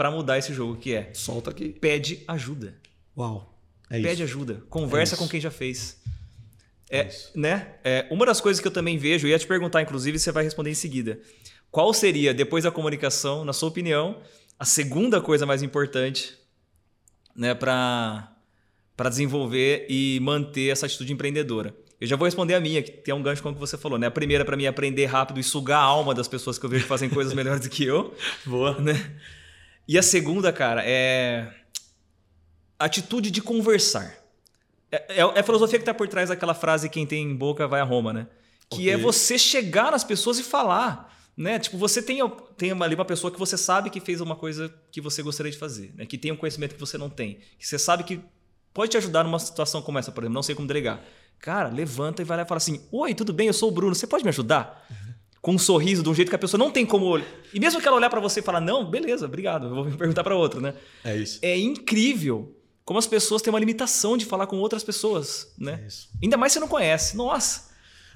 pra 0.00 0.10
mudar 0.10 0.38
esse 0.38 0.54
jogo, 0.54 0.76
que 0.76 0.94
é 0.94 1.10
Solta 1.12 1.50
aqui. 1.50 1.68
pede 1.68 2.24
ajuda. 2.26 2.74
Uau. 3.14 3.54
É 3.90 4.00
Pede 4.00 4.14
isso. 4.14 4.22
ajuda. 4.22 4.62
Conversa 4.70 5.14
É 5.14 5.18
com 5.18 5.28
quem 5.28 5.38
já 5.38 5.50
fez. 5.50 6.00
É, 6.88 7.06
isso. 7.06 7.30
né? 7.34 7.74
É, 7.84 8.06
uma 8.10 8.24
das 8.24 8.40
coisas 8.40 8.62
que 8.62 8.66
eu 8.66 8.72
também 8.72 8.96
vejo, 8.96 9.26
eu 9.26 9.30
ia 9.30 9.38
te 9.38 9.46
perguntar, 9.46 9.82
inclusive, 9.82 10.18
você 10.18 10.32
vai 10.32 10.42
responder 10.42 10.70
em 10.70 10.74
seguida. 10.74 11.20
Qual 11.70 11.92
seria, 11.92 12.32
depois 12.32 12.64
da 12.64 12.70
comunicação, 12.70 13.44
na 13.44 13.52
sua 13.52 13.68
opinião, 13.68 14.22
a 14.58 14.64
segunda 14.64 15.20
coisa 15.20 15.44
mais 15.44 15.62
importante 15.62 16.32
né, 17.36 17.52
para 17.54 18.32
desenvolver 19.10 19.84
e 19.90 20.18
manter 20.22 20.70
essa 20.70 20.86
atitude 20.86 21.12
empreendedora? 21.12 21.74
Eu 22.00 22.06
já 22.06 22.16
vou 22.16 22.24
responder 22.24 22.54
a 22.54 22.60
minha, 22.60 22.82
que 22.82 22.90
tem 22.90 23.12
um 23.12 23.22
gancho 23.22 23.42
com 23.42 23.50
o 23.50 23.52
que 23.52 23.60
você 23.60 23.76
falou. 23.76 23.98
Né? 23.98 24.06
A 24.06 24.10
primeira, 24.10 24.46
para 24.46 24.56
mim, 24.56 24.64
é 24.64 24.68
aprender 24.68 25.04
rápido 25.04 25.38
e 25.38 25.42
sugar 25.44 25.80
a 25.80 25.82
alma 25.84 26.14
das 26.14 26.26
pessoas 26.26 26.58
que 26.58 26.64
eu 26.64 26.70
vejo 26.70 26.84
que 26.84 26.88
fazem 26.88 27.10
coisas 27.10 27.34
melhores 27.34 27.60
do 27.60 27.68
que 27.68 27.84
eu. 27.84 28.14
Boa. 28.46 28.80
né? 28.80 28.94
E 29.92 29.98
a 29.98 30.02
segunda, 30.02 30.52
cara, 30.52 30.82
é 30.86 31.52
atitude 32.78 33.28
de 33.28 33.42
conversar. 33.42 34.14
É, 34.90 35.16
é- 35.16 35.20
é 35.20 35.40
a 35.40 35.42
filosofia 35.42 35.80
que 35.80 35.82
está 35.82 35.92
por 35.92 36.06
trás 36.06 36.28
daquela 36.28 36.54
frase 36.54 36.88
quem 36.88 37.04
tem 37.04 37.34
boca 37.34 37.66
vai 37.66 37.80
a 37.80 37.84
Roma, 37.84 38.12
né? 38.12 38.28
Que 38.70 38.82
Ok. 38.82 38.90
é 38.90 38.96
você 38.96 39.36
chegar 39.36 39.90
nas 39.90 40.04
pessoas 40.04 40.38
e 40.38 40.44
falar, 40.44 41.12
né? 41.36 41.58
Tipo, 41.58 41.76
você 41.76 42.00
tem, 42.00 42.20
tem 42.56 42.70
ali 42.70 42.94
uma 42.94 43.04
pessoa 43.04 43.32
que 43.32 43.38
você 43.38 43.56
sabe 43.56 43.90
que 43.90 43.98
fez 43.98 44.20
uma 44.20 44.36
coisa 44.36 44.72
que 44.92 45.00
você 45.00 45.24
gostaria 45.24 45.50
de 45.50 45.58
fazer, 45.58 45.92
né? 45.96 46.06
Que 46.06 46.16
tem 46.16 46.30
um 46.30 46.36
conhecimento 46.36 46.74
que 46.74 46.80
você 46.80 46.96
não 46.96 47.10
tem, 47.10 47.40
que 47.58 47.66
você 47.66 47.76
sabe 47.76 48.04
que 48.04 48.20
pode 48.72 48.92
te 48.92 48.96
ajudar 48.96 49.24
numa 49.24 49.40
situação 49.40 49.82
como 49.82 49.98
essa, 49.98 50.12
por 50.12 50.22
exemplo, 50.22 50.34
não 50.34 50.42
sei 50.44 50.54
como 50.54 50.68
delegar. 50.68 51.02
Cara, 51.40 51.68
levanta 51.68 52.22
e 52.22 52.24
vai 52.24 52.36
lá 52.36 52.44
e 52.44 52.46
fala 52.46 52.58
assim: 52.58 52.80
"Oi, 52.92 53.12
tudo 53.12 53.32
bem? 53.32 53.48
Eu 53.48 53.52
sou 53.52 53.68
o 53.68 53.72
Bruno, 53.72 53.92
você 53.94 54.06
pode 54.06 54.22
me 54.22 54.28
ajudar?" 54.28 54.86
Com 55.40 55.52
um 55.52 55.58
sorriso, 55.58 56.02
de 56.02 56.08
um 56.08 56.14
jeito 56.14 56.28
que 56.28 56.34
a 56.34 56.38
pessoa 56.38 56.58
não 56.58 56.70
tem 56.70 56.84
como. 56.84 57.18
E 57.52 57.58
mesmo 57.58 57.80
que 57.80 57.88
ela 57.88 57.96
olhar 57.96 58.10
para 58.10 58.20
você 58.20 58.40
e 58.40 58.42
falar, 58.42 58.60
não, 58.60 58.84
beleza, 58.90 59.24
obrigado, 59.26 59.66
eu 59.68 59.74
vou 59.74 59.84
perguntar 59.96 60.22
para 60.22 60.36
outra, 60.36 60.60
né? 60.60 60.74
É 61.04 61.16
isso. 61.16 61.38
É 61.42 61.58
incrível 61.58 62.54
como 62.84 62.98
as 62.98 63.06
pessoas 63.06 63.40
têm 63.40 63.52
uma 63.52 63.60
limitação 63.60 64.16
de 64.16 64.24
falar 64.24 64.46
com 64.46 64.58
outras 64.58 64.82
pessoas, 64.82 65.52
né? 65.58 65.80
É 65.82 65.86
isso. 65.86 66.08
Ainda 66.22 66.36
mais 66.36 66.52
se 66.52 66.58
você 66.58 66.60
não 66.60 66.68
conhece. 66.68 67.16
Nossa. 67.16 67.70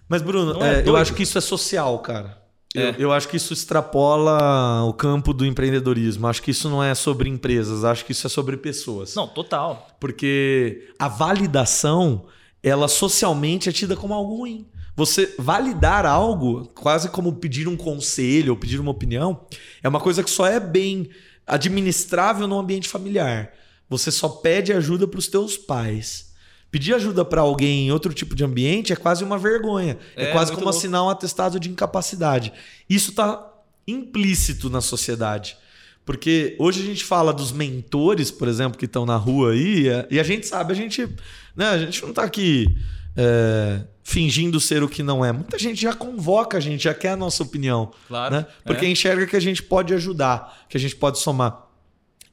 Mas, 0.09 0.21
Bruno, 0.21 0.63
é 0.63 0.81
é, 0.81 0.89
eu 0.89 0.97
acho 0.97 1.15
que 1.15 1.23
isso 1.23 1.39
é 1.39 1.41
social, 1.41 1.99
cara. 2.01 2.43
Eu, 2.75 2.83
É. 2.89 2.95
eu 2.99 3.13
acho 3.13 3.29
que 3.29 3.37
isso 3.37 3.53
extrapola 3.53 4.83
o 4.85 4.93
campo 4.93 5.33
do 5.33 5.47
empreendedorismo. 5.47 6.27
Acho 6.27 6.43
que 6.43 6.51
isso 6.51 6.69
não 6.69 6.83
é 6.83 6.95
sobre 6.95 7.29
empresas, 7.31 7.85
acho 7.85 8.05
que 8.05 8.13
isso 8.13 8.27
é 8.27 8.31
sobre 8.31 8.57
pessoas. 8.57 9.15
Não, 9.15 9.29
total. 9.29 9.87
Porque 10.01 10.89
a 10.99 11.07
validação, 11.09 12.27
ela 12.63 12.89
socialmente 12.89 13.69
é 13.69 13.73
tida 13.73 13.95
como 13.97 14.13
algo 14.13 14.37
ruim. 14.37 14.67
Você 14.97 15.35
validar 15.39 16.07
algo, 16.07 16.67
quase 16.75 17.09
como 17.09 17.35
pedir 17.35 17.67
um 17.67 17.77
conselho 17.77 18.53
ou 18.53 18.59
pedir 18.59 18.79
uma 18.79 18.93
opinião, 18.93 19.47
é 19.83 19.89
uma 19.89 20.01
coisa 20.01 20.23
que 20.23 20.31
só 20.31 20.47
é 20.47 20.61
bem 20.61 21.09
administrável 21.47 22.47
no 22.47 22.59
ambiente 22.59 22.89
familiar. 22.89 23.53
Você 23.89 24.11
só 24.11 24.29
pede 24.29 24.73
ajuda 24.73 25.07
para 25.07 25.19
os 25.19 25.29
teus 25.29 25.57
pais. 25.57 26.33
Pedir 26.71 26.95
ajuda 26.95 27.25
para 27.25 27.41
alguém 27.41 27.87
em 27.87 27.93
outro 27.93 28.13
tipo 28.13 28.35
de 28.35 28.45
ambiente 28.45 28.93
é 28.93 28.97
quase 28.97 29.23
uma 29.23 29.39
vergonha. 29.39 29.99
É, 30.17 30.25
É, 30.25 30.33
quase 30.33 30.53
como 30.53 30.65
louco. 30.65 30.79
assinar 30.79 31.05
um 31.05 31.09
atestado 31.09 31.61
de 31.61 31.71
incapacidade. 31.71 32.53
Isso 32.89 33.11
está 33.11 33.53
implícito 33.87 34.71
na 34.71 34.81
sociedade. 34.81 35.57
Porque 36.05 36.55
hoje 36.59 36.83
a 36.83 36.85
gente 36.85 37.05
fala 37.05 37.33
dos 37.33 37.51
mentores, 37.53 38.31
por 38.31 38.47
exemplo, 38.47 38.79
que 38.79 38.85
estão 38.85 39.07
na 39.07 39.17
rua 39.17 39.53
aí, 39.53 39.87
e 40.11 40.21
a 40.21 40.23
gente 40.23 40.47
sabe, 40.47 40.73
a 40.73 40.77
gente, 40.77 41.09
né, 41.57 41.69
a 41.69 41.79
gente 41.79 42.03
não 42.03 42.11
está 42.11 42.25
aqui 42.25 42.77
é, 43.17 43.85
fingindo 44.03 44.59
ser 44.61 44.83
o 44.83 44.89
que 44.89 45.03
não 45.03 45.25
é. 45.25 45.33
Muita 45.33 45.59
gente 45.59 45.81
já 45.81 45.95
convoca 45.95 46.59
a 46.59 46.61
gente, 46.61 46.85
já 46.85 46.95
quer 46.95 47.11
a 47.11 47.17
nossa 47.17 47.43
opinião. 47.43 47.93
Claro. 48.09 48.35
Né? 48.37 48.47
Porque 48.65 48.85
É. 48.87 48.89
enxerga 48.89 49.27
que 49.27 49.37
a 49.37 49.41
gente 49.41 49.63
pode 49.63 49.95
ajudar, 49.95 50.67
que 50.69 50.77
a 50.77 50.81
gente 50.81 50.97
pode 50.97 51.19
somar. 51.19 51.67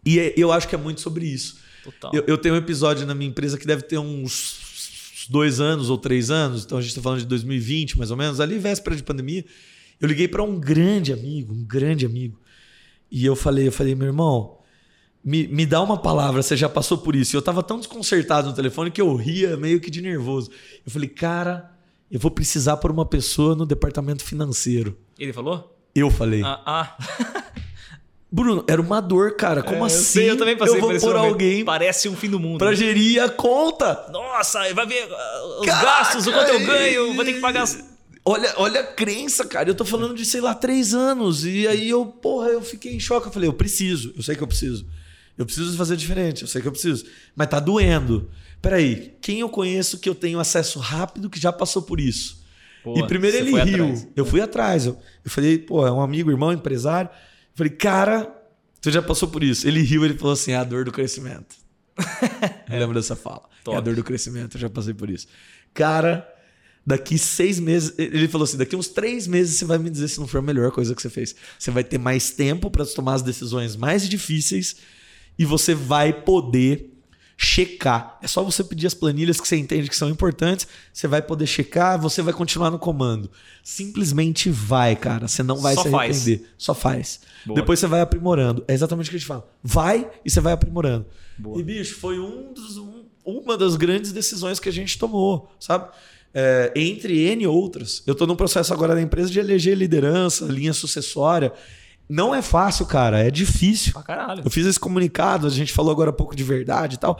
E 0.05 0.19
é- 0.19 0.34
eu 0.36 0.51
acho 0.51 0.67
que 0.67 0.75
é 0.75 0.77
muito 0.77 1.01
sobre 1.01 1.25
isso. 1.25 1.59
Total. 1.84 2.11
Eu, 2.13 2.23
eu 2.27 2.38
tenho 2.38 2.55
um 2.55 2.57
episódio 2.57 3.05
na 3.07 3.15
minha 3.15 3.29
empresa 3.29 3.57
que 3.57 3.65
deve 3.65 3.84
ter 3.84 3.97
uns 3.97 5.25
dois 5.29 5.59
anos 5.61 5.89
ou 5.89 5.97
três 5.97 6.29
anos, 6.29 6.65
então 6.65 6.77
a 6.77 6.82
gente 6.82 6.89
está 6.91 7.01
falando 7.01 7.19
de 7.19 7.25
2020, 7.25 7.97
mais 7.97 8.11
ou 8.11 8.17
menos, 8.17 8.39
ali 8.39 8.57
véspera 8.57 8.95
de 8.95 9.03
pandemia. 9.03 9.45
Eu 9.99 10.07
liguei 10.07 10.27
para 10.27 10.43
um 10.43 10.59
grande 10.59 11.13
amigo, 11.13 11.53
um 11.53 11.63
grande 11.63 12.05
amigo. 12.05 12.39
E 13.09 13.25
eu 13.25 13.36
falei, 13.36 13.67
eu 13.67 13.71
falei, 13.71 13.93
meu 13.95 14.07
irmão, 14.07 14.57
me, 15.24 15.47
me 15.47 15.65
dá 15.65 15.82
uma 15.82 15.97
palavra, 15.97 16.41
você 16.41 16.55
já 16.57 16.67
passou 16.69 16.97
por 16.97 17.15
isso. 17.15 17.36
E 17.36 17.38
eu 17.38 17.41
tava 17.41 17.61
tão 17.63 17.78
desconcertado 17.78 18.49
no 18.49 18.55
telefone 18.55 18.89
que 18.91 19.01
eu 19.01 19.15
ria 19.15 19.55
meio 19.57 19.80
que 19.80 19.89
de 19.91 20.01
nervoso. 20.01 20.49
Eu 20.86 20.91
falei, 20.91 21.07
cara, 21.09 21.72
eu 22.09 22.19
vou 22.19 22.32
precisar 22.32 22.78
por 22.78 22.91
uma 22.91 23.05
pessoa 23.05 23.55
no 23.55 23.65
departamento 23.65 24.24
financeiro. 24.24 24.97
Ele 25.19 25.32
falou? 25.34 25.78
Eu 25.93 26.09
falei. 26.09 26.41
Ah, 26.43 26.61
ah. 26.65 26.97
Bruno, 28.34 28.63
era 28.65 28.82
uma 28.82 29.01
dor, 29.01 29.36
cara. 29.36 29.61
Como 29.61 29.76
É, 29.76 29.80
eu 29.82 29.86
assim? 29.86 29.97
sei, 30.03 30.30
eu 30.32 30.38
também 30.38 30.55
passei 30.55 30.78
eu 30.78 30.80
vou 30.82 30.89
por 30.97 31.13
momento. 31.13 31.17
alguém 31.34 31.65
Parece 31.65 32.07
um 32.07 32.15
fim 32.15 32.30
do 32.30 32.39
mundo. 32.39 32.59
pra 32.59 32.69
né? 32.69 32.76
gerir 32.78 33.22
a 33.22 33.28
conta. 33.30 34.07
Nossa, 34.09 34.74
vai 34.74 34.86
ver 34.88 35.05
ah, 35.11 35.57
os 35.59 35.65
Caraca, 35.65 35.86
gastos, 35.86 36.28
o 36.28 36.32
quanto 36.32 36.49
eu 36.49 36.65
ganho, 36.65 37.13
vou 37.13 37.26
ter 37.26 37.34
que 37.34 37.41
pagar. 37.41 37.63
as- 37.63 37.84
Olha, 38.24 38.53
olha 38.57 38.80
a 38.82 38.84
crença, 38.84 39.43
cara. 39.45 39.67
Eu 39.69 39.76
tô 39.76 39.84
falando 39.84 40.13
de, 40.15 40.24
sei 40.24 40.39
lá, 40.39 40.53
três 40.53 40.93
anos. 40.93 41.43
E 41.43 41.67
aí 41.67 41.89
eu, 41.89 42.05
porra, 42.05 42.49
eu 42.49 42.61
fiquei 42.61 42.93
em 42.95 42.99
choque. 42.99 43.28
Eu 43.28 43.32
falei, 43.34 43.49
eu 43.49 43.53
preciso, 43.53 44.13
eu 44.15 44.24
sei 44.24 44.36
que 44.36 44.43
eu 44.43 44.47
preciso. 44.47 44.86
Eu 45.42 45.46
preciso 45.46 45.76
fazer 45.76 45.98
diferente, 45.98 46.44
eu 46.44 46.48
sei 46.48 46.62
que 46.62 46.68
eu 46.68 46.72
preciso. 46.72 47.06
Mas 47.36 47.48
tá 47.48 47.60
doendo. 47.60 48.30
Peraí, 48.62 49.16
quem 49.20 49.39
eu 49.39 49.50
conheço 49.50 49.98
que 49.98 50.08
eu 50.08 50.14
tenho 50.14 50.39
acesso 50.39 50.78
rápido 50.78 51.30
que 51.30 51.39
já 51.39 51.52
passou 51.52 51.82
por 51.82 52.00
isso? 52.00 52.44
Pô, 52.84 52.98
e 52.98 53.08
primeiro 53.08 53.38
ele 53.38 53.52
foi 53.52 53.62
riu. 53.64 53.86
atrás. 53.86 54.08
Eu 54.16 54.26
fui 54.26 54.42
atrás. 54.42 54.86
Eu, 54.86 55.00
eu 55.26 55.32
falei, 55.32 55.58
pô, 55.58 55.86
é 55.86 55.92
um 55.92 56.00
amigo, 56.00 56.30
irmão, 56.30 56.54
empresário. 56.54 57.10
Eu 57.10 57.56
falei, 57.56 57.72
cara, 57.72 58.32
tu 58.80 58.92
já 58.92 59.02
passou 59.02 59.30
por 59.30 59.44
isso. 59.44 59.68
Ele 59.68 59.82
riu, 59.82 60.06
ele 60.06 60.16
falou 60.16 60.34
assim: 60.34 60.52
é 60.52 60.58
a 60.58 60.64
dor 60.64 60.86
do 60.86 60.92
crescimento. 60.92 61.56
eu 62.70 62.80
lembro 62.80 62.94
dessa 62.94 63.16
fala. 63.16 63.44
É 63.44 63.62
a 63.62 63.64
Top. 63.64 63.82
dor 63.82 63.96
do 63.96 64.04
crescimento, 64.04 64.58
eu 64.58 64.62
já 64.62 64.70
passei 64.70 64.94
por 64.94 65.10
isso. 65.10 65.28
Cara, 65.74 66.28
daqui 66.86 67.18
seis 67.18 67.60
meses. 67.60 67.94
Ele 67.98 68.28
falou 68.28 68.46
assim: 68.46 68.58
daqui 68.58 68.76
uns 68.76 68.88
três 68.88 69.26
meses 69.26 69.58
você 69.58 69.66
vai 69.66 69.80
me 69.80 69.89
dizer 69.89 70.08
se 70.08 70.20
não 70.20 70.28
for 70.28 70.38
a 70.38 70.42
melhor 70.44 70.72
coisa 70.72 70.94
que 70.94 71.02
você 71.02 71.10
fez. 71.10 71.36
Você 71.58 71.72
vai 71.72 71.84
ter 71.84 71.98
mais 71.98 72.30
tempo 72.30 72.70
para 72.70 72.86
tomar 72.86 73.16
as 73.16 73.22
decisões 73.24 73.76
mais 73.76 74.08
difíceis 74.08 74.76
e 75.38 75.45
você 75.45 75.73
vai 75.75 76.13
poder 76.13 76.88
checar. 77.38 78.19
É 78.21 78.27
só 78.27 78.43
você 78.43 78.63
pedir 78.63 78.86
as 78.86 78.93
planilhas 78.93 79.41
que 79.41 79.47
você 79.47 79.57
entende 79.57 79.89
que 79.89 79.95
são 79.95 80.09
importantes, 80.09 80.67
você 80.93 81.07
vai 81.07 81.21
poder 81.23 81.47
checar, 81.47 81.99
você 81.99 82.21
vai 82.21 82.34
continuar 82.34 82.69
no 82.69 82.77
comando. 82.77 83.32
Simplesmente 83.63 84.49
vai, 84.49 84.95
cara. 84.95 85.27
Você 85.27 85.41
não 85.41 85.57
vai 85.57 85.73
Só 85.73 85.84
se 85.84 85.89
faz. 85.89 86.17
arrepender. 86.27 86.47
Só 86.57 86.73
faz. 86.75 87.19
Boa. 87.45 87.59
Depois 87.59 87.79
você 87.79 87.88
vai 87.88 88.01
aprimorando. 88.01 88.63
É 88.67 88.73
exatamente 88.73 89.07
o 89.07 89.09
que 89.09 89.15
a 89.15 89.19
gente 89.19 89.27
fala. 89.27 89.49
Vai 89.63 90.07
e 90.23 90.29
você 90.29 90.39
vai 90.39 90.53
aprimorando. 90.53 91.07
Boa. 91.38 91.59
E, 91.59 91.63
bicho, 91.63 91.95
foi 91.95 92.19
um 92.19 92.53
dos- 92.53 92.77
um- 92.77 93.05
uma 93.25 93.57
das 93.57 93.75
grandes 93.75 94.11
decisões 94.11 94.59
que 94.59 94.69
a 94.69 94.71
gente 94.71 94.99
tomou, 94.99 95.51
sabe? 95.59 95.89
É, 96.34 96.71
entre 96.75 97.23
N 97.27 97.45
outras. 97.47 98.03
Eu 98.05 98.11
estou 98.13 98.25
num 98.27 98.36
processo 98.36 98.71
agora 98.73 98.93
da 98.95 99.01
empresa 99.01 99.29
de 99.32 99.39
eleger 99.39 99.75
liderança, 99.75 100.45
linha 100.45 100.73
sucessória. 100.73 101.51
Não 102.12 102.36
é 102.36 102.41
fácil, 102.41 102.86
cara. 102.86 103.20
É 103.26 103.32
difícil. 103.32 103.93
Pra 103.93 104.03
caralho. 104.03 104.41
Eu 104.43 104.51
fiz 104.51 104.66
esse 104.66 104.80
comunicado, 104.80 105.47
a 105.47 105.49
gente 105.49 105.72
falou 105.72 105.91
agora 105.91 106.09
há 106.09 106.14
pouco 106.14 106.36
de 106.36 106.43
verdade 106.43 106.95
e 106.95 106.97
tal. 106.99 107.20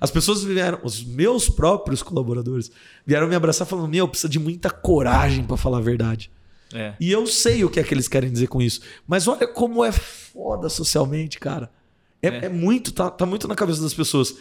As 0.00 0.10
pessoas 0.10 0.42
vieram, 0.42 0.80
os 0.82 1.04
meus 1.04 1.48
próprios 1.48 2.02
colaboradores 2.02 2.70
vieram 3.06 3.28
me 3.28 3.34
abraçar 3.36 3.66
falando: 3.66 3.88
Meu, 3.88 4.08
precisa 4.08 4.28
de 4.28 4.38
muita 4.40 4.68
coragem 4.68 5.44
para 5.44 5.56
falar 5.56 5.78
a 5.78 5.82
verdade. 5.82 6.30
É. 6.74 6.94
E 6.98 7.12
eu 7.12 7.26
sei 7.26 7.64
o 7.64 7.70
que 7.70 7.78
é 7.78 7.82
que 7.84 7.94
eles 7.94 8.08
querem 8.08 8.32
dizer 8.32 8.48
com 8.48 8.60
isso. 8.60 8.80
Mas 9.06 9.28
olha 9.28 9.46
como 9.46 9.84
é 9.84 9.92
foda 9.92 10.68
socialmente, 10.68 11.38
cara. 11.38 11.70
É, 12.22 12.28
É. 12.28 12.44
é 12.46 12.48
muito, 12.48 12.92
tá, 12.92 13.10
tá 13.10 13.24
muito 13.26 13.46
na 13.46 13.54
cabeça 13.54 13.80
das 13.82 13.94
pessoas. 13.94 14.34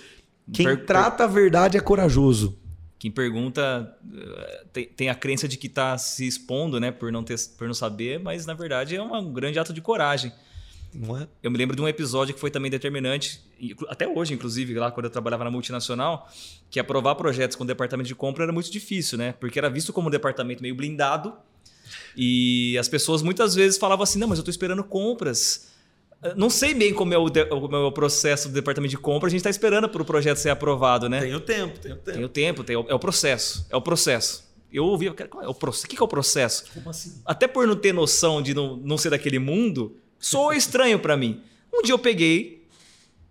Quem 0.52 0.66
Per- 0.66 0.78
per- 0.78 0.86
trata 0.88 1.26
a 1.26 1.28
verdade 1.28 1.78
é 1.78 1.82
corajoso. 1.82 2.58
Quem 3.02 3.10
pergunta 3.10 3.98
eh, 4.16 4.64
tem, 4.72 4.86
tem 4.86 5.10
a 5.10 5.16
crença 5.16 5.48
de 5.48 5.58
que 5.58 5.68
tá 5.68 5.98
se 5.98 6.28
expondo, 6.28 6.80
né, 6.80 6.92
por 6.92 7.12
não 7.12 7.24
ter, 7.24 7.36
por 7.58 7.66
não 7.66 7.74
saber, 7.74 8.20
mas 8.20 8.46
na 8.46 8.54
verdade 8.54 8.96
é 8.96 9.02
um 9.02 9.34
grande 9.34 9.58
ato 9.58 9.74
de 9.74 9.82
coragem. 9.82 10.32
É? 10.94 11.28
Eu 11.42 11.50
me 11.50 11.58
lembro 11.58 11.76
de 11.76 11.82
um 11.82 11.88
episódio 11.88 12.32
que 12.32 12.40
foi 12.40 12.52
também 12.52 12.70
determinante, 12.70 13.42
até 13.90 14.08
hoje, 14.08 14.36
inclusive, 14.36 14.76
lá 14.76 14.92
quando 14.92 15.06
eu 15.08 15.10
trabalhava 15.10 15.44
na 15.44 15.50
multinacional, 15.50 16.32
que 16.70 16.80
aprovar 16.80 17.16
projetos 17.16 17.58
com 17.58 17.64
o 17.64 17.68
departamento 17.68 18.08
de 18.08 18.14
compra 18.14 18.44
era 18.44 18.54
muito 18.54 18.72
difícil, 18.72 19.18
né? 19.18 19.34
Porque 19.40 19.58
era 19.58 19.68
visto 19.68 19.92
como 19.92 20.08
um 20.08 20.12
departamento 20.12 20.62
meio 20.62 20.76
blindado. 20.76 21.34
E 22.16 22.78
as 22.78 22.88
pessoas 22.88 23.24
muitas 23.24 23.56
vezes 23.56 23.80
falavam 23.80 24.04
assim: 24.04 24.20
não, 24.20 24.28
mas 24.28 24.38
eu 24.38 24.42
estou 24.42 24.52
esperando 24.52 24.84
compras. 24.84 25.71
Não 26.36 26.50
sei 26.50 26.74
bem 26.74 26.94
como 26.94 27.14
é 27.14 27.18
o, 27.18 27.30
de- 27.30 27.46
como 27.46 27.76
é 27.76 27.80
o 27.80 27.92
processo 27.92 28.48
do 28.48 28.54
departamento 28.54 28.92
de 28.92 28.98
compra, 28.98 29.28
a 29.28 29.30
gente 29.30 29.40
está 29.40 29.50
esperando 29.50 29.90
para 29.90 30.02
o 30.02 30.06
projeto 30.06 30.38
ser 30.38 30.50
aprovado, 30.52 31.10
né? 31.10 31.20
Tem 31.22 31.34
o 31.34 31.40
tempo, 31.40 31.80
tem 31.80 31.92
o 31.92 31.96
tempo. 31.96 32.12
Tem 32.18 32.24
o 32.26 32.30
tempo, 32.30 32.64
tem 32.64 32.76
o- 32.76 32.86
é 32.88 32.94
o 32.94 33.00
processo. 33.00 33.66
É 33.70 33.76
o 33.76 33.82
processo. 33.82 34.44
Eu 34.72 34.86
ouvi, 34.86 35.08
eu 35.08 35.14
quero- 35.14 35.30
qual 35.30 35.44
é 35.44 35.48
o 35.48 35.54
processo? 35.54 35.86
O 35.86 35.90
que 35.90 35.98
é 36.00 36.04
o 36.04 36.08
processo? 36.08 36.66
Como 36.74 36.90
assim? 36.90 37.22
até 37.26 37.48
por 37.48 37.66
não 37.68 37.76
ter 37.76 37.94
noção 37.94 38.42
de 38.42 38.54
não, 38.54 38.78
não 38.78 38.98
ser 38.98 39.10
daquele 39.10 39.40
mundo, 39.40 39.98
soou 40.20 40.54
estranho 40.54 41.00
pra 41.00 41.18
mim. 41.18 41.42
Um 41.74 41.82
dia 41.82 41.94
eu 41.94 42.00
peguei 42.00 42.66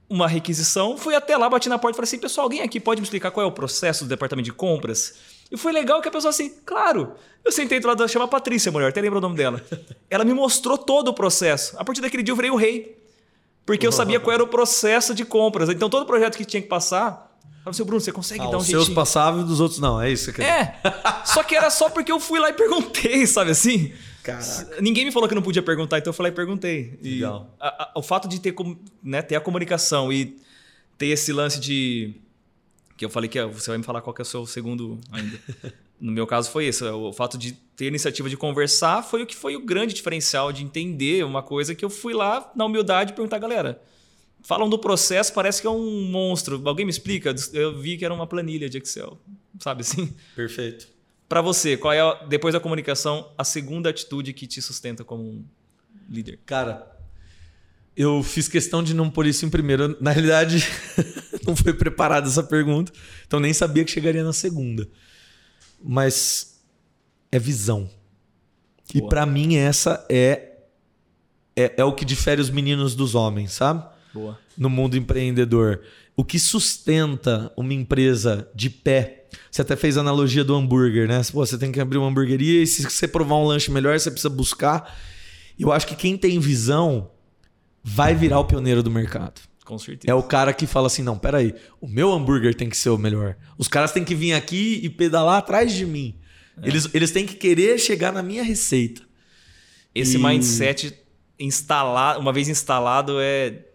uma 0.09 0.26
requisição, 0.26 0.97
fui 0.99 1.14
até 1.14 1.36
lá, 1.36 1.49
bati 1.49 1.68
na 1.68 1.78
porta 1.78 1.95
e 1.95 1.97
falei 1.97 2.09
assim: 2.09 2.18
pessoal, 2.18 2.45
alguém 2.47 2.61
aqui 2.62 2.80
pode 2.80 3.01
me 3.01 3.05
explicar 3.05 3.30
qual 3.30 3.47
é 3.47 3.49
o 3.49 3.53
processo 3.53 4.05
do 4.05 4.09
departamento 4.09 4.45
de 4.47 4.53
compras? 4.53 5.14
E 5.51 5.57
foi 5.57 5.73
legal 5.73 6.01
que 6.01 6.09
a 6.09 6.11
pessoa 6.11 6.31
assim, 6.31 6.49
claro. 6.65 7.15
Eu 7.45 7.51
sentei 7.51 7.81
do 7.81 7.87
lado 7.89 7.97
dela, 7.99 8.09
chama 8.09 8.29
Patrícia, 8.29 8.71
mulher, 8.71 8.89
até 8.89 9.01
lembro 9.01 9.19
o 9.19 9.21
nome 9.23 9.37
dela. 9.37 9.61
Ela 10.09 10.25
me 10.25 10.33
mostrou 10.33 10.79
todo 10.79 11.09
o 11.09 11.14
processo. 11.14 11.77
A 11.79 11.85
partir 11.85 12.01
daquele 12.01 12.22
dia 12.22 12.33
eu 12.33 12.37
virei 12.37 12.51
o 12.51 12.57
rei. 12.57 12.97
Porque 13.67 13.87
eu 13.87 13.93
sabia 13.93 14.18
qual 14.21 14.33
era 14.35 14.43
o 14.43 14.47
processo 14.49 15.14
de 15.14 15.25
compras. 15.25 15.68
Então 15.68 15.89
todo 15.91 16.07
projeto 16.07 16.37
que 16.37 16.45
tinha 16.45 16.61
que 16.63 16.68
passar, 16.68 17.37
eu 17.43 17.51
falei 17.64 17.71
assim, 17.71 17.85
Bruno, 17.85 18.01
você 18.01 18.11
consegue 18.13 18.45
Ah, 18.45 18.49
dar 18.51 18.57
um 18.57 18.61
os 18.61 18.67
seus 18.67 18.89
passáveis 18.89 19.45
e 19.45 19.47
dos 19.49 19.61
outros 19.61 19.79
não, 19.81 20.01
é 20.01 20.11
isso 20.11 20.33
que 20.33 20.43
É, 20.43 20.77
só 21.25 21.43
que 21.43 21.55
era 21.55 21.71
só 21.71 21.89
porque 21.91 22.11
eu 22.11 22.18
fui 22.18 22.39
lá 22.41 22.49
e 22.51 22.53
perguntei, 22.53 23.27
sabe 23.29 23.51
assim? 23.53 23.93
Caraca. 24.22 24.81
Ninguém 24.81 25.05
me 25.05 25.13
falou 25.13 25.29
que 25.29 25.35
não 25.35 25.43
podia 25.43 25.63
perguntar, 25.63 25.99
então 25.99 26.11
eu 26.11 26.14
falei 26.14 26.31
e 26.33 26.35
perguntei. 26.35 26.99
E 27.03 27.14
Legal. 27.17 27.55
a- 27.61 27.85
a- 27.85 27.93
o 27.97 28.03
fato 28.03 28.29
de 28.29 28.41
ter, 28.41 28.55
né, 29.03 29.22
ter 29.22 29.37
a 29.37 29.41
comunicação 29.41 30.13
e 30.13 30.37
ter 30.99 31.07
esse 31.07 31.33
lance 31.33 31.59
de. 31.61 32.14
Que 33.01 33.07
eu 33.07 33.09
falei 33.09 33.31
que 33.31 33.39
é, 33.39 33.47
você 33.47 33.71
vai 33.71 33.79
me 33.79 33.83
falar 33.85 34.03
qual 34.03 34.13
que 34.13 34.21
é 34.21 34.25
o 34.25 34.27
seu 34.27 34.45
segundo 34.47 35.01
ainda. 35.11 35.41
No 35.99 36.11
meu 36.13 36.27
caso 36.27 36.51
foi 36.51 36.64
esse. 36.67 36.83
O 36.85 37.13
fato 37.13 37.37
de 37.37 37.53
ter 37.77 37.85
a 37.85 37.89
iniciativa 37.89 38.29
de 38.29 38.35
conversar 38.37 39.03
foi 39.03 39.22
o 39.22 39.27
que 39.27 39.37
foi 39.37 39.55
o 39.57 39.61
grande 39.64 39.93
diferencial 39.93 40.51
de 40.51 40.63
entender 40.64 41.22
uma 41.27 41.43
coisa 41.43 41.75
que 41.75 41.85
eu 41.85 41.91
fui 41.91 42.14
lá 42.14 42.51
na 42.57 42.64
humildade 42.64 43.13
perguntar, 43.13 43.39
galera. 43.39 43.79
Falam 44.43 44.67
do 44.67 44.79
processo, 44.79 45.31
parece 45.35 45.61
que 45.61 45.67
é 45.67 45.71
um 45.71 46.11
monstro. 46.11 46.61
Alguém 46.67 46.87
me 46.87 46.91
explica? 46.91 47.35
Eu 47.53 47.79
vi 47.79 47.99
que 47.99 48.05
era 48.07 48.14
uma 48.14 48.27
planilha 48.27 48.67
de 48.68 48.79
Excel. 48.79 49.18
Sabe 49.59 49.83
assim? 49.83 50.14
Perfeito. 50.35 50.89
Para 51.29 51.43
você, 51.43 51.77
qual 51.77 51.93
é, 51.93 52.01
a- 52.01 52.14
depois 52.27 52.55
da 52.55 52.61
comunicação, 52.61 53.31
a 53.37 53.45
segunda 53.45 53.91
atitude 53.91 54.33
que 54.33 54.47
te 54.47 54.63
sustenta 54.63 55.05
como 55.05 55.22
um 55.22 55.45
líder? 56.09 56.39
Cara, 56.47 56.91
eu 57.95 58.22
fiz 58.22 58.49
questão 58.49 58.83
de 58.83 58.95
não 58.95 59.11
pôr 59.11 59.27
isso 59.27 59.45
em 59.45 59.51
primeiro. 59.51 59.99
Na 60.01 60.13
realidade, 60.13 60.67
não 61.51 61.57
foi 61.57 61.72
preparada 61.75 62.29
essa 62.29 62.43
pergunta, 62.43 62.93
então 63.27 63.41
nem 63.41 63.53
sabia 63.53 63.85
que 63.85 63.91
chegaria 63.91 64.25
na 64.25 64.33
segunda. 64.33 64.89
Mas 65.83 66.61
é 67.31 67.39
visão. 67.39 67.89
E 68.95 68.99
Boa. 68.99 69.09
pra 69.09 69.27
mim 69.27 69.57
essa 69.57 70.05
é, 70.09 70.51
é 71.57 71.75
é 71.77 71.85
o 71.85 71.93
que 71.93 72.05
difere 72.05 72.41
os 72.41 72.51
meninos 72.51 72.95
dos 72.95 73.14
homens, 73.14 73.53
sabe? 73.53 73.85
Boa. 74.13 74.37
no 74.59 74.68
mundo 74.68 74.97
empreendedor. 74.97 75.83
O 76.17 76.25
que 76.25 76.39
sustenta 76.39 77.53
uma 77.57 77.72
empresa 77.72 78.49
de 78.55 78.68
pé? 78.68 79.29
Você 79.51 79.63
até 79.63 79.77
fez 79.77 79.97
a 79.97 80.01
analogia 80.01 80.43
do 80.43 80.55
hambúrguer, 80.55 81.09
né? 81.09 81.22
Pô, 81.33 81.47
você 81.47 81.57
tem 81.57 81.71
que 81.71 81.81
abrir 81.81 81.99
uma 81.99 82.09
hamburgueria 82.09 82.63
e 82.63 82.67
se 82.67 82.83
você 82.83 83.07
provar 83.07 83.37
um 83.37 83.45
lanche 83.45 83.71
melhor, 83.71 83.99
você 83.99 84.11
precisa 84.11 84.29
buscar. 84.29 84.99
Eu 85.59 85.72
acho 85.72 85.87
que 85.87 85.95
quem 85.95 86.17
tem 86.17 86.39
visão 86.41 87.11
vai 87.83 88.14
virar 88.14 88.41
o 88.41 88.45
pioneiro 88.45 88.83
do 88.83 88.91
mercado. 88.91 89.41
Com 89.71 89.79
certeza. 89.79 90.11
É 90.11 90.14
o 90.14 90.22
cara 90.25 90.53
que 90.53 90.67
fala 90.67 90.88
assim: 90.88 91.03
não, 91.03 91.17
peraí, 91.17 91.55
o 91.80 91.87
meu 91.87 92.11
hambúrguer 92.13 92.55
tem 92.57 92.68
que 92.68 92.76
ser 92.76 92.91
o 92.91 92.99
melhor. 92.99 93.37
Os 93.57 93.68
caras 93.68 93.92
têm 93.92 94.03
que 94.05 94.17
vir 94.17 94.33
aqui 94.33 94.80
e 94.83 94.91
pedalar 94.91 95.38
atrás 95.38 95.72
de 95.72 95.87
mim. 95.87 96.17
Eles, 96.61 96.88
eles 96.92 97.13
têm 97.13 97.25
que 97.25 97.34
querer 97.37 97.79
chegar 97.79 98.13
na 98.13 98.21
minha 98.22 98.42
receita. 98.42 99.03
Esse 99.95 100.17
E- 100.17 100.18
mindset 100.18 100.92
instalado, 101.38 102.18
uma 102.18 102.33
vez 102.33 102.49
instalado, 102.49 103.18
é. 103.21 103.67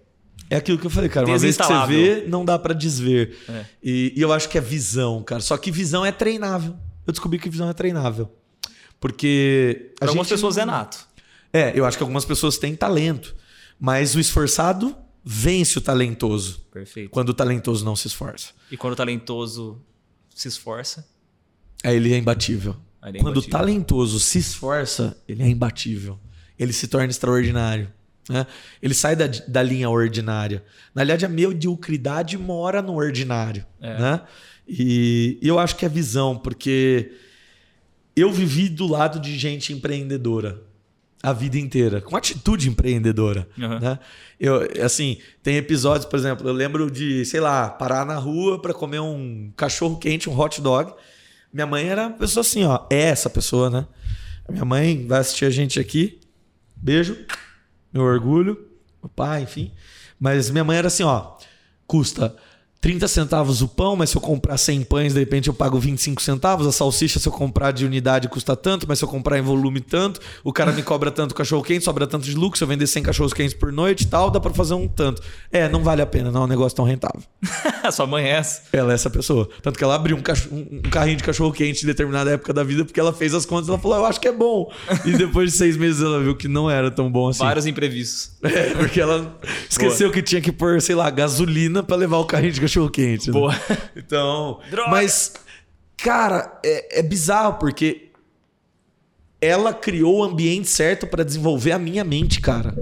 É 0.49 0.57
aquilo 0.57 0.77
que 0.77 0.85
eu 0.85 0.89
falei, 0.91 1.09
cara. 1.09 1.25
Uma 1.25 1.37
vez 1.37 1.55
que 1.57 1.63
você 1.63 1.87
vê, 1.87 2.25
não 2.27 2.43
dá 2.43 2.59
pra 2.59 2.73
desver. 2.73 3.37
É. 3.49 3.65
E, 3.81 4.13
e 4.17 4.21
eu 4.21 4.33
acho 4.33 4.49
que 4.49 4.57
é 4.57 4.61
visão, 4.61 5.23
cara. 5.23 5.41
Só 5.41 5.57
que 5.57 5.71
visão 5.71 6.05
é 6.05 6.11
treinável. 6.11 6.75
Eu 7.07 7.13
descobri 7.13 7.39
que 7.39 7.49
visão 7.49 7.69
é 7.69 7.73
treinável. 7.73 8.29
Porque. 8.99 9.93
Para 9.97 10.09
algumas 10.09 10.27
pessoas 10.27 10.57
não- 10.57 10.63
é 10.63 10.65
nato. 10.65 11.07
É, 11.53 11.71
eu 11.73 11.85
acho 11.85 11.95
que 11.97 12.03
algumas 12.03 12.25
pessoas 12.25 12.57
têm 12.57 12.75
talento. 12.75 13.33
Mas 13.79 14.13
o 14.15 14.19
esforçado 14.19 14.95
vence 15.25 15.79
o 15.79 15.81
talentoso. 15.81 16.59
Perfeito. 16.71 17.09
Quando 17.09 17.29
o 17.29 17.33
talentoso 17.33 17.83
não 17.83 17.95
se 17.95 18.05
esforça. 18.07 18.51
E 18.69 18.77
quando 18.77 18.93
o 18.93 18.95
talentoso 18.95 19.81
se 20.33 20.47
esforça, 20.47 21.07
Aí 21.83 21.95
ele 21.97 22.13
é 22.13 22.17
imbatível. 22.17 22.75
ele 23.05 23.17
é 23.17 23.21
Quando 23.21 23.37
o 23.37 23.41
talentoso 23.41 24.19
se 24.19 24.37
esforça, 24.39 25.17
ele 25.27 25.43
é 25.43 25.47
imbatível. 25.47 26.19
Ele 26.57 26.71
se 26.73 26.87
torna 26.87 27.09
extraordinário. 27.09 27.91
né? 28.29 28.45
Ele 28.81 28.93
sai 28.93 29.15
da, 29.15 29.27
da 29.27 29.61
linha 29.61 29.89
ordinária. 29.89 30.63
Na 30.93 31.01
verdade, 31.01 31.25
a 31.25 31.29
mediocridade 31.29 32.37
mora 32.37 32.81
no 32.81 32.95
ordinário. 32.95 33.65
É. 33.81 33.99
Né? 33.99 34.21
E, 34.67 35.37
e 35.41 35.47
eu 35.47 35.59
acho 35.59 35.75
que 35.75 35.85
é 35.85 35.89
visão, 35.89 36.37
porque 36.37 37.11
eu 38.15 38.31
vivi 38.31 38.69
do 38.69 38.87
lado 38.87 39.19
de 39.19 39.37
gente 39.37 39.73
empreendedora 39.73 40.61
a 41.25 41.33
vida 41.33 41.57
inteira, 41.57 42.01
com 42.01 42.15
atitude 42.15 42.69
empreendedora. 42.69 43.47
Uhum. 43.57 43.79
Né? 43.79 43.99
Eu, 44.39 44.61
assim, 44.83 45.17
tem 45.41 45.57
episódios, 45.57 46.05
por 46.05 46.19
exemplo, 46.19 46.47
eu 46.47 46.53
lembro 46.53 46.91
de, 46.91 47.25
sei 47.25 47.39
lá, 47.39 47.67
parar 47.67 48.05
na 48.05 48.15
rua 48.15 48.61
para 48.61 48.73
comer 48.75 48.99
um 48.99 49.51
cachorro 49.57 49.97
quente, 49.97 50.29
um 50.29 50.39
hot 50.39 50.61
dog. 50.61 50.93
Minha 51.51 51.65
mãe 51.65 51.87
era 51.87 52.07
uma 52.07 52.17
pessoa 52.17 52.41
assim, 52.41 52.63
ó. 52.63 52.85
É 52.91 53.01
essa 53.01 53.27
pessoa, 53.27 53.71
né? 53.71 53.87
Minha 54.47 54.65
mãe 54.65 55.07
vai 55.07 55.19
assistir 55.19 55.45
a 55.45 55.49
gente 55.49 55.79
aqui. 55.79 56.19
Beijo. 56.75 57.17
Meu 57.91 58.03
orgulho. 58.03 58.67
Meu 59.01 59.09
pai, 59.09 59.41
enfim. 59.41 59.71
Mas 60.19 60.51
minha 60.51 60.63
mãe 60.63 60.77
era 60.77 60.89
assim, 60.89 61.03
ó. 61.03 61.37
Custa 61.87 62.35
30 62.85 63.07
centavos 63.07 63.63
o 63.63 63.67
pão, 63.67 63.95
mas 63.95 64.11
se 64.11 64.15
eu 64.15 64.21
comprar 64.21 64.55
100 64.59 64.83
pães, 64.83 65.11
de 65.11 65.19
repente 65.19 65.47
eu 65.47 65.55
pago 65.55 65.79
25 65.79 66.21
centavos. 66.21 66.67
A 66.67 66.71
salsicha, 66.71 67.17
se 67.17 67.27
eu 67.27 67.31
comprar 67.31 67.71
de 67.71 67.83
unidade, 67.83 68.29
custa 68.29 68.55
tanto, 68.55 68.85
mas 68.87 68.99
se 68.99 69.03
eu 69.03 69.09
comprar 69.09 69.39
em 69.39 69.41
volume, 69.41 69.81
tanto. 69.81 70.19
O 70.43 70.53
cara 70.53 70.71
me 70.71 70.83
cobra 70.83 71.09
tanto 71.09 71.33
cachorro 71.33 71.63
quente, 71.63 71.83
sobra 71.83 72.05
tanto 72.05 72.25
de 72.25 72.35
lucro. 72.35 72.59
Se 72.59 72.63
eu 72.63 72.67
vender 72.67 72.85
100 72.85 73.01
cachorros 73.01 73.33
quentes 73.33 73.55
por 73.55 73.71
noite 73.71 74.01
e 74.01 74.05
tal, 74.05 74.29
dá 74.29 74.39
pra 74.39 74.53
fazer 74.53 74.75
um 74.75 74.87
tanto. 74.87 75.19
É, 75.51 75.67
não 75.67 75.81
vale 75.83 76.03
a 76.03 76.05
pena, 76.05 76.29
não 76.29 76.43
é 76.43 76.43
um 76.43 76.47
negócio 76.47 76.75
tão 76.75 76.85
rentável. 76.85 77.23
Sua 77.91 78.05
mãe 78.05 78.25
é 78.25 78.29
essa. 78.33 78.61
Ela 78.71 78.91
é 78.91 78.93
essa 78.93 79.09
pessoa. 79.09 79.49
Tanto 79.63 79.79
que 79.79 79.83
ela 79.83 79.95
abriu 79.95 80.15
um, 80.15 80.55
um- 80.55 80.81
carrinho 80.83 81.17
de 81.17 81.23
cachorro 81.23 81.51
quente 81.51 81.81
em 81.85 81.87
determinada 81.87 82.29
época 82.29 82.53
da 82.53 82.63
vida, 82.63 82.85
porque 82.85 82.99
ela 82.99 83.11
fez 83.11 83.33
as 83.33 83.47
contas 83.47 83.67
e 83.67 83.71
ela 83.71 83.79
falou, 83.79 83.97
eu 83.97 84.05
acho 84.05 84.21
que 84.21 84.27
é 84.27 84.31
bom. 84.31 84.71
E 85.03 85.13
depois 85.13 85.51
de 85.53 85.57
seis 85.57 85.75
meses 85.75 86.03
ela 86.03 86.19
viu 86.21 86.35
que 86.35 86.47
não 86.47 86.69
era 86.69 86.91
tão 86.91 87.11
bom 87.11 87.29
assim. 87.29 87.39
Vários 87.39 87.65
imprevistos. 87.65 88.29
É, 88.43 88.75
porque 88.75 89.01
ela 89.01 89.35
esqueceu 89.67 90.11
que 90.11 90.21
tinha 90.21 90.39
que 90.39 90.51
pôr, 90.51 90.79
sei 90.83 90.93
lá, 90.93 91.09
gasolina 91.09 91.81
pra 91.81 91.95
levar 91.95 92.17
o 92.17 92.25
carrinho 92.25 92.53
de 92.53 92.61
cachorro 92.61 92.74
quente. 92.91 93.27
né? 93.27 93.33
Boa. 93.33 93.53
Então, 93.95 94.59
Droga! 94.69 94.91
mas, 94.91 95.33
cara, 95.97 96.59
é, 96.63 96.99
é 96.99 97.03
bizarro 97.03 97.53
porque 97.59 98.09
ela 99.41 99.73
criou 99.73 100.19
o 100.19 100.23
ambiente 100.23 100.67
certo 100.67 101.07
pra 101.07 101.23
desenvolver 101.23 101.71
a 101.71 101.79
minha 101.79 102.03
mente, 102.03 102.41
cara. 102.41 102.75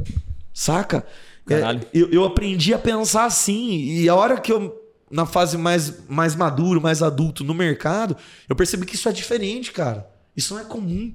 Saca? 0.54 1.06
É, 1.50 1.62
eu, 1.94 2.10
eu 2.10 2.24
aprendi 2.24 2.74
a 2.74 2.80
pensar 2.80 3.26
assim. 3.26 3.72
E 3.72 4.08
a 4.08 4.16
hora 4.16 4.40
que 4.40 4.52
eu, 4.52 4.74
na 5.12 5.26
fase 5.26 5.58
mais, 5.58 6.08
mais 6.08 6.36
maduro, 6.36 6.80
mais 6.82 7.02
adulto 7.04 7.44
no 7.44 7.54
mercado, 7.54 8.16
eu 8.48 8.56
percebi 8.56 8.86
que 8.86 8.96
isso 8.96 9.10
é 9.10 9.12
diferente, 9.12 9.72
cara. 9.72 10.08
Isso 10.36 10.54
não 10.54 10.62
é 10.62 10.66
comum. 10.66 11.14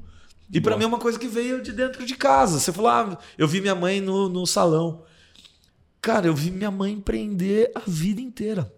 E 0.53 0.61
pra 0.61 0.73
Boa. 0.73 0.79
mim 0.79 0.85
é 0.85 0.89
uma 0.89 0.99
coisa 0.99 1.19
que 1.19 1.29
veio 1.29 1.63
de 1.63 1.73
dentro 1.73 2.05
de 2.05 2.15
casa. 2.15 2.59
Você 2.59 2.73
falou, 2.73 2.91
ah, 2.91 3.19
eu 3.37 3.49
vi 3.49 3.61
minha 3.61 3.75
mãe 3.75 4.01
no, 4.01 4.29
no 4.29 4.47
salão. 4.47 5.03
Cara, 6.01 6.27
eu 6.27 6.35
vi 6.35 6.51
minha 6.51 6.71
mãe 6.71 6.93
empreender 6.93 7.71
a 7.75 7.83
vida 7.87 8.21
inteira. 8.21 8.73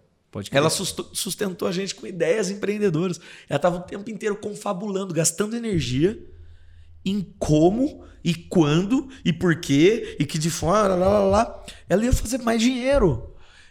Ela 0.51 0.69
sustentou 0.69 1.67
a 1.67 1.71
gente 1.71 1.93
com 1.93 2.07
ideias 2.07 2.49
empreendedoras. 2.49 3.19
Ela 3.49 3.57
estava 3.57 3.77
o 3.77 3.81
tempo 3.81 4.09
inteiro 4.09 4.35
confabulando, 4.37 5.13
gastando 5.13 5.55
energia 5.55 6.17
em 7.03 7.21
como 7.37 8.05
e 8.23 8.33
quando 8.33 9.09
e 9.25 9.33
por 9.33 9.59
quê 9.59 10.15
e 10.19 10.25
que 10.25 10.37
de 10.37 10.49
forma, 10.49 10.95
lá, 10.95 10.95
lá, 10.95 11.19
lá. 11.19 11.63
Ela 11.89 12.05
ia 12.05 12.13
fazer 12.13 12.37
mais 12.39 12.61
dinheiro. 12.61 13.27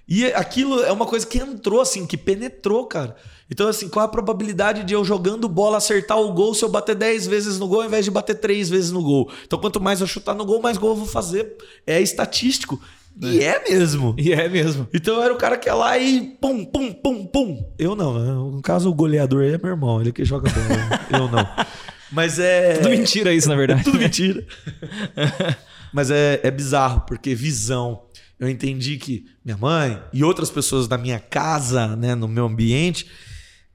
E 0.06 0.26
aquilo 0.32 0.82
é 0.82 0.90
uma 0.90 1.06
coisa 1.06 1.24
que 1.24 1.38
entrou, 1.38 1.80
assim, 1.80 2.04
que 2.04 2.16
penetrou, 2.16 2.84
cara. 2.86 3.14
Então, 3.48 3.68
assim, 3.68 3.88
qual 3.88 4.04
a 4.04 4.08
probabilidade 4.08 4.82
de 4.82 4.92
eu 4.92 5.04
jogando 5.04 5.48
bola 5.48 5.78
acertar 5.78 6.18
o 6.18 6.32
gol 6.32 6.52
se 6.52 6.64
eu 6.64 6.68
bater 6.68 6.96
10 6.96 7.28
vezes 7.28 7.58
no 7.60 7.68
gol 7.68 7.82
ao 7.82 7.86
invés 7.86 8.04
de 8.04 8.10
bater 8.10 8.34
3 8.34 8.68
vezes 8.68 8.90
no 8.90 9.02
gol? 9.02 9.30
Então, 9.44 9.58
quanto 9.58 9.80
mais 9.80 10.00
eu 10.00 10.06
chutar 10.08 10.34
no 10.34 10.44
gol, 10.44 10.60
mais 10.60 10.76
gol 10.76 10.90
eu 10.90 10.96
vou 10.96 11.06
fazer. 11.06 11.56
É 11.86 12.00
estatístico. 12.02 12.82
E 13.20 13.42
é 13.42 13.62
mesmo. 13.68 14.14
E 14.18 14.32
é 14.32 14.48
mesmo. 14.48 14.88
Então 14.94 15.16
eu 15.16 15.22
era 15.22 15.34
o 15.34 15.36
cara 15.36 15.58
que 15.58 15.68
ia 15.68 15.74
lá 15.74 15.98
e 15.98 16.36
pum, 16.40 16.64
pum, 16.64 16.92
pum, 16.92 17.26
pum. 17.26 17.72
Eu 17.78 17.94
não, 17.94 18.18
né? 18.18 18.32
No 18.32 18.62
caso, 18.62 18.88
o 18.88 18.94
goleador 18.94 19.42
aí 19.42 19.52
é 19.52 19.58
meu 19.58 19.72
irmão, 19.72 20.00
ele 20.00 20.12
que 20.12 20.24
joga 20.24 20.50
bola. 20.50 21.20
eu 21.20 21.28
não. 21.28 21.46
Mas 22.10 22.38
é. 22.38 22.74
Tudo 22.74 22.90
mentira 22.90 23.32
isso, 23.32 23.48
na 23.48 23.54
verdade. 23.56 23.84
Tudo 23.84 23.98
mentira. 23.98 24.44
Mas 25.92 26.10
é, 26.10 26.40
é 26.42 26.50
bizarro, 26.50 27.02
porque 27.02 27.34
visão. 27.34 28.02
Eu 28.38 28.48
entendi 28.48 28.96
que 28.96 29.26
minha 29.44 29.56
mãe 29.56 30.02
e 30.12 30.24
outras 30.24 30.50
pessoas 30.50 30.88
da 30.88 30.96
minha 30.96 31.18
casa, 31.18 31.94
né, 31.94 32.14
no 32.14 32.26
meu 32.26 32.46
ambiente, 32.46 33.06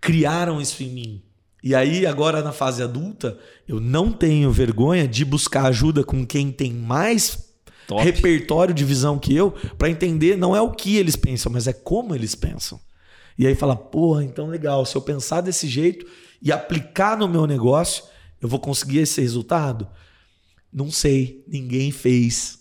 criaram 0.01 0.59
isso 0.59 0.81
em 0.81 0.89
mim. 0.89 1.23
E 1.63 1.73
aí, 1.75 2.05
agora 2.05 2.41
na 2.41 2.51
fase 2.51 2.81
adulta, 2.81 3.37
eu 3.67 3.79
não 3.79 4.11
tenho 4.11 4.51
vergonha 4.51 5.07
de 5.07 5.23
buscar 5.23 5.65
ajuda 5.65 6.03
com 6.03 6.25
quem 6.25 6.51
tem 6.51 6.73
mais 6.73 7.44
Top. 7.87 8.03
repertório 8.03 8.73
de 8.73 8.83
visão 8.83 9.19
que 9.19 9.35
eu, 9.35 9.51
para 9.77 9.89
entender 9.89 10.35
não 10.35 10.55
é 10.55 10.61
o 10.61 10.71
que 10.71 10.97
eles 10.97 11.15
pensam, 11.15 11.51
mas 11.51 11.67
é 11.67 11.73
como 11.73 12.15
eles 12.15 12.35
pensam. 12.35 12.79
E 13.37 13.45
aí 13.45 13.53
fala, 13.53 13.75
porra, 13.75 14.23
então 14.23 14.47
legal, 14.47 14.85
se 14.85 14.95
eu 14.95 15.01
pensar 15.01 15.41
desse 15.41 15.67
jeito 15.67 16.05
e 16.41 16.51
aplicar 16.51 17.17
no 17.17 17.27
meu 17.27 17.45
negócio, 17.45 18.03
eu 18.41 18.47
vou 18.47 18.59
conseguir 18.59 18.99
esse 18.99 19.19
resultado? 19.21 19.87
Não 20.71 20.91
sei, 20.91 21.43
ninguém 21.47 21.91
fez. 21.91 22.59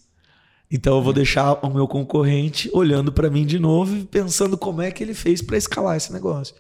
Então 0.71 0.97
eu 0.97 1.03
vou 1.03 1.13
deixar 1.13 1.65
o 1.65 1.73
meu 1.73 1.87
concorrente 1.87 2.69
olhando 2.73 3.13
para 3.13 3.31
mim 3.31 3.47
de 3.47 3.59
novo 3.59 3.97
e 3.97 4.05
pensando 4.05 4.59
como 4.59 4.83
é 4.83 4.91
que 4.91 5.03
ele 5.03 5.15
fez 5.15 5.41
para 5.41 5.57
escalar 5.57 5.97
esse 5.97 6.13
negócio. 6.13 6.55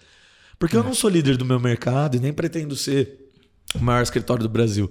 Porque 0.58 0.76
eu 0.76 0.84
não 0.84 0.94
sou 0.94 1.10
líder 1.10 1.36
do 1.36 1.44
meu 1.44 1.58
mercado 1.58 2.16
e 2.16 2.20
nem 2.20 2.32
pretendo 2.32 2.76
ser 2.76 3.30
o 3.74 3.80
maior 3.80 4.02
escritório 4.02 4.42
do 4.42 4.48
Brasil. 4.48 4.90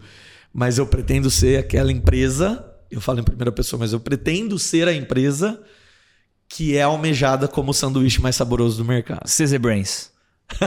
Mas 0.53 0.77
eu 0.77 0.85
pretendo 0.85 1.31
ser 1.31 1.57
aquela 1.57 1.91
empresa, 1.91 2.72
eu 2.93 3.01
falo 3.01 3.19
em 3.19 3.23
primeira 3.23 3.51
pessoa, 3.51 3.79
mas 3.79 3.93
eu 3.93 3.99
pretendo 3.99 4.57
ser 4.57 4.87
a 4.87 4.93
empresa 4.93 5.61
que 6.47 6.77
é 6.77 6.83
almejada 6.83 7.47
como 7.47 7.71
o 7.71 7.73
sanduíche 7.73 8.21
mais 8.21 8.35
saboroso 8.35 8.77
do 8.77 8.85
mercado. 8.85 9.23
CZ 9.23 9.57
Brains. 9.57 10.11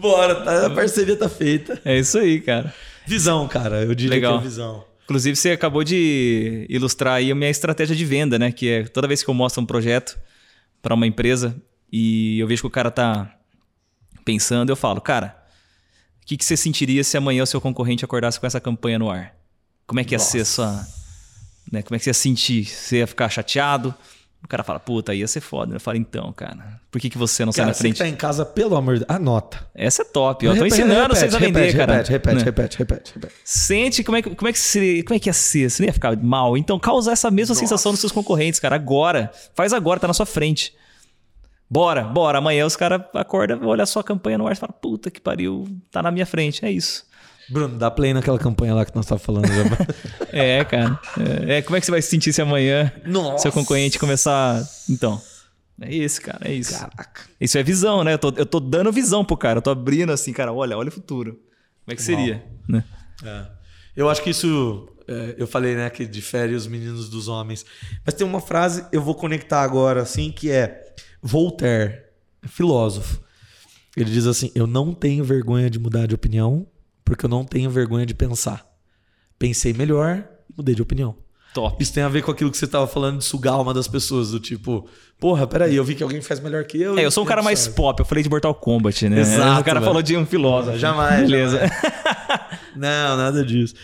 Bora, 0.00 0.36
tá? 0.36 0.66
a 0.66 0.70
parceria 0.70 1.16
tá 1.16 1.28
feita. 1.28 1.80
É 1.84 1.98
isso 1.98 2.18
aí, 2.18 2.40
cara. 2.40 2.74
Visão, 3.06 3.46
cara, 3.46 3.82
eu 3.82 3.94
diria 3.94 4.16
Legal. 4.16 4.38
que 4.38 4.46
é 4.46 4.48
visão. 4.48 4.84
Inclusive, 5.04 5.36
você 5.36 5.50
acabou 5.50 5.82
de 5.82 6.66
ilustrar 6.68 7.14
aí 7.14 7.30
a 7.30 7.34
minha 7.34 7.50
estratégia 7.50 7.94
de 7.96 8.04
venda, 8.04 8.38
né? 8.38 8.52
Que 8.52 8.68
é 8.68 8.84
toda 8.84 9.08
vez 9.08 9.22
que 9.22 9.30
eu 9.30 9.34
mostro 9.34 9.62
um 9.62 9.66
projeto 9.66 10.18
para 10.80 10.94
uma 10.94 11.06
empresa 11.06 11.56
e 11.92 12.38
eu 12.38 12.46
vejo 12.46 12.62
que 12.62 12.68
o 12.68 12.70
cara 12.70 12.90
tá 12.90 13.36
pensando, 14.24 14.70
eu 14.70 14.76
falo, 14.76 15.00
cara, 15.00 15.36
o 16.22 16.26
que, 16.26 16.36
que 16.36 16.44
você 16.44 16.56
sentiria 16.56 17.02
se 17.02 17.16
amanhã 17.16 17.42
o 17.42 17.46
seu 17.46 17.60
concorrente 17.60 18.04
acordasse 18.04 18.38
com 18.38 18.46
essa 18.46 18.60
campanha 18.60 18.98
no 18.98 19.10
ar? 19.10 19.34
Como 19.90 19.98
é 19.98 20.04
que 20.04 20.14
ia 20.14 20.20
ser 20.20 20.42
a 20.42 20.44
sua. 20.44 20.86
Né? 21.72 21.82
Como 21.82 21.96
é 21.96 21.98
que 21.98 22.04
você 22.04 22.10
ia 22.10 22.14
sentir? 22.14 22.64
Você 22.64 22.98
ia 22.98 23.06
ficar 23.08 23.28
chateado? 23.28 23.92
O 24.40 24.46
cara 24.46 24.62
fala, 24.62 24.78
puta, 24.78 25.12
ia 25.12 25.26
ser 25.26 25.40
foda. 25.40 25.74
Eu 25.74 25.80
falo, 25.80 25.96
então, 25.98 26.32
cara, 26.32 26.80
por 26.92 27.00
que, 27.00 27.10
que 27.10 27.18
você 27.18 27.44
não 27.44 27.50
sai 27.50 27.62
Cara, 27.62 27.68
na 27.70 27.74
você 27.74 27.80
frente? 27.80 27.94
que 27.94 27.98
tá 27.98 28.08
em 28.08 28.14
casa, 28.14 28.46
pelo 28.46 28.76
amor 28.76 28.94
de 28.94 29.04
Deus, 29.04 29.10
anota. 29.10 29.66
Essa 29.74 30.02
é 30.02 30.04
top. 30.04 30.46
Eu 30.46 30.52
tô 30.52 30.62
Repete, 30.62 30.74
ensinando 30.80 31.14
repete, 31.14 31.18
vocês 31.18 31.34
a 31.34 31.38
repete, 31.38 31.60
vender, 31.60 31.76
cara. 31.76 31.92
Repete, 31.94 32.10
repete, 32.12 32.36
Né? 32.36 32.42
repete, 32.44 32.78
repete, 32.78 33.14
repete. 33.16 33.34
Sente 33.44 34.04
como 34.04 34.16
é, 34.16 34.22
que, 34.22 34.30
como, 34.32 34.48
é 34.48 34.52
que 34.52 34.58
seria, 34.60 35.02
como 35.04 35.16
é 35.16 35.18
que 35.18 35.28
ia 35.28 35.32
ser. 35.32 35.68
Você 35.68 35.82
não 35.82 35.88
ia 35.88 35.92
ficar 35.92 36.16
mal. 36.16 36.56
Então 36.56 36.78
causa 36.78 37.10
essa 37.10 37.28
mesma 37.32 37.56
sensação 37.56 37.90
nos 37.90 38.00
seus 38.00 38.12
concorrentes, 38.12 38.60
cara. 38.60 38.76
Agora. 38.76 39.32
Faz 39.56 39.72
agora, 39.72 39.98
tá 39.98 40.06
na 40.06 40.14
sua 40.14 40.24
frente. 40.24 40.72
Bora, 41.68 42.04
bora. 42.04 42.38
Amanhã 42.38 42.64
os 42.64 42.76
caras 42.76 43.02
acordam, 43.12 43.66
olham 43.66 43.82
a 43.82 43.86
sua 43.86 44.04
campanha 44.04 44.38
no 44.38 44.46
ar 44.46 44.52
e 44.52 44.56
falam, 44.56 44.74
puta 44.80 45.10
que 45.10 45.20
pariu, 45.20 45.68
tá 45.90 46.02
na 46.02 46.10
minha 46.10 46.26
frente. 46.26 46.64
É 46.64 46.70
isso. 46.70 47.04
Bruno, 47.50 47.76
dá 47.76 47.90
play 47.90 48.14
naquela 48.14 48.38
campanha 48.38 48.74
lá 48.74 48.84
que 48.84 48.94
nós 48.94 49.04
estávamos 49.04 49.26
falando. 49.26 49.46
É, 50.32 50.64
cara. 50.64 50.98
É, 51.18 51.56
é, 51.56 51.62
como 51.62 51.76
é 51.76 51.80
que 51.80 51.86
você 51.86 51.90
vai 51.90 52.00
se 52.00 52.08
sentir 52.08 52.32
se 52.32 52.40
amanhã 52.40 52.92
Nossa. 53.04 53.42
seu 53.42 53.52
concorrente 53.52 53.98
começar. 53.98 54.62
Então. 54.88 55.20
É 55.80 55.92
isso, 55.92 56.22
cara. 56.22 56.48
É 56.48 56.52
isso. 56.52 56.78
Caraca. 56.78 57.22
Isso 57.40 57.58
é 57.58 57.62
visão, 57.64 58.04
né? 58.04 58.12
Eu 58.12 58.18
tô, 58.18 58.32
eu 58.36 58.46
tô 58.46 58.60
dando 58.60 58.92
visão 58.92 59.24
pro 59.24 59.36
cara. 59.36 59.58
Eu 59.58 59.62
tô 59.62 59.70
abrindo 59.70 60.12
assim, 60.12 60.32
cara, 60.32 60.52
olha, 60.52 60.78
olha 60.78 60.88
o 60.88 60.92
futuro. 60.92 61.32
Como 61.32 61.92
é 61.92 61.96
que 61.96 62.02
seria? 62.02 62.44
Né? 62.68 62.84
É. 63.24 63.46
Eu 63.96 64.08
acho 64.08 64.22
que 64.22 64.30
isso. 64.30 64.88
é, 65.08 65.34
eu 65.36 65.48
falei, 65.48 65.74
né, 65.74 65.90
que 65.90 66.06
difere 66.06 66.54
os 66.54 66.68
meninos 66.68 67.08
dos 67.08 67.26
homens. 67.26 67.66
Mas 68.04 68.14
tem 68.14 68.24
uma 68.24 68.40
frase, 68.40 68.84
eu 68.92 69.02
vou 69.02 69.16
conectar 69.16 69.62
agora, 69.62 70.02
assim, 70.02 70.30
que 70.30 70.50
é 70.50 70.94
Voltaire, 71.20 72.02
filósofo. 72.46 73.20
Ele 73.96 74.10
diz 74.10 74.26
assim: 74.26 74.50
Eu 74.54 74.66
não 74.66 74.94
tenho 74.94 75.24
vergonha 75.24 75.68
de 75.68 75.78
mudar 75.78 76.06
de 76.06 76.14
opinião, 76.14 76.66
porque 77.10 77.26
eu 77.26 77.30
não 77.30 77.44
tenho 77.44 77.68
vergonha 77.70 78.06
de 78.06 78.14
pensar. 78.14 78.64
Pensei 79.38 79.72
melhor 79.72 80.22
e 80.48 80.52
mudei 80.56 80.74
de 80.74 80.82
opinião. 80.82 81.16
Top. 81.52 81.82
Isso 81.82 81.92
tem 81.92 82.02
a 82.04 82.08
ver 82.08 82.22
com 82.22 82.30
aquilo 82.30 82.48
que 82.50 82.56
você 82.56 82.64
estava 82.64 82.86
falando 82.86 83.18
de 83.18 83.24
sugar 83.24 83.52
a 83.52 83.56
alma 83.56 83.74
das 83.74 83.88
pessoas, 83.88 84.30
do 84.30 84.38
tipo, 84.38 84.86
porra, 85.18 85.48
peraí, 85.48 85.74
eu 85.74 85.82
vi 85.82 85.96
que 85.96 86.02
alguém 86.04 86.22
faz 86.22 86.38
melhor 86.38 86.62
que 86.64 86.80
eu. 86.80 86.96
É, 86.96 87.04
eu 87.04 87.10
sou 87.10 87.24
um 87.24 87.26
cara 87.26 87.42
mais 87.42 87.66
pop. 87.66 87.98
Eu 87.98 88.06
falei 88.06 88.22
de 88.22 88.30
Mortal 88.30 88.54
Kombat, 88.54 89.08
né? 89.08 89.20
Exato, 89.20 89.60
O 89.60 89.64
cara 89.64 89.80
velho. 89.80 89.86
falou 89.90 90.00
de 90.02 90.16
um 90.16 90.24
filósofo. 90.24 90.78
Jamais, 90.78 91.22
Beleza. 91.28 91.60
Não, 92.76 93.16
nada 93.16 93.44
disso. 93.44 93.74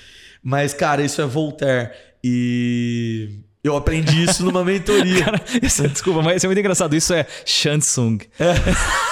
Mas, 0.42 0.72
cara, 0.72 1.02
isso 1.02 1.20
é 1.20 1.26
Voltaire. 1.26 1.90
E 2.22 3.40
eu 3.64 3.76
aprendi 3.76 4.22
isso 4.22 4.44
numa 4.44 4.64
mentoria. 4.64 5.24
Cara, 5.26 5.42
isso 5.60 5.84
é- 5.84 5.88
desculpa, 5.88 6.22
mas 6.22 6.36
isso 6.36 6.46
é 6.46 6.48
muito 6.48 6.58
engraçado. 6.60 6.94
Isso 6.94 7.12
é 7.12 7.26
Shansung. 7.44 8.18
o 8.18 8.22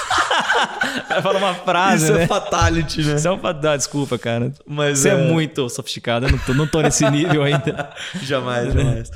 cara 0.67 1.23
fala 1.23 1.39
uma 1.39 1.55
frase, 1.55 2.05
isso 2.05 2.13
né? 2.13 2.23
é 2.25 2.27
fatality, 2.27 3.03
né? 3.03 3.15
Isso 3.17 3.29
é 3.29 3.31
um 3.31 3.41
ah, 3.43 3.77
desculpa, 3.77 4.19
cara. 4.19 4.53
Mas 4.67 5.01
Você 5.01 5.11
é... 5.11 5.31
muito 5.31 5.69
sofisticado. 5.69 6.27
Eu 6.27 6.33
não 6.33 6.39
tô, 6.39 6.55
não 6.55 6.67
tô 6.67 6.81
nesse 6.81 7.09
nível 7.11 7.43
ainda. 7.43 7.91
Jamais, 8.23 8.73
jamais. 8.73 9.11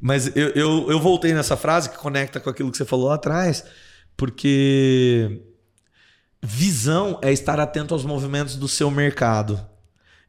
Mas 0.00 0.36
eu, 0.36 0.50
eu, 0.50 0.90
eu 0.90 1.00
voltei 1.00 1.32
nessa 1.32 1.56
frase 1.56 1.90
que 1.90 1.98
conecta 1.98 2.38
com 2.38 2.48
aquilo 2.48 2.70
que 2.70 2.76
você 2.76 2.84
falou 2.84 3.08
lá 3.08 3.16
atrás, 3.16 3.64
porque 4.16 5.40
visão 6.40 7.18
é 7.20 7.32
estar 7.32 7.58
atento 7.58 7.94
aos 7.94 8.04
movimentos 8.04 8.56
do 8.56 8.68
seu 8.68 8.90
mercado. 8.90 9.60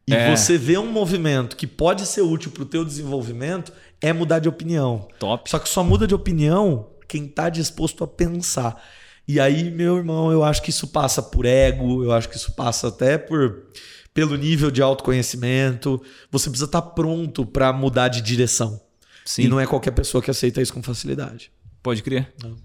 E 0.08 0.14
É. 0.14 0.36
você 0.36 0.58
vê 0.58 0.76
um 0.78 0.92
movimento 0.92 1.56
que 1.56 1.68
pode 1.68 2.06
ser 2.08 2.22
útil 2.22 2.50
para 2.50 2.64
o 2.64 2.66
teu 2.66 2.84
desenvolvimento, 2.84 3.72
é 4.02 4.12
mudar 4.12 4.40
de 4.40 4.50
opinião. 4.50 5.08
Top. 5.20 5.48
Só 5.48 5.60
que 5.60 5.70
só 5.70 5.84
muda 5.84 6.08
de 6.08 6.16
opinião 6.16 6.88
quem 7.08 7.26
está 7.26 7.50
disposto 7.50 8.04
a 8.04 8.08
pensar. 8.08 8.82
E 9.30 9.40
aí, 9.40 9.70
meu 9.70 9.96
irmão, 9.96 10.32
eu 10.32 10.44
acho 10.44 10.60
que 10.60 10.72
isso 10.72 10.88
passa 10.88 11.22
por 11.22 11.46
ego, 11.46 12.04
eu 12.04 12.12
acho 12.12 12.28
que 12.28 12.36
isso 12.36 12.52
passa 12.54 12.88
até 12.88 13.16
por 13.16 13.68
pelo 14.12 14.36
nível 14.36 14.72
de 14.72 14.82
autoconhecimento. 14.82 16.02
Você 16.32 16.50
precisa 16.50 16.66
estar 16.66 16.82
pronto 16.82 17.46
para 17.46 17.72
mudar 17.72 18.08
de 18.08 18.24
direção. 18.24 18.82
Sim. 19.24 19.44
E 19.44 19.48
não 19.48 19.60
é 19.60 19.68
qualquer 19.68 19.92
pessoa 19.92 20.20
que 20.20 20.32
aceita 20.32 20.64
isso 20.64 20.74
com 20.74 20.82
facilidade. 20.82 21.52
Pode 21.84 22.02
crer. 22.02 22.34
Não. 22.42 22.58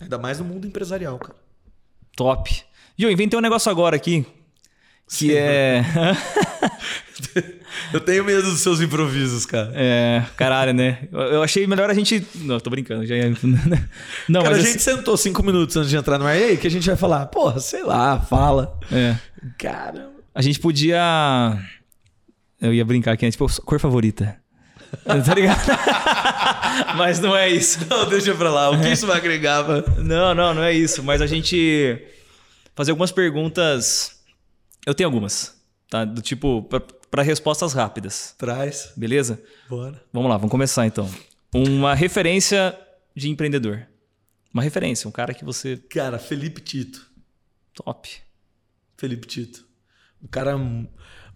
Ainda 0.00 0.18
mais 0.18 0.40
no 0.40 0.44
mundo 0.44 0.66
empresarial, 0.66 1.20
cara. 1.20 1.38
Top. 2.16 2.64
E 2.98 3.04
eu 3.04 3.12
inventei 3.12 3.38
um 3.38 3.42
negócio 3.42 3.70
agora 3.70 3.94
aqui. 3.94 4.26
Que 5.06 5.28
Sim. 5.28 5.30
é. 5.34 5.84
Eu 7.92 8.00
tenho 8.00 8.24
medo 8.24 8.42
dos 8.42 8.60
seus 8.60 8.80
improvisos, 8.80 9.46
cara. 9.46 9.72
É. 9.74 10.24
Caralho, 10.36 10.72
né? 10.72 10.98
Eu 11.12 11.42
achei 11.42 11.66
melhor 11.66 11.90
a 11.90 11.94
gente. 11.94 12.26
Não, 12.36 12.60
tô 12.60 12.70
brincando. 12.70 13.06
Já 13.06 13.16
ia... 13.16 13.30
Não, 14.28 14.42
cara, 14.42 14.56
mas. 14.56 14.64
a 14.64 14.68
gente 14.68 14.82
sentou 14.82 15.16
cinco 15.16 15.42
minutos 15.42 15.76
antes 15.76 15.90
de 15.90 15.96
entrar 15.96 16.18
no 16.18 16.26
ar. 16.26 16.36
E 16.36 16.44
aí, 16.44 16.56
que 16.56 16.66
a 16.66 16.70
gente 16.70 16.86
vai 16.86 16.96
falar? 16.96 17.26
Porra, 17.26 17.60
sei 17.60 17.82
lá, 17.82 18.20
fala. 18.20 18.78
assim, 18.84 18.96
é. 18.96 19.18
Caramba. 19.58 20.12
A 20.34 20.42
gente 20.42 20.60
podia. 20.60 21.58
Eu 22.60 22.72
ia 22.72 22.84
brincar 22.84 23.12
aqui, 23.12 23.24
né? 23.24 23.30
Tipo, 23.30 23.46
cor 23.62 23.80
favorita. 23.80 24.36
tá 25.04 25.34
ligado? 25.34 25.60
Mas 26.96 27.20
não 27.20 27.36
é 27.36 27.48
isso. 27.48 27.80
Não, 27.88 28.08
deixa 28.08 28.34
pra 28.34 28.50
lá. 28.50 28.70
O 28.70 28.80
que 28.80 28.88
isso 28.88 29.06
vai 29.06 29.16
agregar? 29.16 29.64
Não, 29.98 30.34
não, 30.34 30.54
não 30.54 30.62
é 30.62 30.72
isso. 30.72 31.02
Mas 31.02 31.20
a 31.20 31.26
gente 31.26 31.98
fazer 32.74 32.92
algumas 32.92 33.12
perguntas. 33.12 34.18
Eu 34.86 34.94
tenho 34.94 35.08
algumas, 35.08 35.57
tá? 35.90 36.04
Do 36.04 36.20
tipo, 36.22 36.68
pra 37.10 37.22
respostas 37.22 37.72
rápidas. 37.72 38.34
Traz. 38.38 38.92
Beleza? 38.96 39.42
Bora. 39.68 40.02
Vamos 40.12 40.30
lá, 40.30 40.36
vamos 40.36 40.50
começar 40.50 40.86
então. 40.86 41.10
Uma 41.54 41.94
referência 41.94 42.78
de 43.14 43.28
empreendedor. 43.28 43.86
Uma 44.52 44.62
referência, 44.62 45.08
um 45.08 45.12
cara 45.12 45.34
que 45.34 45.44
você. 45.44 45.76
Cara, 45.76 46.18
Felipe 46.18 46.60
Tito. 46.60 47.06
Top. 47.74 48.08
Felipe 48.96 49.26
Tito. 49.26 49.66
Um 50.22 50.26
cara 50.26 50.56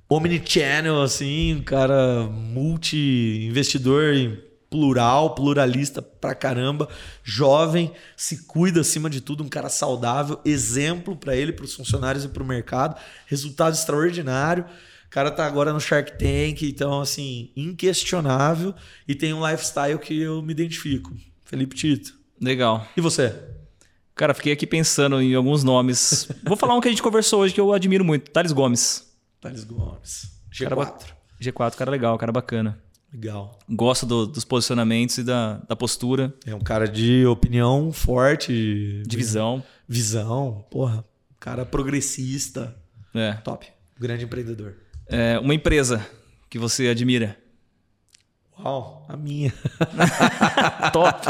omnichannel, 0.08 1.00
assim, 1.00 1.54
um 1.54 1.62
cara 1.62 2.24
multi-investidor 2.24 4.14
em 4.14 4.42
plural, 4.72 5.34
pluralista 5.34 6.00
pra 6.00 6.34
caramba, 6.34 6.88
jovem, 7.22 7.92
se 8.16 8.44
cuida 8.46 8.80
acima 8.80 9.10
de 9.10 9.20
tudo, 9.20 9.44
um 9.44 9.48
cara 9.48 9.68
saudável, 9.68 10.40
exemplo 10.46 11.14
pra 11.14 11.36
ele, 11.36 11.52
pros 11.52 11.74
funcionários 11.74 12.24
e 12.24 12.28
pro 12.28 12.42
mercado, 12.44 12.98
resultado 13.26 13.74
extraordinário. 13.74 14.64
O 15.06 15.10
cara 15.10 15.30
tá 15.30 15.46
agora 15.46 15.74
no 15.74 15.78
Shark 15.80 16.12
Tank, 16.12 16.62
então, 16.62 17.02
assim, 17.02 17.50
inquestionável 17.54 18.74
e 19.06 19.14
tem 19.14 19.34
um 19.34 19.46
lifestyle 19.46 19.98
que 19.98 20.18
eu 20.18 20.40
me 20.40 20.52
identifico. 20.52 21.12
Felipe 21.44 21.76
Tito. 21.76 22.14
Legal. 22.40 22.86
E 22.96 23.00
você? 23.02 23.38
Cara, 24.14 24.32
fiquei 24.32 24.54
aqui 24.54 24.66
pensando 24.66 25.20
em 25.20 25.34
alguns 25.34 25.62
nomes. 25.62 26.28
Vou 26.42 26.56
falar 26.56 26.74
um 26.74 26.80
que 26.80 26.88
a 26.88 26.90
gente 26.90 27.02
conversou 27.02 27.40
hoje 27.42 27.52
que 27.52 27.60
eu 27.60 27.72
admiro 27.74 28.04
muito. 28.04 28.30
Thales 28.30 28.52
Gomes. 28.52 29.12
Thales 29.40 29.64
Gomes. 29.64 30.32
Cara 30.58 30.74
ba- 30.76 30.86
G4. 30.86 31.06
G4, 31.42 31.74
cara 31.76 31.90
legal, 31.90 32.16
cara 32.18 32.32
bacana. 32.32 32.78
Legal. 33.12 33.58
Gosto 33.68 34.06
do- 34.06 34.26
dos 34.26 34.44
posicionamentos 34.44 35.18
e 35.18 35.22
da, 35.24 35.58
da 35.68 35.76
postura, 35.76 36.32
É 36.46 36.54
um 36.54 36.60
cara 36.60 36.88
de 36.88 37.26
opinião 37.26 37.92
forte, 37.92 39.02
de 39.06 39.16
visão. 39.16 39.62
visão, 39.86 40.64
porra, 40.70 41.04
cara 41.38 41.66
progressista, 41.66 42.74
É. 43.14 43.34
top, 43.34 43.66
grande 44.00 44.24
empreendedor. 44.24 44.76
É, 45.06 45.38
uma 45.38 45.54
empresa 45.54 46.04
que 46.48 46.58
você 46.58 46.88
admira. 46.88 47.36
Uau, 48.58 49.04
a 49.08 49.16
minha. 49.16 49.52
Top. 50.92 51.26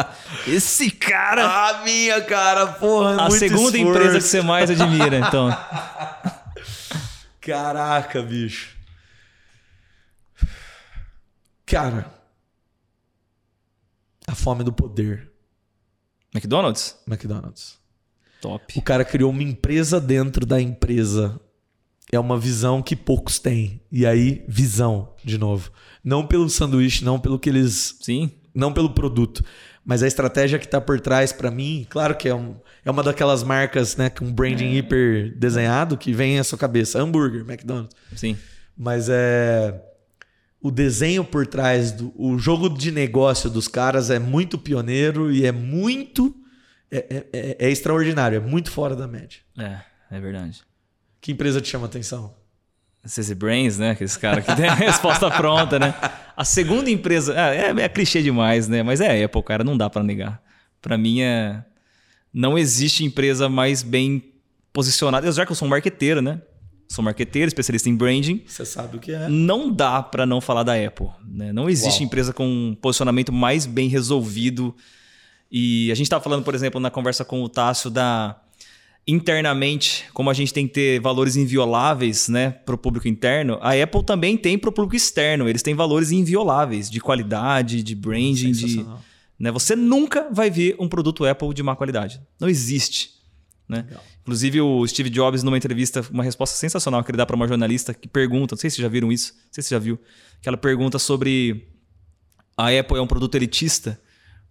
Esse 0.47 0.91
cara. 0.91 1.47
A 1.71 1.83
minha, 1.83 2.21
cara, 2.21 2.67
porra, 2.67 3.13
a 3.23 3.29
muito 3.29 3.39
segunda 3.39 3.77
esforço. 3.77 3.79
empresa 3.79 4.19
que 4.19 4.25
você 4.25 4.43
mais 4.43 4.71
admira, 4.71 5.19
então. 5.19 5.49
Caraca, 7.41 8.23
bicho. 8.23 8.77
Cara, 11.73 12.12
a 14.27 14.35
fome 14.35 14.62
do 14.62 14.70
poder, 14.70 15.32
McDonald's? 16.35 16.99
McDonald's. 17.09 17.78
Top. 18.43 18.78
O 18.78 18.82
cara 18.82 19.07
criou 19.07 19.31
uma 19.31 19.43
empresa 19.43 19.99
dentro 19.99 20.44
da 20.44 20.61
empresa. 20.61 21.40
É 22.12 22.20
uma 22.20 22.39
visão 22.39 22.82
que 22.82 22.94
poucos 22.94 23.39
têm. 23.39 23.81
E 23.90 24.05
aí, 24.05 24.44
visão, 24.47 25.15
de 25.24 25.39
novo. 25.39 25.73
Não 26.05 26.27
pelo 26.27 26.47
sanduíche, 26.51 27.07
não 27.07 27.19
pelo 27.19 27.39
que 27.39 27.49
eles. 27.49 27.97
Sim. 28.03 28.31
Não 28.55 28.70
pelo 28.70 28.90
produto. 28.90 29.43
Mas 29.82 30.03
a 30.03 30.07
estratégia 30.07 30.59
que 30.59 30.69
tá 30.69 30.78
por 30.78 31.01
trás, 31.01 31.32
pra 31.32 31.51
mim, 31.51 31.86
claro 31.89 32.15
que 32.15 32.28
é, 32.28 32.35
um, 32.35 32.55
é 32.85 32.90
uma 32.90 33.03
daquelas 33.03 33.43
marcas, 33.43 33.97
né, 33.97 34.11
com 34.11 34.31
branding 34.31 34.74
hiper 34.74 35.35
desenhado 35.39 35.97
que 35.97 36.12
vem 36.12 36.39
à 36.39 36.44
sua 36.44 36.59
cabeça. 36.59 37.01
Hambúrguer, 37.01 37.40
McDonald's. 37.49 37.97
Sim. 38.15 38.36
Mas 38.77 39.09
é. 39.09 39.89
O 40.62 40.70
desenho 40.70 41.24
por 41.24 41.47
trás 41.47 41.90
do. 41.93 42.12
O 42.16 42.39
jogo 42.39 42.68
de 42.68 42.93
negócio 42.93 43.51
dos 43.51 43.66
caras 43.66 44.10
é 44.10 44.18
muito 44.18 44.56
pioneiro 44.56 45.32
e 45.32 45.44
é 45.44 45.51
muito. 45.52 46.34
É, 46.90 46.97
é- 46.98 47.26
é- 47.32 47.56
é 47.66 47.70
extraordinário, 47.70 48.36
é 48.36 48.40
muito 48.40 48.70
fora 48.70 48.94
da 48.94 49.09
média. 49.09 49.40
É, 49.59 49.80
é 50.10 50.20
verdade. 50.20 50.60
Que 51.20 51.32
empresa 51.32 51.60
te 51.60 51.68
chama 51.68 51.86
atenção? 51.86 52.34
CZ 53.05 53.32
Brains, 53.32 53.78
né? 53.78 53.90
Aqueles 53.90 54.16
caras 54.16 54.44
que 54.44 54.55
tem 54.55 54.66
a 54.68 54.74
resposta 54.74 55.28
pronta, 55.30 55.78
né? 55.78 55.93
A 56.36 56.44
segunda 56.44 56.89
empresa. 56.89 57.34
É, 57.34 57.70
é, 57.72 57.80
é 57.84 57.89
clichê 57.89 58.22
demais, 58.22 58.68
né? 58.68 58.82
Mas 58.84 59.01
é 59.01 59.24
Apple, 59.24 59.43
cara, 59.43 59.64
não 59.64 59.76
dá 59.76 59.90
pra 59.90 60.02
negar. 60.05 60.40
Pra 60.80 60.97
mim 60.97 61.20
é. 61.22 61.64
Não 62.32 62.56
existe 62.56 63.05
empresa 63.05 63.48
mais 63.48 63.82
bem 63.82 64.32
posicionada. 64.72 65.30
Já 65.32 65.44
que 65.44 65.51
eu 65.52 65.56
sou 65.56 65.66
um 65.66 65.70
marqueteiro, 65.70 66.22
né? 66.22 66.40
Sou 66.93 67.02
marqueteiro, 67.02 67.48
especialista 67.48 67.89
em 67.89 67.97
branding. 67.97 68.43
Você 68.47 68.66
sabe 68.66 68.98
o 68.98 69.01
que 69.01 69.12
é? 69.12 69.27
Não 69.27 69.73
dá 69.73 70.02
pra 70.02 70.27
não 70.27 70.43
falar 70.43 70.62
da 70.62 70.74
Apple. 70.74 71.09
Né? 71.27 71.51
Não 71.51 71.70
existe 71.70 72.01
Uau. 72.01 72.06
empresa 72.06 72.35
com 72.35 72.47
um 72.47 72.74
posicionamento 72.74 73.32
mais 73.32 73.64
bem 73.64 73.89
resolvido. 73.89 74.77
E 75.51 75.90
a 75.90 75.94
gente 75.94 76.05
estava 76.05 76.23
falando, 76.23 76.44
por 76.44 76.55
exemplo, 76.55 76.78
na 76.78 76.90
conversa 76.90 77.24
com 77.24 77.43
o 77.43 77.48
Tássio 77.48 77.89
da 77.89 78.39
internamente, 79.09 80.05
como 80.12 80.28
a 80.28 80.35
gente 80.35 80.52
tem 80.52 80.69
que 80.69 80.74
ter 80.74 81.01
valores 81.01 81.35
invioláveis, 81.35 82.28
né, 82.28 82.51
para 82.51 82.74
o 82.74 82.78
público 82.78 83.09
interno, 83.09 83.59
a 83.62 83.73
Apple 83.73 84.05
também 84.05 84.36
tem 84.36 84.59
para 84.59 84.69
o 84.69 84.73
público 84.73 84.94
externo. 84.94 85.48
Eles 85.48 85.62
têm 85.62 85.74
valores 85.74 86.12
invioláveis 86.12 86.90
de 86.90 87.01
qualidade, 87.01 87.82
de 87.82 87.94
branding, 87.94 88.52
de, 88.52 88.86
né? 89.39 89.51
Você 89.51 89.74
nunca 89.74 90.28
vai 90.31 90.51
ver 90.51 90.77
um 90.78 90.89
produto 90.89 91.24
Apple 91.24 91.55
de 91.55 91.62
má 91.62 91.74
qualidade. 91.74 92.20
Não 92.39 92.51
existe. 92.51 93.22
Né? 93.68 93.86
Inclusive, 94.22 94.60
o 94.60 94.86
Steve 94.86 95.09
Jobs, 95.09 95.43
numa 95.43 95.56
entrevista, 95.56 96.05
uma 96.10 96.24
resposta 96.24 96.56
sensacional 96.56 97.02
que 97.02 97.10
ele 97.10 97.18
dá 97.18 97.24
para 97.24 97.36
uma 97.36 97.48
jornalista 97.48 97.94
que 97.94 98.09
pergunta, 98.09 98.55
não 98.55 98.60
sei 98.60 98.70
se 98.70 98.76
vocês 98.76 98.82
já 98.82 98.89
viram 98.89 99.10
isso, 99.10 99.32
não 99.32 99.52
sei 99.52 99.62
se 99.62 99.70
já 99.70 99.78
viu, 99.78 99.98
que 100.40 100.48
ela 100.48 100.56
pergunta 100.56 100.98
sobre 100.98 101.68
a 102.56 102.68
Apple 102.68 102.98
é 102.98 103.01
um 103.01 103.06
produto 103.06 103.34
elitista, 103.34 104.01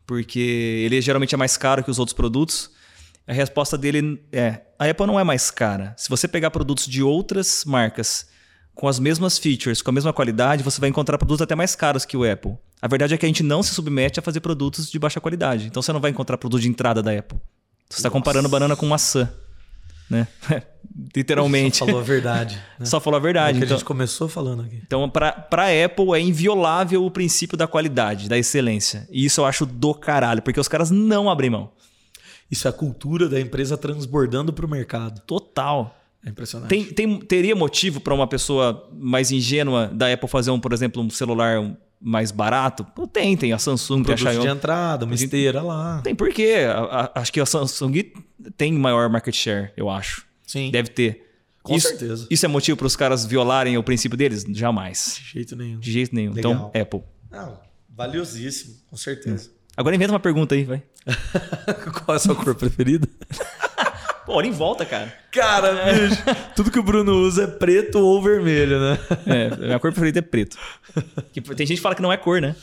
porque 0.06 0.40
ele 0.86 1.00
geralmente 1.02 1.36
é 1.36 1.38
mais 1.38 1.56
caro 1.56 1.84
que 1.84 1.92
os 1.92 2.00
outros 2.00 2.14
produtos. 2.14 2.72
A 3.28 3.34
resposta 3.34 3.78
dele 3.78 4.22
é: 4.32 4.62
a 4.78 4.90
Apple 4.90 5.06
não 5.06 5.20
é 5.20 5.24
mais 5.24 5.52
cara. 5.52 5.94
Se 5.98 6.10
você 6.10 6.28
pegar 6.28 6.52
produtos 6.52 6.88
de 6.88 7.04
outras 7.04 7.64
marcas 7.66 8.28
com 8.74 8.88
as 8.88 9.00
mesmas 9.00 9.38
features, 9.38 9.82
com 9.82 9.90
a 9.90 9.94
mesma 9.94 10.12
qualidade, 10.12 10.64
você 10.64 10.80
vai 10.82 10.90
encontrar 10.90 11.18
produtos 11.18 11.42
até 11.42 11.56
mais 11.56 11.76
caros 11.76 12.06
que 12.06 12.18
o 12.18 12.30
Apple. 12.30 12.58
A 12.82 12.88
verdade 12.88 13.14
é 13.14 13.18
que 13.18 13.26
a 13.26 13.30
gente 13.30 13.44
não 13.44 13.62
se 13.62 13.74
submete 13.74 14.20
a 14.20 14.24
fazer 14.24 14.40
produtos 14.40 14.90
de 14.90 14.98
baixa 14.98 15.22
qualidade. 15.22 15.68
Então 15.68 15.82
você 15.82 15.94
não 15.94 16.00
vai 16.00 16.10
encontrar 16.10 16.38
produto 16.38 16.62
de 16.62 16.68
entrada 16.68 17.02
da 17.04 17.12
Apple. 17.12 17.40
Você 17.92 18.00
está 18.00 18.10
comparando 18.10 18.48
banana 18.48 18.76
com 18.76 18.86
maçã. 18.86 19.30
Né? 20.10 20.28
Literalmente. 21.16 21.78
Só 21.78 21.86
falou 21.86 22.02
a 22.02 22.04
verdade. 22.04 22.62
Né? 22.80 22.86
Só 22.86 23.00
falou 23.00 23.18
a 23.18 23.22
verdade. 23.22 23.58
É 23.58 23.60
que 23.60 23.66
então, 23.66 23.76
a 23.76 23.80
gente 23.80 23.86
começou 23.86 24.28
falando 24.28 24.64
aqui. 24.64 24.82
Então, 24.86 25.10
para 25.10 25.46
a 25.50 25.86
Apple 25.86 26.14
é 26.16 26.20
inviolável 26.20 27.06
o 27.06 27.12
princípio 27.12 27.58
da 27.58 27.68
qualidade, 27.68 28.30
da 28.30 28.38
excelência. 28.38 29.08
E 29.12 29.26
isso 29.26 29.42
eu 29.42 29.46
acho 29.46 29.66
do 29.66 29.94
caralho, 29.94 30.42
porque 30.42 30.60
os 30.60 30.68
caras 30.68 30.90
não 30.90 31.30
abrem 31.30 31.50
mão. 31.50 31.72
Isso 32.50 32.68
é 32.68 32.70
a 32.70 32.74
cultura 32.74 33.30
da 33.30 33.40
empresa 33.40 33.78
transbordando 33.78 34.52
para 34.52 34.66
o 34.66 34.70
mercado. 34.70 35.22
Total. 35.22 35.98
É 36.26 36.30
impressionante. 36.30 36.70
Tem, 36.70 36.86
tem, 36.86 37.20
teria 37.20 37.56
motivo 37.56 38.00
para 38.00 38.14
uma 38.14 38.28
pessoa 38.28 38.90
mais 38.94 39.32
ingênua 39.32 39.88
da 39.88 40.12
Apple 40.12 40.30
fazer, 40.30 40.52
um, 40.52 40.60
por 40.60 40.72
exemplo, 40.72 41.02
um 41.02 41.10
celular 41.10 41.62
mais 42.02 42.32
barato? 42.32 42.84
Tem, 43.14 43.38
tem 43.38 43.54
a 43.54 43.60
Samsung, 43.60 44.00
um 44.00 44.04
tem 44.04 44.14
a 44.14 44.18
Xiaomi. 44.18 44.42
de 44.42 44.48
entrada, 44.48 45.06
uma 45.06 45.14
esteira 45.16 45.62
lá. 45.62 46.02
Tem 46.04 46.16
por 46.16 46.30
quê? 46.30 46.66
A- 46.68 47.12
a- 47.16 47.22
Acho 47.22 47.32
que 47.32 47.40
a 47.40 47.46
Samsung 47.46 48.12
tem 48.58 48.74
maior 48.74 49.10
market 49.10 49.36
share, 49.36 49.72
eu 49.78 49.90
acho. 49.90 50.26
Sim. 50.48 50.72
Deve 50.72 50.90
ter. 50.90 51.28
Com 51.64 51.76
isso, 51.76 51.90
certeza. 51.90 52.26
Isso 52.32 52.44
é 52.44 52.50
motivo 52.50 52.76
para 52.78 52.88
os 52.88 52.96
caras 52.96 53.24
violarem 53.24 53.78
o 53.78 53.84
princípio 53.84 54.18
deles? 54.18 54.44
Jamais. 54.50 55.20
De 55.22 55.30
jeito 55.34 55.56
nenhum. 55.56 55.80
De 55.80 55.92
jeito 55.92 56.16
nenhum. 56.16 56.34
Legal. 56.34 56.52
Então, 56.52 56.82
Apple. 56.82 57.02
Não, 57.30 57.60
valiosíssimo, 57.90 58.76
com 58.90 58.98
certeza. 58.98 59.52
Agora 59.78 59.96
inventa 59.96 60.12
uma 60.12 60.20
pergunta 60.20 60.56
aí, 60.56 60.64
vai. 60.64 60.82
Qual 62.04 62.16
é 62.16 62.18
a 62.18 62.20
sua 62.20 62.36
cor 62.36 62.56
preferida? 62.56 63.08
Pô, 64.26 64.34
hora 64.34 64.48
em 64.48 64.52
volta, 64.52 64.86
cara. 64.86 65.14
Cara, 65.32 65.94
bicho, 65.94 66.24
tudo 66.56 66.70
que 66.72 66.80
o 66.80 66.84
Bruno 66.84 67.14
usa 67.14 67.44
é 67.44 67.48
preto 67.48 68.00
ou 68.00 68.22
vermelho, 68.22 68.80
né? 68.80 69.00
É, 69.26 69.58
minha 69.58 69.80
cor 69.80 69.92
preferida 69.92 70.20
é 70.20 70.22
preto. 70.22 70.58
Que 71.32 71.42
tem 71.42 71.66
gente 71.66 71.78
que 71.78 71.82
fala 71.82 71.96
que 71.96 72.02
não 72.02 72.12
é 72.12 72.18
cor, 72.18 72.40
né? 72.42 72.56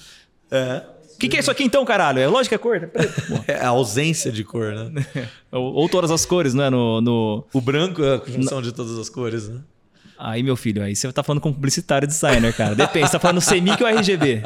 É. 0.51 0.83
O 1.15 1.19
que, 1.19 1.29
que 1.29 1.37
é 1.37 1.41
isso 1.41 1.51
aqui 1.51 1.65
então, 1.65 1.85
caralho? 1.85 2.21
É 2.21 2.29
lógico 2.29 2.51
que 2.51 2.55
é 2.55 2.59
cor, 2.59 2.77
é 2.77 2.87
preto. 2.87 3.23
É 3.49 3.65
a 3.65 3.69
ausência 3.69 4.31
de 4.31 4.45
cor, 4.45 4.73
né? 4.73 5.05
ou, 5.51 5.75
ou 5.75 5.89
todas 5.89 6.13
as 6.13 6.25
cores, 6.25 6.55
né? 6.55 6.71
No, 6.71 7.01
no... 7.01 7.45
O 7.53 7.61
branco 7.61 8.05
é 8.05 8.15
a 8.15 8.19
conjunção 8.21 8.63
de 8.63 8.71
todas 8.71 8.97
as 8.97 9.09
cores, 9.09 9.49
né? 9.49 9.61
Aí, 10.17 10.43
meu 10.43 10.57
filho, 10.57 10.83
aí 10.83 10.95
você 10.95 11.11
tá 11.13 11.23
falando 11.23 11.41
com 11.41 11.53
publicitário 11.53 12.07
designer, 12.07 12.53
cara. 12.55 12.75
Depende, 12.75 13.07
você 13.07 13.13
tá 13.13 13.19
falando 13.19 13.41
CMYK 13.41 13.83
ou 13.83 13.89
RGB? 13.89 14.43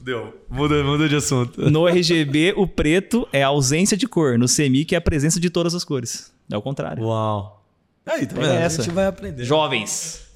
Fudeu. 0.00 0.46
Muda, 0.48 0.82
muda 0.82 1.06
de 1.06 1.16
assunto. 1.16 1.60
No 1.70 1.86
RGB, 1.86 2.54
o 2.56 2.66
preto 2.66 3.28
é 3.30 3.42
a 3.42 3.48
ausência 3.48 3.98
de 3.98 4.08
cor. 4.08 4.38
No 4.38 4.46
CMYK 4.46 4.94
é 4.94 4.96
a 4.98 5.00
presença 5.00 5.38
de 5.38 5.50
todas 5.50 5.74
as 5.74 5.84
cores. 5.84 6.32
É 6.50 6.56
o 6.56 6.62
contrário. 6.62 7.04
Uau. 7.04 7.62
Aí, 8.06 8.26
tá 8.26 8.34
Pega 8.34 8.46
vendo? 8.48 8.56
A 8.56 8.60
essa. 8.60 8.82
gente 8.82 8.94
vai 8.94 9.06
aprender. 9.06 9.44
Jovens. 9.44 10.26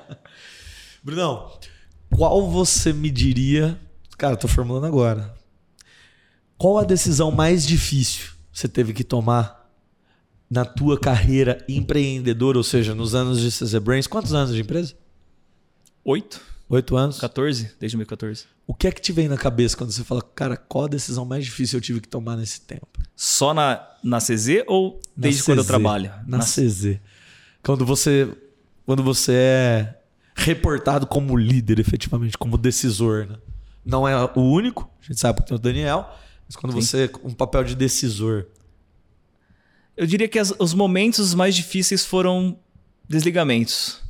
Brunão, 1.02 1.58
qual 2.14 2.46
você 2.50 2.92
me 2.92 3.10
diria... 3.10 3.80
Cara, 4.18 4.34
eu 4.34 4.38
tô 4.38 4.46
formulando 4.46 4.84
agora. 4.84 5.34
Qual 6.58 6.76
a 6.76 6.84
decisão 6.84 7.30
mais 7.30 7.66
difícil 7.66 8.32
você 8.52 8.68
teve 8.68 8.92
que 8.92 9.02
tomar 9.02 9.72
na 10.50 10.66
tua 10.66 11.00
carreira 11.00 11.64
empreendedora, 11.66 12.58
ou 12.58 12.64
seja, 12.64 12.94
nos 12.94 13.14
anos 13.14 13.40
de 13.40 13.48
CZ 13.50 13.78
Brains? 13.78 14.06
Quantos 14.06 14.34
anos 14.34 14.54
de 14.54 14.60
empresa? 14.60 14.94
8? 16.04 16.40
Oito 16.68 16.96
anos? 16.98 17.18
14? 17.18 17.62
Desde 17.80 17.96
2014. 17.96 18.57
O 18.70 18.74
que 18.74 18.86
é 18.86 18.92
que 18.92 19.00
te 19.00 19.12
vem 19.12 19.28
na 19.28 19.38
cabeça 19.38 19.74
quando 19.74 19.90
você 19.90 20.04
fala, 20.04 20.20
cara, 20.20 20.54
qual 20.54 20.84
a 20.84 20.88
decisão 20.88 21.24
mais 21.24 21.42
difícil 21.44 21.78
eu 21.78 21.80
tive 21.80 22.00
que 22.02 22.06
tomar 22.08 22.36
nesse 22.36 22.60
tempo? 22.60 22.86
Só 23.16 23.54
na, 23.54 23.82
na 24.04 24.18
CZ 24.18 24.62
ou 24.66 25.00
Na 25.16 25.22
desde 25.22 25.42
quando 25.42 25.58
eu 25.58 25.64
CZ. 25.64 25.68
trabalho? 25.68 26.12
Na 26.26 26.40
CZ. 26.40 27.00
Quando 27.62 27.86
você, 27.86 28.28
quando 28.84 29.02
você 29.02 29.32
é 29.32 29.98
reportado 30.34 31.06
como 31.06 31.34
líder, 31.34 31.80
efetivamente, 31.80 32.36
como 32.36 32.58
decisor. 32.58 33.26
Né? 33.26 33.36
Não 33.84 34.06
é 34.06 34.14
o 34.36 34.40
único, 34.42 34.88
a 35.02 35.06
gente 35.06 35.18
sabe 35.18 35.40
que 35.40 35.46
tem 35.48 35.56
o 35.56 35.58
Daniel, 35.58 36.06
mas 36.46 36.54
quando 36.54 36.74
Sim. 36.74 36.80
você 36.82 37.10
um 37.24 37.32
papel 37.32 37.64
de 37.64 37.74
decisor. 37.74 38.46
Eu 39.96 40.06
diria 40.06 40.28
que 40.28 40.38
as- 40.38 40.52
os 40.58 40.74
momentos 40.74 41.32
mais 41.34 41.56
difíceis 41.56 42.04
foram 42.04 42.58
desligamentos. 43.08 44.00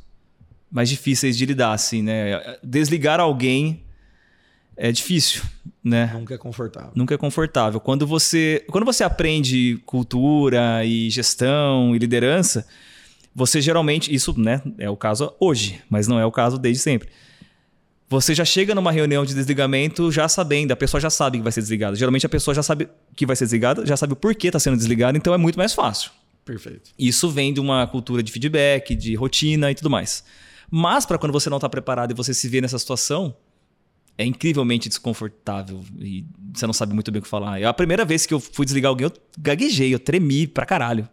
Mais 0.69 0.89
difíceis 0.89 1.35
de 1.37 1.45
lidar, 1.45 1.71
assim, 1.71 2.03
né? 2.03 2.57
Desligar 2.61 3.19
alguém 3.21 3.83
é 4.81 4.93
difícil, 4.93 5.43
né? 5.83 6.09
Nunca 6.13 6.33
é 6.33 6.37
confortável. 6.37 6.91
Nunca 6.95 7.13
é 7.13 7.17
confortável. 7.17 7.79
Quando 7.81 8.07
você, 8.07 8.65
quando 8.71 8.85
você 8.85 9.03
aprende 9.03 9.77
cultura 9.85 10.85
e 10.85 11.09
gestão 11.09 11.93
e 11.93 11.99
liderança, 11.99 12.65
você 13.35 13.59
geralmente, 13.59 14.13
isso 14.13 14.33
né, 14.39 14.61
é 14.77 14.89
o 14.89 14.95
caso 14.95 15.35
hoje, 15.37 15.81
mas 15.89 16.07
não 16.07 16.17
é 16.17 16.25
o 16.25 16.31
caso 16.31 16.57
desde 16.57 16.81
sempre. 16.81 17.09
Você 18.07 18.33
já 18.33 18.45
chega 18.45 18.73
numa 18.73 18.91
reunião 18.91 19.25
de 19.25 19.35
desligamento 19.35 20.11
já 20.13 20.29
sabendo, 20.29 20.71
a 20.71 20.77
pessoa 20.77 20.99
já 21.01 21.09
sabe 21.09 21.37
que 21.37 21.43
vai 21.43 21.51
ser 21.51 21.59
desligada. 21.59 21.97
Geralmente 21.97 22.25
a 22.25 22.29
pessoa 22.29 22.55
já 22.55 22.63
sabe 22.63 22.87
que 23.17 23.25
vai 23.25 23.35
ser 23.35 23.43
desligada, 23.43 23.85
já 23.85 23.97
sabe 23.97 24.13
o 24.13 24.15
porquê 24.15 24.47
está 24.47 24.59
sendo 24.59 24.77
desligada, 24.77 25.17
então 25.17 25.33
é 25.33 25.37
muito 25.37 25.57
mais 25.57 25.73
fácil. 25.73 26.09
Perfeito. 26.45 26.91
Isso 26.97 27.29
vem 27.29 27.53
de 27.53 27.59
uma 27.59 27.85
cultura 27.85 28.23
de 28.23 28.31
feedback, 28.31 28.95
de 28.95 29.13
rotina 29.13 29.69
e 29.69 29.75
tudo 29.75 29.89
mais. 29.89 30.23
Mas 30.71 31.05
para 31.05 31.17
quando 31.17 31.33
você 31.33 31.49
não 31.49 31.57
está 31.57 31.67
preparado 31.67 32.11
e 32.11 32.13
você 32.15 32.33
se 32.33 32.47
vê 32.47 32.61
nessa 32.61 32.79
situação, 32.79 33.35
é 34.19 34.25
incrivelmente 34.25 34.89
desconfortável 34.89 35.81
e 35.97 36.25
você 36.53 36.67
não 36.67 36.73
sabe 36.73 36.93
muito 36.93 37.09
bem 37.09 37.19
o 37.19 37.23
que 37.23 37.27
falar. 37.29 37.61
Eu, 37.61 37.69
a 37.69 37.73
primeira 37.73 38.03
vez 38.03 38.25
que 38.25 38.33
eu 38.33 38.39
fui 38.41 38.65
desligar 38.65 38.89
alguém, 38.89 39.05
eu 39.07 39.13
gaguejei, 39.39 39.93
eu 39.93 39.99
tremi 39.99 40.45
pra 40.45 40.65
caralho. 40.65 41.07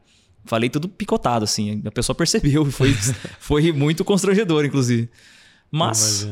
Falei 0.44 0.68
tudo 0.68 0.88
picotado, 0.88 1.44
assim. 1.44 1.82
A 1.84 1.90
pessoa 1.92 2.16
percebeu 2.16 2.66
e 2.66 2.70
foi, 2.72 2.92
foi 3.38 3.70
muito 3.72 4.04
constrangedor, 4.04 4.64
inclusive. 4.64 5.08
Mas 5.70 6.26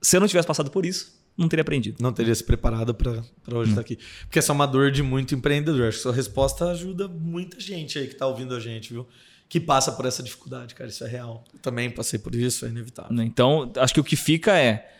se 0.00 0.16
eu 0.16 0.20
não 0.20 0.28
tivesse 0.28 0.46
passado 0.46 0.70
por 0.70 0.86
isso, 0.86 1.18
não 1.36 1.48
teria 1.48 1.62
aprendido. 1.62 1.96
Não 2.00 2.12
teria 2.12 2.34
se 2.34 2.44
preparado 2.44 2.94
para 2.94 3.10
Hum. 3.10 3.24
hoje 3.56 3.70
estar 3.70 3.80
aqui. 3.80 3.98
Porque 4.22 4.38
essa 4.38 4.52
é 4.52 4.54
uma 4.54 4.66
dor 4.66 4.92
de 4.92 5.02
muito 5.02 5.34
empreendedor. 5.34 5.88
Acho 5.88 5.96
que 5.96 6.02
sua 6.04 6.12
resposta 6.14 6.70
ajuda 6.70 7.08
muita 7.08 7.58
gente 7.58 7.98
aí 7.98 8.06
que 8.06 8.12
está 8.12 8.26
ouvindo 8.28 8.54
a 8.54 8.60
gente, 8.60 8.92
viu? 8.92 9.04
Que 9.48 9.58
passa 9.58 9.90
por 9.90 10.06
essa 10.06 10.22
dificuldade, 10.22 10.76
cara. 10.76 10.88
Isso 10.88 11.02
é 11.02 11.08
real. 11.08 11.44
Eu 11.52 11.58
também 11.58 11.90
passei 11.90 12.20
por 12.20 12.36
isso, 12.36 12.64
é 12.66 12.68
inevitável. 12.68 13.20
Então, 13.22 13.72
acho 13.78 13.92
que 13.94 13.98
o 14.00 14.04
que 14.04 14.14
fica 14.14 14.56
é: 14.56 14.92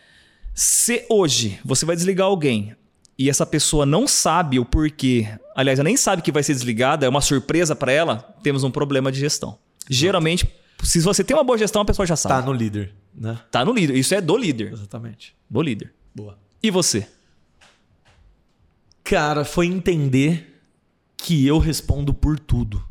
se 0.53 1.05
hoje 1.09 1.59
você 1.63 1.85
vai 1.85 1.95
desligar 1.95 2.27
alguém 2.27 2.75
e 3.17 3.29
essa 3.29 3.45
pessoa 3.45 3.85
não 3.85 4.07
sabe 4.07 4.59
o 4.59 4.65
porquê, 4.65 5.27
aliás, 5.55 5.79
ela 5.79 5.87
nem 5.87 5.97
sabe 5.97 6.21
que 6.21 6.31
vai 6.31 6.43
ser 6.43 6.53
desligada, 6.53 7.05
é 7.05 7.09
uma 7.09 7.21
surpresa 7.21 7.75
para 7.75 7.91
ela, 7.91 8.17
temos 8.41 8.63
um 8.63 8.71
problema 8.71 9.11
de 9.11 9.19
gestão. 9.19 9.57
Geralmente, 9.89 10.47
se 10.83 10.99
você 10.99 11.23
tem 11.23 11.35
uma 11.35 11.43
boa 11.43 11.57
gestão, 11.57 11.81
a 11.81 11.85
pessoa 11.85 12.05
já 12.05 12.15
sabe. 12.15 12.41
Tá 12.41 12.45
no 12.45 12.53
líder, 12.53 12.93
né? 13.13 13.39
Tá 13.51 13.63
no 13.63 13.73
líder. 13.73 13.95
Isso 13.95 14.15
é 14.15 14.21
do 14.21 14.35
líder. 14.37 14.73
Exatamente. 14.73 15.35
Do 15.49 15.61
líder. 15.61 15.93
Boa. 16.15 16.37
E 16.61 16.71
você? 16.71 17.07
Cara, 19.03 19.43
foi 19.45 19.67
entender 19.67 20.59
que 21.17 21.45
eu 21.45 21.59
respondo 21.59 22.13
por 22.13 22.39
tudo. 22.39 22.83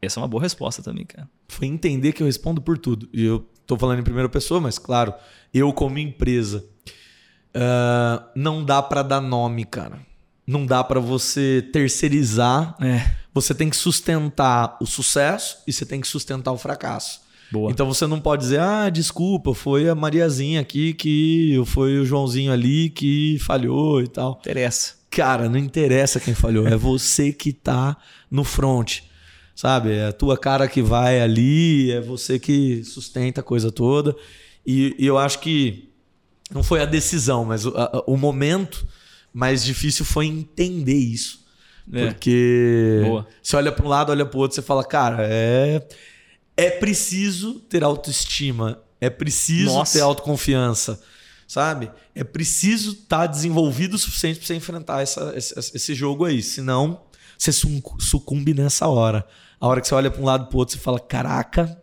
Essa 0.00 0.18
é 0.18 0.22
uma 0.22 0.28
boa 0.28 0.42
resposta 0.42 0.82
também, 0.82 1.04
cara. 1.04 1.28
Foi 1.48 1.66
entender 1.66 2.12
que 2.12 2.22
eu 2.22 2.26
respondo 2.26 2.60
por 2.60 2.78
tudo. 2.78 3.08
E 3.12 3.24
eu 3.24 3.46
tô 3.66 3.76
falando 3.76 4.00
em 4.00 4.04
primeira 4.04 4.28
pessoa, 4.28 4.60
mas 4.60 4.78
claro, 4.78 5.14
eu 5.52 5.72
como 5.72 5.98
empresa. 5.98 6.64
ah, 7.54 8.24
não 8.34 8.64
dá 8.64 8.82
pra 8.82 9.02
dar 9.02 9.20
nome, 9.20 9.64
cara. 9.64 9.98
Não 10.46 10.66
dá 10.66 10.84
pra 10.84 11.00
você 11.00 11.66
terceirizar. 11.72 12.76
É. 12.80 13.10
Você 13.32 13.54
tem 13.54 13.70
que 13.70 13.76
sustentar 13.76 14.76
o 14.80 14.86
sucesso 14.86 15.58
e 15.66 15.72
você 15.72 15.86
tem 15.86 16.00
que 16.00 16.06
sustentar 16.06 16.52
o 16.52 16.58
fracasso. 16.58 17.22
Boa. 17.50 17.70
Então 17.70 17.86
você 17.86 18.06
não 18.06 18.20
pode 18.20 18.42
dizer, 18.42 18.60
ah, 18.60 18.90
desculpa, 18.90 19.54
foi 19.54 19.88
a 19.88 19.94
Mariazinha 19.94 20.60
aqui 20.60 20.92
que 20.92 21.62
foi 21.66 21.98
o 21.98 22.04
Joãozinho 22.04 22.52
ali 22.52 22.90
que 22.90 23.38
falhou 23.40 24.02
e 24.02 24.08
tal. 24.08 24.38
Interessa. 24.40 24.94
Cara, 25.10 25.48
não 25.48 25.58
interessa 25.58 26.18
quem 26.18 26.34
falhou, 26.34 26.66
é 26.66 26.76
você 26.76 27.32
que 27.32 27.52
tá 27.52 27.96
no 28.30 28.42
front. 28.42 29.00
Sabe? 29.54 29.92
É 29.92 30.06
a 30.06 30.12
tua 30.12 30.36
cara 30.36 30.66
que 30.66 30.82
vai 30.82 31.20
ali, 31.20 31.92
é 31.92 32.00
você 32.00 32.38
que 32.38 32.82
sustenta 32.84 33.40
a 33.40 33.44
coisa 33.44 33.70
toda. 33.70 34.14
E, 34.66 34.94
e 34.98 35.06
eu 35.06 35.16
acho 35.16 35.38
que 35.38 35.90
não 36.50 36.62
foi 36.62 36.80
a 36.80 36.84
decisão, 36.86 37.44
mas 37.44 37.64
o, 37.64 37.70
a- 37.76 38.02
o 38.06 38.16
momento 38.16 38.86
mais 39.32 39.64
difícil 39.64 40.04
foi 40.04 40.26
entender 40.26 40.94
isso. 40.96 41.44
É. 41.92 42.06
Porque 42.06 43.00
Boa. 43.04 43.26
você 43.42 43.56
olha 43.56 43.70
para 43.70 43.84
um 43.84 43.88
lado, 43.88 44.10
olha 44.10 44.24
para 44.26 44.36
o 44.38 44.40
outro, 44.40 44.54
você 44.54 44.62
fala, 44.62 44.82
cara, 44.84 45.18
é, 45.20 45.86
é 46.56 46.70
preciso 46.70 47.54
ter 47.60 47.84
autoestima, 47.84 48.82
é 49.00 49.10
preciso 49.10 49.66
Nossa. 49.74 49.92
ter 49.98 50.00
autoconfiança, 50.02 51.00
sabe? 51.46 51.90
É 52.14 52.24
preciso 52.24 52.92
estar 52.92 53.26
desenvolvido 53.26 53.94
o 53.94 53.98
suficiente 53.98 54.38
para 54.38 54.46
você 54.46 54.54
enfrentar 54.54 55.02
essa- 55.02 55.32
esse, 55.36 55.54
esse 55.76 55.94
jogo 55.94 56.24
aí. 56.24 56.42
Senão, 56.42 57.02
você 57.38 57.52
sucumbe 57.52 58.54
nessa 58.54 58.88
hora. 58.88 59.26
A 59.60 59.66
hora 59.66 59.80
que 59.80 59.88
você 59.88 59.94
olha 59.94 60.10
para 60.10 60.20
um 60.20 60.24
lado 60.24 60.46
para 60.46 60.58
outro, 60.58 60.74
você 60.74 60.80
fala: 60.80 60.98
caraca, 61.00 61.80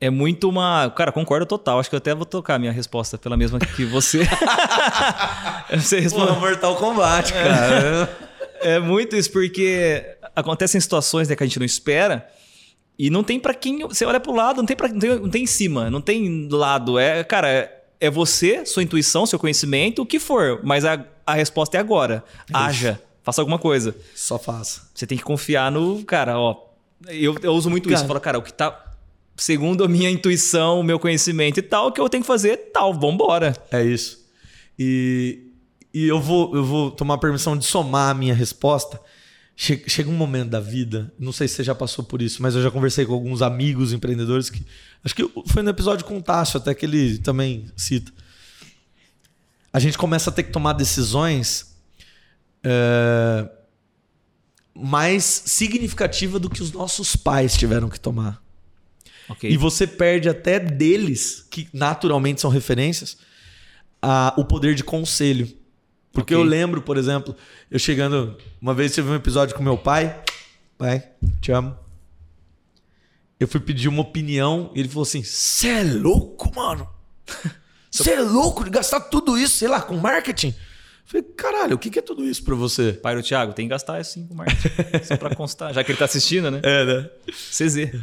é 0.00 0.10
muito 0.10 0.48
uma. 0.48 0.90
Cara, 0.90 1.10
concordo 1.10 1.44
total. 1.44 1.80
Acho 1.80 1.90
que 1.90 1.96
eu 1.96 1.98
até 1.98 2.14
vou 2.14 2.24
tocar 2.24 2.54
a 2.54 2.58
minha 2.58 2.72
resposta 2.72 3.18
pela 3.18 3.36
mesma 3.36 3.58
que 3.58 3.84
você. 3.84 4.20
você. 5.74 6.08
Pô, 6.08 6.34
Mortal 6.34 6.76
Kombat, 6.76 7.32
cara. 7.32 8.08
É, 8.60 8.74
é 8.74 8.78
muito 8.78 9.16
isso, 9.16 9.30
porque 9.32 10.04
acontecem 10.34 10.80
situações 10.80 11.28
né, 11.28 11.34
que 11.34 11.42
a 11.42 11.46
gente 11.46 11.58
não 11.58 11.66
espera. 11.66 12.28
E 12.98 13.10
não 13.10 13.22
tem 13.22 13.38
para 13.38 13.54
quem. 13.54 13.80
Você 13.80 14.04
olha 14.04 14.20
pro 14.20 14.34
lado, 14.34 14.58
não 14.58 14.66
tem, 14.66 14.76
pra, 14.76 14.88
não, 14.88 14.98
tem, 14.98 15.10
não 15.10 15.30
tem 15.30 15.42
em 15.44 15.46
cima, 15.46 15.90
não 15.90 16.00
tem 16.00 16.48
lado. 16.50 16.98
É, 16.98 17.22
cara, 17.24 17.48
é, 17.48 17.82
é 18.00 18.10
você, 18.10 18.64
sua 18.66 18.82
intuição, 18.82 19.26
seu 19.26 19.38
conhecimento, 19.38 20.02
o 20.02 20.06
que 20.06 20.18
for. 20.18 20.60
Mas 20.64 20.84
a, 20.84 21.04
a 21.26 21.34
resposta 21.34 21.76
é 21.76 21.80
agora. 21.80 22.24
É 22.48 22.56
Haja, 22.56 23.00
faça 23.22 23.40
alguma 23.40 23.58
coisa. 23.58 23.96
Só 24.14 24.38
faça. 24.38 24.88
Você 24.94 25.06
tem 25.06 25.16
que 25.18 25.24
confiar 25.24 25.70
no. 25.70 26.04
Cara, 26.04 26.38
ó. 26.38 26.68
Eu, 27.06 27.36
eu 27.42 27.52
uso 27.52 27.70
muito 27.70 27.84
cara, 27.84 27.94
isso. 27.94 28.04
Eu 28.04 28.08
falo, 28.08 28.20
cara, 28.20 28.38
o 28.38 28.42
que 28.42 28.52
tá. 28.52 28.84
Segundo 29.36 29.84
a 29.84 29.88
minha 29.88 30.10
intuição, 30.10 30.80
o 30.80 30.82
meu 30.82 30.98
conhecimento 30.98 31.58
e 31.58 31.62
tal, 31.62 31.88
o 31.88 31.92
que 31.92 32.00
eu 32.00 32.08
tenho 32.08 32.22
que 32.22 32.26
fazer, 32.26 32.56
tal, 32.72 32.92
vambora. 32.92 33.56
É 33.70 33.84
isso. 33.84 34.26
E, 34.76 35.52
e 35.94 36.08
eu, 36.08 36.20
vou, 36.20 36.56
eu 36.56 36.64
vou 36.64 36.90
tomar 36.90 37.18
permissão 37.18 37.56
de 37.56 37.64
somar 37.64 38.10
a 38.10 38.14
minha 38.14 38.34
resposta 38.34 39.00
Chega 39.60 40.08
um 40.08 40.14
momento 40.14 40.50
da 40.50 40.60
vida, 40.60 41.12
não 41.18 41.32
sei 41.32 41.48
se 41.48 41.54
você 41.54 41.64
já 41.64 41.74
passou 41.74 42.04
por 42.04 42.22
isso, 42.22 42.40
mas 42.40 42.54
eu 42.54 42.62
já 42.62 42.70
conversei 42.70 43.04
com 43.04 43.12
alguns 43.12 43.42
amigos 43.42 43.92
empreendedores 43.92 44.48
que. 44.48 44.64
Acho 45.02 45.16
que 45.16 45.28
foi 45.48 45.64
no 45.64 45.70
episódio 45.70 46.04
com 46.04 46.16
o 46.16 46.22
Tássio, 46.22 46.58
até 46.58 46.72
que 46.72 46.86
ele 46.86 47.18
também 47.18 47.68
cita. 47.76 48.12
A 49.72 49.80
gente 49.80 49.98
começa 49.98 50.30
a 50.30 50.32
ter 50.32 50.44
que 50.44 50.52
tomar 50.52 50.74
decisões 50.74 51.67
é, 52.70 53.48
mais 54.74 55.24
significativas 55.24 56.38
do 56.38 56.50
que 56.50 56.62
os 56.62 56.70
nossos 56.70 57.16
pais 57.16 57.56
tiveram 57.56 57.88
que 57.88 57.98
tomar. 57.98 58.42
Okay. 59.30 59.50
E 59.50 59.56
você 59.56 59.86
perde 59.86 60.28
até 60.28 60.60
deles, 60.60 61.46
que 61.50 61.66
naturalmente 61.72 62.42
são 62.42 62.50
referências, 62.50 63.16
a, 64.02 64.34
o 64.36 64.44
poder 64.44 64.74
de 64.74 64.84
conselho. 64.84 65.50
Porque 66.12 66.34
okay. 66.34 66.44
eu 66.44 66.46
lembro, 66.46 66.82
por 66.82 66.98
exemplo, 66.98 67.34
eu 67.70 67.78
chegando. 67.78 68.36
Uma 68.60 68.74
vez 68.74 68.94
tive 68.94 69.08
um 69.08 69.14
episódio 69.14 69.54
com 69.54 69.62
meu 69.62 69.78
pai. 69.78 70.22
Pai, 70.76 71.08
te 71.40 71.52
amo. 71.52 71.76
Eu 73.40 73.48
fui 73.48 73.60
pedir 73.60 73.88
uma 73.88 74.02
opinião 74.02 74.70
e 74.74 74.80
ele 74.80 74.88
falou 74.88 75.02
assim: 75.02 75.22
Você 75.22 75.68
é 75.68 75.82
louco, 75.82 76.54
mano? 76.54 76.88
Você 77.90 78.12
é 78.12 78.20
louco 78.20 78.64
de 78.64 78.70
gastar 78.70 79.00
tudo 79.00 79.38
isso, 79.38 79.56
sei 79.58 79.68
lá, 79.68 79.80
com 79.80 79.96
marketing? 79.96 80.54
Falei, 81.08 81.22
caralho, 81.22 81.74
o 81.74 81.78
que 81.78 81.98
é 81.98 82.02
tudo 82.02 82.22
isso 82.22 82.44
pra 82.44 82.54
você? 82.54 82.92
Pai 82.92 83.16
do 83.16 83.22
Thiago, 83.22 83.54
tem 83.54 83.64
que 83.64 83.70
gastar 83.70 83.96
assim 83.96 84.26
com 84.26 84.34
marketing. 84.34 84.68
só 85.04 85.16
pra 85.16 85.34
constar, 85.34 85.72
já 85.72 85.82
que 85.82 85.90
ele 85.90 85.98
tá 85.98 86.04
assistindo, 86.04 86.50
né? 86.50 86.60
É, 86.62 86.84
né? 86.84 87.10
CZ. 87.26 87.98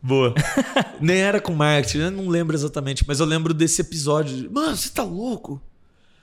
Boa. 0.00 0.32
Nem 1.02 1.16
era 1.16 1.40
com 1.40 1.52
marketing, 1.52 1.98
eu 1.98 2.10
não 2.12 2.28
lembro 2.28 2.54
exatamente, 2.54 3.04
mas 3.08 3.18
eu 3.18 3.26
lembro 3.26 3.52
desse 3.52 3.80
episódio. 3.80 4.48
Mano, 4.52 4.76
você 4.76 4.88
tá 4.88 5.02
louco? 5.02 5.60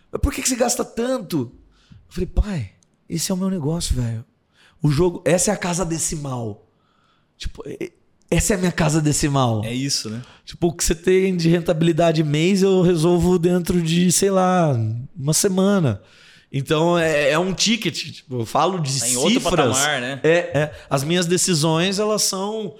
Mas 0.09 0.21
por 0.21 0.33
que, 0.33 0.41
que 0.41 0.47
você 0.47 0.55
gasta 0.55 0.85
tanto? 0.85 1.51
Eu 1.91 1.97
falei, 2.07 2.27
pai, 2.27 2.71
esse 3.09 3.29
é 3.29 3.33
o 3.35 3.37
meu 3.37 3.49
negócio, 3.49 3.93
velho. 3.93 4.23
O 4.81 4.89
jogo, 4.89 5.21
essa 5.25 5.51
é 5.51 5.53
a 5.53 5.57
casa 5.57 5.83
decimal. 5.83 6.65
Tipo, 7.37 7.61
essa 8.31 8.53
é 8.53 8.55
a 8.55 8.59
minha 8.59 8.71
casa 8.71 9.01
decimal. 9.01 9.61
É 9.65 9.73
isso, 9.73 10.09
né? 10.09 10.21
Tipo, 10.45 10.67
o 10.67 10.73
que 10.73 10.83
você 10.83 10.95
tem 10.95 11.35
de 11.35 11.49
rentabilidade 11.49 12.23
mês 12.23 12.63
eu 12.63 12.81
resolvo 12.81 13.37
dentro 13.37 13.81
de, 13.81 14.09
sei 14.09 14.31
lá, 14.31 14.73
uma 15.13 15.33
semana. 15.33 16.01
Então 16.49 16.97
é, 16.97 17.31
é 17.31 17.37
um 17.37 17.53
ticket. 17.53 17.93
Tipo, 18.13 18.39
eu 18.39 18.45
falo 18.45 18.79
de 18.79 18.97
tá 18.97 19.05
em 19.05 19.09
cifras. 19.09 19.23
Outro 19.23 19.41
patamar, 19.41 19.99
né? 19.99 20.19
É, 20.23 20.37
é. 20.53 20.71
As 20.89 21.03
minhas 21.03 21.25
decisões 21.25 21.99
elas 21.99 22.23
são 22.23 22.75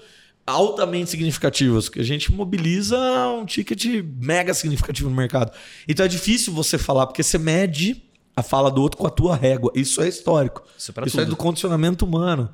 altamente 0.46 1.10
significativas, 1.10 1.88
que 1.88 2.00
a 2.00 2.04
gente 2.04 2.32
mobiliza 2.32 2.98
um 3.28 3.44
ticket 3.44 3.84
mega 4.18 4.54
significativo 4.54 5.10
no 5.10 5.14
mercado. 5.14 5.52
Então 5.86 6.04
é 6.04 6.08
difícil 6.08 6.52
você 6.52 6.78
falar, 6.78 7.06
porque 7.06 7.22
você 7.22 7.36
mede 7.38 8.02
a 8.34 8.42
fala 8.42 8.70
do 8.70 8.80
outro 8.80 8.98
com 8.98 9.06
a 9.06 9.10
tua 9.10 9.36
régua. 9.36 9.70
Isso 9.74 10.00
é 10.02 10.08
histórico. 10.08 10.62
Isso, 10.76 10.92
é, 10.96 11.06
Isso 11.06 11.20
é 11.20 11.24
do 11.26 11.36
condicionamento 11.36 12.04
humano. 12.06 12.50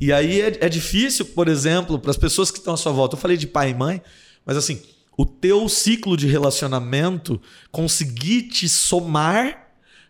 E 0.00 0.12
aí 0.12 0.40
é, 0.40 0.58
é 0.60 0.68
difícil, 0.68 1.24
por 1.26 1.48
exemplo, 1.48 1.98
para 1.98 2.10
as 2.10 2.16
pessoas 2.16 2.50
que 2.50 2.58
estão 2.58 2.74
à 2.74 2.76
sua 2.76 2.92
volta. 2.92 3.16
Eu 3.16 3.20
falei 3.20 3.36
de 3.36 3.46
pai 3.46 3.70
e 3.70 3.74
mãe, 3.74 4.02
mas 4.44 4.56
assim, 4.56 4.80
o 5.16 5.24
teu 5.24 5.68
ciclo 5.68 6.16
de 6.16 6.26
relacionamento 6.26 7.40
conseguir 7.70 8.42
te 8.42 8.68
somar 8.68 9.68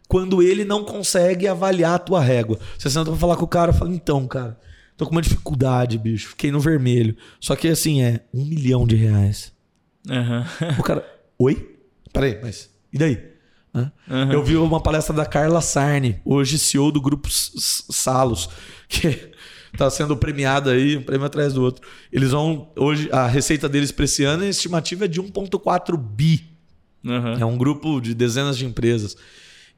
quando 0.08 0.42
ele 0.42 0.64
não 0.64 0.84
consegue 0.84 1.48
avaliar 1.48 1.94
a 1.94 1.98
tua 1.98 2.20
régua. 2.20 2.58
Você 2.78 2.88
senta 2.90 3.10
para 3.10 3.18
falar 3.18 3.36
com 3.36 3.44
o 3.44 3.48
cara, 3.48 3.72
fala, 3.72 3.92
então, 3.92 4.26
cara, 4.26 4.58
Tô 4.96 5.04
com 5.04 5.12
uma 5.12 5.22
dificuldade, 5.22 5.98
bicho. 5.98 6.30
Fiquei 6.30 6.50
no 6.50 6.58
vermelho. 6.58 7.16
Só 7.38 7.54
que 7.54 7.68
assim, 7.68 8.02
é 8.02 8.20
um 8.32 8.44
milhão 8.44 8.86
de 8.86 8.96
reais. 8.96 9.52
Uhum. 10.08 10.78
O 10.78 10.82
cara. 10.82 11.06
Oi? 11.38 11.76
Peraí, 12.12 12.40
mas. 12.42 12.70
E 12.92 12.98
daí? 12.98 13.22
Uhum. 13.74 14.32
Eu 14.32 14.42
vi 14.42 14.56
uma 14.56 14.80
palestra 14.80 15.14
da 15.14 15.26
Carla 15.26 15.60
Sarni, 15.60 16.18
hoje 16.24 16.58
CEO 16.58 16.90
do 16.90 16.98
grupo 16.98 17.28
Salos, 17.30 18.48
que 18.88 19.32
está 19.76 19.90
sendo 19.90 20.16
premiada 20.16 20.72
aí, 20.72 20.96
um 20.96 21.02
prêmio 21.02 21.26
atrás 21.26 21.52
do 21.52 21.62
outro. 21.62 21.86
Eles 22.12 22.30
vão. 22.30 22.72
Hoje, 22.76 23.08
a 23.12 23.26
receita 23.26 23.68
deles 23.68 23.92
para 23.92 24.04
esse 24.04 24.24
ano, 24.24 24.42
a 24.42 24.48
estimativa 24.48 25.04
é 25.04 25.08
de 25.08 25.20
1,4 25.20 25.96
bi. 25.96 26.44
Uhum. 27.04 27.32
É 27.38 27.44
um 27.44 27.56
grupo 27.56 28.00
de 28.00 28.14
dezenas 28.14 28.58
de 28.58 28.66
empresas. 28.66 29.16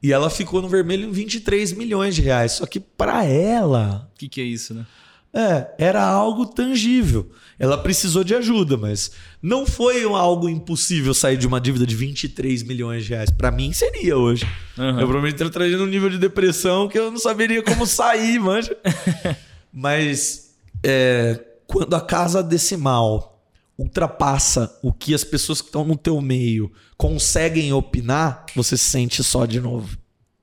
E 0.01 0.11
ela 0.13 0.29
ficou 0.29 0.61
no 0.61 0.69
vermelho 0.69 1.07
em 1.07 1.11
23 1.11 1.73
milhões 1.73 2.15
de 2.15 2.21
reais. 2.21 2.53
Só 2.53 2.65
que 2.65 2.79
para 2.79 3.23
ela. 3.25 4.09
O 4.15 4.17
que, 4.17 4.29
que 4.29 4.41
é 4.41 4.45
isso, 4.45 4.73
né? 4.73 4.85
É, 5.31 5.67
era 5.77 6.03
algo 6.03 6.45
tangível. 6.47 7.29
Ela 7.59 7.77
precisou 7.77 8.23
de 8.23 8.33
ajuda, 8.33 8.77
mas 8.77 9.11
não 9.41 9.65
foi 9.65 10.03
algo 10.03 10.49
impossível 10.49 11.13
sair 11.13 11.37
de 11.37 11.45
uma 11.45 11.61
dívida 11.61 11.85
de 11.85 11.95
23 11.95 12.63
milhões 12.63 13.03
de 13.03 13.09
reais. 13.11 13.29
Para 13.29 13.51
mim 13.51 13.71
seria 13.71 14.17
hoje. 14.17 14.47
Uhum. 14.77 14.89
Eu 14.89 14.95
provavelmente 14.95 15.35
teria 15.35 15.51
trazido 15.51 15.83
um 15.83 15.87
nível 15.87 16.09
de 16.09 16.17
depressão 16.17 16.87
que 16.87 16.97
eu 16.97 17.11
não 17.11 17.19
saberia 17.19 17.61
como 17.61 17.85
sair, 17.85 18.39
manja. 18.39 18.75
mas 19.71 20.55
é, 20.83 21.39
quando 21.67 21.95
a 21.95 22.01
casa 22.01 22.41
decimal 22.41 23.43
ultrapassa 23.77 24.77
o 24.83 24.91
que 24.91 25.13
as 25.13 25.23
pessoas 25.23 25.61
que 25.61 25.67
estão 25.67 25.85
no 25.85 25.95
teu 25.95 26.19
meio 26.19 26.71
conseguem 26.97 27.71
opinar, 27.71 28.45
você 28.55 28.75
se 28.75 28.89
sente 28.89 29.23
só 29.23 29.45
de 29.45 29.61
novo. 29.61 29.97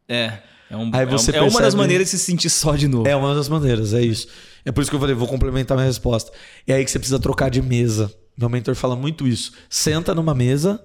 É. 0.09 0.39
É, 0.71 0.77
um, 0.77 0.89
é, 0.95 1.07
percebe... 1.07 1.39
é 1.39 1.43
uma 1.43 1.61
das 1.61 1.75
maneiras 1.75 2.11
de 2.11 2.19
se 2.19 2.25
sentir 2.25 2.51
só 2.51 2.75
de 2.75 2.89
novo. 2.89 3.07
É 3.07 3.15
uma 3.15 3.35
das 3.35 3.49
maneiras, 3.49 3.93
é 3.93 4.01
isso. 4.01 4.27
É 4.65 4.73
por 4.73 4.81
isso 4.81 4.91
que 4.91 4.97
eu 4.97 5.01
falei, 5.01 5.15
vou 5.15 5.29
complementar 5.29 5.77
minha 5.77 5.87
resposta. 5.87 6.33
É 6.67 6.75
aí 6.75 6.85
que 6.85 6.91
você 6.91 6.99
precisa 6.99 7.21
trocar 7.21 7.51
de 7.51 7.63
mesa. 7.63 8.13
Meu 8.37 8.49
mentor 8.49 8.75
fala 8.75 8.97
muito 8.97 9.29
isso. 9.29 9.53
Senta 9.71 10.15
numa 10.15 10.35
mesa 10.35 10.83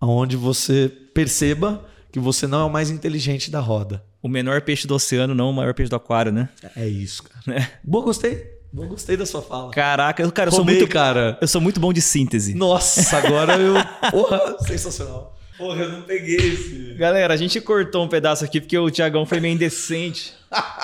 onde 0.00 0.36
você 0.36 0.90
perceba 1.14 1.84
que 2.10 2.18
você 2.18 2.46
não 2.46 2.60
é 2.62 2.64
o 2.64 2.70
mais 2.70 2.90
inteligente 2.90 3.50
da 3.50 3.60
roda. 3.60 4.04
O 4.22 4.28
menor 4.28 4.62
peixe 4.62 4.86
do 4.86 4.94
oceano, 4.94 5.34
não 5.34 5.50
o 5.50 5.52
maior 5.52 5.74
peixe 5.74 5.90
do 5.90 5.96
aquário, 5.96 6.30
né? 6.30 6.48
É 6.76 6.86
isso, 6.86 7.24
cara. 7.24 7.58
É. 7.58 7.66
Boa, 7.82 8.04
gostei. 8.04 8.62
Boa, 8.72 8.86
gostei 8.86 9.16
da 9.16 9.26
sua 9.26 9.42
fala. 9.42 9.70
Caraca, 9.70 10.30
cara, 10.30 10.48
eu 10.48 10.54
Roubei, 10.54 10.74
sou 10.76 10.80
muito 10.80 10.92
cara. 10.92 11.36
Eu 11.40 11.48
sou 11.48 11.60
muito 11.60 11.80
bom 11.80 11.92
de 11.92 12.00
síntese. 12.00 12.54
Nossa, 12.54 13.18
agora 13.18 13.58
eu. 13.58 13.74
Porra, 14.10 14.56
sensacional. 14.60 15.36
Porra, 15.58 15.82
eu 15.82 15.92
não 15.92 16.02
peguei 16.02 16.36
esse. 16.36 16.94
Galera, 16.94 17.34
a 17.34 17.36
gente 17.36 17.60
cortou 17.60 18.04
um 18.04 18.08
pedaço 18.08 18.44
aqui 18.44 18.60
porque 18.60 18.78
o 18.78 18.90
Tiagão 18.90 19.26
foi 19.26 19.40
meio 19.40 19.54
indecente. 19.54 20.32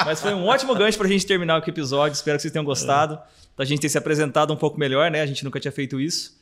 Mas 0.05 0.20
foi 0.20 0.35
um 0.35 0.44
ótimo 0.47 0.74
gancho 0.74 0.98
pra 0.98 1.09
gente 1.09 1.24
terminar 1.24 1.62
o 1.62 1.69
episódio. 1.69 2.15
Espero 2.15 2.36
que 2.36 2.43
vocês 2.43 2.52
tenham 2.52 2.65
gostado. 2.65 3.15
É. 3.15 3.19
Da 3.56 3.65
gente 3.65 3.81
ter 3.81 3.89
se 3.89 3.97
apresentado 3.97 4.52
um 4.52 4.56
pouco 4.56 4.78
melhor, 4.78 5.10
né? 5.10 5.23
A 5.23 5.27
gente 5.27 5.44
nunca 5.44 5.59
tinha 5.59 5.73
feito 5.73 6.01
isso. 6.01 6.39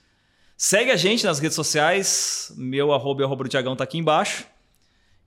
Segue 0.57 0.91
a 0.91 0.97
gente 0.97 1.25
nas 1.25 1.39
redes 1.39 1.55
sociais. 1.55 2.53
Meu 2.57 2.93
arroba 2.93 3.23
e 3.23 3.25
arroba 3.25 3.45
do 3.45 3.51
Tiagão 3.51 3.77
tá 3.77 3.85
aqui 3.85 3.99
embaixo. 3.99 4.45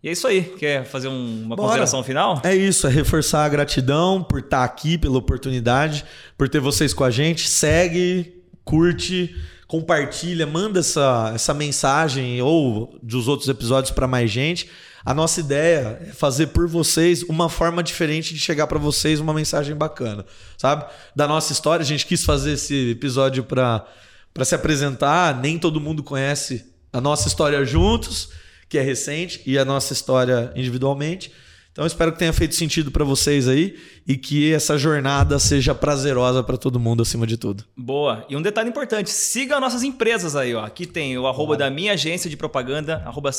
E 0.02 0.10
é 0.10 0.12
isso 0.12 0.28
aí. 0.28 0.44
Quer 0.44 0.86
fazer 0.86 1.08
um, 1.08 1.44
uma 1.44 1.56
Bora. 1.56 1.68
consideração 1.68 2.04
final? 2.04 2.42
É 2.44 2.56
isso, 2.56 2.88
é 2.88 2.90
reforçar 2.90 3.46
a 3.46 3.50
gratidão 3.50 4.24
por 4.24 4.40
estar 4.40 4.64
aqui, 4.64 4.98
pela 4.98 5.18
oportunidade, 5.18 6.06
por 6.38 6.48
ter 6.48 6.60
vocês 6.60 6.94
com 6.94 7.04
a 7.04 7.10
gente. 7.10 7.50
Segue, 7.50 8.42
curte 8.64 9.36
compartilha, 9.70 10.48
manda 10.48 10.80
essa, 10.80 11.32
essa 11.34 11.54
mensagem 11.54 12.42
ou 12.42 12.98
dos 13.04 13.28
outros 13.28 13.48
episódios 13.48 13.92
para 13.92 14.08
mais 14.08 14.32
gente. 14.32 14.68
A 15.06 15.14
nossa 15.14 15.40
ideia 15.40 16.00
é 16.02 16.06
fazer 16.12 16.48
por 16.48 16.68
vocês 16.68 17.22
uma 17.22 17.48
forma 17.48 17.84
diferente 17.84 18.34
de 18.34 18.40
chegar 18.40 18.66
para 18.66 18.80
vocês 18.80 19.20
uma 19.20 19.32
mensagem 19.32 19.76
bacana, 19.76 20.26
sabe? 20.58 20.86
Da 21.16 21.28
nossa 21.28 21.54
história, 21.54 21.84
a 21.84 21.86
gente 21.86 22.08
quis 22.08 22.26
fazer 22.26 22.54
esse 22.54 22.92
episódio 22.92 23.44
para 23.44 23.86
para 24.34 24.46
se 24.46 24.54
apresentar, 24.54 25.40
nem 25.40 25.58
todo 25.58 25.82
mundo 25.82 26.04
conhece 26.04 26.66
a 26.94 27.02
nossa 27.02 27.28
história 27.28 27.64
juntos, 27.66 28.30
que 28.70 28.78
é 28.78 28.82
recente, 28.82 29.42
e 29.46 29.58
a 29.58 29.66
nossa 29.66 29.92
história 29.92 30.54
individualmente. 30.56 31.32
Então 31.72 31.86
espero 31.86 32.12
que 32.12 32.20
tenha 32.20 32.34
feito 32.34 32.56
sentido 32.56 32.92
para 32.92 33.06
vocês 33.06 33.48
aí 33.48 33.80
e 34.06 34.18
que 34.18 34.54
essa 34.54 34.78
jornada 34.78 35.40
seja 35.40 35.74
prazerosa 35.74 36.44
para 36.44 36.58
todo 36.58 36.80
mundo 36.80 37.02
acima 37.02 37.26
de 37.26 37.38
tudo. 37.38 37.64
Boa. 37.76 38.26
E 38.30 38.36
um 38.36 38.42
detalhe 38.42 38.70
importante, 38.70 39.10
siga 39.10 39.60
nossas 39.60 39.82
empresas 39.84 40.36
aí, 40.36 40.54
ó. 40.54 40.64
Aqui 40.64 40.86
tem 40.86 41.18
o 41.18 41.26
arroba 41.26 41.56
da 41.56 41.70
minha 41.70 41.94
agência 41.94 42.30
de 42.30 42.36
propaganda, 42.36 42.98
arroba 43.06 43.32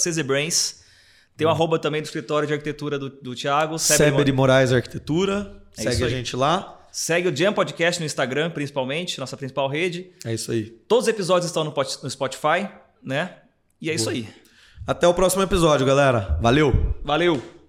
Tem 1.36 1.46
o 1.46 1.50
arroba 1.50 1.78
também 1.78 2.00
do 2.00 2.06
escritório 2.06 2.46
de 2.48 2.54
arquitetura 2.54 2.98
do, 2.98 3.10
do 3.10 3.34
Thiago. 3.34 3.78
Seber 3.78 4.24
Moraes 4.32 4.72
Arquitetura. 4.72 5.62
É 5.76 5.82
Segue 5.82 6.04
a 6.04 6.08
gente 6.08 6.34
lá. 6.34 6.78
Segue 6.90 7.28
o 7.28 7.36
Jam 7.36 7.52
Podcast 7.52 8.00
no 8.00 8.06
Instagram, 8.06 8.50
principalmente, 8.50 9.20
nossa 9.20 9.36
principal 9.36 9.68
rede. 9.68 10.10
É 10.24 10.34
isso 10.34 10.50
aí. 10.50 10.64
Todos 10.88 11.04
os 11.04 11.08
episódios 11.08 11.46
estão 11.46 11.62
no 11.62 11.72
no 11.72 12.10
Spotify, 12.10 12.68
né? 13.02 13.36
E 13.80 13.90
é 13.90 13.94
isso 13.94 14.10
aí. 14.10 14.28
Até 14.86 15.06
o 15.06 15.14
próximo 15.14 15.42
episódio, 15.42 15.86
galera. 15.86 16.38
Valeu! 16.40 16.94
Valeu! 17.04 17.59